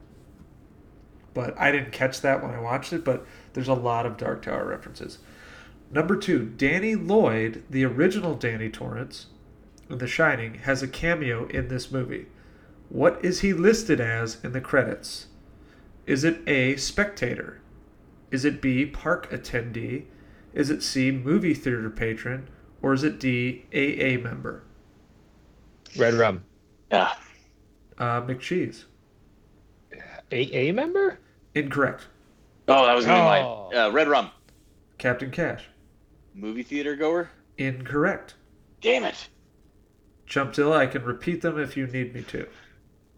But 1.34 1.59
I 1.59 1.72
didn't 1.72 1.93
catch 1.93 2.20
that 2.20 2.43
when 2.43 2.51
I 2.53 2.61
watched 2.61 2.93
it. 2.93 3.05
But 3.05 3.24
there's 3.53 3.68
a 3.68 3.74
lot 3.74 4.07
of 4.07 4.16
Dark 4.16 4.42
Tower 4.42 4.66
references. 4.66 5.18
Number 5.90 6.16
two, 6.16 6.46
Danny 6.57 6.94
Lloyd, 6.94 7.64
the 7.68 7.84
original 7.84 8.34
Danny 8.34 8.70
Torrance 8.70 9.26
in 9.90 9.98
The 9.98 10.07
Shining, 10.07 10.55
has 10.55 10.82
a 10.82 10.88
cameo 10.88 11.46
in 11.48 11.68
this 11.68 11.90
movie. 11.90 12.26
What 12.88 13.22
is 13.24 13.40
he 13.40 13.53
listed 13.53 14.00
as 14.00 14.42
in 14.42 14.53
the 14.53 14.61
credits? 14.61 15.26
Is 16.07 16.24
it 16.24 16.40
A, 16.46 16.76
spectator? 16.76 17.61
Is 18.30 18.44
it 18.44 18.62
B, 18.62 18.86
park 18.86 19.30
attendee? 19.30 20.05
Is 20.55 20.70
it 20.70 20.82
C, 20.82 21.11
movie 21.11 21.55
theater 21.55 21.90
patron? 21.90 22.48
Or 22.80 22.92
is 22.92 23.05
it 23.05 23.20
D, 23.20 23.66
AA 23.72 24.20
member? 24.22 24.64
Red 25.96 26.14
rum. 26.14 26.44
Yeah. 26.90 27.12
Uh, 27.98 28.22
McCheese. 28.22 28.84
AA 30.32 30.72
member? 30.72 31.18
Incorrect. 31.55 32.07
Oh, 32.68 32.86
that 32.86 32.94
was 32.94 33.04
gonna 33.06 33.18
be 33.18 33.44
Oh. 33.44 33.68
mine. 33.72 33.76
Uh, 33.78 33.90
Red 33.92 34.08
Rum. 34.08 34.30
Captain 34.98 35.30
Cash. 35.30 35.64
Movie 36.34 36.62
theater 36.62 36.94
goer. 36.96 37.30
Incorrect. 37.58 38.34
Damn 38.80 39.04
it. 39.04 39.28
Chumpzilla, 40.26 40.76
I 40.76 40.86
can 40.86 41.04
repeat 41.04 41.42
them 41.42 41.58
if 41.58 41.76
you 41.76 41.86
need 41.86 42.14
me 42.14 42.22
to. 42.22 42.46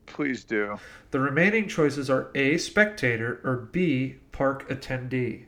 Please 0.06 0.44
do. 0.44 0.78
The 1.12 1.20
remaining 1.20 1.68
choices 1.68 2.10
are 2.10 2.30
A, 2.34 2.58
spectator, 2.58 3.40
or 3.44 3.56
B, 3.56 4.16
park 4.32 4.68
attendee. 4.68 5.44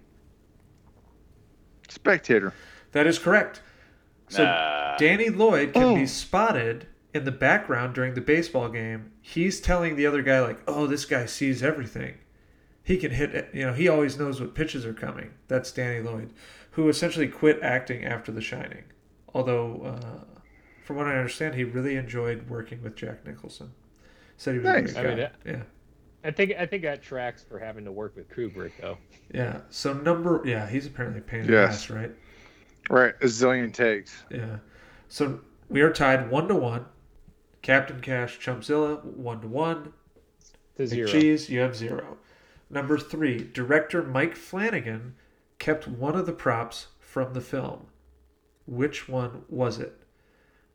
Spectator. 1.89 2.53
That 2.93 3.07
is 3.07 3.19
correct. 3.19 3.61
So 4.29 4.45
Nah. 4.45 4.97
Danny 4.97 5.29
Lloyd 5.29 5.73
can 5.73 5.95
be 5.95 6.03
Oh. 6.03 6.07
spotted 6.07 6.87
in 7.15 7.25
the 7.25 7.33
background 7.33 7.95
during 7.95 8.15
the 8.15 8.21
baseball 8.21 8.69
game. 8.69 9.13
He's 9.23 9.61
telling 9.61 9.97
the 9.97 10.07
other 10.07 10.23
guy 10.23 10.41
like, 10.41 10.59
"Oh, 10.67 10.87
this 10.87 11.05
guy 11.05 11.27
sees 11.27 11.63
everything. 11.63 12.15
He 12.87 12.97
can 12.99 13.11
hit. 13.11 13.49
You 13.53 13.67
know, 13.67 13.73
he 13.73 13.89
always 13.89 14.17
knows 14.17 14.41
what 14.41 14.55
pitches 14.55 14.87
are 14.87 14.95
coming." 14.95 15.31
That's 15.49 15.73
Danny 15.73 16.01
Lloyd, 16.01 16.33
who 16.71 16.89
essentially 16.89 17.27
quit 17.27 17.59
acting 17.61 18.05
after 18.05 18.31
The 18.31 18.41
Shining. 18.41 18.85
Although, 19.35 19.83
uh, 19.83 20.25
from 20.85 20.97
what 20.97 21.07
I 21.09 21.17
understand, 21.17 21.57
he 21.57 21.65
really 21.65 21.97
enjoyed 21.97 22.49
working 22.49 22.81
with 22.83 22.95
Jack 22.95 23.27
Nicholson. 23.27 23.73
Said 24.37 24.53
he 24.55 24.59
was 24.61 24.65
Nice. 24.67 24.95
a 24.95 24.99
I 24.99 25.03
great 25.03 25.17
mean, 25.17 25.19
guy. 25.27 25.33
that- 25.45 25.51
yeah. 25.51 25.63
I 26.23 26.31
think 26.31 26.53
I 26.59 26.65
think 26.67 26.85
that 26.85 27.03
tracks 27.03 27.43
for 27.43 27.59
having 27.59 27.85
to 27.87 27.93
work 27.93 28.15
with 28.15 28.29
Kubrick 28.29 28.73
though. 28.81 28.99
Yeah. 29.35 29.63
So 29.71 29.93
number 29.93 30.43
yeah, 30.45 30.69
he's 30.69 30.87
apparently 30.87 31.21
a 31.21 31.25
pain 31.25 31.41
in 31.41 31.47
the 31.49 31.59
ass, 31.59 31.91
right? 31.91 32.13
Right. 32.89 33.15
A 33.21 33.27
zillion 33.27 33.73
takes. 33.73 34.23
Yeah. 34.31 34.59
So 35.09 35.41
we 35.69 35.81
are 35.83 35.93
tied 35.93 36.31
one 36.31 36.47
to 36.49 36.55
one. 36.55 36.85
Captain 37.63 38.01
Cash, 38.01 38.39
Chumpzilla, 38.39 39.03
one 39.05 39.41
to 39.41 39.49
one. 39.49 39.93
To 40.77 40.87
zero. 40.87 41.09
McCheese, 41.09 41.49
you 41.49 41.59
have 41.61 41.75
zero. 41.77 42.17
Number 42.69 42.99
three, 42.99 43.39
director 43.45 44.03
Mike 44.03 44.35
Flanagan 44.37 45.15
kept 45.59 45.87
one 45.87 46.17
of 46.17 46.27
the 46.27 46.33
props 46.33 46.89
from 46.99 47.33
the 47.33 47.41
film. 47.41 47.87
Which 48.67 49.09
one 49.09 49.45
was 49.49 49.79
it? 49.79 49.95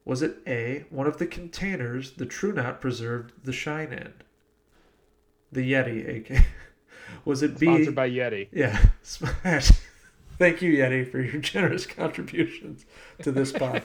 Was 0.06 0.22
it 0.22 0.38
A, 0.48 0.86
one 0.90 1.06
of 1.06 1.18
the 1.18 1.28
containers 1.28 2.12
the 2.14 2.26
True 2.26 2.54
Knot 2.54 2.82
preserved 2.82 3.34
the 3.44 3.54
shine 3.54 3.92
in? 3.94 4.14
The 5.52 5.70
Yeti, 5.72 6.08
aka. 6.08 6.46
Was 7.26 7.44
it 7.44 7.60
B? 7.60 7.66
Sponsored 7.68 7.96
by 7.96 8.10
Yeti. 8.10 8.48
Yeah, 8.54 8.86
smash. 9.04 9.72
Thank 10.40 10.62
you, 10.62 10.72
Yeti, 10.72 11.12
for 11.12 11.20
your 11.20 11.42
generous 11.42 11.86
contributions 11.86 12.86
to 13.22 13.32
this 13.34 13.52
pod. 13.52 13.84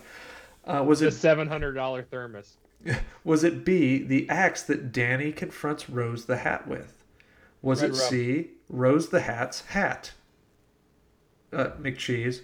Uh, 0.65 0.85
was 0.87 1.01
The 1.01 1.09
it 1.09 1.13
seven 1.13 1.49
hundred 1.49 1.73
dollar 1.73 2.03
thermos. 2.05 2.57
was 3.25 3.43
it 3.43 3.65
B, 3.65 3.99
the 3.99 4.29
axe 4.31 4.63
that 4.63 4.93
Danny 4.93 5.33
confronts 5.33 5.91
Rose 5.91 6.27
the 6.27 6.39
Hat 6.39 6.69
with? 6.69 6.96
Was 7.67 7.83
Red 7.83 7.91
it 7.91 7.99
rum. 7.99 8.09
C, 8.11 8.51
Rose 8.69 9.09
the 9.09 9.19
Hat's 9.23 9.63
hat? 9.67 10.13
Uh, 11.53 11.71
McCheese. 11.81 12.43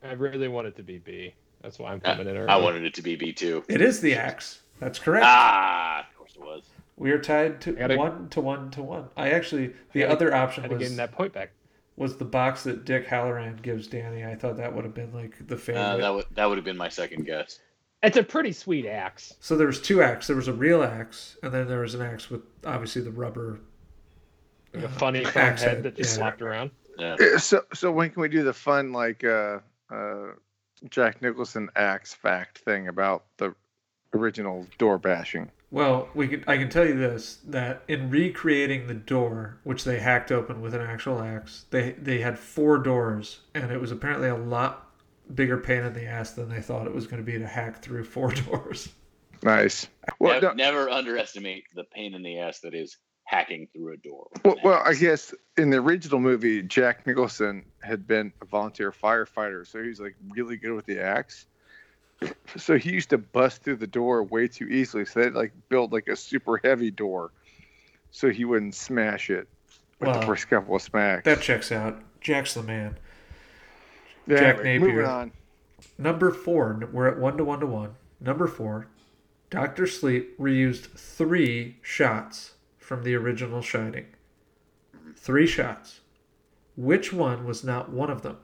I 0.00 0.12
really 0.12 0.46
want 0.46 0.68
it 0.68 0.76
to 0.76 0.84
be 0.84 0.98
B. 0.98 1.34
That's 1.60 1.76
why 1.80 1.90
I'm 1.90 2.00
Uh, 2.04 2.12
coming 2.14 2.28
in 2.28 2.36
early. 2.36 2.48
I 2.48 2.56
wanted 2.56 2.84
it 2.84 2.94
to 2.94 3.02
be 3.02 3.16
B 3.16 3.32
two. 3.32 3.64
It 3.68 3.80
is 3.80 4.00
the 4.00 4.14
axe. 4.14 4.62
That's 4.78 5.00
correct. 5.00 5.24
Ah, 5.26 6.06
of 6.08 6.16
course 6.16 6.36
it 6.36 6.40
was. 6.40 6.62
We 6.96 7.10
are 7.10 7.18
tied 7.18 7.60
to 7.62 7.72
gotta- 7.72 7.96
one 7.96 8.28
to 8.28 8.40
one 8.40 8.70
to 8.70 8.82
one. 8.82 9.08
I 9.16 9.30
actually 9.30 9.74
the 9.92 10.04
I 10.04 10.06
gotta- 10.06 10.12
other 10.14 10.34
option 10.36 10.62
had 10.62 10.70
to 10.70 10.76
get 10.76 10.84
was 10.84 10.90
in 10.92 10.96
that 10.98 11.10
point 11.10 11.32
back. 11.32 11.50
was 11.96 12.16
the 12.18 12.24
box 12.24 12.62
that 12.62 12.84
Dick 12.84 13.08
Hallorann 13.08 13.60
gives 13.60 13.88
Danny. 13.88 14.24
I 14.24 14.36
thought 14.36 14.56
that 14.58 14.72
would 14.72 14.84
have 14.84 14.94
been 14.94 15.12
like 15.12 15.48
the 15.48 15.56
favorite. 15.56 15.82
Uh, 15.82 15.96
that 15.96 16.14
would 16.14 16.26
that 16.36 16.44
would 16.48 16.58
have 16.58 16.64
been 16.64 16.76
my 16.76 16.88
second 16.88 17.24
guess. 17.26 17.58
It's 18.04 18.16
a 18.16 18.22
pretty 18.22 18.52
sweet 18.52 18.86
axe. 18.86 19.34
So 19.40 19.56
there 19.56 19.66
was 19.66 19.80
two 19.82 20.00
axes. 20.00 20.28
There 20.28 20.36
was 20.36 20.46
a 20.46 20.52
real 20.52 20.84
axe, 20.84 21.36
and 21.42 21.52
then 21.52 21.66
there 21.66 21.80
was 21.80 21.96
an 21.96 22.02
axe 22.02 22.30
with 22.30 22.42
obviously 22.64 23.02
the 23.02 23.10
rubber. 23.10 23.58
Like 24.82 24.90
a 24.90 24.94
funny 24.94 25.24
foam 25.24 25.42
axe 25.42 25.62
head 25.62 25.82
that 25.82 25.96
just 25.96 26.10
yeah. 26.12 26.16
slapped 26.16 26.42
around. 26.42 26.70
Yeah. 26.98 27.16
Uh, 27.20 27.38
So, 27.38 27.64
so 27.74 27.90
when 27.92 28.10
can 28.10 28.22
we 28.22 28.28
do 28.28 28.42
the 28.42 28.52
fun 28.52 28.92
like 28.92 29.24
uh, 29.24 29.58
uh, 29.90 30.32
Jack 30.90 31.22
Nicholson 31.22 31.70
axe 31.76 32.14
fact 32.14 32.58
thing 32.58 32.88
about 32.88 33.24
the 33.36 33.54
original 34.14 34.66
door 34.78 34.98
bashing? 34.98 35.50
Well, 35.70 36.08
we 36.14 36.28
can. 36.28 36.44
I 36.46 36.56
can 36.56 36.70
tell 36.70 36.86
you 36.86 36.96
this: 36.96 37.40
that 37.48 37.82
in 37.88 38.08
recreating 38.08 38.86
the 38.86 38.94
door, 38.94 39.58
which 39.64 39.84
they 39.84 39.98
hacked 39.98 40.32
open 40.32 40.62
with 40.62 40.74
an 40.74 40.80
actual 40.80 41.20
axe, 41.20 41.66
they 41.70 41.92
they 41.92 42.20
had 42.20 42.38
four 42.38 42.78
doors, 42.78 43.40
and 43.54 43.70
it 43.70 43.78
was 43.80 43.92
apparently 43.92 44.28
a 44.28 44.34
lot 44.36 44.86
bigger 45.34 45.58
pain 45.58 45.84
in 45.84 45.92
the 45.92 46.06
ass 46.06 46.30
than 46.32 46.48
they 46.48 46.62
thought 46.62 46.86
it 46.86 46.94
was 46.94 47.06
going 47.06 47.22
to 47.22 47.32
be 47.32 47.38
to 47.38 47.46
hack 47.46 47.82
through 47.82 48.04
four 48.04 48.32
doors. 48.46 48.88
Nice. 49.42 49.88
Well, 50.18 50.40
Nev- 50.40 50.42
no, 50.42 50.52
never 50.54 50.88
underestimate 50.88 51.64
the 51.74 51.84
pain 51.84 52.14
in 52.14 52.22
the 52.22 52.38
ass 52.40 52.60
that 52.60 52.74
is 52.74 52.96
hacking 53.28 53.68
through 53.74 53.92
a 53.92 53.96
door. 53.98 54.26
well, 54.42 54.56
well, 54.64 54.82
I 54.86 54.94
guess 54.94 55.34
in 55.58 55.68
the 55.68 55.76
original 55.76 56.18
movie, 56.18 56.62
Jack 56.62 57.06
Nicholson 57.06 57.62
had 57.82 58.06
been 58.06 58.32
a 58.40 58.46
volunteer 58.46 58.90
firefighter, 58.90 59.66
so 59.66 59.82
he's 59.82 60.00
like 60.00 60.14
really 60.30 60.56
good 60.56 60.72
with 60.72 60.86
the 60.86 60.98
axe. 61.00 61.46
So 62.56 62.76
he 62.78 62.90
used 62.90 63.10
to 63.10 63.18
bust 63.18 63.62
through 63.62 63.76
the 63.76 63.86
door 63.86 64.24
way 64.24 64.48
too 64.48 64.64
easily. 64.66 65.04
So 65.04 65.20
they 65.20 65.30
like 65.30 65.52
build 65.68 65.92
like 65.92 66.08
a 66.08 66.16
super 66.16 66.58
heavy 66.64 66.90
door, 66.90 67.30
so 68.10 68.30
he 68.30 68.44
wouldn't 68.44 68.74
smash 68.74 69.28
it 69.30 69.46
with 70.00 70.08
Wow. 70.08 70.18
the 70.20 70.26
first 70.26 70.48
couple 70.48 70.74
of 70.74 70.82
smacks. 70.82 71.24
That 71.26 71.40
checks 71.42 71.70
out. 71.70 72.00
Jack's 72.20 72.54
the 72.54 72.62
man. 72.64 72.96
yeah, 74.26 74.38
Jack 74.40 74.56
anyway, 74.60 74.78
Napier. 74.78 74.94
Moving 74.96 75.06
on. 75.10 75.32
Number 75.98 76.32
four, 76.32 76.88
we're 76.92 77.06
at 77.08 77.18
one 77.18 77.36
to 77.36 77.44
one 77.44 77.60
to 77.60 77.66
one. 77.66 77.94
Number 78.20 78.46
four, 78.48 78.88
Doctor 79.50 79.86
Sleep 79.86 80.36
reused 80.38 80.86
three 80.98 81.76
shots 81.82 82.54
from 82.88 83.02
the 83.02 83.14
original 83.14 83.60
Shining. 83.60 84.06
Three 85.14 85.46
shots. 85.46 86.00
Which 86.74 87.12
one 87.12 87.44
was 87.44 87.62
not 87.62 87.90
one 87.92 88.08
of 88.08 88.22
them? 88.22 88.38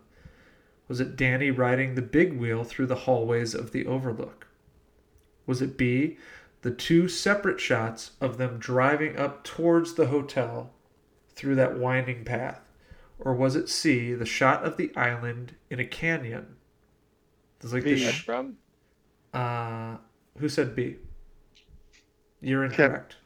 Was 0.87 1.01
it 1.01 1.17
Danny 1.17 1.51
riding 1.51 1.95
the 1.95 2.03
big 2.03 2.39
wheel 2.39 2.63
through 2.63 2.89
the 2.89 2.95
hallways 3.07 3.55
of 3.55 3.73
the 3.73 3.87
Overlook? 3.87 4.47
Was 5.47 5.63
it 5.63 5.79
B, 5.79 6.19
the 6.61 6.71
two 6.71 7.09
separate 7.09 7.59
shots 7.59 8.11
of 8.21 8.37
them 8.37 8.59
driving 8.59 9.17
up 9.17 9.45
towards 9.45 9.95
the 9.95 10.09
hotel 10.09 10.75
through 11.31 11.55
that 11.55 11.79
winding 11.79 12.23
path? 12.27 12.61
Or 13.19 13.33
was 13.35 13.57
it 13.57 13.71
C, 13.71 14.13
the 14.13 14.27
shot 14.27 14.63
of 14.63 14.77
the 14.77 14.95
island 14.95 15.55
in 15.71 15.81
a 15.81 15.87
canyon? 15.87 16.57
There's 17.61 17.73
like 17.73 17.85
B. 17.85 17.95
the 17.95 18.13
sh- 18.13 18.29
rum? 18.29 18.59
uh, 19.33 19.97
who 20.37 20.51
said 20.51 20.77
B? 20.77 20.97
You're 22.43 22.67
Okay. 22.67 22.75
incorrect. 22.85 23.16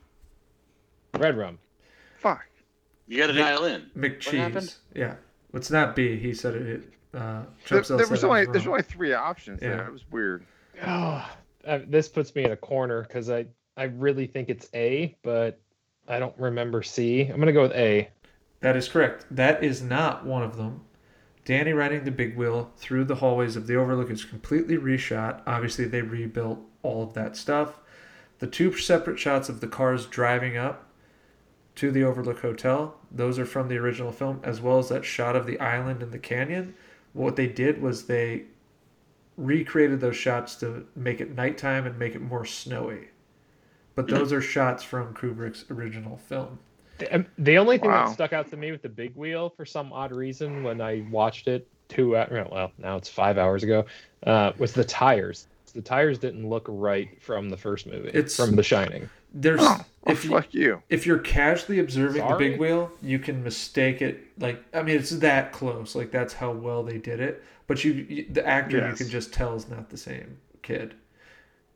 Red 1.15 1.37
rum. 1.37 1.59
Fuck. 2.19 2.47
you 3.07 3.19
got 3.19 3.29
to 3.29 3.33
dial 3.33 3.65
in. 3.65 3.83
happened? 3.83 4.21
McCheese. 4.21 4.77
Yeah. 4.95 5.15
What's 5.51 5.69
that 5.69 5.97
B. 5.97 6.17
He 6.19 6.35
said 6.35 6.55
it. 6.55 6.83
Uh, 7.15 7.43
There, 7.69 7.81
there 7.81 7.85
said 7.85 8.11
was 8.11 8.25
only 8.25 8.47
was 8.47 8.53
there's 8.53 8.67
only 8.67 8.83
three 8.83 9.15
options 9.15 9.61
Yeah. 9.63 9.71
there. 9.77 9.87
It 9.87 9.93
was 9.93 10.05
weird. 10.11 10.45
Oh, 10.87 11.29
uh, 11.67 11.79
this 11.87 12.09
puts 12.09 12.35
me 12.35 12.45
in 12.45 12.53
a 12.53 12.57
corner 12.57 13.03
because 13.03 13.31
I 13.31 13.47
I 13.77 13.85
really 13.85 14.27
think 14.27 14.49
it's 14.49 14.69
A, 14.75 15.17
but 15.23 15.59
I 16.07 16.19
don't 16.19 16.35
remember 16.39 16.83
C. 16.83 17.23
I'm 17.23 17.39
gonna 17.39 17.53
go 17.53 17.63
with 17.63 17.73
A. 17.73 18.11
That 18.61 18.77
is 18.77 18.89
correct. 18.89 19.25
That 19.31 19.63
is 19.63 19.83
not 19.83 20.27
one 20.27 20.43
of 20.43 20.57
them. 20.57 20.83
Danny 21.45 21.73
riding 21.73 22.05
the 22.05 22.11
big 22.11 22.37
wheel 22.37 22.71
through 22.77 23.05
the 23.05 23.15
hallways 23.15 23.57
of 23.57 23.67
the 23.67 23.77
Overlook 23.77 24.11
is 24.11 24.25
completely 24.25 24.77
reshot. 24.77 25.41
Obviously, 25.47 25.87
they 25.87 26.03
rebuilt 26.03 26.59
all 26.83 27.03
of 27.03 27.15
that 27.15 27.37
stuff. 27.37 27.79
The 28.41 28.47
two 28.47 28.77
separate 28.77 29.19
shots 29.19 29.49
of 29.49 29.61
the 29.61 29.67
cars 29.67 30.07
driving 30.07 30.57
up 30.59 30.88
to 31.79 31.93
the 31.93 32.03
Overlook 32.03 32.41
Hotel, 32.41 32.97
those 33.13 33.39
are 33.39 33.47
from 33.47 33.69
the 33.69 33.77
original 33.77 34.11
film, 34.11 34.41
as 34.43 34.61
well 34.61 34.79
as 34.79 34.89
that 34.89 35.05
shot 35.05 35.37
of 35.37 35.47
the 35.47 35.59
island 35.61 36.03
and 36.03 36.11
the 36.11 36.19
canyon. 36.19 36.75
What 37.13 37.37
they 37.37 37.47
did 37.47 37.81
was 37.81 38.05
they 38.07 38.45
recreated 39.37 40.01
those 40.01 40.17
shots 40.17 40.57
to 40.57 40.85
make 40.97 41.21
it 41.21 41.37
nighttime 41.37 41.87
and 41.87 41.97
make 41.97 42.17
it 42.17 42.21
more 42.21 42.45
snowy. 42.45 43.09
But 43.95 44.09
those 44.09 44.33
are 44.33 44.41
shots 44.41 44.83
from 44.83 45.15
Kubrick's 45.15 45.65
original 45.71 46.17
film. 46.17 46.59
The, 46.99 47.15
um, 47.15 47.27
the 47.39 47.59
only 47.59 47.79
thing 47.79 47.91
Wow. 47.91 48.07
that 48.07 48.15
stuck 48.15 48.33
out 48.33 48.51
to 48.51 48.57
me 48.57 48.73
with 48.73 48.83
the 48.83 48.89
big 48.89 49.15
wheel 49.15 49.49
for 49.49 49.65
some 49.65 49.93
odd 49.93 50.11
reason 50.11 50.65
when 50.65 50.81
I 50.81 51.07
watched 51.11 51.47
it 51.47 51.69
two 51.89 52.11
well 52.11 52.71
now 52.77 52.97
it's 52.97 53.09
five 53.09 53.39
hours 53.39 53.63
ago 53.63 53.87
uh, 54.27 54.53
was 54.59 54.73
the 54.73 54.85
tires. 54.85 55.47
The 55.73 55.83
tires 55.83 56.19
didn't 56.19 56.49
look 56.49 56.67
right 56.69 57.21
from 57.23 57.49
the 57.51 57.57
first 57.57 57.87
movie. 57.87 58.09
It's- 58.09 58.37
from 58.37 58.57
The 58.57 58.63
Shining. 58.63 59.09
There's 59.33 59.61
Oh, 59.63 59.85
well, 60.05 60.15
if 60.15 60.25
you, 60.25 60.31
fuck 60.31 60.55
you. 60.55 60.83
if 60.89 61.05
you're 61.07 61.19
casually 61.19 61.79
observing 61.81 62.27
the 62.27 62.35
big 62.37 62.59
wheel, 62.59 62.91
you 63.03 63.19
can 63.19 63.45
mistake 63.45 64.01
it. 64.01 64.21
Like 64.39 64.63
I 64.73 64.83
mean, 64.83 64.97
it's 64.97 65.11
that 65.11 65.53
close. 65.53 65.95
Like 65.95 66.11
that's 66.11 66.33
how 66.33 66.53
well 66.53 66.83
they 66.83 66.97
did 66.97 67.21
it. 67.21 67.43
But 67.67 67.85
you, 67.85 67.93
you 67.93 68.27
the 68.31 68.47
actor, 68.47 68.79
Yes. 68.79 68.93
you 68.99 69.05
can 69.05 69.11
just 69.13 69.33
tell 69.35 69.55
is 69.55 69.69
not 69.69 69.91
the 69.91 69.99
same 69.99 70.39
kid. 70.63 70.95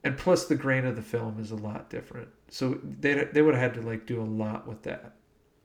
And 0.03 0.17
plus, 0.17 0.47
the 0.47 0.55
grain 0.57 0.87
of 0.87 0.97
the 0.97 1.03
film 1.03 1.39
is 1.39 1.51
a 1.51 1.57
lot 1.57 1.91
different. 1.91 2.29
So 2.49 2.79
they 2.83 3.25
they 3.25 3.43
would 3.43 3.55
have 3.55 3.75
had 3.75 3.83
to 3.83 3.87
like 3.87 4.07
do 4.07 4.23
a 4.23 4.25
lot 4.25 4.67
with 4.67 4.83
that. 4.85 5.13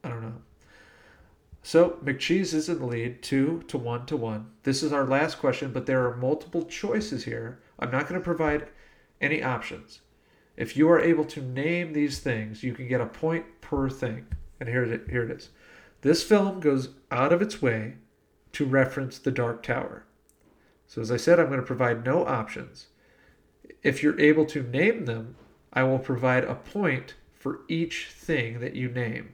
I 0.04 0.10
don't 0.10 0.22
know. 0.22 0.36
So 1.64 1.98
McCheese 2.04 2.54
is 2.54 2.70
in 2.70 2.80
the 2.80 2.86
lead, 2.86 3.22
two 3.24 3.64
to 3.70 3.78
one 3.78 4.06
to 4.08 4.18
one. 4.18 4.52
This 4.64 4.84
is 4.84 4.92
our 4.92 5.06
last 5.06 5.40
question, 5.40 5.72
but 5.72 5.86
there 5.86 6.06
are 6.06 6.16
multiple 6.18 6.66
choices 6.66 7.24
here. 7.24 7.60
I'm 7.80 7.92
not 7.92 8.08
going 8.08 8.20
to 8.20 8.24
provide 8.24 8.68
any 9.22 9.44
options. 9.44 10.02
If 10.56 10.76
you 10.76 10.90
are 10.90 11.00
able 11.00 11.26
to 11.26 11.42
name 11.42 11.94
these 11.94 12.20
things, 12.20 12.64
you 12.64 12.74
can 12.74 12.88
get 12.88 13.02
a 13.02 13.06
point 13.06 13.46
per 13.62 13.90
thing. 13.90 14.26
And 14.60 14.68
here 14.68 14.84
it, 14.84 15.10
here 15.10 15.24
it 15.24 15.32
is. 15.32 15.50
This 16.02 16.24
film 16.24 16.60
goes 16.60 16.90
out 17.12 17.32
of 17.32 17.42
its 17.42 17.62
way 17.62 17.96
to 18.54 18.66
reference 18.66 19.20
The 19.20 19.32
Dark 19.32 19.62
Tower. 19.62 20.06
So, 20.88 21.02
as 21.02 21.12
I 21.12 21.18
said, 21.18 21.40
I'm 21.40 21.48
going 21.48 21.60
to 21.60 21.66
provide 21.66 22.06
no 22.06 22.26
options. 22.26 22.88
If 23.84 24.02
you're 24.02 24.20
able 24.20 24.46
to 24.46 24.64
name 24.64 25.06
them, 25.06 25.36
I 25.74 25.84
will 25.84 26.00
provide 26.00 26.44
a 26.44 26.56
point 26.56 27.16
for 27.34 27.60
each 27.68 28.08
thing 28.10 28.60
that 28.62 28.76
you 28.76 28.90
name. 28.90 29.34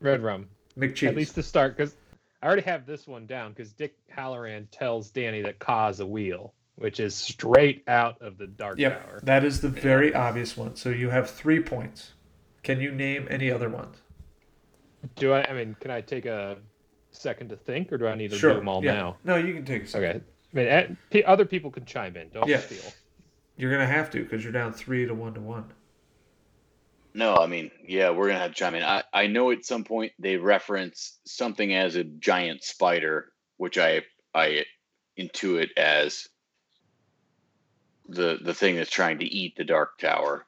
Red 0.00 0.22
rum. 0.22 0.48
McCheese. 0.76 1.08
At 1.08 1.16
least 1.16 1.34
to 1.36 1.42
start, 1.42 1.76
because 1.76 1.96
I 2.42 2.46
already 2.46 2.62
have 2.62 2.86
this 2.86 3.06
one 3.06 3.26
down. 3.26 3.52
Because 3.52 3.72
Dick 3.72 3.94
Hallorann 4.16 4.66
tells 4.70 5.10
Danny 5.10 5.42
that 5.42 5.58
Ka's 5.58 6.00
a 6.00 6.06
wheel, 6.06 6.54
which 6.76 7.00
is 7.00 7.14
straight 7.14 7.84
out 7.86 8.20
of 8.20 8.38
the 8.38 8.46
Dark 8.46 8.78
Yep, 8.78 9.06
Tower. 9.06 9.20
that 9.24 9.44
is 9.44 9.60
the 9.60 9.68
very 9.68 10.14
obvious 10.14 10.56
one. 10.56 10.76
So 10.76 10.90
you 10.90 11.10
have 11.10 11.30
three 11.30 11.60
points. 11.60 12.12
Can 12.62 12.80
you 12.80 12.92
name 12.92 13.26
any 13.30 13.50
other 13.50 13.68
ones? 13.68 13.98
Do 15.16 15.32
I? 15.32 15.44
I 15.44 15.52
mean, 15.52 15.76
can 15.80 15.90
I 15.90 16.00
take 16.00 16.26
a 16.26 16.58
second 17.10 17.48
to 17.50 17.56
think, 17.56 17.92
or 17.92 17.98
do 17.98 18.06
I 18.06 18.14
need 18.14 18.30
to 18.30 18.38
sure. 18.38 18.52
do 18.52 18.58
them 18.58 18.68
all 18.68 18.84
yeah. 18.84 18.94
now? 18.94 19.16
No, 19.24 19.36
you 19.36 19.52
can 19.52 19.64
take 19.64 19.84
a 19.84 19.86
second. 19.86 20.08
Okay. 20.08 20.20
I 20.52 20.56
mean, 20.56 20.68
eh, 20.68 20.86
p- 21.10 21.24
other 21.24 21.44
people 21.44 21.70
can 21.70 21.84
chime 21.84 22.16
in. 22.16 22.28
Don't 22.30 22.48
Yeah. 22.48 22.60
steal. 22.60 22.92
You're 23.56 23.70
gonna 23.70 23.86
have 23.86 24.10
to 24.10 24.22
because 24.22 24.42
you're 24.44 24.52
down 24.52 24.72
three 24.72 25.06
to 25.06 25.14
one 25.14 25.34
to 25.34 25.40
one. 25.40 25.72
No, 27.14 27.36
I 27.36 27.46
mean, 27.46 27.70
yeah, 27.86 28.10
we're 28.10 28.28
gonna 28.28 28.38
have 28.40 28.52
to 28.52 28.56
chime 28.56 28.74
in. 28.74 28.82
I, 28.82 29.02
I 29.12 29.26
know 29.26 29.50
at 29.50 29.64
some 29.64 29.84
point 29.84 30.12
they 30.18 30.36
reference 30.36 31.18
something 31.26 31.74
as 31.74 31.96
a 31.96 32.04
giant 32.04 32.62
spider, 32.64 33.32
which 33.56 33.76
I 33.78 34.02
I 34.34 34.64
intuit 35.18 35.68
as 35.76 36.28
the 38.12 38.38
the 38.42 38.54
thing 38.54 38.76
that's 38.76 38.90
trying 38.90 39.18
to 39.18 39.24
eat 39.24 39.56
the 39.56 39.64
Dark 39.64 39.98
Tower. 39.98 40.46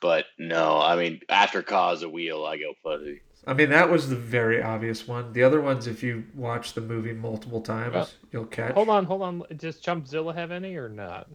But 0.00 0.26
no, 0.38 0.80
I 0.80 0.96
mean, 0.96 1.20
after 1.28 1.62
Ka's 1.62 2.02
a 2.02 2.08
wheel, 2.08 2.44
I 2.44 2.56
go 2.58 2.72
fuzzy. 2.82 3.20
I 3.46 3.54
mean, 3.54 3.70
that 3.70 3.90
was 3.90 4.08
the 4.08 4.16
very 4.16 4.62
obvious 4.62 5.06
one. 5.06 5.32
The 5.32 5.42
other 5.42 5.60
ones, 5.60 5.86
if 5.86 6.02
you 6.02 6.24
watch 6.34 6.74
the 6.74 6.80
movie 6.80 7.12
multiple 7.12 7.60
times, 7.60 7.94
Well, 7.94 8.10
you'll 8.32 8.46
catch. 8.46 8.74
Hold 8.74 8.88
on, 8.88 9.04
hold 9.04 9.22
on. 9.22 9.42
Does 9.56 9.80
Chumpzilla 9.80 10.34
have 10.34 10.50
any 10.50 10.76
or 10.76 10.88
not? 10.88 11.28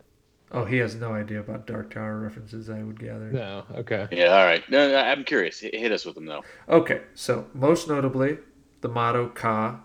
Oh, 0.52 0.64
he 0.64 0.78
has 0.78 0.95
no 0.95 1.14
idea 1.14 1.41
about 1.41 1.68
Dark 1.68 1.94
Tower 1.94 2.19
references, 2.19 2.69
I 2.69 2.82
would 2.82 2.99
gather. 2.99 3.30
No. 3.32 3.65
Okay. 3.76 4.07
Yeah, 4.11 4.28
all 4.28 4.45
right. 4.45 4.64
No, 4.69 4.90
no, 4.90 4.98
I'm 4.98 5.26
curious. 5.26 5.60
Hit, 5.60 5.76
hit 5.76 5.91
us 5.91 6.06
with 6.06 6.15
them 6.15 6.26
though. 6.26 6.44
Okay, 6.69 7.02
so 7.15 7.48
most 7.53 7.90
notably, 7.90 8.38
the 8.80 8.88
motto 8.88 9.28
Ka, 9.28 9.82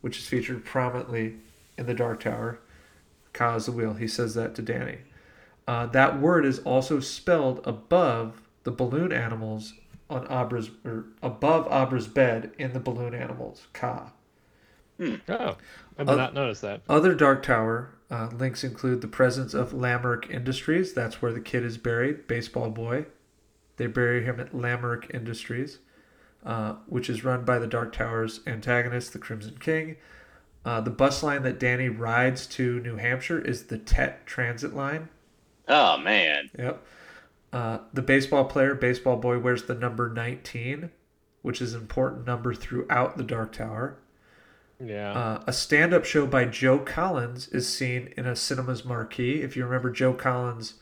which 0.00 0.18
is 0.18 0.26
featured 0.26 0.64
prominently 0.64 1.36
in 1.76 1.84
the 1.86 1.94
Dark 1.94 2.20
Tower. 2.20 2.60
Ka 3.34 3.56
is 3.56 3.66
the 3.66 3.72
wheel. 3.72 3.92
He 3.94 4.08
says 4.08 4.34
that 4.34 4.54
to 4.54 4.62
Danny. 4.62 4.98
Uh, 5.68 5.86
that 5.86 6.18
word 6.20 6.46
is 6.46 6.60
also 6.60 7.00
spelled 7.00 7.60
above 7.64 8.40
the 8.62 8.70
balloon 8.70 9.12
animals 9.12 9.74
on 10.08 10.24
Abra's 10.30 10.70
or 10.84 11.04
above 11.22 11.66
Abra's 11.70 12.06
bed 12.06 12.52
in 12.58 12.72
the 12.72 12.80
balloon 12.80 13.14
animals. 13.14 13.66
Ka. 13.74 14.12
Oh, 15.00 15.16
I 15.28 16.04
did 16.04 16.08
Uh, 16.08 16.14
not 16.14 16.34
notice 16.34 16.60
that. 16.60 16.82
Other 16.88 17.14
Dark 17.14 17.42
Tower 17.42 17.90
uh, 18.10 18.28
links 18.32 18.62
include 18.62 19.00
the 19.00 19.08
presence 19.08 19.52
of 19.54 19.72
Lamerk 19.72 20.30
Industries. 20.30 20.92
That's 20.92 21.20
where 21.20 21.32
the 21.32 21.40
kid 21.40 21.64
is 21.64 21.78
buried, 21.78 22.26
Baseball 22.26 22.70
Boy. 22.70 23.06
They 23.76 23.86
bury 23.88 24.22
him 24.24 24.38
at 24.38 24.52
Lamerk 24.52 25.12
Industries, 25.12 25.78
uh, 26.44 26.74
which 26.86 27.10
is 27.10 27.24
run 27.24 27.44
by 27.44 27.58
the 27.58 27.66
Dark 27.66 27.92
Tower's 27.92 28.40
antagonist, 28.46 29.12
the 29.12 29.18
Crimson 29.18 29.56
King. 29.58 29.96
Uh, 30.64 30.80
the 30.80 30.90
bus 30.90 31.22
line 31.22 31.42
that 31.42 31.58
Danny 31.60 31.88
rides 31.88 32.46
to 32.46 32.80
New 32.80 32.96
Hampshire 32.96 33.38
is 33.40 33.64
the 33.64 33.78
Tet 33.78 34.26
Transit 34.26 34.74
Line. 34.74 35.08
Oh 35.68 35.96
man, 35.98 36.50
Yep. 36.58 36.86
Uh, 37.52 37.78
the 37.92 38.02
baseball 38.02 38.44
player, 38.46 38.74
Baseball 38.74 39.16
Boy, 39.16 39.38
wears 39.38 39.64
the 39.64 39.74
number 39.74 40.10
19, 40.10 40.90
which 41.42 41.62
is 41.62 41.72
an 41.72 41.80
important 41.82 42.26
number 42.26 42.52
throughout 42.52 43.16
the 43.16 43.22
Dark 43.22 43.52
Tower. 43.52 43.96
Yeah. 44.84 45.12
Uh, 45.12 45.44
a 45.46 45.52
stand 45.52 45.94
up 45.94 46.04
show 46.04 46.26
by 46.26 46.46
Joe 46.46 46.80
Collins 46.80 47.46
is 47.48 47.68
seen 47.68 48.12
in 48.16 48.26
a 48.26 48.34
cinema's 48.34 48.84
marquee. 48.84 49.42
If 49.42 49.56
you 49.56 49.64
remember, 49.64 49.90
Joe 49.90 50.12
Collins, 50.14 50.74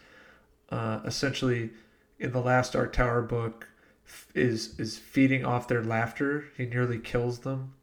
uh, 0.71 1.01
essentially 1.05 1.71
in 2.19 2.33
the 2.33 2.41
last 2.41 2.73
Dark 2.73 2.95
Tower 2.95 3.21
book, 3.21 3.69
f- 4.07 4.29
is 4.35 4.79
is 4.81 4.97
feeding 4.97 5.45
off 5.45 5.69
their 5.69 5.85
laughter. 5.85 6.45
He 6.57 6.65
nearly 6.65 6.99
kills 6.99 7.41
them. 7.41 7.75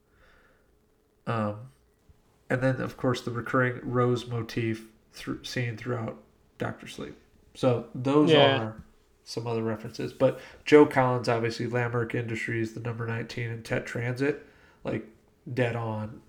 Um, 1.27 1.69
and 2.49 2.61
then 2.61 2.81
of 2.81 2.97
course 2.97 3.21
the 3.21 3.31
recurring 3.31 3.79
rose 3.83 4.27
motif 4.27 4.85
through, 5.13 5.43
seen 5.43 5.77
throughout 5.77 6.17
Doctor 6.57 6.87
Sleep. 6.87 7.15
So 7.55 7.87
those 7.95 8.31
Yeah. 8.31 8.59
are 8.61 8.83
some 9.23 9.45
other 9.47 9.61
references. 9.63 10.11
But 10.13 10.39
Joe 10.65 10.85
Collins, 10.85 11.29
obviously, 11.29 11.67
Lamerk 11.67 12.15
Industries, 12.15 12.73
the 12.73 12.79
number 12.79 13.05
nineteen, 13.05 13.49
and 13.49 13.63
Tet 13.63 13.85
Transit, 13.85 14.45
like 14.83 15.05
dead 15.53 15.75
on 15.75 16.21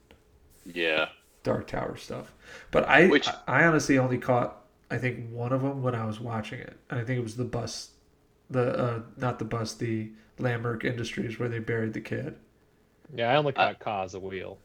yeah. 0.66 1.08
Dark 1.42 1.66
Tower 1.68 1.96
stuff. 1.96 2.32
But 2.70 2.84
I, 2.86 3.06
Which- 3.06 3.28
I 3.48 3.64
honestly 3.64 3.96
only 3.98 4.18
caught 4.18 4.56
I 4.92 4.98
think 4.98 5.30
one 5.30 5.52
of 5.52 5.62
them 5.62 5.82
when 5.82 5.94
I 5.94 6.04
was 6.04 6.18
watching 6.18 6.58
it. 6.58 6.76
And 6.90 6.98
I 7.00 7.04
think 7.04 7.18
it 7.18 7.22
was 7.22 7.36
the 7.36 7.44
bus, 7.44 7.90
the 8.50 8.76
uh, 8.76 9.02
not 9.16 9.38
the 9.38 9.44
bus, 9.44 9.72
the 9.74 10.10
Lamberg 10.38 10.84
Industries 10.84 11.38
where 11.38 11.48
they 11.48 11.60
buried 11.60 11.92
the 11.92 12.00
kid. 12.00 12.34
yeah, 13.14 13.32
I 13.32 13.36
only 13.36 13.52
caught 13.52 13.78
Ka 13.78 14.02
as 14.02 14.14
a 14.14 14.20
wheel. 14.20 14.58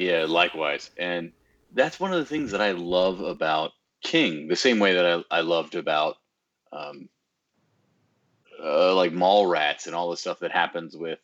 Yeah, 0.00 0.24
likewise. 0.26 0.90
And 0.96 1.32
that's 1.74 2.00
one 2.00 2.10
of 2.10 2.18
the 2.18 2.24
things 2.24 2.52
that 2.52 2.62
I 2.62 2.70
love 2.70 3.20
about 3.20 3.72
King, 4.02 4.48
the 4.48 4.56
same 4.56 4.78
way 4.78 4.94
that 4.94 5.04
I, 5.30 5.38
I 5.38 5.40
loved 5.42 5.74
about 5.74 6.16
um, 6.72 7.10
uh, 8.62 8.94
like 8.94 9.12
Mallrats 9.12 9.84
and 9.84 9.94
all 9.94 10.10
the 10.10 10.16
stuff 10.16 10.38
that 10.40 10.52
happens 10.52 10.96
with 10.96 11.20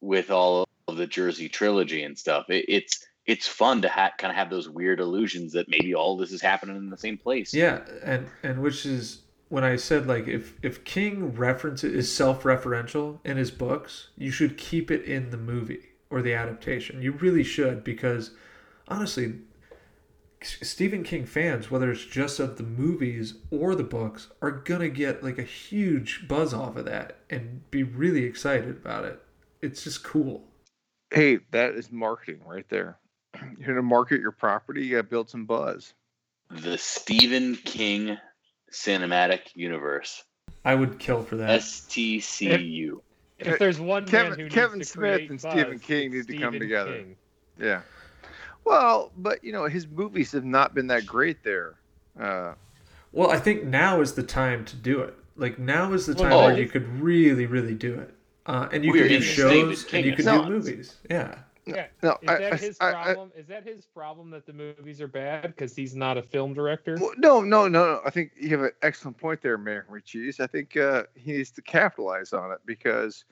with 0.00 0.32
all 0.32 0.66
of 0.88 0.96
the 0.96 1.06
Jersey 1.06 1.48
trilogy 1.48 2.02
and 2.02 2.18
stuff. 2.18 2.50
It, 2.50 2.64
it's 2.66 3.06
it's 3.24 3.46
fun 3.46 3.82
to 3.82 3.88
ha- 3.88 4.10
kind 4.18 4.32
of 4.32 4.36
have 4.36 4.50
those 4.50 4.68
weird 4.68 4.98
illusions 4.98 5.52
that 5.52 5.68
maybe 5.68 5.94
all 5.94 6.16
this 6.16 6.32
is 6.32 6.42
happening 6.42 6.74
in 6.74 6.90
the 6.90 6.98
same 6.98 7.18
place. 7.18 7.54
Yeah, 7.54 7.82
and 8.02 8.26
and 8.42 8.60
which 8.60 8.84
is 8.84 9.20
when 9.48 9.62
I 9.62 9.76
said 9.76 10.08
like 10.08 10.26
if 10.26 10.54
if 10.60 10.82
King 10.82 11.36
references 11.36 11.94
is 11.94 12.12
self-referential 12.12 13.20
in 13.24 13.36
his 13.36 13.52
books, 13.52 14.08
you 14.16 14.32
should 14.32 14.58
keep 14.58 14.90
it 14.90 15.04
in 15.04 15.30
the 15.30 15.36
movie 15.36 15.91
or 16.12 16.22
the 16.22 16.34
adaptation. 16.34 17.02
You 17.02 17.12
really 17.12 17.42
should 17.42 17.82
because 17.82 18.32
honestly, 18.86 19.38
Stephen 20.42 21.02
King 21.02 21.24
fans, 21.24 21.70
whether 21.70 21.90
it's 21.90 22.04
just 22.04 22.38
of 22.38 22.56
the 22.56 22.62
movies 22.62 23.34
or 23.50 23.74
the 23.74 23.84
books, 23.84 24.28
are 24.40 24.50
gonna 24.50 24.88
get 24.88 25.24
like 25.24 25.38
a 25.38 25.42
huge 25.42 26.28
buzz 26.28 26.52
off 26.52 26.76
of 26.76 26.84
that 26.84 27.16
and 27.30 27.68
be 27.70 27.82
really 27.82 28.24
excited 28.24 28.68
about 28.68 29.04
it. 29.04 29.22
It's 29.62 29.84
just 29.84 30.04
cool. 30.04 30.44
Hey, 31.10 31.38
that 31.50 31.74
is 31.74 31.90
marketing 31.90 32.42
right 32.44 32.68
there. 32.68 32.98
You're 33.58 33.68
gonna 33.68 33.82
market 33.82 34.20
your 34.20 34.32
property. 34.32 34.84
You 34.84 34.96
gotta 34.96 35.08
build 35.08 35.30
some 35.30 35.46
buzz. 35.46 35.94
The 36.50 36.76
Stephen 36.76 37.56
King 37.56 38.18
cinematic 38.70 39.54
universe. 39.54 40.24
I 40.64 40.74
would 40.74 40.98
kill 40.98 41.22
for 41.22 41.36
that. 41.36 41.60
STCU. 41.60 43.00
If 43.46 43.58
there's 43.58 43.80
one 43.80 44.06
Kevin- 44.06 44.30
man 44.30 44.38
who 44.40 44.48
Kevin 44.48 44.78
needs 44.78 44.90
to 44.92 44.98
Smith 44.98 45.30
and 45.30 45.40
buzz, 45.40 45.52
Stephen 45.52 45.78
King 45.78 46.14
it's 46.14 46.28
need 46.28 46.36
to 46.36 46.42
come 46.42 46.58
together. 46.58 46.92
King. 46.96 47.16
Yeah. 47.58 47.82
Well, 48.64 49.12
but 49.16 49.42
you 49.42 49.52
know 49.52 49.64
his 49.66 49.86
movies 49.88 50.32
have 50.32 50.44
not 50.44 50.74
been 50.74 50.86
that 50.88 51.06
great 51.06 51.42
there. 51.42 51.74
Uh, 52.18 52.54
Well, 53.12 53.30
I 53.30 53.38
think 53.38 53.64
now 53.64 54.00
is 54.00 54.12
the 54.14 54.22
time 54.22 54.64
to 54.66 54.76
do 54.76 55.00
it. 55.00 55.14
Like 55.36 55.58
now 55.58 55.92
is 55.92 56.06
the 56.06 56.14
time 56.14 56.30
no, 56.30 56.38
where 56.44 56.58
you 56.58 56.68
could 56.68 56.86
really, 57.00 57.46
really 57.46 57.74
do 57.74 57.94
it. 57.94 58.14
Uh, 58.46 58.68
and 58.72 58.84
you 58.84 58.92
We're 58.92 59.02
could 59.02 59.08
do 59.08 59.20
shows 59.20 59.92
and 59.92 60.04
you 60.04 60.14
could 60.14 60.24
do 60.24 60.44
movies. 60.48 60.96
Yeah. 61.10 61.34
Yeah. 61.64 61.86
no, 62.02 62.18
Is 62.22 62.28
I, 62.28 62.38
that 62.38 62.52
I- 62.52 62.56
his 62.56 62.76
I- 62.80 62.88
I- 62.88 63.04
problem? 63.04 63.32
Is 63.36 63.46
that 63.46 63.64
his 63.64 63.86
problem 63.86 64.30
that 64.30 64.46
the 64.46 64.52
movies 64.52 65.00
are 65.00 65.06
bad 65.08 65.42
because 65.42 65.76
he's 65.76 65.94
not 65.94 66.16
a 66.18 66.22
film 66.22 66.54
director? 66.54 66.96
Well, 67.00 67.12
no, 67.18 67.40
no, 67.40 67.68
no, 67.68 67.84
no. 67.84 68.00
I 68.04 68.10
think 68.10 68.32
you 68.36 68.48
have 68.50 68.62
an 68.62 68.72
excellent 68.82 69.16
point 69.18 69.42
there, 69.42 69.56
Mayor 69.58 69.86
Cheese. 70.04 70.40
I 70.40 70.46
think 70.48 70.76
uh, 70.76 71.04
he 71.14 71.32
needs 71.32 71.50
to 71.52 71.62
capitalize 71.62 72.32
on 72.32 72.50
it 72.50 72.58
because 72.66 73.24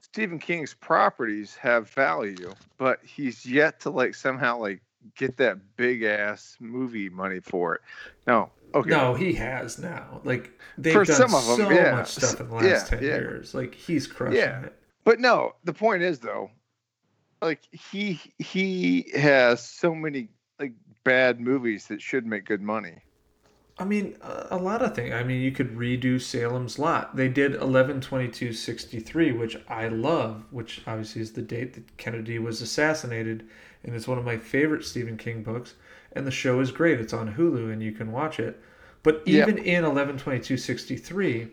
Stephen 0.00 0.38
King's 0.38 0.74
properties 0.74 1.56
have 1.56 1.88
value, 1.90 2.52
but 2.78 3.00
he's 3.04 3.44
yet 3.44 3.80
to 3.80 3.90
like 3.90 4.14
somehow 4.14 4.58
like 4.58 4.80
get 5.16 5.36
that 5.38 5.58
big 5.76 6.02
ass 6.04 6.56
movie 6.60 7.08
money 7.08 7.40
for 7.40 7.74
it. 7.74 7.80
No, 8.26 8.50
okay, 8.74 8.90
No, 8.90 9.14
he 9.14 9.32
has 9.34 9.78
now. 9.78 10.20
Like 10.24 10.52
they've 10.78 10.92
For 10.92 11.04
done 11.04 11.16
some 11.16 11.34
of 11.34 11.48
'em, 11.50 11.56
so 11.66 11.70
yeah. 11.70 11.90
much 11.96 12.08
stuff 12.12 12.40
in 12.40 12.48
the 12.48 12.56
Yeah, 12.56 12.72
last 12.74 12.88
ten 12.88 13.02
yeah. 13.02 13.08
years. 13.08 13.52
Like 13.54 13.74
he's 13.74 14.06
crushing 14.06 14.36
Yeah. 14.38 14.60
it. 14.66 14.78
but 15.02 15.18
no. 15.18 15.56
The 15.64 15.72
point 15.74 16.02
is 16.02 16.20
though, 16.20 16.50
like 17.44 17.62
he 17.72 18.20
he 18.38 19.10
has 19.14 19.64
so 19.64 19.94
many 19.94 20.28
like 20.58 20.72
bad 21.04 21.40
movies 21.40 21.86
that 21.88 22.00
should 22.00 22.26
make 22.26 22.46
good 22.46 22.62
money. 22.62 23.02
I 23.76 23.84
mean, 23.84 24.16
a, 24.22 24.56
lot 24.56 24.82
of 24.82 24.94
things. 24.94 25.12
I 25.12 25.24
mean, 25.24 25.42
you 25.42 25.50
could 25.50 25.76
redo 25.76 26.20
Salem's 26.20 26.78
Lot. 26.78 27.16
They 27.16 27.26
did 27.26 27.54
112263, 27.54 29.32
which 29.32 29.56
I 29.68 29.88
love, 29.88 30.44
which 30.52 30.82
obviously 30.86 31.22
is 31.22 31.32
the 31.32 31.42
date 31.42 31.74
that 31.74 31.96
Kennedy 31.96 32.38
was 32.38 32.62
assassinated, 32.62 33.48
and 33.82 33.96
it's 33.96 34.06
one 34.06 34.16
of 34.16 34.24
my 34.24 34.38
favorite 34.38 34.84
Stephen 34.84 35.16
King 35.16 35.42
books. 35.42 35.74
And 36.12 36.24
the 36.24 36.30
show 36.30 36.60
is 36.60 36.70
great. 36.70 37.00
It's 37.00 37.12
on 37.12 37.34
Hulu, 37.34 37.72
and 37.72 37.82
you 37.82 37.90
can 37.90 38.12
watch 38.12 38.38
it. 38.38 38.62
But 39.02 39.26
Yep. 39.26 39.48
even 39.48 39.58
in 39.58 39.84
112263, 39.84 41.48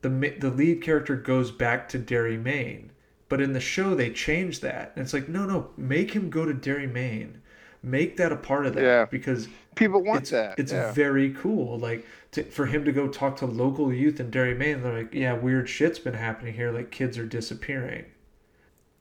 the 0.00 0.08
the 0.38 0.50
lead 0.50 0.80
character 0.82 1.16
goes 1.16 1.50
back 1.50 1.86
to 1.90 1.98
Derry, 1.98 2.38
Maine. 2.38 2.92
But 3.28 3.40
in 3.40 3.52
the 3.52 3.60
show, 3.60 3.94
they 3.94 4.10
changed 4.10 4.62
that, 4.62 4.92
and 4.94 5.04
it's 5.04 5.12
like, 5.12 5.28
no, 5.28 5.44
no, 5.46 5.70
make 5.76 6.12
him 6.12 6.30
go 6.30 6.44
to 6.44 6.54
Derry, 6.54 6.86
Maine. 6.86 7.42
Make 7.82 8.16
that 8.18 8.30
a 8.32 8.36
part 8.36 8.66
of 8.66 8.74
that 8.74 8.82
Yeah. 8.82 9.04
because 9.04 9.48
People 9.74 10.02
want 10.02 10.22
it's, 10.22 10.30
that. 10.30 10.58
It's 10.58 10.72
yeah. 10.72 10.92
very 10.92 11.30
cool. 11.34 11.78
Like 11.78 12.06
to, 12.32 12.42
for 12.44 12.66
him 12.66 12.84
to 12.84 12.92
go 12.92 13.08
talk 13.08 13.36
to 13.36 13.46
local 13.46 13.92
youth 13.92 14.18
in 14.20 14.30
Derry, 14.30 14.54
Maine. 14.54 14.82
They're 14.82 15.02
like, 15.02 15.14
yeah, 15.14 15.34
weird 15.34 15.68
shit's 15.68 15.98
been 15.98 16.14
happening 16.14 16.54
here. 16.54 16.72
Like 16.72 16.90
kids 16.90 17.18
are 17.18 17.26
disappearing. 17.26 18.06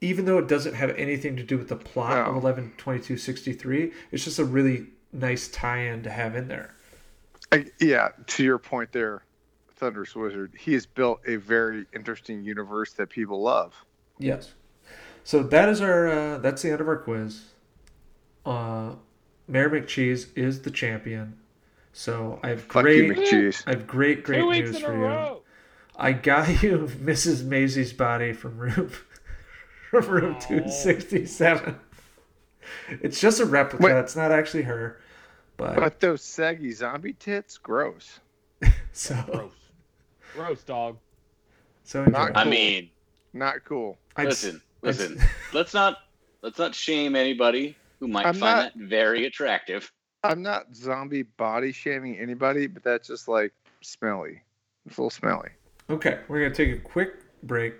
Even 0.02 0.26
though 0.26 0.38
it 0.38 0.47
doesn't 0.47 0.73
have 0.76 0.89
anything 0.91 1.35
to 1.38 1.43
do 1.43 1.57
with 1.57 1.69
the 1.69 1.76
plot 1.77 2.27
of 2.27 2.34
No. 2.34 2.39
eleven 2.39 2.73
twenty 2.77 2.99
two 2.99 3.18
sixty 3.18 3.53
three, 3.53 3.91
it's 4.11 4.23
just 4.23 4.38
a 4.39 4.45
really 4.45 4.88
nice 5.14 5.47
tie-in 5.47 6.03
to 6.03 6.10
have 6.10 6.35
in 6.35 6.47
there. 6.47 6.76
I, 7.52 7.68
yeah, 7.80 8.10
to 8.27 8.43
your 8.43 8.57
point 8.60 8.91
there, 8.91 9.23
Thunderous 9.77 10.14
Wizard, 10.15 10.53
he 10.60 10.73
has 10.73 10.85
built 10.85 11.22
a 11.26 11.38
very 11.38 11.85
interesting 11.93 12.43
universe 12.43 12.93
that 12.93 13.10
people 13.10 13.41
love. 13.41 13.73
Yes. 14.19 14.53
So 15.23 15.43
that 15.43 15.69
is 15.69 15.81
our. 15.81 16.07
Uh, 16.07 16.37
that's 16.37 16.61
the 16.61 16.71
end 16.71 16.81
of 16.81 16.87
our 16.87 16.97
quiz. 16.97 17.43
Uh, 18.45 18.93
Mayor 19.47 19.69
McCheese 19.69 20.27
is 20.37 20.61
the 20.61 20.71
champion. 20.71 21.37
So 21.93 22.39
I 22.43 22.49
have 22.49 22.61
Fuck 22.63 22.83
great. 22.83 23.05
you, 23.05 23.13
McCheese. 23.13 23.63
I 23.67 23.71
have 23.71 23.87
great, 23.87 24.23
great 24.23 24.39
Two 24.39 24.51
news 24.51 24.79
for 24.79 24.95
you. 24.97 25.41
I 25.97 26.11
got 26.11 26.61
you 26.61 26.79
Mrs. 27.01 27.45
Massey's 27.45 27.93
body 27.93 28.33
from 28.33 28.57
room 28.57 28.91
from 29.91 30.05
room 30.07 30.37
two 30.39 30.69
sixty 30.69 31.25
seven. 31.25 31.77
It's 32.89 33.19
just 33.21 33.39
a 33.39 33.45
replica. 33.45 33.83
Wait. 33.85 33.95
It's 33.95 34.15
not 34.15 34.31
actually 34.31 34.63
her, 34.63 34.99
but 35.57 35.75
But 35.75 35.99
those 35.99 36.21
saggy 36.21 36.71
zombie 36.71 37.13
tits, 37.13 37.57
gross. 37.57 38.19
so 38.91 39.15
Gross. 39.27 39.51
Gross, 40.33 40.63
dog. 40.63 40.97
so 41.83 42.03
enjoy. 42.03 42.11
Not 42.11 42.35
I 42.37 42.43
mean, 42.43 42.89
Not 43.33 43.63
cool. 43.63 43.97
I'd- 44.17 44.27
listen, 44.27 44.55
I'd- 44.83 44.87
listen. 44.87 45.19
let's 45.53 45.73
not 45.73 45.97
let's 46.41 46.57
not 46.59 46.73
shame 46.75 47.15
anybody 47.15 47.75
who 47.99 48.07
might 48.07 48.25
I'm 48.25 48.33
find 48.35 48.41
not- 48.65 48.73
that 48.77 48.85
very 48.85 49.25
attractive. 49.25 49.91
I'm 50.23 50.41
not 50.41 50.75
zombie 50.75 51.21
body 51.23 51.71
shaming 51.71 52.17
anybody, 52.17 52.65
but 52.67 52.83
that's 52.83 53.07
just 53.07 53.27
like 53.27 53.53
smelly. 53.81 54.41
It's 54.87 54.97
a 54.97 55.01
little 55.01 55.09
smelly. 55.11 55.49
Okay, 55.89 56.19
we're 56.27 56.41
gonna 56.41 56.55
take 56.55 56.75
a 56.75 56.79
quick 56.79 57.13
break, 57.43 57.75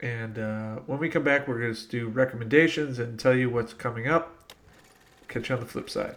and 0.00 0.38
uh, 0.38 0.76
when 0.86 0.98
we 1.00 1.08
come 1.08 1.24
back, 1.24 1.48
we're 1.48 1.58
gonna 1.58 1.72
just 1.74 1.90
do 1.90 2.08
recommendations 2.08 3.00
and 3.00 3.18
tell 3.18 3.34
you 3.34 3.50
what's 3.50 3.74
coming 3.74 4.06
up. 4.08 4.52
Catch 5.28 5.48
you 5.48 5.56
on 5.56 5.60
the 5.60 5.66
flip 5.66 5.90
side. 5.90 6.14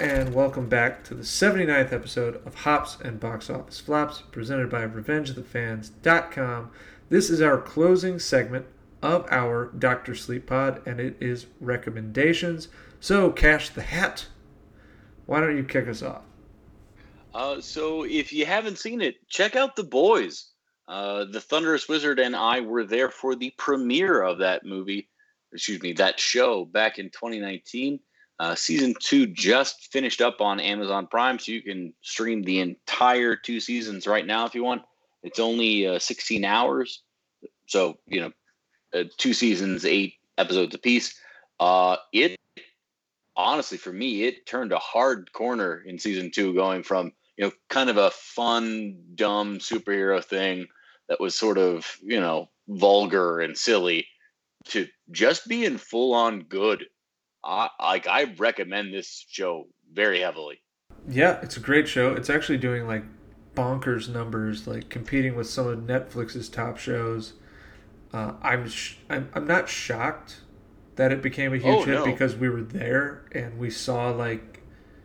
And 0.00 0.34
welcome 0.34 0.68
back 0.68 1.04
to 1.04 1.14
the 1.14 1.22
79th 1.22 1.92
episode 1.92 2.44
of 2.46 2.54
Hops 2.54 2.98
and 3.00 3.20
Box 3.20 3.48
Office 3.48 3.78
Flops, 3.80 4.22
presented 4.32 4.70
by 4.70 4.86
RevengeOfTheFans.com. 4.86 6.70
This 7.08 7.30
is 7.30 7.40
our 7.40 7.58
closing 7.58 8.18
segment 8.18 8.66
of 9.02 9.26
our 9.30 9.66
Doctor 9.66 10.14
Sleep 10.14 10.46
Pod, 10.46 10.80
and 10.86 11.00
it 11.00 11.16
is 11.20 11.46
recommendations. 11.60 12.68
So, 13.00 13.30
Cash 13.30 13.70
the 13.70 13.82
Hat, 13.82 14.26
why 15.26 15.40
don't 15.40 15.56
you 15.56 15.64
kick 15.64 15.88
us 15.88 16.02
off? 16.02 16.22
Uh, 17.34 17.60
so 17.60 18.04
if 18.04 18.32
you 18.32 18.46
haven't 18.46 18.78
seen 18.78 19.00
it, 19.00 19.16
check 19.28 19.56
out 19.56 19.76
The 19.76 19.84
Boys. 19.84 20.50
Uh, 20.88 21.24
the 21.30 21.40
Thunderous 21.40 21.88
Wizard 21.88 22.18
and 22.18 22.34
I 22.34 22.60
were 22.60 22.84
there 22.84 23.08
for 23.08 23.34
the 23.34 23.52
premiere 23.56 24.22
of 24.22 24.38
that 24.38 24.64
movie, 24.66 25.08
excuse 25.52 25.80
me, 25.80 25.92
that 25.94 26.18
show 26.18 26.64
back 26.64 26.98
in 26.98 27.06
2019. 27.06 28.00
Uh, 28.42 28.56
season 28.56 28.92
two 28.98 29.24
just 29.24 29.92
finished 29.92 30.20
up 30.20 30.40
on 30.40 30.58
Amazon 30.58 31.06
Prime, 31.06 31.38
so 31.38 31.52
you 31.52 31.62
can 31.62 31.94
stream 32.02 32.42
the 32.42 32.58
entire 32.58 33.36
two 33.36 33.60
seasons 33.60 34.04
right 34.04 34.26
now 34.26 34.44
if 34.44 34.52
you 34.52 34.64
want. 34.64 34.82
It's 35.22 35.38
only 35.38 35.86
uh, 35.86 36.00
16 36.00 36.44
hours, 36.44 37.02
so 37.66 37.98
you 38.08 38.20
know, 38.20 38.32
uh, 38.92 39.04
two 39.16 39.32
seasons, 39.32 39.84
eight 39.84 40.14
episodes 40.38 40.74
apiece. 40.74 41.16
Uh, 41.60 41.98
it 42.12 42.36
honestly, 43.36 43.78
for 43.78 43.92
me, 43.92 44.24
it 44.24 44.44
turned 44.44 44.72
a 44.72 44.78
hard 44.78 45.32
corner 45.32 45.80
in 45.86 46.00
season 46.00 46.32
two, 46.32 46.52
going 46.52 46.82
from 46.82 47.12
you 47.36 47.44
know, 47.44 47.52
kind 47.70 47.90
of 47.90 47.96
a 47.96 48.10
fun, 48.10 48.98
dumb 49.14 49.58
superhero 49.58 50.22
thing 50.22 50.66
that 51.08 51.20
was 51.20 51.36
sort 51.36 51.58
of, 51.58 51.86
you 52.02 52.18
know, 52.18 52.50
vulgar 52.66 53.38
and 53.38 53.56
silly 53.56 54.04
to 54.64 54.88
just 55.12 55.46
being 55.46 55.78
full 55.78 56.12
on 56.12 56.40
good. 56.40 56.86
I 57.44 57.68
like 57.80 58.06
I 58.06 58.34
recommend 58.38 58.92
this 58.94 59.24
show 59.28 59.68
very 59.92 60.20
heavily. 60.20 60.62
Yeah, 61.08 61.40
it's 61.42 61.56
a 61.56 61.60
great 61.60 61.88
show. 61.88 62.12
It's 62.14 62.30
actually 62.30 62.58
doing 62.58 62.86
like 62.86 63.04
bonkers 63.54 64.08
numbers, 64.08 64.66
like 64.66 64.88
competing 64.88 65.34
with 65.36 65.48
some 65.48 65.66
of 65.66 65.78
Netflix's 65.80 66.48
top 66.48 66.78
shows. 66.78 67.34
Uh, 68.12 68.34
I'm, 68.42 68.68
sh- 68.68 68.96
I'm 69.10 69.28
I'm 69.34 69.46
not 69.46 69.68
shocked 69.68 70.40
that 70.96 71.10
it 71.12 71.22
became 71.22 71.52
a 71.52 71.56
huge 71.56 71.64
Oh, 71.66 71.82
hit 71.84 71.94
no. 71.94 72.04
because 72.04 72.36
we 72.36 72.48
were 72.48 72.62
there 72.62 73.24
and 73.32 73.58
we 73.58 73.70
saw 73.70 74.10
like 74.10 74.62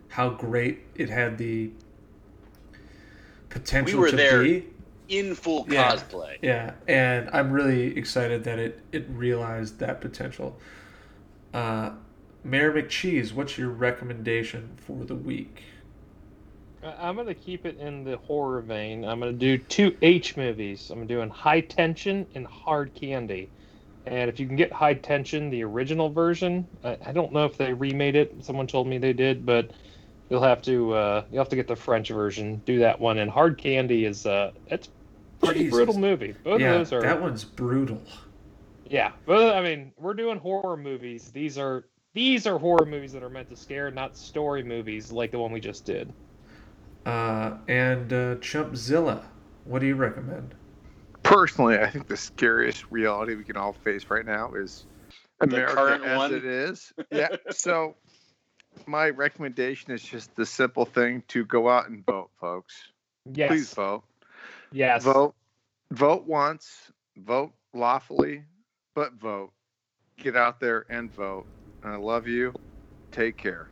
how 0.10 0.30
great 0.30 0.80
it 0.96 1.10
had 1.10 1.38
the 1.38 1.72
potential 3.50 3.98
we 3.98 4.02
were 4.06 4.12
to 4.12 4.16
there. 4.16 4.44
be. 4.44 4.68
In 5.10 5.36
full 5.36 5.66
Yeah. 5.70 5.94
cosplay. 5.96 6.38
Yeah, 6.42 6.74
and 6.86 7.30
I'm 7.32 7.52
really 7.52 7.96
excited 7.98 8.44
that 8.44 8.60
it 8.60 8.82
it 8.92 9.06
realized 9.10 9.80
that 9.80 10.02
potential. 10.02 10.60
Uh, 11.54 11.92
Mayor 12.48 12.72
McCheese, 12.72 13.34
what's 13.34 13.58
your 13.58 13.70
recommendation 13.70 14.78
for 14.78 15.04
the 15.04 15.16
week? 15.16 15.64
I'm 16.82 17.18
gonna 17.18 17.34
keep 17.34 17.66
it 17.66 17.78
in 17.78 18.06
the 18.06 18.16
horror 18.18 18.62
vein. 18.62 19.04
I'm 19.04 19.20
gonna 19.20 19.34
do 19.34 19.58
two 19.58 19.98
H 20.02 20.38
movies. 20.38 20.90
I'm 20.90 21.06
doing 21.06 21.30
High 21.30 21.60
Tension 21.60 22.26
and 22.36 22.48
Hard 22.48 22.94
Candy. 22.94 23.50
And 24.06 24.30
if 24.30 24.40
you 24.40 24.48
can 24.48 24.56
get 24.56 24.72
High 24.72 24.94
Tension, 24.94 25.50
the 25.50 25.62
original 25.64 26.10
version, 26.10 26.66
I, 26.86 26.98
I 27.08 27.12
don't 27.12 27.34
know 27.34 27.44
if 27.44 27.58
they 27.58 27.74
remade 27.74 28.16
it. 28.16 28.34
Someone 28.42 28.66
told 28.66 28.88
me 28.88 28.98
they 28.98 29.12
did, 29.12 29.46
but 29.46 29.72
you'll 30.30 30.42
have 30.42 30.62
to 30.62 30.94
uh, 30.94 31.24
you'll 31.30 31.42
have 31.42 31.50
to 31.50 31.58
get 31.58 31.68
the 31.68 31.76
French 31.76 32.08
version. 32.08 32.62
Do 32.66 32.80
that 32.80 32.98
one. 32.98 33.18
And 33.18 33.30
Hard 33.30 33.58
Candy 33.58 34.06
is 34.06 34.26
uh, 34.26 34.52
it's 34.68 34.88
a 34.88 35.46
pretty 35.46 35.62
Jesus. 35.62 35.74
brutal 35.74 36.00
movie. 36.00 36.34
Both 36.46 36.62
yeah, 36.62 36.76
of 36.76 36.90
those 36.90 36.94
are 36.94 37.02
that 37.02 37.22
one's 37.22 37.44
brutal. 37.44 38.02
yeah. 38.90 39.12
But 39.26 39.58
I 39.58 39.62
mean, 39.62 39.92
we're 39.98 40.14
doing 40.14 40.38
horror 40.38 40.78
movies. 40.78 41.32
These 41.34 41.58
are 41.58 41.84
these 42.18 42.48
are 42.48 42.58
horror 42.58 42.88
movies 42.88 43.14
that 43.14 43.22
are 43.22 43.30
meant 43.30 43.48
to 43.48 43.56
scare, 43.56 43.92
not 43.92 44.18
story 44.18 44.64
movies 44.64 45.12
like 45.12 45.30
the 45.30 45.38
one 45.38 45.52
we 45.52 45.60
just 45.60 45.86
did. 45.86 46.12
Uh, 47.06 47.58
and 47.68 48.12
uh, 48.12 48.36
Chumpzilla, 48.38 49.24
what 49.66 49.80
do 49.80 49.86
you 49.86 49.94
recommend? 49.94 50.56
Personally, 51.22 51.78
I 51.78 51.88
think 51.88 52.08
the 52.08 52.18
scariest 52.18 52.90
reality 52.90 53.36
we 53.36 53.44
can 53.44 53.56
all 53.56 53.72
face 53.72 54.08
right 54.10 54.26
now 54.26 54.52
is 54.56 54.88
America 55.42 55.76
current 55.76 56.06
as 56.06 56.18
one? 56.18 56.34
it 56.34 56.44
is. 56.44 56.92
Yeah. 57.12 57.36
so 57.52 57.96
my 58.88 59.12
recommendation 59.12 59.92
is 59.92 60.02
just 60.02 60.36
the 60.36 60.46
simple 60.46 60.86
thing 60.86 61.22
to 61.28 61.46
go 61.46 61.70
out 61.70 61.88
and 61.88 62.04
vote, 62.04 62.32
folks. 62.42 62.74
Yes. 63.32 63.50
Please 63.50 63.74
vote. 63.76 64.04
Yes. 64.72 65.04
Vote. 65.04 65.36
Vote 65.92 66.26
once. 66.26 66.92
Vote 67.16 67.52
lawfully, 67.76 68.44
but 68.96 69.14
vote. 69.14 69.52
Get 70.18 70.36
out 70.36 70.60
there 70.60 70.88
and 70.90 71.14
vote. 71.14 71.46
I 71.84 71.96
love 71.96 72.28
you. 72.28 72.54
Take 73.12 73.38
care. 73.38 73.70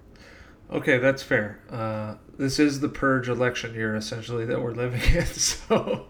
Okay, 0.72 0.98
that's 0.98 1.22
fair. 1.22 1.60
Uh, 1.69 2.15
this 2.38 2.60
is 2.60 2.80
the 2.80 2.90
purge 2.90 3.30
election 3.30 3.76
year, 3.76 3.95
essentially, 3.95 4.45
that 4.45 4.61
we're 4.61 4.73
living 4.73 5.02
in. 5.15 5.26
So, 5.26 6.07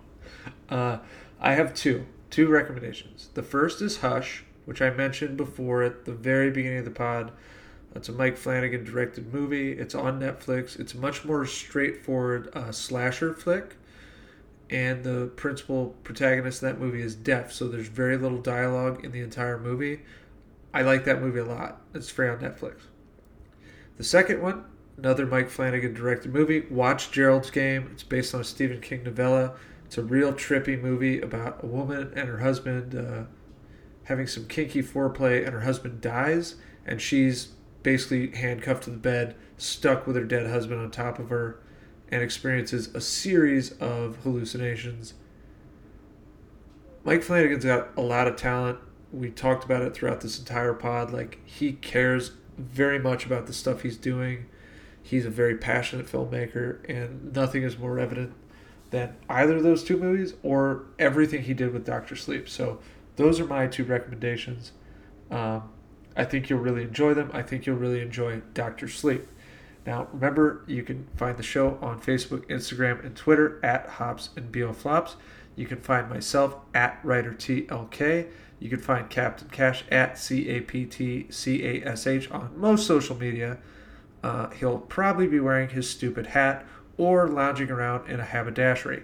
uh, 0.70 1.00
I 1.40 1.54
have 1.54 1.74
two 1.74 2.06
two 2.30 2.48
recommendations. 2.50 3.30
The 3.34 3.44
first 3.44 3.82
is 3.82 3.98
Hush, 3.98 4.44
which 4.66 4.82
I 4.82 4.90
mentioned 4.90 5.38
before 5.38 5.84
at 5.84 6.06
the 6.06 6.12
very 6.12 6.52
beginning 6.52 6.80
of 6.80 6.86
the 6.86 6.92
pod. 6.92 7.32
It's 7.96 8.10
a 8.10 8.12
Mike 8.12 8.36
Flanagan 8.36 8.84
directed 8.84 9.34
movie. 9.34 9.72
It's 9.72 9.96
on 9.96 10.20
Netflix. 10.20 10.78
It's 10.78 10.94
a 10.94 10.98
much 10.98 11.24
more 11.24 11.46
straightforward 11.46 12.50
uh, 12.54 12.74
slasher 12.74 13.34
flick, 13.34 13.78
and 14.70 15.04
the 15.04 15.32
principal 15.38 15.96
protagonist 16.04 16.62
of 16.62 16.70
that 16.70 16.80
movie 16.80 17.02
is 17.02 17.16
deaf, 17.16 17.54
so 17.54 17.70
there's 17.70 17.88
very 17.88 18.18
little 18.18 18.42
dialogue 18.42 19.06
in 19.06 19.12
the 19.12 19.22
entire 19.22 19.58
movie. 19.58 20.02
I 20.76 20.82
like 20.82 21.06
that 21.06 21.22
movie 21.22 21.40
a 21.40 21.46
lot. 21.46 21.82
It's 21.94 22.10
free 22.10 22.28
on 22.28 22.40
Netflix. 22.40 22.82
The 23.96 24.04
second 24.04 24.42
one, 24.42 24.66
another 24.98 25.26
Mike 25.26 25.50
Flanagan 25.50 25.94
directed 25.94 26.34
movie, 26.34 26.66
Watch 26.70 27.12
Gerald's 27.12 27.50
Game. 27.50 27.90
It's 27.94 28.04
based 28.04 28.36
on 28.36 28.42
a 28.42 28.44
Stephen 28.44 28.82
King 28.82 29.04
novella. 29.04 29.56
It's 29.86 29.98
a 29.98 30.04
real 30.04 30.34
trippy 30.34 30.80
movie 30.80 31.22
about 31.22 31.64
a 31.64 31.66
woman 31.66 32.12
and 32.14 32.28
her 32.28 32.40
husband 32.40 32.94
uh, 32.94 33.24
having 34.04 34.28
some 34.28 34.48
kinky 34.48 34.84
foreplay, 34.84 35.46
and 35.46 35.54
her 35.54 35.62
husband 35.62 36.02
dies, 36.02 36.56
and 36.86 37.02
she's 37.02 37.54
basically 37.82 38.36
handcuffed 38.36 38.84
to 38.84 38.90
the 38.90 38.98
bed, 38.98 39.34
stuck 39.56 40.06
with 40.06 40.18
her 40.18 40.26
dead 40.26 40.46
husband 40.46 40.82
on 40.82 40.92
top 40.92 41.20
of 41.20 41.30
her, 41.30 41.58
and 42.10 42.22
experiences 42.22 42.94
a 42.94 43.00
series 43.00 43.72
of 43.78 44.18
hallucinations. 44.24 45.14
Mike 47.06 47.24
Flanagan's 47.24 47.64
got 47.64 47.90
a 47.96 48.02
lot 48.02 48.28
of 48.28 48.36
talent. 48.36 48.80
We 49.12 49.30
talked 49.30 49.64
about 49.64 49.82
it 49.82 49.94
throughout 49.94 50.22
this 50.22 50.40
entire 50.40 50.74
pod. 50.74 51.12
Like, 51.12 51.40
he 51.46 51.74
cares 51.74 52.32
very 52.58 53.00
much 53.00 53.26
about 53.26 53.48
the 53.48 53.54
stuff 53.54 53.82
he's 53.82 53.98
doing. 53.98 54.46
He's 55.02 55.26
a 55.26 55.30
very 55.30 55.56
passionate 55.56 56.08
filmmaker, 56.08 56.80
and 56.90 57.34
nothing 57.34 57.64
is 57.64 57.78
more 57.78 58.00
evident 58.00 58.34
than 58.90 59.16
either 59.30 59.58
of 59.58 59.64
those 59.64 59.84
two 59.84 59.98
movies 59.98 60.34
or 60.44 60.86
everything 60.98 61.44
he 61.44 61.54
did 61.54 61.74
with 61.74 61.86
Doctor 61.86 62.16
Sleep. 62.16 62.50
So, 62.50 62.80
those 63.16 63.40
are 63.40 63.46
my 63.46 63.68
two 63.68 63.84
recommendations. 63.86 64.72
Um, 65.32 65.70
I 66.16 66.24
think 66.24 66.50
you'll 66.50 66.60
really 66.60 66.84
enjoy 66.84 67.14
them. 67.14 67.30
I 67.34 67.42
think 67.42 67.66
you'll 67.66 67.78
really 67.78 68.02
enjoy 68.02 68.42
Doctor 68.54 68.88
Sleep. 68.88 69.28
Now, 69.86 70.08
remember, 70.12 70.64
you 70.68 70.84
can 70.84 71.08
find 71.16 71.38
the 71.38 71.44
show 71.44 71.78
on 71.82 72.02
Facebook, 72.02 72.48
Instagram, 72.48 73.06
and 73.06 73.16
Twitter 73.16 73.60
at 73.64 73.88
Hops 73.88 74.30
and 74.36 74.52
BO 74.52 74.74
Flops. 74.74 75.16
You 75.56 75.68
can 75.68 75.80
find 75.80 76.10
myself 76.10 76.58
at 76.74 77.02
WriterTLK. 77.04 78.28
You 78.66 78.72
can 78.72 78.80
find 78.80 79.08
Captain 79.12 79.48
Cash 79.50 79.84
at 79.92 80.18
C 80.18 80.50
A 80.50 80.60
P 80.60 80.86
T 80.88 81.28
C 81.30 81.64
A 81.64 81.86
S 81.86 82.08
H 82.08 82.32
on 82.32 82.50
most 82.58 82.88
social 82.88 83.16
media. 83.16 83.60
Uh, 84.24 84.50
he'll 84.50 84.80
probably 84.80 85.28
be 85.28 85.40
wearing 85.40 85.70
his 85.70 85.88
stupid 85.88 86.26
hat 86.26 86.66
or 86.98 87.28
lounging 87.28 87.70
around 87.70 88.10
in 88.10 88.20
a 88.20 88.24
haberdashery. 88.24 89.04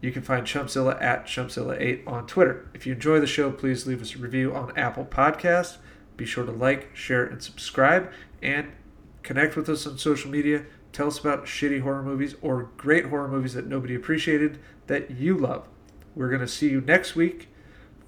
You 0.00 0.12
can 0.12 0.22
find 0.22 0.46
Chumpzilla 0.46 0.96
at 0.98 1.26
Chumpzilla8 1.26 2.08
on 2.08 2.26
Twitter. 2.26 2.70
If 2.72 2.86
you 2.86 2.94
enjoy 2.94 3.20
the 3.20 3.26
show, 3.26 3.52
please 3.52 3.86
leave 3.86 4.00
us 4.00 4.14
a 4.14 4.18
review 4.18 4.54
on 4.54 4.72
Apple 4.78 5.04
Podcasts. 5.04 5.76
Be 6.16 6.24
sure 6.24 6.46
to 6.46 6.52
like, 6.52 6.96
share, 6.96 7.26
and 7.26 7.42
subscribe. 7.42 8.10
And 8.40 8.72
connect 9.22 9.56
with 9.56 9.68
us 9.68 9.86
on 9.86 9.98
social 9.98 10.30
media. 10.30 10.64
Tell 10.94 11.08
us 11.08 11.18
about 11.18 11.44
shitty 11.44 11.82
horror 11.82 12.02
movies 12.02 12.34
or 12.40 12.70
great 12.78 13.04
horror 13.04 13.28
movies 13.28 13.52
that 13.52 13.66
nobody 13.66 13.94
appreciated 13.94 14.58
that 14.86 15.10
you 15.10 15.36
love. 15.36 15.68
We're 16.14 16.30
going 16.30 16.40
to 16.40 16.48
see 16.48 16.70
you 16.70 16.80
next 16.80 17.14
week 17.14 17.48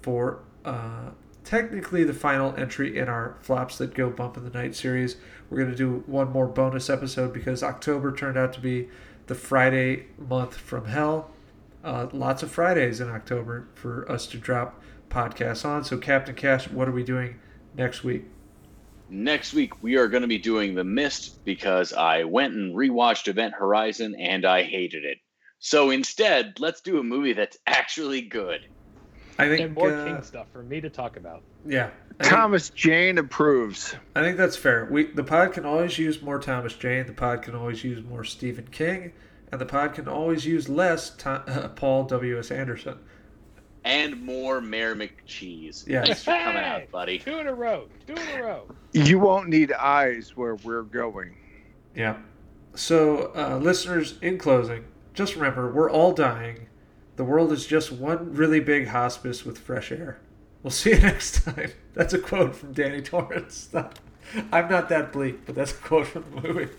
for 0.01 0.39
uh, 0.65 1.11
technically 1.43 2.03
the 2.03 2.13
final 2.13 2.55
entry 2.55 2.97
in 2.97 3.09
our 3.09 3.37
Flops 3.41 3.77
That 3.77 3.93
Go 3.93 4.09
Bump 4.09 4.37
in 4.37 4.43
the 4.43 4.49
Night 4.49 4.75
series. 4.75 5.17
We're 5.49 5.57
going 5.57 5.71
to 5.71 5.75
do 5.75 6.03
one 6.05 6.31
more 6.31 6.47
bonus 6.47 6.89
episode 6.89 7.33
because 7.33 7.63
October 7.63 8.15
turned 8.15 8.37
out 8.37 8.53
to 8.53 8.59
be 8.59 8.89
the 9.27 9.35
Friday 9.35 10.07
month 10.17 10.55
from 10.55 10.85
hell. 10.85 11.31
Uh, 11.83 12.07
lots 12.11 12.43
of 12.43 12.51
Fridays 12.51 12.99
in 12.99 13.09
October 13.09 13.67
for 13.73 14.09
us 14.11 14.27
to 14.27 14.37
drop 14.37 14.81
podcasts 15.09 15.65
on. 15.65 15.83
So, 15.83 15.97
Captain 15.97 16.35
Cash, 16.35 16.69
what 16.69 16.87
are 16.87 16.91
we 16.91 17.03
doing 17.03 17.39
next 17.75 18.03
week? 18.03 18.25
Next 19.09 19.53
week, 19.53 19.81
we 19.81 19.95
are 19.95 20.07
going 20.07 20.21
to 20.21 20.27
be 20.27 20.37
doing 20.37 20.75
The 20.75 20.83
Mist 20.83 21.43
because 21.43 21.93
I 21.93 22.25
went 22.25 22.53
and 22.53 22.75
rewatched 22.75 23.27
Event 23.27 23.55
Horizon 23.57 24.13
and 24.19 24.45
I 24.45 24.61
hated 24.63 25.03
it. 25.03 25.17
So 25.59 25.89
instead, 25.89 26.59
let's 26.59 26.81
do 26.81 26.99
a 26.99 27.03
movie 27.03 27.33
that's 27.33 27.57
actually 27.67 28.21
good. 28.21 28.61
I 29.39 29.47
think 29.47 29.61
and 29.61 29.73
more 29.75 29.91
uh, 29.93 30.05
King 30.05 30.21
stuff 30.23 30.47
for 30.51 30.61
me 30.63 30.81
to 30.81 30.89
talk 30.89 31.17
about. 31.17 31.41
Yeah, 31.65 31.89
I 32.19 32.23
think- 32.23 32.33
Thomas 32.33 32.69
Jane 32.69 33.17
approves. 33.17 33.95
I 34.15 34.21
think 34.21 34.37
that's 34.37 34.55
fair. 34.57 34.87
We 34.91 35.05
the 35.11 35.23
pod 35.23 35.53
can 35.53 35.65
always 35.65 35.97
use 35.97 36.21
more 36.21 36.39
Thomas 36.39 36.73
Jane. 36.73 37.05
The 37.07 37.13
pod 37.13 37.41
can 37.41 37.55
always 37.55 37.83
use 37.83 38.03
more 38.03 38.23
Stephen 38.23 38.67
King, 38.71 39.11
and 39.51 39.59
the 39.59 39.65
pod 39.65 39.93
can 39.93 40.07
always 40.07 40.45
use 40.45 40.69
less 40.69 41.09
Tho- 41.11 41.43
uh, 41.47 41.69
Paul 41.69 42.03
W. 42.05 42.37
S. 42.37 42.51
Anderson. 42.51 42.97
And 43.85 44.21
more 44.21 44.59
Mayor 44.59 44.93
McCheese. 44.93 45.87
Yeah. 45.87 46.03
Thanks 46.03 46.23
for 46.23 46.31
coming 46.31 46.57
out, 46.63 46.91
buddy. 46.91 47.17
Two 47.17 47.39
in 47.39 47.47
a 47.47 47.53
row. 47.53 47.87
Two 48.05 48.13
in 48.13 48.39
a 48.39 48.43
row. 48.43 48.67
You 48.91 49.19
won't 49.19 49.47
need 49.47 49.71
eyes 49.71 50.35
where 50.35 50.55
we're 50.55 50.83
going. 50.83 51.37
Yeah. 51.95 52.17
So, 52.75 53.31
uh, 53.35 53.57
listeners, 53.57 54.19
in 54.21 54.37
closing, 54.37 54.83
just 55.13 55.35
remember 55.35 55.71
we're 55.71 55.89
all 55.89 56.11
dying. 56.11 56.67
The 57.19 57.25
world 57.25 57.51
is 57.51 57.67
just 57.67 57.91
one 57.91 58.33
really 58.33 58.61
big 58.61 58.87
hospice 58.87 59.43
with 59.43 59.57
fresh 59.57 59.91
air. 59.91 60.19
We'll 60.63 60.71
see 60.71 60.91
you 60.91 60.99
next 61.01 61.43
time. 61.43 61.71
That's 61.93 62.13
a 62.13 62.17
quote 62.17 62.55
from 62.55 62.71
Danny 62.71 63.01
Torrance. 63.01 63.67
I'm 64.53 64.69
not 64.69 64.87
that 64.87 65.11
bleak, 65.11 65.45
but 65.45 65.53
that's 65.53 65.71
a 65.71 65.75
quote 65.75 66.07
from 66.07 66.23
the 66.33 66.41
movie. 66.41 66.71